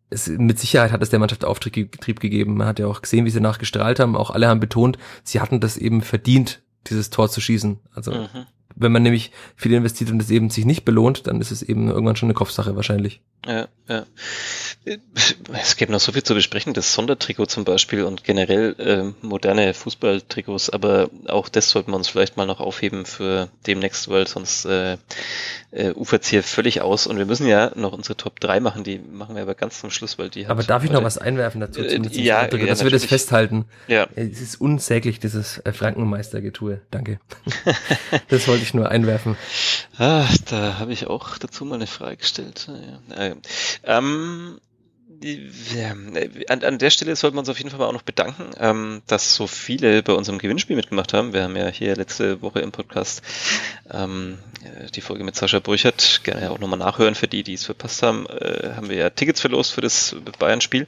es, 0.10 0.28
mit 0.28 0.58
Sicherheit 0.58 0.92
hat 0.92 1.02
es 1.02 1.10
der 1.10 1.20
Mannschaft 1.20 1.44
Auftrieb 1.44 2.20
gegeben. 2.20 2.56
Man 2.56 2.68
hat 2.68 2.80
ja 2.80 2.88
auch 2.88 3.02
gesehen, 3.02 3.26
wie 3.26 3.30
sie 3.30 3.42
nachgestrahlt 3.42 4.00
haben. 4.00 4.16
Auch 4.16 4.32
alle 4.32 4.48
haben 4.48 4.60
betont, 4.62 4.98
sie 5.24 5.42
hatten 5.42 5.60
das 5.60 5.78
eben 5.78 6.02
verdient, 6.02 6.62
dieses 6.88 7.10
Tor 7.10 7.30
zu 7.30 7.42
schießen. 7.42 7.80
Also 7.94 8.12
mhm 8.12 8.46
wenn 8.76 8.92
man 8.92 9.04
nämlich 9.04 9.32
viel 9.56 9.74
investiert 9.74 10.12
und 10.12 10.22
es 10.22 10.30
eben 10.30 10.50
sich 10.50 10.66
nicht 10.66 10.86
belohnt, 10.86 11.28
dann 11.28 11.42
ist 11.42 11.52
es 11.52 11.62
eben 11.62 11.90
irgendwann 11.90 12.16
schon 12.16 12.28
eine 12.28 12.34
Kopfsache 12.34 12.76
wahrscheinlich. 12.76 13.22
Ja, 13.46 13.68
ja. 13.88 14.06
Es 15.54 15.76
gibt 15.76 15.92
noch 15.92 16.00
so 16.00 16.12
viel 16.12 16.24
zu 16.24 16.34
besprechen, 16.34 16.74
das 16.74 16.94
Sondertrikot 16.94 17.48
zum 17.48 17.66
Beispiel 17.66 18.04
und 18.04 18.24
generell 18.24 18.76
äh, 18.80 19.26
moderne 19.26 19.74
Fußballtrikots, 19.74 20.70
aber 20.70 21.10
auch 21.28 21.50
das 21.50 21.70
sollten 21.70 21.92
wir 21.92 21.98
uns 21.98 22.08
vielleicht 22.08 22.38
mal 22.38 22.46
noch 22.46 22.60
aufheben 22.60 23.06
für 23.06 23.50
demnächst, 23.66 24.10
weil 24.10 24.28
sonst 24.28 24.66
äh, 24.66 24.98
äh, 25.72 25.92
ufert 25.92 26.26
hier 26.26 26.44
völlig 26.44 26.82
aus 26.82 27.08
und 27.08 27.18
wir 27.18 27.26
müssen 27.26 27.48
ja 27.48 27.72
noch 27.76 27.94
unsere 27.94 28.18
Top 28.18 28.40
3 28.40 28.60
machen, 28.60 28.84
die 28.84 29.00
machen 29.00 29.36
wir 29.36 29.44
aber 29.44 29.56
ganz 29.56 29.80
zum 29.80 29.90
Schluss, 29.90 30.20
weil 30.20 30.30
die 30.30 30.48
Aber 30.48 30.64
darf 30.64 30.84
ich 30.84 30.92
noch 30.92 31.04
was 31.04 31.18
einwerfen 31.18 31.62
dazu? 31.62 31.82
Äh, 31.82 32.02
ja, 32.12 32.46
ja, 32.46 32.66
dass 32.66 32.84
wir 32.84 32.92
das 32.92 33.06
festhalten. 33.06 33.66
Ja. 33.88 34.08
Es 34.16 34.42
ist 34.42 34.60
unsäglich, 34.60 35.20
dieses 35.20 35.60
äh, 35.60 35.72
Frankenmeistergetue. 35.72 36.82
Danke. 36.92 37.20
das 38.28 38.48
wollte 38.48 38.64
ich 38.64 38.74
nur 38.74 38.90
einwerfen. 38.90 39.38
Ah, 39.98 40.26
da 40.50 40.80
habe 40.80 40.92
ich 40.92 41.08
auch 41.08 41.38
dazu 41.38 41.66
mal 41.66 41.76
eine 41.76 41.88
Frage 41.88 42.18
gestellt. 42.18 42.70
Ja. 43.10 43.28
Äh, 43.28 43.36
ähm, 43.86 44.60
an, 46.48 46.64
an 46.64 46.78
der 46.78 46.90
Stelle 46.90 47.16
sollte 47.16 47.36
man 47.36 47.42
uns 47.42 47.50
auf 47.50 47.58
jeden 47.58 47.70
Fall 47.70 47.80
mal 47.80 47.88
auch 47.88 47.94
noch 47.94 48.02
bedanken, 48.02 48.52
ähm, 48.60 49.02
dass 49.08 49.36
so 49.36 49.48
viele 49.48 50.02
bei 50.04 50.14
unserem 50.14 50.40
Gewinnspiel 50.40 50.76
mitgemacht 50.76 51.14
haben. 51.14 51.34
Wir 51.34 51.44
haben 51.44 51.56
ja 51.56 51.68
hier 51.68 51.96
letzte 51.96 52.42
Woche 52.42 52.60
im 52.60 52.72
Podcast 52.72 53.22
ähm, 53.92 54.38
die 54.96 55.02
Folge 55.02 55.24
mit 55.24 55.36
Sascha 55.36 55.60
Burchert, 55.60 56.22
gerne 56.24 56.52
auch 56.52 56.60
nochmal 56.60 56.80
nachhören 56.80 57.16
für 57.16 57.28
die, 57.28 57.44
die 57.44 57.54
es 57.54 57.66
verpasst 57.66 58.04
haben, 58.04 58.28
äh, 58.28 58.74
haben 58.76 58.90
wir 58.90 58.98
ja 58.98 59.10
Tickets 59.10 59.42
verlost 59.42 59.74
für 59.74 59.82
das 59.82 60.16
Bayern-Spiel. 60.40 60.86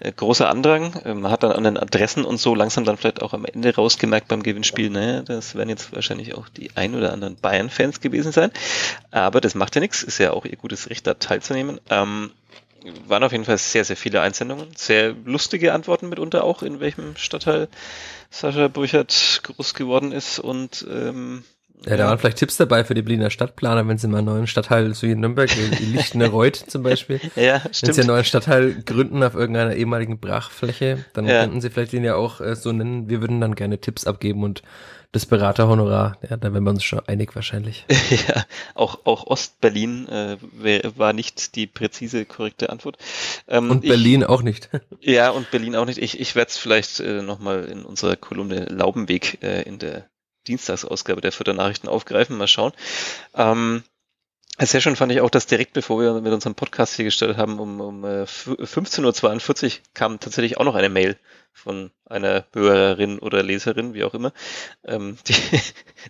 Äh, 0.00 0.12
großer 0.12 0.48
Andrang. 0.48 0.94
Äh, 1.04 1.14
man 1.14 1.30
hat 1.30 1.42
dann 1.42 1.52
an 1.52 1.64
den 1.64 1.76
Adressen 1.76 2.24
und 2.24 2.38
so 2.38 2.54
langsam 2.54 2.84
dann 2.84 2.96
vielleicht 2.96 3.22
auch 3.22 3.32
am 3.32 3.44
Ende 3.44 3.74
rausgemerkt 3.74 4.28
beim 4.28 4.42
Gewinnspiel, 4.42 4.90
naja, 4.90 5.22
das 5.22 5.54
werden 5.54 5.68
jetzt 5.68 5.92
wahrscheinlich 5.92 6.34
auch 6.34 6.48
die 6.48 6.70
ein 6.74 6.94
oder 6.94 7.12
anderen 7.12 7.36
Bayern-Fans 7.36 8.00
gewesen 8.00 8.32
sein. 8.32 8.50
Aber 9.10 9.40
das 9.40 9.54
macht 9.54 9.74
ja 9.74 9.80
nichts, 9.80 10.02
ist 10.02 10.18
ja 10.18 10.32
auch 10.32 10.44
ihr 10.44 10.56
gutes 10.56 10.90
Recht, 10.90 11.06
da 11.06 11.14
teilzunehmen. 11.14 11.80
Ähm, 11.90 12.30
waren 13.06 13.22
auf 13.22 13.32
jeden 13.32 13.44
Fall 13.44 13.58
sehr, 13.58 13.84
sehr 13.84 13.96
viele 13.96 14.20
Einsendungen. 14.20 14.68
Sehr 14.76 15.14
lustige 15.24 15.72
Antworten 15.72 16.08
mitunter 16.08 16.44
auch, 16.44 16.62
in 16.62 16.80
welchem 16.80 17.16
Stadtteil 17.16 17.68
Sascha 18.30 18.68
Burchert 18.68 19.40
groß 19.42 19.74
geworden 19.74 20.12
ist 20.12 20.38
und 20.38 20.86
ähm, 20.90 21.44
ja, 21.86 21.96
da 21.96 22.06
waren 22.06 22.18
vielleicht 22.18 22.38
Tipps 22.38 22.56
dabei 22.56 22.82
für 22.82 22.94
die 22.94 23.02
Berliner 23.02 23.30
Stadtplaner, 23.30 23.86
wenn 23.86 23.98
sie 23.98 24.08
mal 24.08 24.18
einen 24.18 24.26
neuen 24.26 24.46
Stadtteil, 24.46 24.92
so 24.94 25.06
wie 25.06 25.12
in 25.12 25.20
Nürnberg, 25.20 25.48
wie 25.56 25.84
Lichtenreuth 25.84 26.56
zum 26.66 26.82
Beispiel. 26.82 27.20
ja, 27.36 27.60
stimmt. 27.60 27.82
Wenn 27.82 27.94
sie 27.94 28.00
einen 28.00 28.08
neuen 28.08 28.24
Stadtteil 28.24 28.82
gründen 28.84 29.22
auf 29.22 29.34
irgendeiner 29.34 29.74
ehemaligen 29.74 30.18
Brachfläche, 30.18 31.04
dann 31.12 31.26
ja. 31.26 31.42
könnten 31.42 31.60
sie 31.60 31.70
vielleicht 31.70 31.92
den 31.92 32.04
ja 32.04 32.16
auch 32.16 32.40
äh, 32.40 32.56
so 32.56 32.72
nennen. 32.72 33.08
Wir 33.08 33.20
würden 33.20 33.40
dann 33.40 33.54
gerne 33.54 33.78
Tipps 33.78 34.06
abgeben 34.06 34.42
und 34.42 34.62
das 35.12 35.24
Beraterhonorar, 35.24 36.18
ja, 36.28 36.36
da 36.36 36.52
wären 36.52 36.64
wir 36.64 36.70
uns 36.70 36.84
schon 36.84 37.00
einig 37.06 37.34
wahrscheinlich. 37.34 37.86
ja, 38.28 38.44
auch, 38.74 39.06
auch 39.06 39.26
Ostberlin 39.26 40.06
äh, 40.08 40.36
war 40.96 41.14
nicht 41.14 41.54
die 41.54 41.66
präzise, 41.66 42.26
korrekte 42.26 42.68
Antwort. 42.68 42.98
Ähm, 43.46 43.70
und 43.70 43.82
Berlin 43.82 44.20
ich, 44.20 44.28
auch 44.28 44.42
nicht. 44.42 44.68
ja, 45.00 45.30
und 45.30 45.50
Berlin 45.50 45.76
auch 45.76 45.86
nicht. 45.86 45.98
Ich, 45.98 46.20
ich 46.20 46.34
werde 46.34 46.50
es 46.50 46.58
vielleicht 46.58 47.00
äh, 47.00 47.22
nochmal 47.22 47.64
in 47.64 47.84
unserer 47.84 48.16
Kolumne 48.16 48.66
Laubenweg 48.66 49.42
äh, 49.42 49.62
in 49.62 49.78
der 49.78 50.10
Dienstagsausgabe 50.46 51.22
der 51.22 51.32
Vierter 51.32 51.54
Nachrichten 51.54 51.88
aufgreifen. 51.88 52.36
Mal 52.36 52.48
schauen. 52.48 52.72
Ähm, 53.34 53.84
sehr 54.66 54.80
schön 54.80 54.96
fand 54.96 55.12
ich 55.12 55.20
auch, 55.20 55.30
dass 55.30 55.46
direkt 55.46 55.72
bevor 55.72 56.00
wir 56.00 56.20
mit 56.20 56.32
unserem 56.32 56.54
Podcast 56.54 56.96
hier 56.96 57.04
gestellt 57.04 57.36
haben, 57.36 57.60
um, 57.60 57.80
um 57.80 58.04
15.42 58.04 59.62
äh, 59.62 59.66
Uhr 59.66 59.72
kam 59.94 60.20
tatsächlich 60.20 60.58
auch 60.58 60.64
noch 60.64 60.74
eine 60.74 60.88
Mail 60.88 61.16
von 61.52 61.90
einer 62.06 62.44
Hörerin 62.52 63.18
oder 63.18 63.42
Leserin, 63.42 63.94
wie 63.94 64.04
auch 64.04 64.14
immer, 64.14 64.32
ähm, 64.84 65.18
die, 65.28 65.34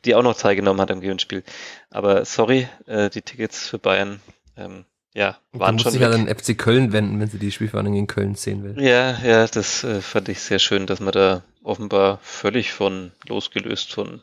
die 0.04 0.14
auch 0.14 0.22
noch 0.22 0.36
teilgenommen 0.36 0.80
hat 0.80 0.90
am 0.90 1.00
Gewinnspiel. 1.00 1.42
Aber 1.90 2.24
sorry, 2.24 2.68
äh, 2.86 3.10
die 3.10 3.22
Tickets 3.22 3.68
für 3.68 3.78
Bayern, 3.78 4.20
ähm, 4.56 4.84
ja, 5.14 5.38
waren 5.52 5.74
muss 5.74 5.82
schon. 5.82 5.92
sich 5.92 6.00
ja 6.00 6.10
dann 6.10 6.28
FC 6.28 6.56
Köln 6.56 6.92
wenden, 6.92 7.18
wenn 7.18 7.28
sie 7.28 7.38
die 7.38 7.50
Spielverhandlungen 7.50 8.00
in 8.00 8.06
Köln 8.06 8.34
sehen 8.34 8.62
will. 8.62 8.80
Ja, 8.82 9.18
ja, 9.24 9.46
das 9.46 9.82
äh, 9.84 10.00
fand 10.00 10.28
ich 10.28 10.40
sehr 10.40 10.58
schön, 10.58 10.86
dass 10.86 11.00
man 11.00 11.12
da 11.12 11.42
offenbar 11.62 12.18
völlig 12.22 12.72
von 12.72 13.12
losgelöst 13.26 13.92
von 13.92 14.22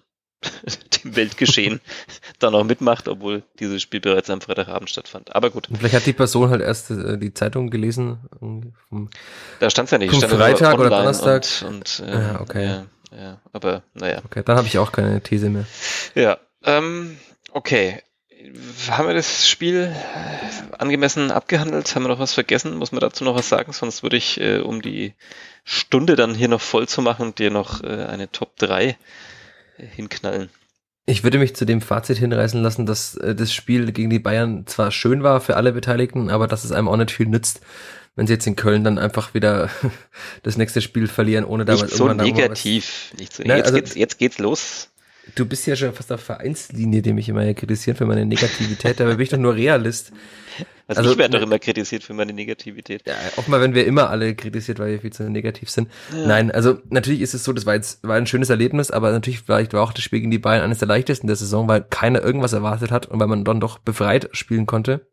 dem 1.03 1.15
Weltgeschehen 1.15 1.81
dann 2.39 2.55
auch 2.55 2.63
mitmacht, 2.63 3.07
obwohl 3.07 3.43
dieses 3.59 3.81
Spiel 3.81 3.99
bereits 3.99 4.29
am 4.29 4.41
Freitagabend 4.41 4.89
stattfand. 4.89 5.35
Aber 5.35 5.49
gut. 5.49 5.69
Und 5.69 5.77
vielleicht 5.77 5.95
hat 5.95 6.05
die 6.05 6.13
Person 6.13 6.49
halt 6.49 6.61
erst 6.61 6.91
äh, 6.91 7.17
die 7.17 7.33
Zeitung 7.33 7.69
gelesen. 7.69 8.19
Da 9.59 9.69
stand 9.69 9.87
es 9.87 9.91
ja 9.91 9.97
nicht. 9.97 10.11
Vom 10.11 10.21
Freitag 10.21 10.79
oder 10.79 10.89
Donnerstag. 10.89 11.45
Und, 11.61 11.99
und, 11.99 12.07
äh, 12.07 12.13
ja, 12.13 12.41
okay. 12.41 12.65
Ja, 12.65 12.85
ja, 13.17 13.41
aber 13.53 13.83
naja. 13.93 14.21
Okay, 14.25 14.43
dann 14.45 14.57
habe 14.57 14.67
ich 14.67 14.77
auch 14.77 14.91
keine 14.91 15.21
These 15.21 15.49
mehr. 15.49 15.65
Ja, 16.15 16.37
ähm, 16.63 17.17
okay. 17.51 18.01
Haben 18.89 19.07
wir 19.07 19.15
das 19.15 19.49
Spiel 19.49 19.95
angemessen 20.77 21.31
abgehandelt? 21.31 21.95
Haben 21.95 22.03
wir 22.03 22.09
noch 22.09 22.19
was 22.19 22.33
vergessen? 22.33 22.75
Muss 22.75 22.91
man 22.91 22.99
dazu 22.99 23.23
noch 23.23 23.35
was 23.35 23.49
sagen? 23.49 23.73
Sonst 23.73 24.03
würde 24.03 24.17
ich, 24.17 24.39
äh, 24.39 24.59
um 24.59 24.83
die 24.83 25.13
Stunde 25.63 26.15
dann 26.15 26.35
hier 26.35 26.47
noch 26.47 26.61
voll 26.61 26.87
zu 26.87 27.01
machen, 27.01 27.33
dir 27.33 27.49
noch 27.49 27.83
äh, 27.83 28.05
eine 28.05 28.31
Top 28.31 28.55
3 28.57 28.97
hinknallen. 29.77 30.49
Ich 31.07 31.23
würde 31.23 31.37
mich 31.37 31.55
zu 31.55 31.65
dem 31.65 31.81
Fazit 31.81 32.17
hinreißen 32.17 32.61
lassen, 32.61 32.85
dass 32.85 33.15
äh, 33.15 33.35
das 33.35 33.53
Spiel 33.53 33.91
gegen 33.91 34.09
die 34.09 34.19
Bayern 34.19 34.65
zwar 34.65 34.91
schön 34.91 35.21
war 35.21 35.39
für 35.39 35.55
alle 35.55 35.71
Beteiligten, 35.71 36.29
aber 36.29 36.47
dass 36.47 36.63
es 36.63 36.71
einem 36.71 36.87
auch 36.87 36.97
nicht 36.97 37.11
viel 37.11 37.27
nützt, 37.27 37.61
wenn 38.15 38.25
sie 38.25 38.33
jetzt 38.33 38.47
in 38.47 38.55
Köln 38.55 38.83
dann 38.83 38.97
einfach 38.97 39.33
wieder 39.33 39.69
das 40.43 40.57
nächste 40.57 40.81
Spiel 40.81 41.07
verlieren, 41.07 41.45
ohne 41.45 41.65
damals 41.65 41.91
nicht 41.91 41.97
so 41.97 42.11
negativ, 42.11 43.13
nicht 43.17 43.33
so 43.33 43.43
Nein, 43.43 43.57
jetzt, 43.57 43.67
also, 43.67 43.77
geht's, 43.77 43.95
jetzt 43.95 44.17
geht's 44.17 44.39
los. 44.39 44.89
Du 45.33 45.45
bist 45.45 45.65
ja 45.65 45.75
schon 45.75 45.93
fast 45.93 46.11
auf 46.11 46.21
Vereinslinie, 46.21 47.01
die 47.01 47.13
mich 47.13 47.27
immer 47.27 47.51
kritisieren 47.53 47.97
für 47.97 48.05
meine 48.05 48.25
Negativität, 48.25 49.01
aber 49.01 49.15
bin 49.15 49.21
ich 49.21 49.29
doch 49.29 49.37
nur 49.37 49.55
Realist. 49.55 50.11
Also, 50.87 50.99
also 50.99 51.11
ich 51.13 51.17
werde 51.17 51.37
doch 51.37 51.43
immer 51.43 51.57
kritisiert 51.57 52.03
für 52.03 52.13
meine 52.13 52.31
Negativität. 52.31 53.07
Ja, 53.07 53.15
auch 53.37 53.47
mal, 53.47 53.59
wenn 53.59 53.73
wir 53.73 53.87
immer 53.87 54.11
alle 54.11 54.35
kritisiert, 54.35 54.77
weil 54.77 54.91
wir 54.91 55.01
viel 55.01 55.11
zu 55.11 55.27
negativ 55.27 55.69
sind. 55.69 55.89
Ja. 56.13 56.27
Nein, 56.27 56.51
also 56.51 56.77
natürlich 56.89 57.21
ist 57.21 57.33
es 57.33 57.43
so, 57.43 57.53
das 57.53 57.65
war 57.65 57.73
jetzt 57.73 58.03
war 58.03 58.15
ein 58.15 58.27
schönes 58.27 58.51
Erlebnis, 58.51 58.91
aber 58.91 59.11
natürlich 59.11 59.41
vielleicht 59.41 59.73
war 59.73 59.81
auch 59.81 59.93
das 59.93 60.03
Spiel 60.03 60.19
gegen 60.19 60.31
die 60.31 60.37
Bayern 60.37 60.63
eines 60.63 60.77
der 60.77 60.87
leichtesten 60.87 61.25
der 61.25 61.35
Saison, 61.35 61.67
weil 61.67 61.81
keiner 61.81 62.21
irgendwas 62.21 62.53
erwartet 62.53 62.91
hat 62.91 63.07
und 63.07 63.19
weil 63.19 63.27
man 63.27 63.43
dann 63.43 63.59
doch 63.59 63.79
befreit 63.79 64.29
spielen 64.33 64.67
konnte. 64.67 65.07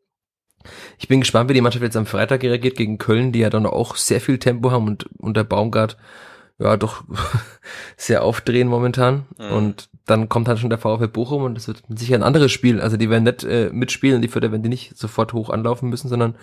Ich 0.99 1.09
bin 1.09 1.21
gespannt, 1.21 1.49
wie 1.49 1.55
die 1.55 1.63
Mannschaft 1.63 1.83
jetzt 1.83 1.97
am 1.97 2.07
Freitag 2.07 2.43
reagiert 2.43 2.77
gegen 2.77 2.99
Köln, 2.99 3.33
die 3.33 3.41
ja 3.41 3.51
dann 3.51 3.67
auch 3.67 3.97
sehr 3.97 4.21
viel 4.21 4.39
Tempo 4.39 4.71
haben 4.71 4.87
und 4.87 5.07
unter 5.19 5.43
Baumgart 5.43 5.97
ja 6.59 6.77
doch 6.77 7.05
sehr 7.97 8.23
aufdrehen 8.23 8.69
momentan. 8.69 9.27
Mhm. 9.39 9.53
Und 9.53 9.89
dann 10.07 10.29
kommt 10.29 10.49
halt 10.49 10.59
schon 10.59 10.71
der 10.71 10.79
VfL 10.79 11.09
Bochum 11.09 11.45
und 11.45 11.55
das 11.55 11.69
wird 11.69 11.83
sicher 11.89 12.15
ein 12.15 12.23
anderes 12.23 12.51
Spiel. 12.51 12.81
Also 12.81 12.97
die 12.97 13.09
werden 13.09 13.25
nicht 13.25 13.45
äh, 13.45 13.71
mitspielen, 13.73 14.21
die 14.21 14.29
Vierter 14.29 14.51
werden 14.51 14.63
die 14.63 14.69
nicht 14.69 14.97
sofort 14.97 15.33
hoch 15.33 15.51
anlaufen 15.51 15.89
müssen, 15.89 16.09
sondern 16.09 16.35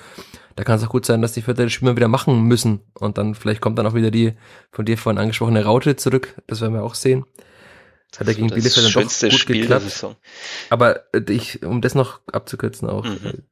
da 0.55 0.64
kann 0.64 0.78
es 0.78 0.84
auch 0.84 0.89
gut 0.89 1.05
sein, 1.05 1.22
dass 1.22 1.34
die 1.34 1.41
Vierter 1.41 1.64
das 1.64 1.74
Spiel 1.74 1.89
mal 1.89 1.95
wieder 1.95 2.07
machen 2.07 2.41
müssen. 2.43 2.80
Und 2.93 3.18
dann 3.18 3.36
vielleicht 3.36 3.62
kommt 3.62 3.78
dann 3.78 3.86
auch 3.86 3.95
wieder 3.95 4.12
die 4.12 4.34
von 4.72 4.86
dir 4.86 4.97
vorhin 4.97 5.20
angesprochene 5.20 5.64
Raute 5.64 5.95
zurück. 5.95 6.36
Das 6.47 6.62
werden 6.62 6.74
wir 6.74 6.84
auch 6.84 6.95
sehen. 6.95 7.26
Das 8.12 8.22
hat 8.22 8.28
er 8.28 8.34
gegen 8.34 8.47
Bielefeld 8.47 8.86
dann 8.86 9.03
doch 9.03 9.20
gut 9.20 9.34
Spiel 9.34 9.62
geklappt. 9.62 10.05
Aber 10.70 11.01
äh, 11.14 11.22
ich, 11.32 11.64
um 11.64 11.82
das 11.82 11.95
noch 11.95 12.22
abzukürzen 12.32 12.89
auch, 12.89 13.05
mhm 13.05 13.43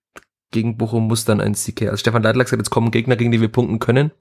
gegen 0.51 0.77
Bochum 0.77 1.07
muss 1.07 1.25
dann 1.25 1.41
ein 1.41 1.55
Sieg 1.55 1.81
her. 1.81 1.91
Also 1.91 1.99
Stefan 1.99 2.23
Leitlack 2.23 2.47
sagt, 2.47 2.61
jetzt 2.61 2.69
kommen 2.69 2.91
Gegner, 2.91 3.17
gegen 3.17 3.31
die 3.31 3.41
wir 3.41 3.49
punkten 3.49 3.79
können. 3.79 4.11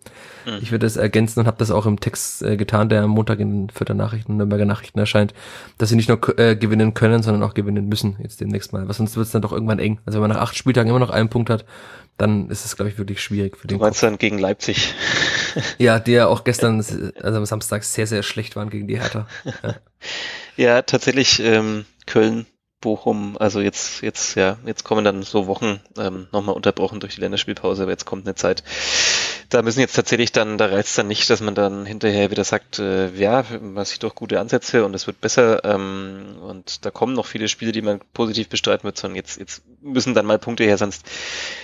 Mhm. 0.45 0.59
Ich 0.61 0.73
würde 0.73 0.85
das 0.85 0.97
ergänzen 0.97 1.41
und 1.41 1.47
habe 1.47 1.59
das 1.59 1.71
auch 1.71 1.87
im 1.87 2.01
Text 2.01 2.43
äh, 2.43 2.57
getan, 2.57 2.89
der 2.89 3.03
am 3.03 3.11
Montag 3.11 3.39
in 3.39 3.71
Vierter 3.71 3.95
Nachrichten, 3.95 4.37
Nürnberger 4.37 4.65
Nachrichten 4.65 4.99
erscheint, 4.99 5.35
dass 5.79 5.91
sie 5.91 5.97
nicht 5.97 6.09
nur 6.09 6.39
äh, 6.39 6.57
gewinnen 6.57 6.95
können, 6.95 7.23
sondern 7.23 7.45
auch 7.45 7.55
gewinnen 7.55 7.89
müssen 7.89 8.17
jetzt 8.21 8.41
demnächst 8.41 8.73
mal. 8.73 8.89
Was 8.89 8.97
sonst 8.97 9.17
wird 9.17 9.27
es 9.27 9.33
dann 9.33 9.43
doch 9.43 9.53
irgendwann 9.53 9.79
eng. 9.79 10.01
Also 10.05 10.17
wenn 10.17 10.29
man 10.29 10.37
nach 10.37 10.43
acht 10.43 10.57
Spieltagen 10.57 10.91
immer 10.91 10.99
noch 10.99 11.11
einen 11.11 11.29
Punkt 11.29 11.49
hat, 11.49 11.65
dann 12.17 12.49
ist 12.51 12.65
es, 12.65 12.77
glaube 12.77 12.91
ich, 12.91 12.99
wirklich 12.99 13.21
schwierig 13.21 13.57
für 13.57 13.69
den. 13.69 13.79
Du 13.79 13.85
meinst 13.85 14.01
Kopf. 14.01 14.09
dann 14.09 14.19
gegen 14.19 14.39
Leipzig? 14.39 14.95
ja, 15.79 16.01
die 16.01 16.13
ja 16.13 16.27
auch 16.27 16.45
gestern, 16.45 16.77
also 17.23 17.39
am 17.39 17.47
Samstag 17.47 17.85
sehr, 17.85 18.07
sehr 18.07 18.23
schlecht 18.23 18.57
waren 18.57 18.71
gegen 18.71 18.89
die 18.89 18.99
Hertha. 18.99 19.29
Ja, 19.45 19.75
ja 20.57 20.83
tatsächlich 20.83 21.41
ähm, 21.41 21.85
Köln 22.07 22.47
Bochum, 22.81 23.37
also 23.39 23.61
jetzt, 23.61 24.03
jetzt, 24.03 24.35
ja, 24.35 24.59
jetzt 24.67 24.85
kommen 24.85 25.05
dann 25.05 25.23
so 25.23 25.47
Wochen 25.47 25.81
ähm, 25.99 26.29
nochmal 26.31 26.55
unterbrochen 26.55 27.01
durch 27.01 27.15
die 27.15 27.21
Länderspielpause, 27.23 27.83
aber 27.83 27.93
jetzt 27.93 28.05
kommt 28.05 28.27
eine 28.27 28.35
Zeit, 28.35 28.63
da 29.49 29.63
müssen 29.63 29.81
jetzt 29.81 29.95
tatsächlich 29.97 30.33
dann, 30.33 30.59
da 30.59 30.67
reizt 30.67 30.99
dann 30.99 31.07
nicht, 31.07 31.31
dass 31.31 31.41
man 31.41 31.55
dann 31.55 31.87
hinterher 31.87 32.31
wieder 32.31 32.45
sagt, 32.45 32.79
äh, 32.79 33.09
ja, 33.15 33.45
man 33.61 33.85
sieht 33.85 34.03
doch 34.03 34.15
gute 34.15 34.41
Ansätze 34.41 34.85
und 34.85 34.95
es 34.95 35.07
wird 35.07 35.21
besser 35.21 35.65
ähm, 35.65 36.37
und 36.43 36.85
da 36.85 36.91
kommen 36.91 37.15
noch 37.15 37.27
viele 37.27 37.49
Spiele, 37.49 37.73
die 37.73 37.83
man 37.83 38.01
positiv 38.13 38.49
bestreiten 38.49 38.85
wird, 38.85 38.99
sondern 38.99 39.17
jetzt, 39.17 39.39
jetzt 39.39 39.63
müssen 39.81 40.15
dann 40.15 40.27
mal 40.27 40.39
Punkte 40.39 40.65
her, 40.65 40.79
sonst, 40.79 41.07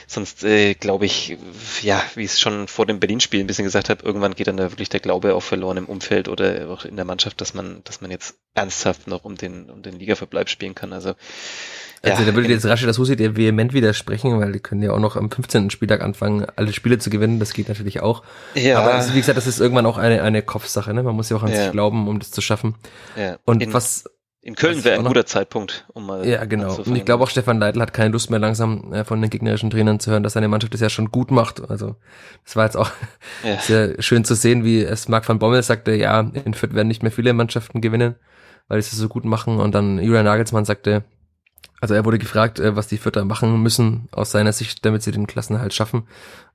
sonst 0.07 0.45
äh, 0.45 0.75
glaube 0.75 1.07
ich, 1.07 1.37
ja, 1.83 2.03
wie 2.15 2.25
ich 2.25 2.33
es 2.33 2.41
schon 2.41 2.69
vor 2.69 2.87
dem 2.87 3.01
Berlin-Spiel 3.01 3.41
ein 3.41 3.47
bisschen 3.47 3.65
gesagt 3.65 3.91
habe, 3.91 4.05
irgendwann 4.05 4.35
geht 4.35 4.47
dann 4.47 4.57
da 4.57 4.71
wirklich 4.71 4.89
der 4.89 5.01
Glaube 5.01 5.35
auch 5.35 5.43
verloren 5.43 5.77
im 5.77 5.87
Umfeld 5.87 6.29
oder 6.29 6.71
auch 6.71 6.85
in 6.85 6.97
der 6.97 7.05
Mannschaft, 7.05 7.41
dass 7.41 7.53
man, 7.55 7.83
dass 7.85 8.01
man 8.01 8.11
jetzt 8.11 8.37
ernsthaft 8.55 9.07
noch 9.07 9.25
um 9.25 9.37
den, 9.37 9.71
um 9.71 9.83
den 9.83 9.99
Ligaverbleib 9.99 10.49
spielen 10.49 10.75
kann. 10.75 10.93
Also 10.93 11.12
also 12.03 12.23
ja, 12.23 12.31
da 12.31 12.35
würde 12.35 12.49
jetzt 12.49 12.67
Rashid 12.67 12.89
Asusi 12.89 13.15
dir 13.15 13.37
vehement 13.37 13.73
widersprechen, 13.73 14.41
weil 14.41 14.51
die 14.51 14.59
können 14.59 14.83
ja 14.83 14.91
auch 14.91 14.99
noch 14.99 15.15
am 15.15 15.31
15. 15.31 15.71
Spieltag 15.71 16.03
anfangen, 16.03 16.47
alle 16.57 16.73
Spiele 16.73 16.99
zu 16.99 17.11
gewinnen. 17.11 17.39
Das 17.39 17.53
geht 17.53 17.69
natürlich 17.69 18.01
auch. 18.01 18.25
Ja. 18.55 18.81
Aber 18.81 18.95
also, 18.95 19.15
wie 19.15 19.19
gesagt, 19.19 19.39
das 19.39 19.47
ist 19.47 19.61
irgendwann 19.61 19.87
auch 19.87 19.99
eine, 19.99 20.23
eine 20.23 20.43
Kopfsache. 20.43 20.93
Ne? 20.93 21.05
Man 21.05 21.15
muss 21.15 21.31
ja 21.31 21.37
auch 21.37 21.45
an 21.45 21.53
ja. 21.53 21.63
sich 21.63 21.73
glauben, 21.73 22.09
um 22.09 22.19
das 22.19 22.33
zu 22.33 22.41
schaffen. 22.41 22.75
Ja. 23.17 23.39
Und 23.45 23.63
in, 23.63 23.73
was 23.73 24.05
in 24.45 24.57
Köln 24.57 24.83
wäre 24.83 24.99
ein 24.99 25.05
guter 25.05 25.25
Zeitpunkt, 25.25 25.87
um 25.93 26.05
mal. 26.05 26.27
Ja, 26.27 26.45
genau. 26.45 26.65
Anzufangen. 26.65 26.91
Und 26.91 26.97
ich 26.97 27.05
glaube 27.05 27.23
auch 27.23 27.31
Stefan 27.31 27.61
Leitl 27.61 27.81
hat 27.81 27.93
keine 27.93 28.11
Lust 28.11 28.29
mehr 28.29 28.41
langsam 28.41 28.93
äh, 28.93 29.05
von 29.05 29.21
den 29.21 29.31
gegnerischen 29.31 29.71
Trainern 29.71 30.01
zu 30.01 30.11
hören, 30.11 30.25
dass 30.25 30.33
seine 30.33 30.49
Mannschaft 30.49 30.75
das 30.75 30.81
ja 30.81 30.91
schon 30.91 31.13
gut 31.13 31.31
macht. 31.31 31.71
Also 31.71 31.95
das 32.45 32.57
war 32.57 32.65
jetzt 32.65 32.77
auch 32.77 32.91
ja. 33.45 33.61
sehr 33.61 34.03
schön 34.03 34.25
zu 34.25 34.35
sehen, 34.35 34.65
wie 34.65 34.83
es 34.83 35.07
Marc 35.07 35.29
van 35.29 35.39
Bommel 35.39 35.63
sagte, 35.63 35.95
ja, 35.95 36.29
in 36.45 36.55
Fürth 36.55 36.75
werden 36.75 36.89
nicht 36.89 37.05
mehr 37.05 37.13
viele 37.13 37.33
Mannschaften 37.33 37.81
gewinnen, 37.81 38.17
weil 38.73 38.81
sie 38.81 38.93
es 38.93 38.99
so 38.99 39.09
gut 39.09 39.27
machen. 39.27 39.61
Und 39.61 39.75
dann 39.75 39.99
Julian 39.99 40.25
Nagelsmann 40.25 40.65
sagte, 40.65 41.05
also 41.83 41.93
er 41.93 42.07
wurde 42.07 42.19
gefragt, 42.19 42.59
äh, 42.59 42.75
was 42.75 42.87
die 42.87 42.97
Vierter 42.97 43.23
machen 43.27 43.63
müssen 43.63 44.09
aus 44.13 44.31
seiner 44.31 44.53
Sicht, 44.55 44.87
damit 44.87 45.03
sie 45.03 45.11
den 45.11 45.27
Klassenhalt 45.27 45.75
schaffen. 45.75 46.05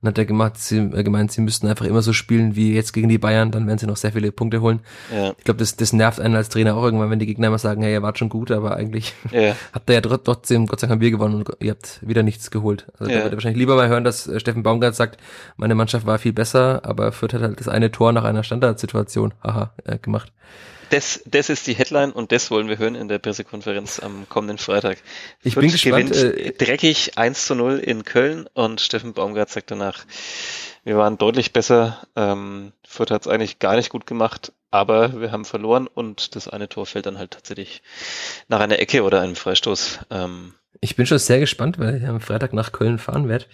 Und 0.00 0.08
hat 0.08 0.18
er 0.18 0.24
gemacht, 0.24 0.58
sie, 0.58 0.78
äh, 0.78 1.04
gemeint, 1.04 1.30
sie 1.30 1.42
müssten 1.42 1.68
einfach 1.68 1.84
immer 1.84 2.02
so 2.02 2.12
spielen 2.12 2.56
wie 2.56 2.74
jetzt 2.74 2.92
gegen 2.92 3.08
die 3.08 3.18
Bayern, 3.18 3.52
dann 3.52 3.68
werden 3.68 3.78
sie 3.78 3.86
noch 3.86 3.96
sehr 3.96 4.10
viele 4.10 4.32
Punkte 4.32 4.60
holen. 4.62 4.80
Ja. 5.14 5.32
Ich 5.38 5.44
glaube, 5.44 5.58
das, 5.58 5.76
das 5.76 5.92
nervt 5.92 6.18
einen 6.18 6.34
als 6.34 6.48
Trainer 6.48 6.74
auch 6.74 6.82
irgendwann, 6.82 7.10
wenn 7.10 7.20
die 7.20 7.26
Gegner 7.26 7.46
immer 7.46 7.58
sagen, 7.58 7.82
hey, 7.82 7.92
ihr 7.92 8.02
wart 8.02 8.18
schon 8.18 8.30
gut, 8.30 8.50
aber 8.50 8.74
eigentlich 8.74 9.14
ja. 9.30 9.54
habt 9.72 9.88
ihr 9.88 9.94
ja 9.94 10.00
trotzdem, 10.00 10.66
Gott 10.66 10.80
sei 10.80 10.88
Dank 10.88 10.96
haben 10.96 11.02
wir 11.02 11.12
gewonnen 11.12 11.36
und 11.36 11.48
ihr 11.60 11.70
habt 11.70 12.00
wieder 12.04 12.24
nichts 12.24 12.50
geholt. 12.50 12.88
Also 12.98 13.12
ja. 13.12 13.18
da 13.18 13.24
wird 13.24 13.34
er 13.34 13.36
wahrscheinlich 13.36 13.60
lieber 13.60 13.76
mal 13.76 13.88
hören, 13.88 14.02
dass 14.02 14.26
äh, 14.26 14.40
Steffen 14.40 14.64
Baumgart 14.64 14.96
sagt, 14.96 15.20
meine 15.56 15.76
Mannschaft 15.76 16.04
war 16.04 16.18
viel 16.18 16.32
besser, 16.32 16.80
aber 16.84 17.12
Fürth 17.12 17.34
hat 17.34 17.42
halt 17.42 17.60
das 17.60 17.68
eine 17.68 17.92
Tor 17.92 18.12
nach 18.12 18.24
einer 18.24 18.42
Standardsituation, 18.42 19.34
haha, 19.44 19.72
äh, 19.84 19.98
gemacht 19.98 20.32
das, 20.90 21.22
das 21.26 21.48
ist 21.48 21.66
die 21.66 21.74
Headline 21.74 22.12
und 22.12 22.32
das 22.32 22.50
wollen 22.50 22.68
wir 22.68 22.78
hören 22.78 22.94
in 22.94 23.08
der 23.08 23.18
Pressekonferenz 23.18 24.00
am 24.00 24.28
kommenden 24.28 24.58
Freitag. 24.58 24.98
Ich 25.42 25.54
Fürth 25.54 25.62
bin 25.62 25.72
gespannt. 25.72 26.12
Gewinnt 26.12 26.38
äh, 26.38 26.52
dreckig 26.52 27.16
1 27.16 27.46
zu 27.46 27.54
0 27.54 27.78
in 27.78 28.04
Köln 28.04 28.48
und 28.54 28.80
Steffen 28.80 29.12
Baumgart 29.12 29.50
sagt 29.50 29.70
danach, 29.70 30.04
wir 30.84 30.96
waren 30.96 31.18
deutlich 31.18 31.52
besser. 31.52 32.06
Ähm, 32.16 32.72
Fürth 32.86 33.10
hat 33.10 33.22
es 33.22 33.28
eigentlich 33.28 33.58
gar 33.58 33.76
nicht 33.76 33.90
gut 33.90 34.06
gemacht, 34.06 34.52
aber 34.70 35.20
wir 35.20 35.32
haben 35.32 35.44
verloren 35.44 35.86
und 35.86 36.36
das 36.36 36.48
eine 36.48 36.68
Tor 36.68 36.86
fällt 36.86 37.06
dann 37.06 37.18
halt 37.18 37.32
tatsächlich 37.32 37.82
nach 38.48 38.60
einer 38.60 38.78
Ecke 38.78 39.02
oder 39.02 39.20
einem 39.20 39.36
Freistoß. 39.36 40.00
Ähm, 40.10 40.54
ich 40.80 40.96
bin 40.96 41.06
schon 41.06 41.18
sehr 41.18 41.40
gespannt, 41.40 41.78
weil 41.78 41.96
ich 41.96 42.06
am 42.06 42.20
Freitag 42.20 42.52
nach 42.52 42.72
Köln 42.72 42.98
fahren 42.98 43.28
werde 43.28 43.46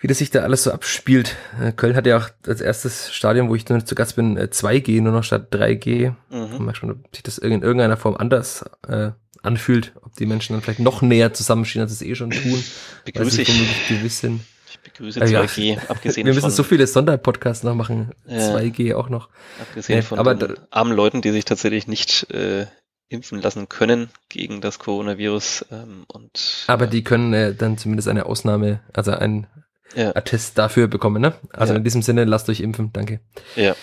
wie 0.00 0.06
das 0.06 0.18
sich 0.18 0.30
da 0.30 0.40
alles 0.40 0.64
so 0.64 0.72
abspielt. 0.72 1.36
Äh, 1.62 1.72
Köln 1.72 1.94
hat 1.94 2.06
ja 2.06 2.16
auch 2.16 2.28
als 2.46 2.60
erstes 2.60 3.12
Stadion, 3.12 3.48
wo 3.48 3.54
ich 3.54 3.68
nur 3.68 3.84
zu 3.84 3.94
Gast 3.94 4.16
bin, 4.16 4.38
2G 4.38 4.96
äh, 4.96 5.00
nur 5.00 5.12
noch 5.12 5.24
statt 5.24 5.52
3G. 5.52 6.14
Mhm. 6.30 6.64
Mal 6.64 6.74
schauen, 6.74 6.90
ob 6.92 7.14
sich 7.14 7.22
das 7.22 7.38
in 7.38 7.62
irgendeiner 7.62 7.98
Form 7.98 8.16
anders 8.16 8.64
äh, 8.88 9.10
anfühlt, 9.42 9.92
ob 10.02 10.14
die 10.16 10.26
Menschen 10.26 10.54
dann 10.54 10.62
vielleicht 10.62 10.80
noch 10.80 11.02
näher 11.02 11.34
zusammenstehen, 11.34 11.82
als 11.82 11.98
sie 11.98 12.04
es 12.04 12.10
eh 12.10 12.14
schon 12.14 12.30
tun. 12.30 12.64
Begrüße 13.04 13.42
ich. 13.42 13.88
Gewiss 13.88 14.20
sind. 14.20 14.40
Ich 14.70 14.80
begrüße 14.80 15.20
2G, 15.20 15.74
ja, 15.74 15.82
abgesehen 15.88 16.26
Wir 16.26 16.34
müssen 16.34 16.50
so 16.50 16.62
viele 16.62 16.86
Sonderpodcasts 16.86 17.64
noch 17.64 17.74
machen. 17.74 18.12
Ja, 18.26 18.56
2G 18.56 18.94
auch 18.94 19.10
noch. 19.10 19.28
Abgesehen 19.60 19.98
ja, 19.98 20.02
von 20.02 20.18
aber 20.18 20.34
den 20.34 20.56
armen 20.70 20.92
Leuten, 20.92 21.20
die 21.20 21.32
sich 21.32 21.44
tatsächlich 21.44 21.86
nicht 21.86 22.30
äh, 22.30 22.66
impfen 23.08 23.42
lassen 23.42 23.68
können 23.68 24.08
gegen 24.30 24.62
das 24.62 24.78
Coronavirus. 24.78 25.66
Ähm, 25.70 26.04
und, 26.08 26.64
aber 26.68 26.86
die 26.86 27.04
können 27.04 27.34
äh, 27.34 27.54
dann 27.54 27.76
zumindest 27.76 28.08
eine 28.08 28.24
Ausnahme, 28.24 28.80
also 28.94 29.10
ein 29.10 29.46
ja. 29.94 30.14
Attest 30.14 30.58
dafür 30.58 30.88
bekommen, 30.88 31.20
ne? 31.20 31.34
Also 31.52 31.72
ja. 31.72 31.78
in 31.78 31.84
diesem 31.84 32.02
Sinne, 32.02 32.24
lasst 32.24 32.48
euch 32.48 32.60
impfen, 32.60 32.92
danke. 32.92 33.20
Ja. 33.56 33.74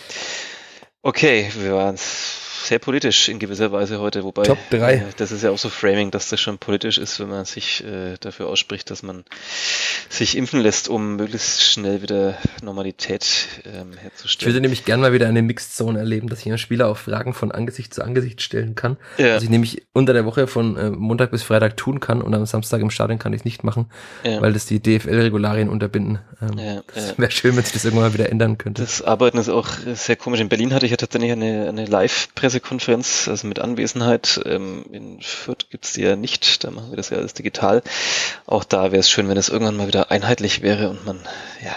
Okay, 1.02 1.50
wir 1.58 1.74
waren 1.74 1.98
sehr 1.98 2.80
politisch 2.80 3.30
in 3.30 3.40
gewisser 3.40 3.72
Weise 3.72 4.00
heute, 4.00 4.24
wobei 4.24 4.44
Top 4.44 4.58
3. 4.72 4.94
Äh, 4.94 5.02
das 5.18 5.32
ist 5.32 5.44
ja 5.44 5.52
auch 5.52 5.58
so 5.58 5.70
Framing, 5.70 6.12
dass 6.12 6.30
das 6.30 6.42
schon 6.42 6.58
politisch 6.58 6.98
ist, 6.98 7.20
wenn 7.20 7.30
man 7.30 7.46
sich 7.46 7.84
äh, 7.84 8.18
dafür 8.20 8.48
ausspricht, 8.48 8.92
dass 8.92 9.04
man 9.04 9.24
sich 10.18 10.36
impfen 10.36 10.60
lässt, 10.60 10.90
um 10.90 11.16
möglichst 11.16 11.64
schnell 11.64 12.02
wieder 12.02 12.38
Normalität 12.62 13.48
ähm, 13.66 13.94
herzustellen. 13.94 14.40
Ich 14.40 14.46
würde 14.46 14.62
nämlich 14.62 14.86
gerne 14.86 15.02
mal 15.02 15.14
wieder 15.14 15.28
eine 15.28 15.42
Mixed 15.42 15.76
Zone 15.76 16.00
erleben, 16.00 16.28
dass 16.28 16.40
ich 16.40 16.48
einem 16.48 16.58
Spieler 16.58 16.88
auch 16.88 16.98
Fragen 16.98 17.34
von 17.34 17.52
Angesicht 17.52 17.94
zu 17.94 18.04
Angesicht 18.04 18.42
stellen 18.42 18.76
kann. 18.76 18.98
Ja. 19.18 19.36
Was 19.36 19.44
ich 19.44 19.50
nämlich 19.50 19.84
unter 19.94 20.14
der 20.14 20.26
Woche 20.26 20.48
von 20.48 20.76
äh, 20.76 20.90
Montag 20.90 21.32
bis 21.32 21.44
Freitag 21.44 21.78
tun 21.78 22.00
kann 22.00 22.22
und 22.22 22.34
am 22.34 22.46
Samstag 22.46 22.82
im 22.82 22.90
Stadion 22.90 23.20
kann 23.20 23.34
ich 23.34 23.42
es 23.42 23.46
nicht 23.46 23.64
machen, 23.64 23.90
ja. 24.24 24.42
weil 24.42 24.54
das 24.54 24.66
die 24.66 24.82
DFL-Regularien 24.82 25.70
unterbinden. 25.70 26.20
Ähm, 26.42 26.58
ja, 26.58 26.74
ja. 26.74 26.82
Wäre 27.18 27.32
schön, 27.32 27.56
wenn 27.56 27.64
sich 27.64 27.74
das 27.74 27.86
irgendwann 27.86 28.10
mal 28.10 28.14
wieder 28.14 28.30
ändern 28.30 28.58
könnte. 28.58 28.82
Das 28.82 29.02
Arbeiten 29.02 29.38
ist 29.38 29.50
auch 29.50 29.70
sehr 29.94 30.16
komisch. 30.16 30.40
In 30.40 30.50
Berlin 30.50 30.74
hatte 30.74 30.86
ich 30.86 30.92
ja 30.92 30.98
tatsächlich 30.98 31.32
eine, 31.32 31.70
eine 31.70 31.86
Live-Presse 31.86 32.58
Pressekonferenz, 32.58 33.28
also 33.28 33.48
mit 33.48 33.60
Anwesenheit. 33.60 34.42
Ähm, 34.46 34.86
in 34.92 35.22
Fürth 35.22 35.70
gibt's 35.70 35.94
die 35.94 36.02
ja 36.02 36.16
nicht, 36.16 36.64
da 36.64 36.72
machen 36.72 36.92
wir 36.92 36.98
das 36.98 37.10
ja 37.10 37.18
alles 37.18 37.34
digital. 37.34 37.84
Auch 38.46 38.64
da 38.64 38.92
wäre 38.92 39.00
es 39.00 39.10
schön, 39.10 39.30
wenn 39.30 39.38
es 39.38 39.50
irgendwann 39.50 39.78
mal 39.78 39.88
wieder 39.88 40.07
einheitlich 40.08 40.62
wäre 40.62 40.90
und 40.90 41.06
man, 41.06 41.20
ja, 41.64 41.76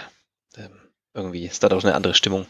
ähm, 0.57 0.71
irgendwie 1.15 1.47
ist 1.47 1.63
da 1.63 1.69
doch 1.69 1.83
eine 1.83 1.95
andere 1.95 2.15
Stimmung. 2.15 2.47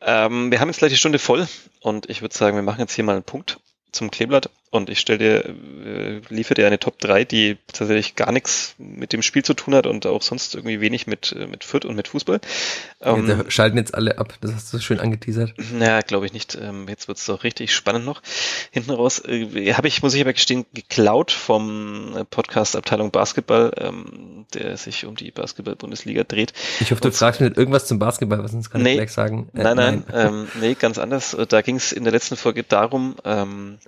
Ähm, 0.00 0.50
wir 0.50 0.60
haben 0.60 0.68
jetzt 0.68 0.78
gleich 0.78 0.92
die 0.92 0.98
Stunde 0.98 1.18
voll 1.18 1.48
und 1.80 2.08
ich 2.08 2.22
würde 2.22 2.34
sagen, 2.34 2.56
wir 2.56 2.62
machen 2.62 2.80
jetzt 2.80 2.94
hier 2.94 3.04
mal 3.04 3.14
einen 3.14 3.24
Punkt 3.24 3.60
zum 3.92 4.10
Kleeblatt 4.10 4.50
und 4.70 4.90
ich 4.90 5.00
stelle 5.00 5.18
dir, 5.18 5.44
äh, 5.86 6.20
liefere 6.28 6.54
dir 6.54 6.66
eine 6.66 6.78
Top 6.78 6.98
3, 6.98 7.24
die 7.24 7.56
tatsächlich 7.72 8.16
gar 8.16 8.32
nichts 8.32 8.74
mit 8.78 9.12
dem 9.12 9.22
Spiel 9.22 9.42
zu 9.42 9.54
tun 9.54 9.74
hat 9.74 9.86
und 9.86 10.06
auch 10.06 10.22
sonst 10.22 10.54
irgendwie 10.54 10.80
wenig 10.80 11.06
mit, 11.06 11.32
äh, 11.32 11.46
mit 11.46 11.64
Fürth 11.64 11.86
und 11.86 11.94
mit 11.94 12.08
Fußball. 12.08 12.40
Ähm, 13.00 13.28
ja, 13.28 13.36
da 13.36 13.50
schalten 13.50 13.78
jetzt 13.78 13.94
alle 13.94 14.18
ab, 14.18 14.34
das 14.40 14.52
hast 14.54 14.72
du 14.72 14.78
schön 14.78 15.00
angeteasert. 15.00 15.54
Naja, 15.72 16.00
glaube 16.00 16.26
ich 16.26 16.32
nicht. 16.32 16.58
Ähm, 16.60 16.86
jetzt 16.88 17.08
wird's 17.08 17.24
doch 17.24 17.44
richtig 17.44 17.74
spannend 17.74 18.04
noch. 18.04 18.22
Hinten 18.70 18.90
raus 18.90 19.22
äh, 19.24 19.72
habe 19.72 19.88
ich, 19.88 20.02
muss 20.02 20.14
ich 20.14 20.20
aber 20.20 20.32
gestehen, 20.32 20.66
geklaut 20.74 21.32
vom 21.32 22.16
äh, 22.16 22.24
Podcast 22.24 22.76
Abteilung 22.76 23.10
Basketball, 23.10 23.72
ähm, 23.78 24.44
der 24.52 24.76
sich 24.76 25.06
um 25.06 25.16
die 25.16 25.30
Basketball-Bundesliga 25.30 26.24
dreht. 26.24 26.52
Ich 26.80 26.90
hoffe, 26.90 27.00
du 27.00 27.08
und, 27.08 27.14
fragst 27.14 27.40
mir 27.40 27.56
irgendwas 27.56 27.86
zum 27.86 27.98
Basketball, 27.98 28.42
was 28.42 28.52
uns 28.52 28.70
kann 28.70 28.82
nee, 28.82 28.90
ich 28.90 28.96
gleich 28.96 29.12
sagen. 29.12 29.48
Äh, 29.54 29.62
nein, 29.62 29.76
nein, 29.76 30.04
nein. 30.08 30.28
Ähm, 30.28 30.48
nee, 30.60 30.74
ganz 30.74 30.98
anders. 30.98 31.36
Da 31.48 31.62
ging 31.62 31.76
es 31.76 31.92
in 31.92 32.04
der 32.04 32.12
letzten 32.12 32.36
Folge 32.36 32.64
darum, 32.64 33.16
ähm, 33.24 33.78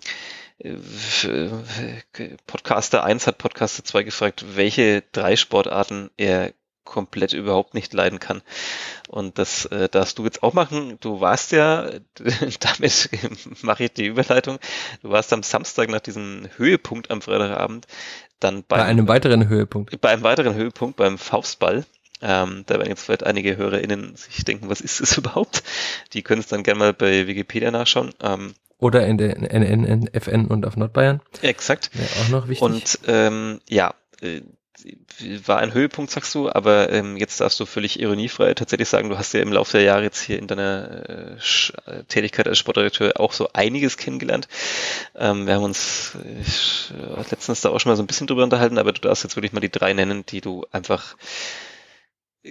Podcaster 2.46 3.04
1 3.04 3.26
hat 3.26 3.38
Podcaster 3.38 3.84
2 3.84 4.02
gefragt, 4.02 4.44
welche 4.56 5.02
drei 5.12 5.36
Sportarten 5.36 6.11
er 6.16 6.52
komplett 6.84 7.32
überhaupt 7.32 7.74
nicht 7.74 7.92
leiden 7.92 8.18
kann. 8.18 8.42
Und 9.08 9.38
das 9.38 9.64
äh, 9.66 9.88
darfst 9.88 10.18
du 10.18 10.24
jetzt 10.24 10.42
auch 10.42 10.54
machen. 10.54 10.98
Du 11.00 11.20
warst 11.20 11.52
ja, 11.52 11.88
damit 12.61 13.11
mache 13.62 13.84
ich 13.84 13.92
die 13.92 14.06
Überleitung, 14.06 14.58
du 15.02 15.11
warst 15.11 15.32
am 15.32 15.42
Samstag 15.42 15.88
nach 15.88 16.00
diesem 16.00 16.48
Höhepunkt 16.56 17.11
am 17.11 17.22
Freitagabend 17.22 17.86
dann 18.40 18.64
beim, 18.66 18.80
bei 18.80 18.84
einem 18.84 19.08
weiteren 19.08 19.48
Höhepunkt. 19.48 20.00
Bei 20.00 20.11
einem 20.11 20.22
weiteren 20.22 20.54
Höhepunkt, 20.54 20.96
beim 20.96 21.18
Faustball. 21.18 21.84
Ähm, 22.22 22.64
da 22.66 22.74
werden 22.74 22.88
jetzt 22.88 23.04
vielleicht 23.04 23.24
einige 23.24 23.56
HörerInnen 23.56 24.16
sich 24.16 24.44
denken, 24.44 24.68
was 24.68 24.80
ist 24.80 25.00
das 25.00 25.16
überhaupt? 25.18 25.62
Die 26.12 26.22
können 26.22 26.40
es 26.40 26.48
dann 26.48 26.62
gerne 26.62 26.78
mal 26.78 26.92
bei 26.92 27.26
Wikipedia 27.26 27.70
nachschauen. 27.70 28.12
Ähm, 28.20 28.54
Oder 28.80 29.06
in 29.06 29.18
der 29.18 29.36
NN, 29.36 30.08
FN 30.12 30.46
und 30.46 30.66
auf 30.66 30.76
Nordbayern. 30.76 31.20
Exakt. 31.42 31.90
Wäre 31.92 32.08
auch 32.20 32.28
noch 32.30 32.48
wichtig. 32.48 32.62
Und 32.62 32.98
ähm, 33.06 33.60
ja, 33.68 33.94
äh, 34.22 34.40
war 35.46 35.58
ein 35.58 35.74
Höhepunkt, 35.74 36.10
sagst 36.10 36.34
du, 36.34 36.50
aber 36.50 36.90
ähm, 36.90 37.16
jetzt 37.16 37.40
darfst 37.40 37.60
du 37.60 37.66
völlig 37.66 38.00
ironiefrei 38.00 38.54
tatsächlich 38.54 38.88
sagen, 38.88 39.10
du 39.10 39.18
hast 39.18 39.34
ja 39.34 39.40
im 39.40 39.52
Laufe 39.52 39.72
der 39.76 39.82
Jahre 39.82 40.02
jetzt 40.02 40.22
hier 40.22 40.38
in 40.38 40.46
deiner 40.46 41.08
äh, 41.08 41.36
äh 41.86 42.04
Tätigkeit 42.04 42.48
als 42.48 42.58
Sportdirektor 42.58 43.12
auch 43.16 43.32
so 43.32 43.50
einiges 43.52 43.96
kennengelernt. 43.96 44.48
Ähm, 45.14 45.46
wir 45.46 45.54
haben 45.54 45.64
uns 45.64 46.16
äh, 46.16 47.30
letztens 47.30 47.60
da 47.60 47.70
auch 47.70 47.80
schon 47.80 47.90
mal 47.90 47.96
so 47.96 48.02
ein 48.02 48.06
bisschen 48.06 48.26
drüber 48.26 48.44
unterhalten, 48.44 48.78
aber 48.78 48.92
du 48.92 49.00
darfst 49.00 49.24
jetzt 49.24 49.36
wirklich 49.36 49.52
mal 49.52 49.60
die 49.60 49.70
drei 49.70 49.92
nennen, 49.92 50.24
die 50.26 50.40
du 50.40 50.64
einfach 50.72 51.16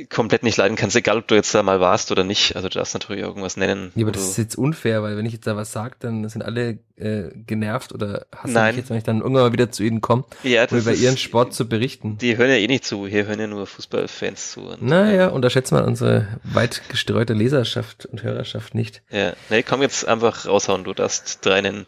komplett 0.10 0.44
nicht 0.44 0.58
leiden 0.58 0.78
kannst, 0.78 0.96
egal 0.96 1.18
ob 1.18 1.28
du 1.28 1.36
jetzt 1.36 1.54
da 1.56 1.64
mal 1.64 1.80
warst 1.80 2.12
oder 2.12 2.24
nicht. 2.24 2.56
Also 2.56 2.70
du 2.70 2.78
darfst 2.78 2.94
natürlich 2.94 3.24
irgendwas 3.24 3.58
nennen. 3.58 3.92
Ja, 3.96 4.04
aber 4.04 4.12
das 4.12 4.24
ist 4.24 4.38
jetzt 4.38 4.56
unfair, 4.56 5.02
weil 5.02 5.18
wenn 5.18 5.26
ich 5.26 5.34
jetzt 5.34 5.48
da 5.48 5.56
was 5.56 5.72
sage, 5.72 5.96
dann 6.00 6.30
sind 6.30 6.44
alle 6.44 6.78
äh, 6.96 7.32
genervt 7.48 7.92
oder 7.92 8.28
hassen 8.36 8.54
Nein. 8.54 8.76
mich 8.76 8.78
jetzt, 8.78 8.90
wenn 8.92 8.98
ich 8.98 9.04
dann 9.04 9.22
irgendwann 9.22 9.44
mal 9.44 9.54
wieder 9.54 9.72
zu 9.72 9.84
ihnen 9.84 10.00
komme, 10.00 10.26
ja, 10.44 10.68
um 10.70 10.78
über 10.78 10.94
ihren 10.94 11.18
Sport 11.18 11.56
zu 11.56 11.68
berichten. 11.68 12.20
Die 12.20 12.38
hören 12.38 12.50
ja 12.50 12.58
eh 12.58 12.68
nicht 12.68 12.86
zu, 12.86 13.08
hier 13.08 13.26
hören 13.26 13.40
ja 13.40 13.48
nur 13.48 13.66
Fußballfans 13.66 14.52
zu. 14.52 14.62
Und, 14.62 14.84
naja, 14.84 15.30
äh, 15.30 15.32
unterschätzt 15.32 15.72
mal 15.72 15.84
unsere 15.84 16.28
weit 16.44 16.84
gestreute 16.90 17.34
Leserschaft 17.34 18.06
und 18.06 18.22
Hörerschaft 18.22 18.76
nicht. 18.76 19.02
Ja, 19.10 19.34
nee, 19.50 19.64
komm 19.64 19.82
jetzt 19.82 20.08
einfach 20.08 20.46
raushauen, 20.46 20.84
du 20.84 20.94
darfst 20.94 21.44
drei 21.44 21.62
nennen. 21.62 21.88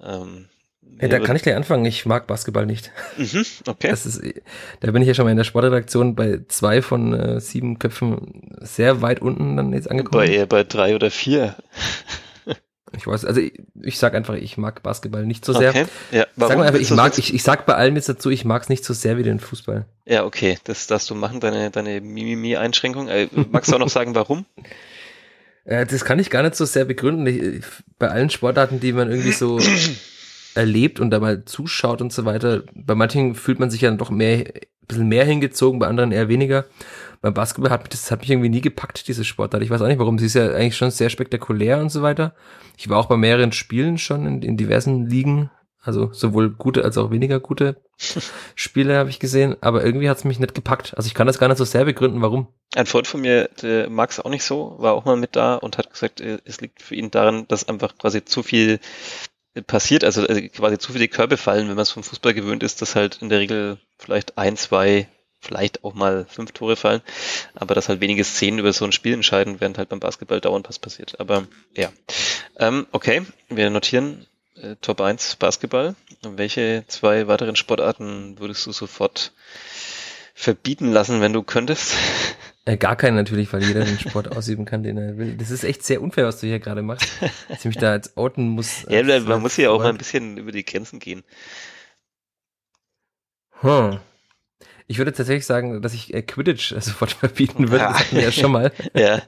Ähm, 0.00 0.46
ja, 1.00 1.08
da 1.08 1.18
kann 1.18 1.36
ich 1.36 1.42
gleich 1.42 1.56
anfangen. 1.56 1.84
Ich 1.84 2.06
mag 2.06 2.26
Basketball 2.26 2.66
nicht. 2.66 2.90
Mhm, 3.18 3.44
okay. 3.66 3.88
Das 3.90 4.06
ist, 4.06 4.22
da 4.80 4.90
bin 4.90 5.02
ich 5.02 5.08
ja 5.08 5.14
schon 5.14 5.24
mal 5.24 5.30
in 5.30 5.36
der 5.36 5.44
Sportredaktion 5.44 6.14
bei 6.14 6.40
zwei 6.48 6.82
von 6.82 7.12
äh, 7.12 7.40
sieben 7.40 7.78
Köpfen 7.78 8.56
sehr 8.60 9.02
weit 9.02 9.20
unten 9.20 9.56
dann 9.56 9.72
jetzt 9.72 9.90
angekommen. 9.90 10.24
Bei 10.24 10.32
eher 10.32 10.46
bei 10.46 10.64
drei 10.64 10.94
oder 10.94 11.10
vier. 11.10 11.56
Ich 12.96 13.06
weiß, 13.06 13.24
also 13.24 13.40
ich, 13.40 13.60
ich 13.82 13.98
sag 13.98 14.14
einfach, 14.14 14.34
ich 14.34 14.56
mag 14.56 14.82
Basketball 14.82 15.26
nicht 15.26 15.44
so 15.44 15.52
sehr. 15.52 15.70
Okay. 15.70 15.86
Ja, 16.12 16.26
warum 16.36 16.50
sag 16.50 16.58
mal 16.58 16.66
einfach, 16.66 16.80
ich 16.80 16.90
mag, 16.90 17.18
ich, 17.18 17.34
ich 17.34 17.42
sag 17.42 17.66
bei 17.66 17.74
allem 17.74 17.96
jetzt 17.96 18.08
dazu, 18.08 18.30
ich 18.30 18.44
mag 18.44 18.62
es 18.62 18.68
nicht 18.68 18.84
so 18.84 18.94
sehr 18.94 19.18
wie 19.18 19.22
den 19.22 19.40
Fußball. 19.40 19.86
Ja, 20.06 20.24
okay, 20.24 20.56
das 20.64 20.86
darfst 20.86 21.10
du 21.10 21.14
machen, 21.14 21.40
deine, 21.40 21.70
deine 21.70 22.00
Mimimi-Einschränkung. 22.00 23.08
Äh, 23.08 23.28
magst 23.50 23.70
du 23.70 23.76
auch 23.76 23.80
noch 23.80 23.88
sagen, 23.88 24.14
warum? 24.14 24.46
Äh, 25.64 25.84
das 25.84 26.04
kann 26.04 26.18
ich 26.18 26.30
gar 26.30 26.42
nicht 26.42 26.54
so 26.54 26.64
sehr 26.64 26.84
begründen. 26.84 27.26
Ich, 27.26 27.64
bei 27.98 28.08
allen 28.08 28.30
Sportarten, 28.30 28.80
die 28.80 28.92
man 28.92 29.10
irgendwie 29.10 29.32
so 29.32 29.58
erlebt 30.56 31.00
und 31.00 31.10
da 31.10 31.20
mal 31.20 31.44
zuschaut 31.44 32.00
und 32.00 32.12
so 32.12 32.24
weiter. 32.24 32.62
Bei 32.74 32.94
manchen 32.94 33.34
fühlt 33.34 33.58
man 33.58 33.70
sich 33.70 33.82
ja 33.82 33.90
dann 33.90 33.98
doch 33.98 34.10
mehr, 34.10 34.38
ein 34.38 34.86
bisschen 34.88 35.08
mehr 35.08 35.24
hingezogen, 35.24 35.78
bei 35.78 35.86
anderen 35.86 36.12
eher 36.12 36.28
weniger. 36.28 36.64
Beim 37.20 37.34
Basketball 37.34 37.70
hat 37.70 37.82
mich, 37.82 37.90
das 37.90 38.10
hat 38.10 38.20
mich 38.20 38.30
irgendwie 38.30 38.48
nie 38.48 38.60
gepackt, 38.60 39.08
diese 39.08 39.24
Sportart. 39.24 39.62
Ich 39.62 39.70
weiß 39.70 39.82
auch 39.82 39.86
nicht 39.86 39.98
warum. 39.98 40.18
Sie 40.18 40.26
ist 40.26 40.34
ja 40.34 40.52
eigentlich 40.52 40.76
schon 40.76 40.90
sehr 40.90 41.10
spektakulär 41.10 41.78
und 41.80 41.90
so 41.90 42.02
weiter. 42.02 42.34
Ich 42.76 42.88
war 42.88 42.98
auch 42.98 43.06
bei 43.06 43.16
mehreren 43.16 43.52
Spielen 43.52 43.98
schon 43.98 44.26
in, 44.26 44.42
in 44.42 44.56
diversen 44.56 45.06
Ligen. 45.06 45.50
Also 45.82 46.12
sowohl 46.12 46.50
gute 46.50 46.82
als 46.82 46.98
auch 46.98 47.12
weniger 47.12 47.38
gute 47.38 47.76
Spiele 48.56 48.96
habe 48.96 49.08
ich 49.08 49.20
gesehen, 49.20 49.56
aber 49.60 49.84
irgendwie 49.84 50.10
hat 50.10 50.18
es 50.18 50.24
mich 50.24 50.40
nicht 50.40 50.54
gepackt. 50.54 50.94
Also 50.96 51.06
ich 51.06 51.14
kann 51.14 51.28
das 51.28 51.38
gar 51.38 51.46
nicht 51.48 51.58
so 51.58 51.64
sehr 51.64 51.84
begründen, 51.84 52.22
warum. 52.22 52.48
Ein 52.74 52.86
Freund 52.86 53.06
von 53.06 53.20
mir, 53.20 53.48
der 53.62 53.88
mag 53.88 54.10
es 54.10 54.18
auch 54.18 54.30
nicht 54.30 54.42
so, 54.42 54.74
war 54.78 54.94
auch 54.94 55.04
mal 55.04 55.16
mit 55.16 55.36
da 55.36 55.54
und 55.54 55.78
hat 55.78 55.90
gesagt, 55.90 56.20
äh, 56.20 56.38
es 56.44 56.60
liegt 56.60 56.82
für 56.82 56.96
ihn 56.96 57.12
daran, 57.12 57.46
dass 57.46 57.68
einfach 57.68 57.96
quasi 57.96 58.24
zu 58.24 58.42
viel 58.42 58.80
passiert, 59.62 60.04
also 60.04 60.26
äh, 60.26 60.48
quasi 60.48 60.78
zu 60.78 60.92
viele 60.92 61.08
Körbe 61.08 61.36
fallen, 61.36 61.68
wenn 61.68 61.76
man 61.76 61.82
es 61.82 61.90
vom 61.90 62.02
Fußball 62.02 62.34
gewöhnt 62.34 62.62
ist, 62.62 62.82
dass 62.82 62.94
halt 62.94 63.18
in 63.22 63.28
der 63.28 63.38
Regel 63.38 63.78
vielleicht 63.98 64.38
ein, 64.38 64.56
zwei, 64.56 65.08
vielleicht 65.40 65.84
auch 65.84 65.94
mal 65.94 66.26
fünf 66.28 66.52
Tore 66.52 66.76
fallen, 66.76 67.02
aber 67.54 67.74
dass 67.74 67.88
halt 67.88 68.00
wenige 68.00 68.24
Szenen 68.24 68.58
über 68.58 68.72
so 68.72 68.84
ein 68.84 68.92
Spiel 68.92 69.14
entscheiden, 69.14 69.60
während 69.60 69.78
halt 69.78 69.88
beim 69.88 70.00
Basketball 70.00 70.40
dauernd 70.40 70.68
was 70.68 70.78
passiert. 70.78 71.20
Aber 71.20 71.46
ja. 71.74 71.90
Ähm, 72.58 72.86
okay, 72.92 73.22
wir 73.48 73.70
notieren 73.70 74.26
äh, 74.60 74.76
Top 74.80 75.00
1 75.00 75.36
Basketball. 75.36 75.94
Welche 76.22 76.84
zwei 76.88 77.28
weiteren 77.28 77.56
Sportarten 77.56 78.38
würdest 78.38 78.66
du 78.66 78.72
sofort 78.72 79.32
verbieten 80.34 80.92
lassen, 80.92 81.20
wenn 81.20 81.32
du 81.32 81.42
könntest? 81.42 81.94
Äh, 82.66 82.76
gar 82.76 82.96
keinen 82.96 83.14
natürlich, 83.14 83.52
weil 83.52 83.62
jeder 83.62 83.84
den 83.84 83.98
Sport 83.98 84.32
ausüben 84.36 84.64
kann, 84.64 84.82
den 84.82 84.98
er 84.98 85.16
will. 85.16 85.36
Das 85.36 85.52
ist 85.52 85.62
echt 85.62 85.84
sehr 85.84 86.02
unfair, 86.02 86.26
was 86.26 86.40
du 86.40 86.48
hier 86.48 86.58
gerade 86.58 86.82
machst. 86.82 87.08
Dass 87.48 87.60
ich 87.60 87.64
mich 87.64 87.78
da 87.78 87.94
jetzt 87.94 88.16
outen 88.16 88.48
muss. 88.48 88.84
Ja, 88.90 89.02
man 89.20 89.40
muss 89.40 89.56
ja 89.56 89.70
auch 89.70 89.78
mal 89.78 89.90
ein 89.90 89.98
bisschen 89.98 90.36
über 90.36 90.50
die 90.50 90.64
Grenzen 90.64 90.98
gehen. 90.98 91.22
Hm. 93.60 94.00
Ich 94.88 94.98
würde 94.98 95.12
tatsächlich 95.12 95.46
sagen, 95.46 95.80
dass 95.80 95.94
ich 95.94 96.12
äh, 96.12 96.22
Quidditch 96.22 96.74
sofort 96.80 97.12
verbieten 97.12 97.70
würde. 97.70 97.84
Das 97.84 98.00
hatten 98.00 98.16
wir 98.16 98.22
ja 98.22 98.32
schon 98.32 98.50
mal. 98.50 98.72
ja. 98.94 99.22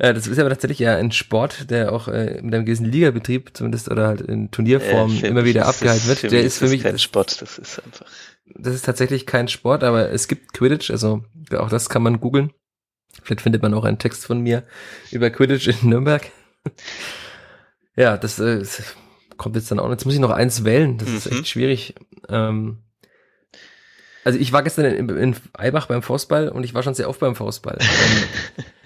Äh, 0.00 0.12
das 0.12 0.26
ist 0.26 0.38
aber 0.40 0.48
tatsächlich 0.48 0.80
ja 0.80 0.96
ein 0.96 1.12
Sport, 1.12 1.70
der 1.70 1.92
auch 1.92 2.08
äh, 2.08 2.40
mit 2.42 2.52
einem 2.52 2.64
gewissen 2.64 2.86
Ligabetrieb 2.86 3.50
zumindest 3.54 3.88
oder 3.88 4.08
halt 4.08 4.20
in 4.20 4.50
Turnierform 4.50 5.16
äh, 5.22 5.28
immer 5.28 5.44
wieder 5.44 5.66
abgehalten 5.66 6.08
wird. 6.08 6.32
der 6.32 6.42
ist 6.42 6.58
für 6.58 6.68
mich 6.68 6.82
kein 6.82 6.98
Sport, 6.98 7.40
das 7.40 7.56
ist 7.58 7.80
einfach. 7.84 8.06
Das 8.46 8.74
ist 8.74 8.84
tatsächlich 8.84 9.26
kein 9.26 9.46
Sport, 9.46 9.84
aber 9.84 10.10
es 10.10 10.26
gibt 10.26 10.52
Quidditch, 10.52 10.90
also 10.90 11.22
auch 11.56 11.68
das 11.68 11.88
kann 11.88 12.02
man 12.02 12.18
googeln. 12.18 12.52
Vielleicht 13.22 13.40
findet 13.40 13.62
man 13.62 13.74
auch 13.74 13.84
einen 13.84 13.98
Text 13.98 14.26
von 14.26 14.40
mir 14.40 14.64
über 15.10 15.30
Quidditch 15.30 15.68
in 15.68 15.88
Nürnberg. 15.88 16.30
ja, 17.96 18.16
das, 18.16 18.38
äh, 18.38 18.58
das 18.58 18.94
kommt 19.36 19.56
jetzt 19.56 19.70
dann 19.70 19.78
auch. 19.78 19.90
Jetzt 19.90 20.04
muss 20.04 20.14
ich 20.14 20.20
noch 20.20 20.30
eins 20.30 20.64
wählen. 20.64 20.98
Das 20.98 21.08
mhm. 21.08 21.16
ist 21.16 21.26
echt 21.26 21.38
mhm. 21.38 21.44
schwierig. 21.44 21.94
Ähm, 22.28 22.78
also 24.24 24.38
ich 24.38 24.52
war 24.52 24.62
gestern 24.62 24.86
in, 24.86 25.08
in 25.10 25.36
Eibach 25.52 25.86
beim 25.86 26.02
Faustball 26.02 26.48
und 26.48 26.64
ich 26.64 26.74
war 26.74 26.82
schon 26.82 26.94
sehr 26.94 27.08
oft 27.08 27.20
beim 27.20 27.34
Faustball. 27.34 27.78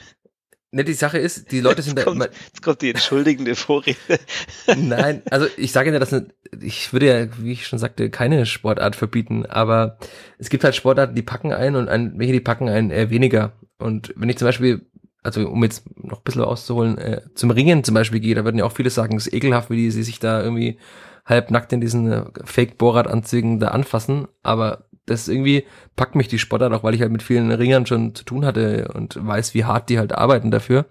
Ne, 0.70 0.84
die 0.84 0.92
Sache 0.92 1.16
ist, 1.16 1.50
die 1.50 1.60
Leute 1.60 1.80
sind 1.80 1.96
jetzt 1.96 2.06
da 2.06 2.10
kommt, 2.10 2.24
Jetzt 2.24 2.62
kommt 2.62 2.82
die 2.82 2.90
entschuldigende 2.90 3.54
Vorrede. 3.54 3.96
Nein, 4.76 5.22
also 5.30 5.46
ich 5.56 5.72
sage 5.72 5.90
ja, 5.90 5.98
dass 5.98 6.14
ich 6.60 6.92
würde 6.92 7.06
ja, 7.06 7.28
wie 7.38 7.52
ich 7.52 7.66
schon 7.66 7.78
sagte, 7.78 8.10
keine 8.10 8.44
Sportart 8.44 8.94
verbieten, 8.94 9.46
aber 9.46 9.98
es 10.36 10.50
gibt 10.50 10.64
halt 10.64 10.74
Sportarten, 10.74 11.14
die 11.14 11.22
packen 11.22 11.54
ein 11.54 11.74
und 11.74 11.88
ein, 11.88 12.18
welche 12.18 12.34
die 12.34 12.40
packen 12.40 12.68
ein 12.68 12.90
eher 12.90 13.08
weniger. 13.08 13.52
Und 13.78 14.12
wenn 14.16 14.28
ich 14.28 14.36
zum 14.36 14.46
Beispiel, 14.46 14.86
also 15.22 15.48
um 15.48 15.64
jetzt 15.64 15.84
noch 15.96 16.18
ein 16.18 16.24
bisschen 16.24 16.42
auszuholen, 16.42 16.98
äh, 16.98 17.22
zum 17.34 17.50
Ringen 17.50 17.82
zum 17.82 17.94
Beispiel 17.94 18.20
gehe, 18.20 18.34
da 18.34 18.44
würden 18.44 18.58
ja 18.58 18.66
auch 18.66 18.72
viele 18.72 18.90
sagen, 18.90 19.16
es 19.16 19.26
ist 19.26 19.32
ekelhaft, 19.32 19.70
wie 19.70 19.76
die, 19.76 19.90
sie 19.90 20.02
sich 20.02 20.18
da 20.18 20.42
irgendwie 20.42 20.78
halb 21.24 21.50
nackt 21.50 21.72
in 21.72 21.80
diesen 21.80 22.12
äh, 22.12 22.24
Fake-Borat-Anzügen 22.44 23.58
da 23.58 23.68
anfassen, 23.68 24.28
aber 24.42 24.87
das 25.10 25.28
irgendwie 25.28 25.64
packt 25.96 26.14
mich 26.14 26.28
die 26.28 26.38
Sportart 26.38 26.72
auch, 26.72 26.82
weil 26.82 26.94
ich 26.94 27.00
halt 27.00 27.12
mit 27.12 27.22
vielen 27.22 27.50
Ringern 27.50 27.86
schon 27.86 28.14
zu 28.14 28.24
tun 28.24 28.44
hatte 28.44 28.88
und 28.94 29.18
weiß, 29.20 29.54
wie 29.54 29.64
hart 29.64 29.88
die 29.88 29.98
halt 29.98 30.12
arbeiten 30.12 30.50
dafür. 30.50 30.86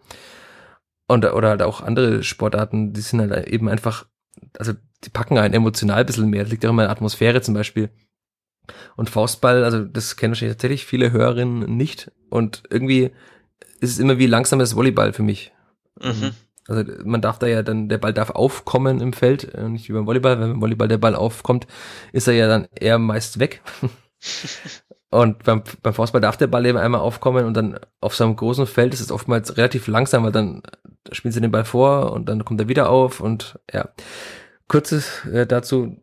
Und, 1.08 1.26
oder 1.26 1.50
halt 1.50 1.62
auch 1.62 1.82
andere 1.82 2.24
Sportarten, 2.24 2.94
die 2.94 3.02
sind 3.02 3.22
halt 3.22 3.48
eben 3.48 3.70
einfach, 3.70 4.06
also 4.60 4.74
die 5.04 5.10
packen 5.10 5.38
einen 5.38 5.54
emotional 5.54 6.02
ein 6.02 6.06
bisschen 6.06 6.30
mehr. 6.30 6.44
Das 6.44 6.52
liegt 6.52 6.66
auch 6.66 6.72
immer 6.72 6.84
in 6.84 6.88
der 6.88 6.92
Atmosphäre 6.92 7.42
zum 7.42 7.54
Beispiel. 7.54 7.90
Und 8.98 9.10
Faustball, 9.10 9.64
also 9.64 9.86
das 9.86 10.18
kennen 10.18 10.32
wahrscheinlich 10.32 10.58
tatsächlich 10.58 10.86
viele 10.86 11.12
Hörerinnen 11.12 11.78
nicht. 11.78 12.12
Und 12.30 12.64
irgendwie 12.70 13.12
ist 13.80 13.92
es 13.92 14.00
immer 14.00 14.18
wie 14.18 14.26
langsames 14.26 14.76
Volleyball 14.76 15.14
für 15.14 15.24
mich. 15.24 15.54
Mhm. 16.02 16.32
Also 16.68 16.84
man 17.06 17.22
darf 17.22 17.40
da 17.40 17.48
ja 17.48 17.64
dann, 17.64 17.88
der 17.88 17.98
Ball 17.98 18.14
darf 18.14 18.32
aufkommen 18.32 19.00
im 19.00 19.14
Feld, 19.14 19.54
äh, 19.54 19.70
nicht 19.70 19.88
wie 19.88 19.94
beim 19.94 20.06
Volleyball. 20.06 20.40
Wenn 20.40 20.52
beim 20.52 20.62
Volleyball 20.62 20.88
der 20.90 20.98
Ball 20.98 21.16
aufkommt, 21.16 21.68
ist 22.12 22.28
er 22.28 22.34
ja 22.34 22.48
dann 22.48 22.68
eher 22.76 23.00
meist 23.00 23.40
weg. 23.40 23.62
Und 25.10 25.44
beim, 25.44 25.64
beim 25.82 25.94
Faustball 25.94 26.22
darf 26.22 26.38
der 26.38 26.48
Ball 26.48 26.66
eben 26.66 26.78
einmal 26.78 27.02
aufkommen 27.02 27.46
und 27.46 27.54
dann 27.56 27.80
auf 28.02 28.16
so 28.16 28.26
einem 28.26 28.36
großen 28.36 28.68
Feld 28.68 28.94
ist 28.94 29.00
es 29.00 29.12
oftmals 29.12 29.56
relativ 29.56 29.88
langsam, 29.88 30.24
weil 30.24 30.34
dann 30.34 30.64
spielen 31.12 31.32
sie 31.32 31.40
den 31.40 31.52
Ball 31.52 31.64
vor 31.64 32.12
und 32.12 32.28
dann 32.28 32.44
kommt 32.44 32.60
er 32.60 32.68
wieder 32.68 32.90
auf 32.90 33.22
und 33.22 33.60
ja. 33.72 33.90
Kurzes 34.68 35.26
äh, 35.26 35.48
dazu, 35.48 35.96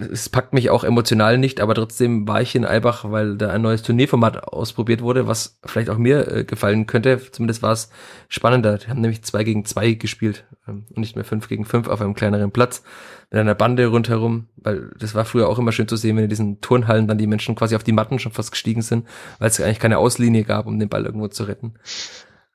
es 0.00 0.28
packt 0.28 0.54
mich 0.54 0.70
auch 0.70 0.84
emotional 0.84 1.38
nicht, 1.38 1.60
aber 1.60 1.74
trotzdem 1.74 2.26
war 2.26 2.40
ich 2.40 2.54
in 2.54 2.64
Eibach, 2.64 3.10
weil 3.10 3.36
da 3.36 3.50
ein 3.50 3.62
neues 3.62 3.82
Turnierformat 3.82 4.44
ausprobiert 4.44 5.02
wurde, 5.02 5.26
was 5.26 5.58
vielleicht 5.64 5.90
auch 5.90 5.98
mir 5.98 6.26
äh, 6.28 6.44
gefallen 6.44 6.86
könnte. 6.86 7.20
Zumindest 7.30 7.62
war 7.62 7.72
es 7.72 7.90
spannender. 8.28 8.78
Die 8.78 8.88
haben 8.88 9.00
nämlich 9.00 9.22
zwei 9.22 9.44
gegen 9.44 9.64
zwei 9.64 9.92
gespielt 9.92 10.44
ähm, 10.66 10.86
und 10.90 10.98
nicht 10.98 11.16
mehr 11.16 11.24
fünf 11.24 11.48
gegen 11.48 11.64
fünf 11.64 11.88
auf 11.88 12.00
einem 12.00 12.14
kleineren 12.14 12.50
Platz 12.50 12.82
mit 13.30 13.40
einer 13.40 13.54
Bande 13.54 13.86
rundherum, 13.86 14.48
weil 14.56 14.90
das 14.98 15.14
war 15.14 15.24
früher 15.24 15.48
auch 15.48 15.58
immer 15.58 15.72
schön 15.72 15.88
zu 15.88 15.96
sehen, 15.96 16.16
wenn 16.16 16.24
in 16.24 16.30
diesen 16.30 16.60
Turnhallen 16.60 17.06
dann 17.06 17.18
die 17.18 17.26
Menschen 17.26 17.54
quasi 17.54 17.76
auf 17.76 17.84
die 17.84 17.92
Matten 17.92 18.18
schon 18.18 18.32
fast 18.32 18.50
gestiegen 18.50 18.82
sind, 18.82 19.06
weil 19.38 19.48
es 19.48 19.60
eigentlich 19.60 19.78
keine 19.78 19.98
Auslinie 19.98 20.44
gab, 20.44 20.66
um 20.66 20.78
den 20.78 20.88
Ball 20.88 21.04
irgendwo 21.04 21.28
zu 21.28 21.44
retten. 21.44 21.74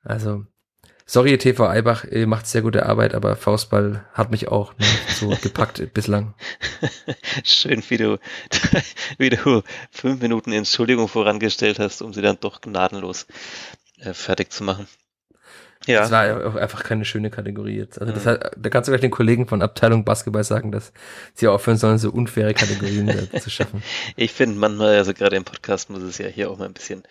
Also 0.02 0.44
Sorry, 1.08 1.38
TV 1.38 1.68
Eibach, 1.68 2.02
ihr 2.02 2.26
macht 2.26 2.48
sehr 2.48 2.62
gute 2.62 2.84
Arbeit, 2.84 3.14
aber 3.14 3.36
Faustball 3.36 4.04
hat 4.12 4.32
mich 4.32 4.48
auch 4.48 4.76
nicht 4.76 5.10
so 5.10 5.28
gepackt 5.42 5.94
bislang. 5.94 6.34
Schön, 7.44 7.80
wie 7.88 7.96
du, 7.96 8.18
wie 9.18 9.30
du 9.30 9.62
fünf 9.92 10.20
Minuten 10.20 10.52
Entschuldigung 10.52 11.06
vorangestellt 11.06 11.78
hast, 11.78 12.02
um 12.02 12.12
sie 12.12 12.22
dann 12.22 12.40
doch 12.40 12.60
gnadenlos 12.60 13.28
äh, 13.98 14.14
fertig 14.14 14.52
zu 14.52 14.64
machen. 14.64 14.88
Ja. 15.86 16.00
Das 16.00 16.10
war 16.10 16.46
auch 16.46 16.56
einfach 16.56 16.82
keine 16.82 17.04
schöne 17.04 17.30
Kategorie 17.30 17.76
jetzt. 17.76 18.00
Also 18.00 18.12
das 18.12 18.24
mhm. 18.24 18.30
hat, 18.30 18.52
da 18.56 18.70
kannst 18.70 18.88
du 18.88 18.92
gleich 18.92 19.00
den 19.00 19.10
Kollegen 19.10 19.46
von 19.46 19.62
Abteilung 19.62 20.04
Basketball 20.04 20.44
sagen, 20.44 20.72
dass 20.72 20.92
sie 21.34 21.48
aufhören 21.48 21.76
sollen, 21.76 21.98
so 21.98 22.10
unfaire 22.10 22.54
Kategorien 22.54 23.28
zu 23.40 23.50
schaffen. 23.50 23.82
Ich 24.16 24.32
finde 24.32 24.58
manchmal, 24.58 24.96
also 24.96 25.12
gerade 25.14 25.36
im 25.36 25.44
Podcast 25.44 25.90
muss 25.90 26.02
es 26.02 26.18
ja 26.18 26.26
hier 26.26 26.50
auch 26.50 26.58
mal 26.58 26.66
ein 26.66 26.72
bisschen, 26.72 27.02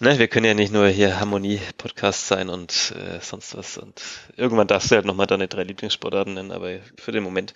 ne, 0.00 0.18
wir 0.18 0.28
können 0.28 0.46
ja 0.46 0.54
nicht 0.54 0.72
nur 0.72 0.88
hier 0.88 1.20
Harmonie-Podcast 1.20 2.26
sein 2.26 2.48
und 2.48 2.94
äh, 2.96 3.20
sonst 3.20 3.56
was 3.56 3.78
und 3.78 4.00
irgendwann 4.36 4.66
darfst 4.66 4.90
du 4.90 4.96
halt 4.96 5.04
nochmal 5.04 5.26
deine 5.26 5.48
drei 5.48 5.64
Lieblingssportarten 5.64 6.34
nennen, 6.34 6.52
aber 6.52 6.78
für 6.96 7.12
den 7.12 7.22
Moment 7.22 7.52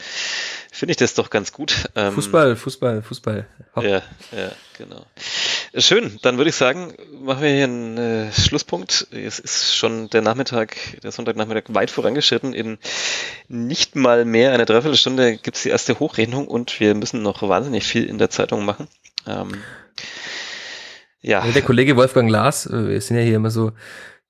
finde 0.71 0.93
ich 0.93 0.97
das 0.97 1.15
doch 1.15 1.31
ganz 1.31 1.53
gut. 1.53 1.89
Ähm, 1.95 2.13
Fußball, 2.13 2.57
Fußball, 2.57 3.03
Fußball. 3.03 3.47
Hopp. 3.77 3.85
Ja, 3.85 4.03
ja, 4.33 4.53
genau. 4.79 5.07
Schön, 5.77 6.19
dann 6.23 6.37
würde 6.37 6.51
ich 6.51 6.57
sagen, 6.57 6.95
machen 7.21 7.43
wir 7.43 7.51
hier 7.51 7.65
einen 7.65 7.99
äh, 7.99 8.33
Schlusspunkt. 8.33 9.09
Es 9.11 9.41
ist 9.41 9.75
schon 9.75 10.09
der 10.11 10.23
Nachmittag, 10.23 10.44
der 10.51 11.13
Sonntagnachmittag 11.13 11.75
weit 11.75 11.91
vorangeschritten. 11.91 12.53
In 12.53 12.79
nicht 13.49 13.97
mal 13.97 14.25
mehr 14.25 14.53
einer 14.53 14.65
Dreiviertelstunde 14.65 15.37
gibt 15.37 15.57
es 15.57 15.63
die 15.63 15.71
erste 15.71 15.99
Hochrechnung 15.99 16.49
und 16.49 16.81
wir 16.81 16.95
müssen 16.95 17.23
noch 17.23 17.43
wahnsinnig 17.43 17.85
viel 17.85 18.05
in 18.05 18.19
der 18.19 18.31
Zeitung 18.31 18.65
machen. 18.65 18.89
Ähm, 19.27 19.63
ja. 21.21 21.45
Der 21.55 21.63
Kollege 21.63 21.97
Wolfgang 21.97 22.31
Lars, 22.31 22.67
äh, 22.67 22.89
wir 22.89 23.01
sind 23.01 23.17
ja 23.17 23.23
hier 23.23 23.37
immer 23.37 23.51
so 23.51 23.73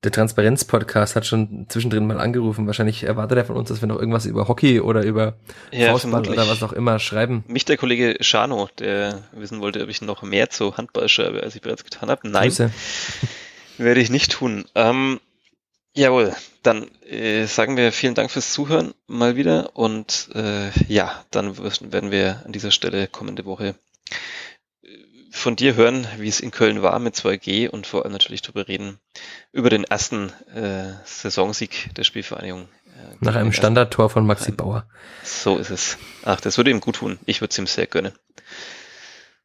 der 0.05 0.13
Transparenz-Podcast 0.13 1.17
hat 1.17 1.27
schon 1.27 1.67
zwischendrin 1.69 2.07
mal 2.07 2.21
angerufen. 2.21 2.67
Wahrscheinlich 2.67 3.05
erwartet 3.05 3.39
er 3.39 3.45
von 3.45 3.57
uns, 3.57 3.71
dass 3.71 3.81
wir 3.81 3.89
noch 3.89 3.99
irgendwas 3.99 4.27
über 4.27 4.49
Hockey 4.49 4.81
oder 4.81 5.03
über 5.03 5.37
ja, 5.73 5.91
Faustball 5.91 6.29
oder 6.29 6.47
was 6.47 6.63
auch 6.63 6.73
immer 6.73 6.99
schreiben. 6.99 7.43
Mich 7.49 7.65
der 7.65 7.79
Kollege 7.79 8.17
Schano, 8.21 8.69
der 8.79 9.23
wissen 9.33 9.61
wollte, 9.61 9.83
ob 9.83 9.89
ich 9.89 10.03
noch 10.03 10.23
mehr 10.23 10.51
zu 10.51 10.77
Handball 10.77 11.09
schreibe, 11.09 11.43
als 11.43 11.57
ich 11.57 11.63
bereits 11.63 11.85
getan 11.85 12.11
habe. 12.11 12.29
Nein, 12.29 12.49
Grüße. 12.49 12.71
werde 13.79 14.01
ich 14.01 14.11
nicht 14.11 14.33
tun. 14.33 14.67
Ähm, 14.75 15.21
jawohl, 15.95 16.35
dann 16.63 16.89
äh, 17.03 17.47
sagen 17.47 17.77
wir 17.77 17.93
vielen 17.93 18.15
Dank 18.15 18.31
fürs 18.31 18.53
Zuhören 18.53 18.95
mal 19.07 19.37
wieder 19.37 19.77
und 19.77 20.29
äh, 20.35 20.71
ja, 20.89 21.25
dann 21.31 21.57
werden 21.59 22.11
wir 22.11 22.43
an 22.45 22.53
dieser 22.53 22.71
Stelle 22.71 23.07
kommende 23.07 23.45
Woche 23.45 23.75
von 25.35 25.57
dir 25.57 25.75
hören, 25.75 26.07
wie 26.19 26.29
es 26.29 26.41
in 26.41 26.53
Köln 26.53 26.83
war 26.83 26.99
mit 27.01 27.17
2G 27.17 27.69
und 27.69 27.87
vor 27.87 28.05
allem 28.05 28.13
natürlich 28.13 28.41
darüber 28.43 28.69
reden, 28.69 28.99
über 29.53 29.69
den 29.69 29.85
ersten 29.85 30.31
äh, 30.55 30.93
Saisonsieg 31.05 31.91
der 31.97 32.05
Spielvereinigung. 32.05 32.63
Äh, 32.63 33.17
Nach 33.21 33.35
einem 33.35 33.53
Standardtor 33.53 34.11
von 34.11 34.25
Maxi 34.27 34.53
Bauer. 34.53 34.87
So 35.25 35.59
ist 35.59 35.71
es. 35.71 35.99
Ach, 36.25 36.41
das 36.41 36.57
würde 36.57 36.71
ihm 36.71 36.81
gut 36.81 36.97
tun. 36.97 37.19
Ich 37.27 37.41
würde 37.41 37.51
es 37.51 37.59
ihm 37.59 37.67
sehr 37.67 37.87
gönnen. 37.87 38.13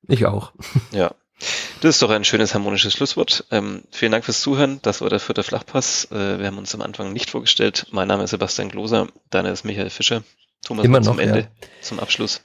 Ich 0.08 0.26
auch. 0.26 0.54
Ja. 0.92 1.14
Das 1.82 1.96
ist 1.96 2.02
doch 2.02 2.10
ein 2.10 2.26
schönes 2.26 2.54
harmonisches 2.54 2.94
Schlusswort. 2.94 3.46
Ähm, 3.52 3.84
vielen 3.92 4.12
Dank 4.12 4.26
fürs 4.26 4.42
Zuhören. 4.42 4.80
Das 4.82 5.02
war 5.02 5.10
der 5.10 5.20
vierte 5.20 5.44
Flachpass. 5.44 6.10
Äh, 6.12 6.40
wir 6.40 6.48
haben 6.48 6.58
uns 6.58 6.76
am 6.76 6.82
Anfang 6.82 7.14
nicht 7.14 7.30
vorgestellt. 7.30 7.88
Mein 7.92 8.08
Name 8.08 8.24
ist 8.24 8.32
Sebastian 8.32 8.70
Gloser. 8.70 9.08
Deiner 9.30 9.52
ist 9.52 9.64
Michael 9.64 9.90
Fischer. 9.90 10.24
Thomas 10.66 10.86
Immer 10.86 11.02
zum 11.02 11.16
noch, 11.16 11.24
Ende, 11.24 11.40
ja. 11.40 11.48
zum 11.82 12.00
Abschluss. 12.00 12.42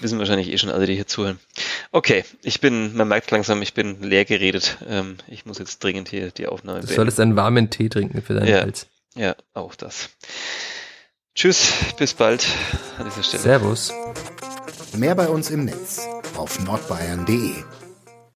Wissen 0.00 0.18
wahrscheinlich 0.18 0.48
eh 0.48 0.58
schon 0.58 0.70
alle, 0.70 0.86
die 0.86 0.94
hier 0.94 1.06
zuhören. 1.06 1.38
Okay, 1.90 2.24
ich 2.42 2.60
bin, 2.60 2.94
man 2.94 3.08
merkt 3.08 3.30
langsam, 3.30 3.62
ich 3.62 3.72
bin 3.72 4.02
leer 4.02 4.26
geredet. 4.26 4.78
Ähm, 4.86 5.16
ich 5.28 5.46
muss 5.46 5.58
jetzt 5.58 5.82
dringend 5.82 6.08
hier 6.08 6.30
die 6.30 6.46
Aufnahme 6.46 6.80
Du 6.80 6.86
beenden. 6.86 6.96
solltest 6.96 7.20
einen 7.20 7.36
warmen 7.36 7.70
Tee 7.70 7.88
trinken 7.88 8.20
für 8.20 8.34
deinen 8.34 8.48
ja, 8.48 8.60
Hals. 8.60 8.86
Ja, 9.14 9.34
auch 9.54 9.74
das. 9.74 10.10
Tschüss, 11.34 11.72
bis 11.98 12.12
bald 12.12 12.46
an 12.98 13.06
dieser 13.06 13.22
Stelle. 13.22 13.42
Servus. 13.42 13.92
Mehr 14.94 15.14
bei 15.14 15.28
uns 15.28 15.48
im 15.48 15.64
Netz 15.64 16.06
auf 16.36 16.60
nordbayern.de 16.60 17.54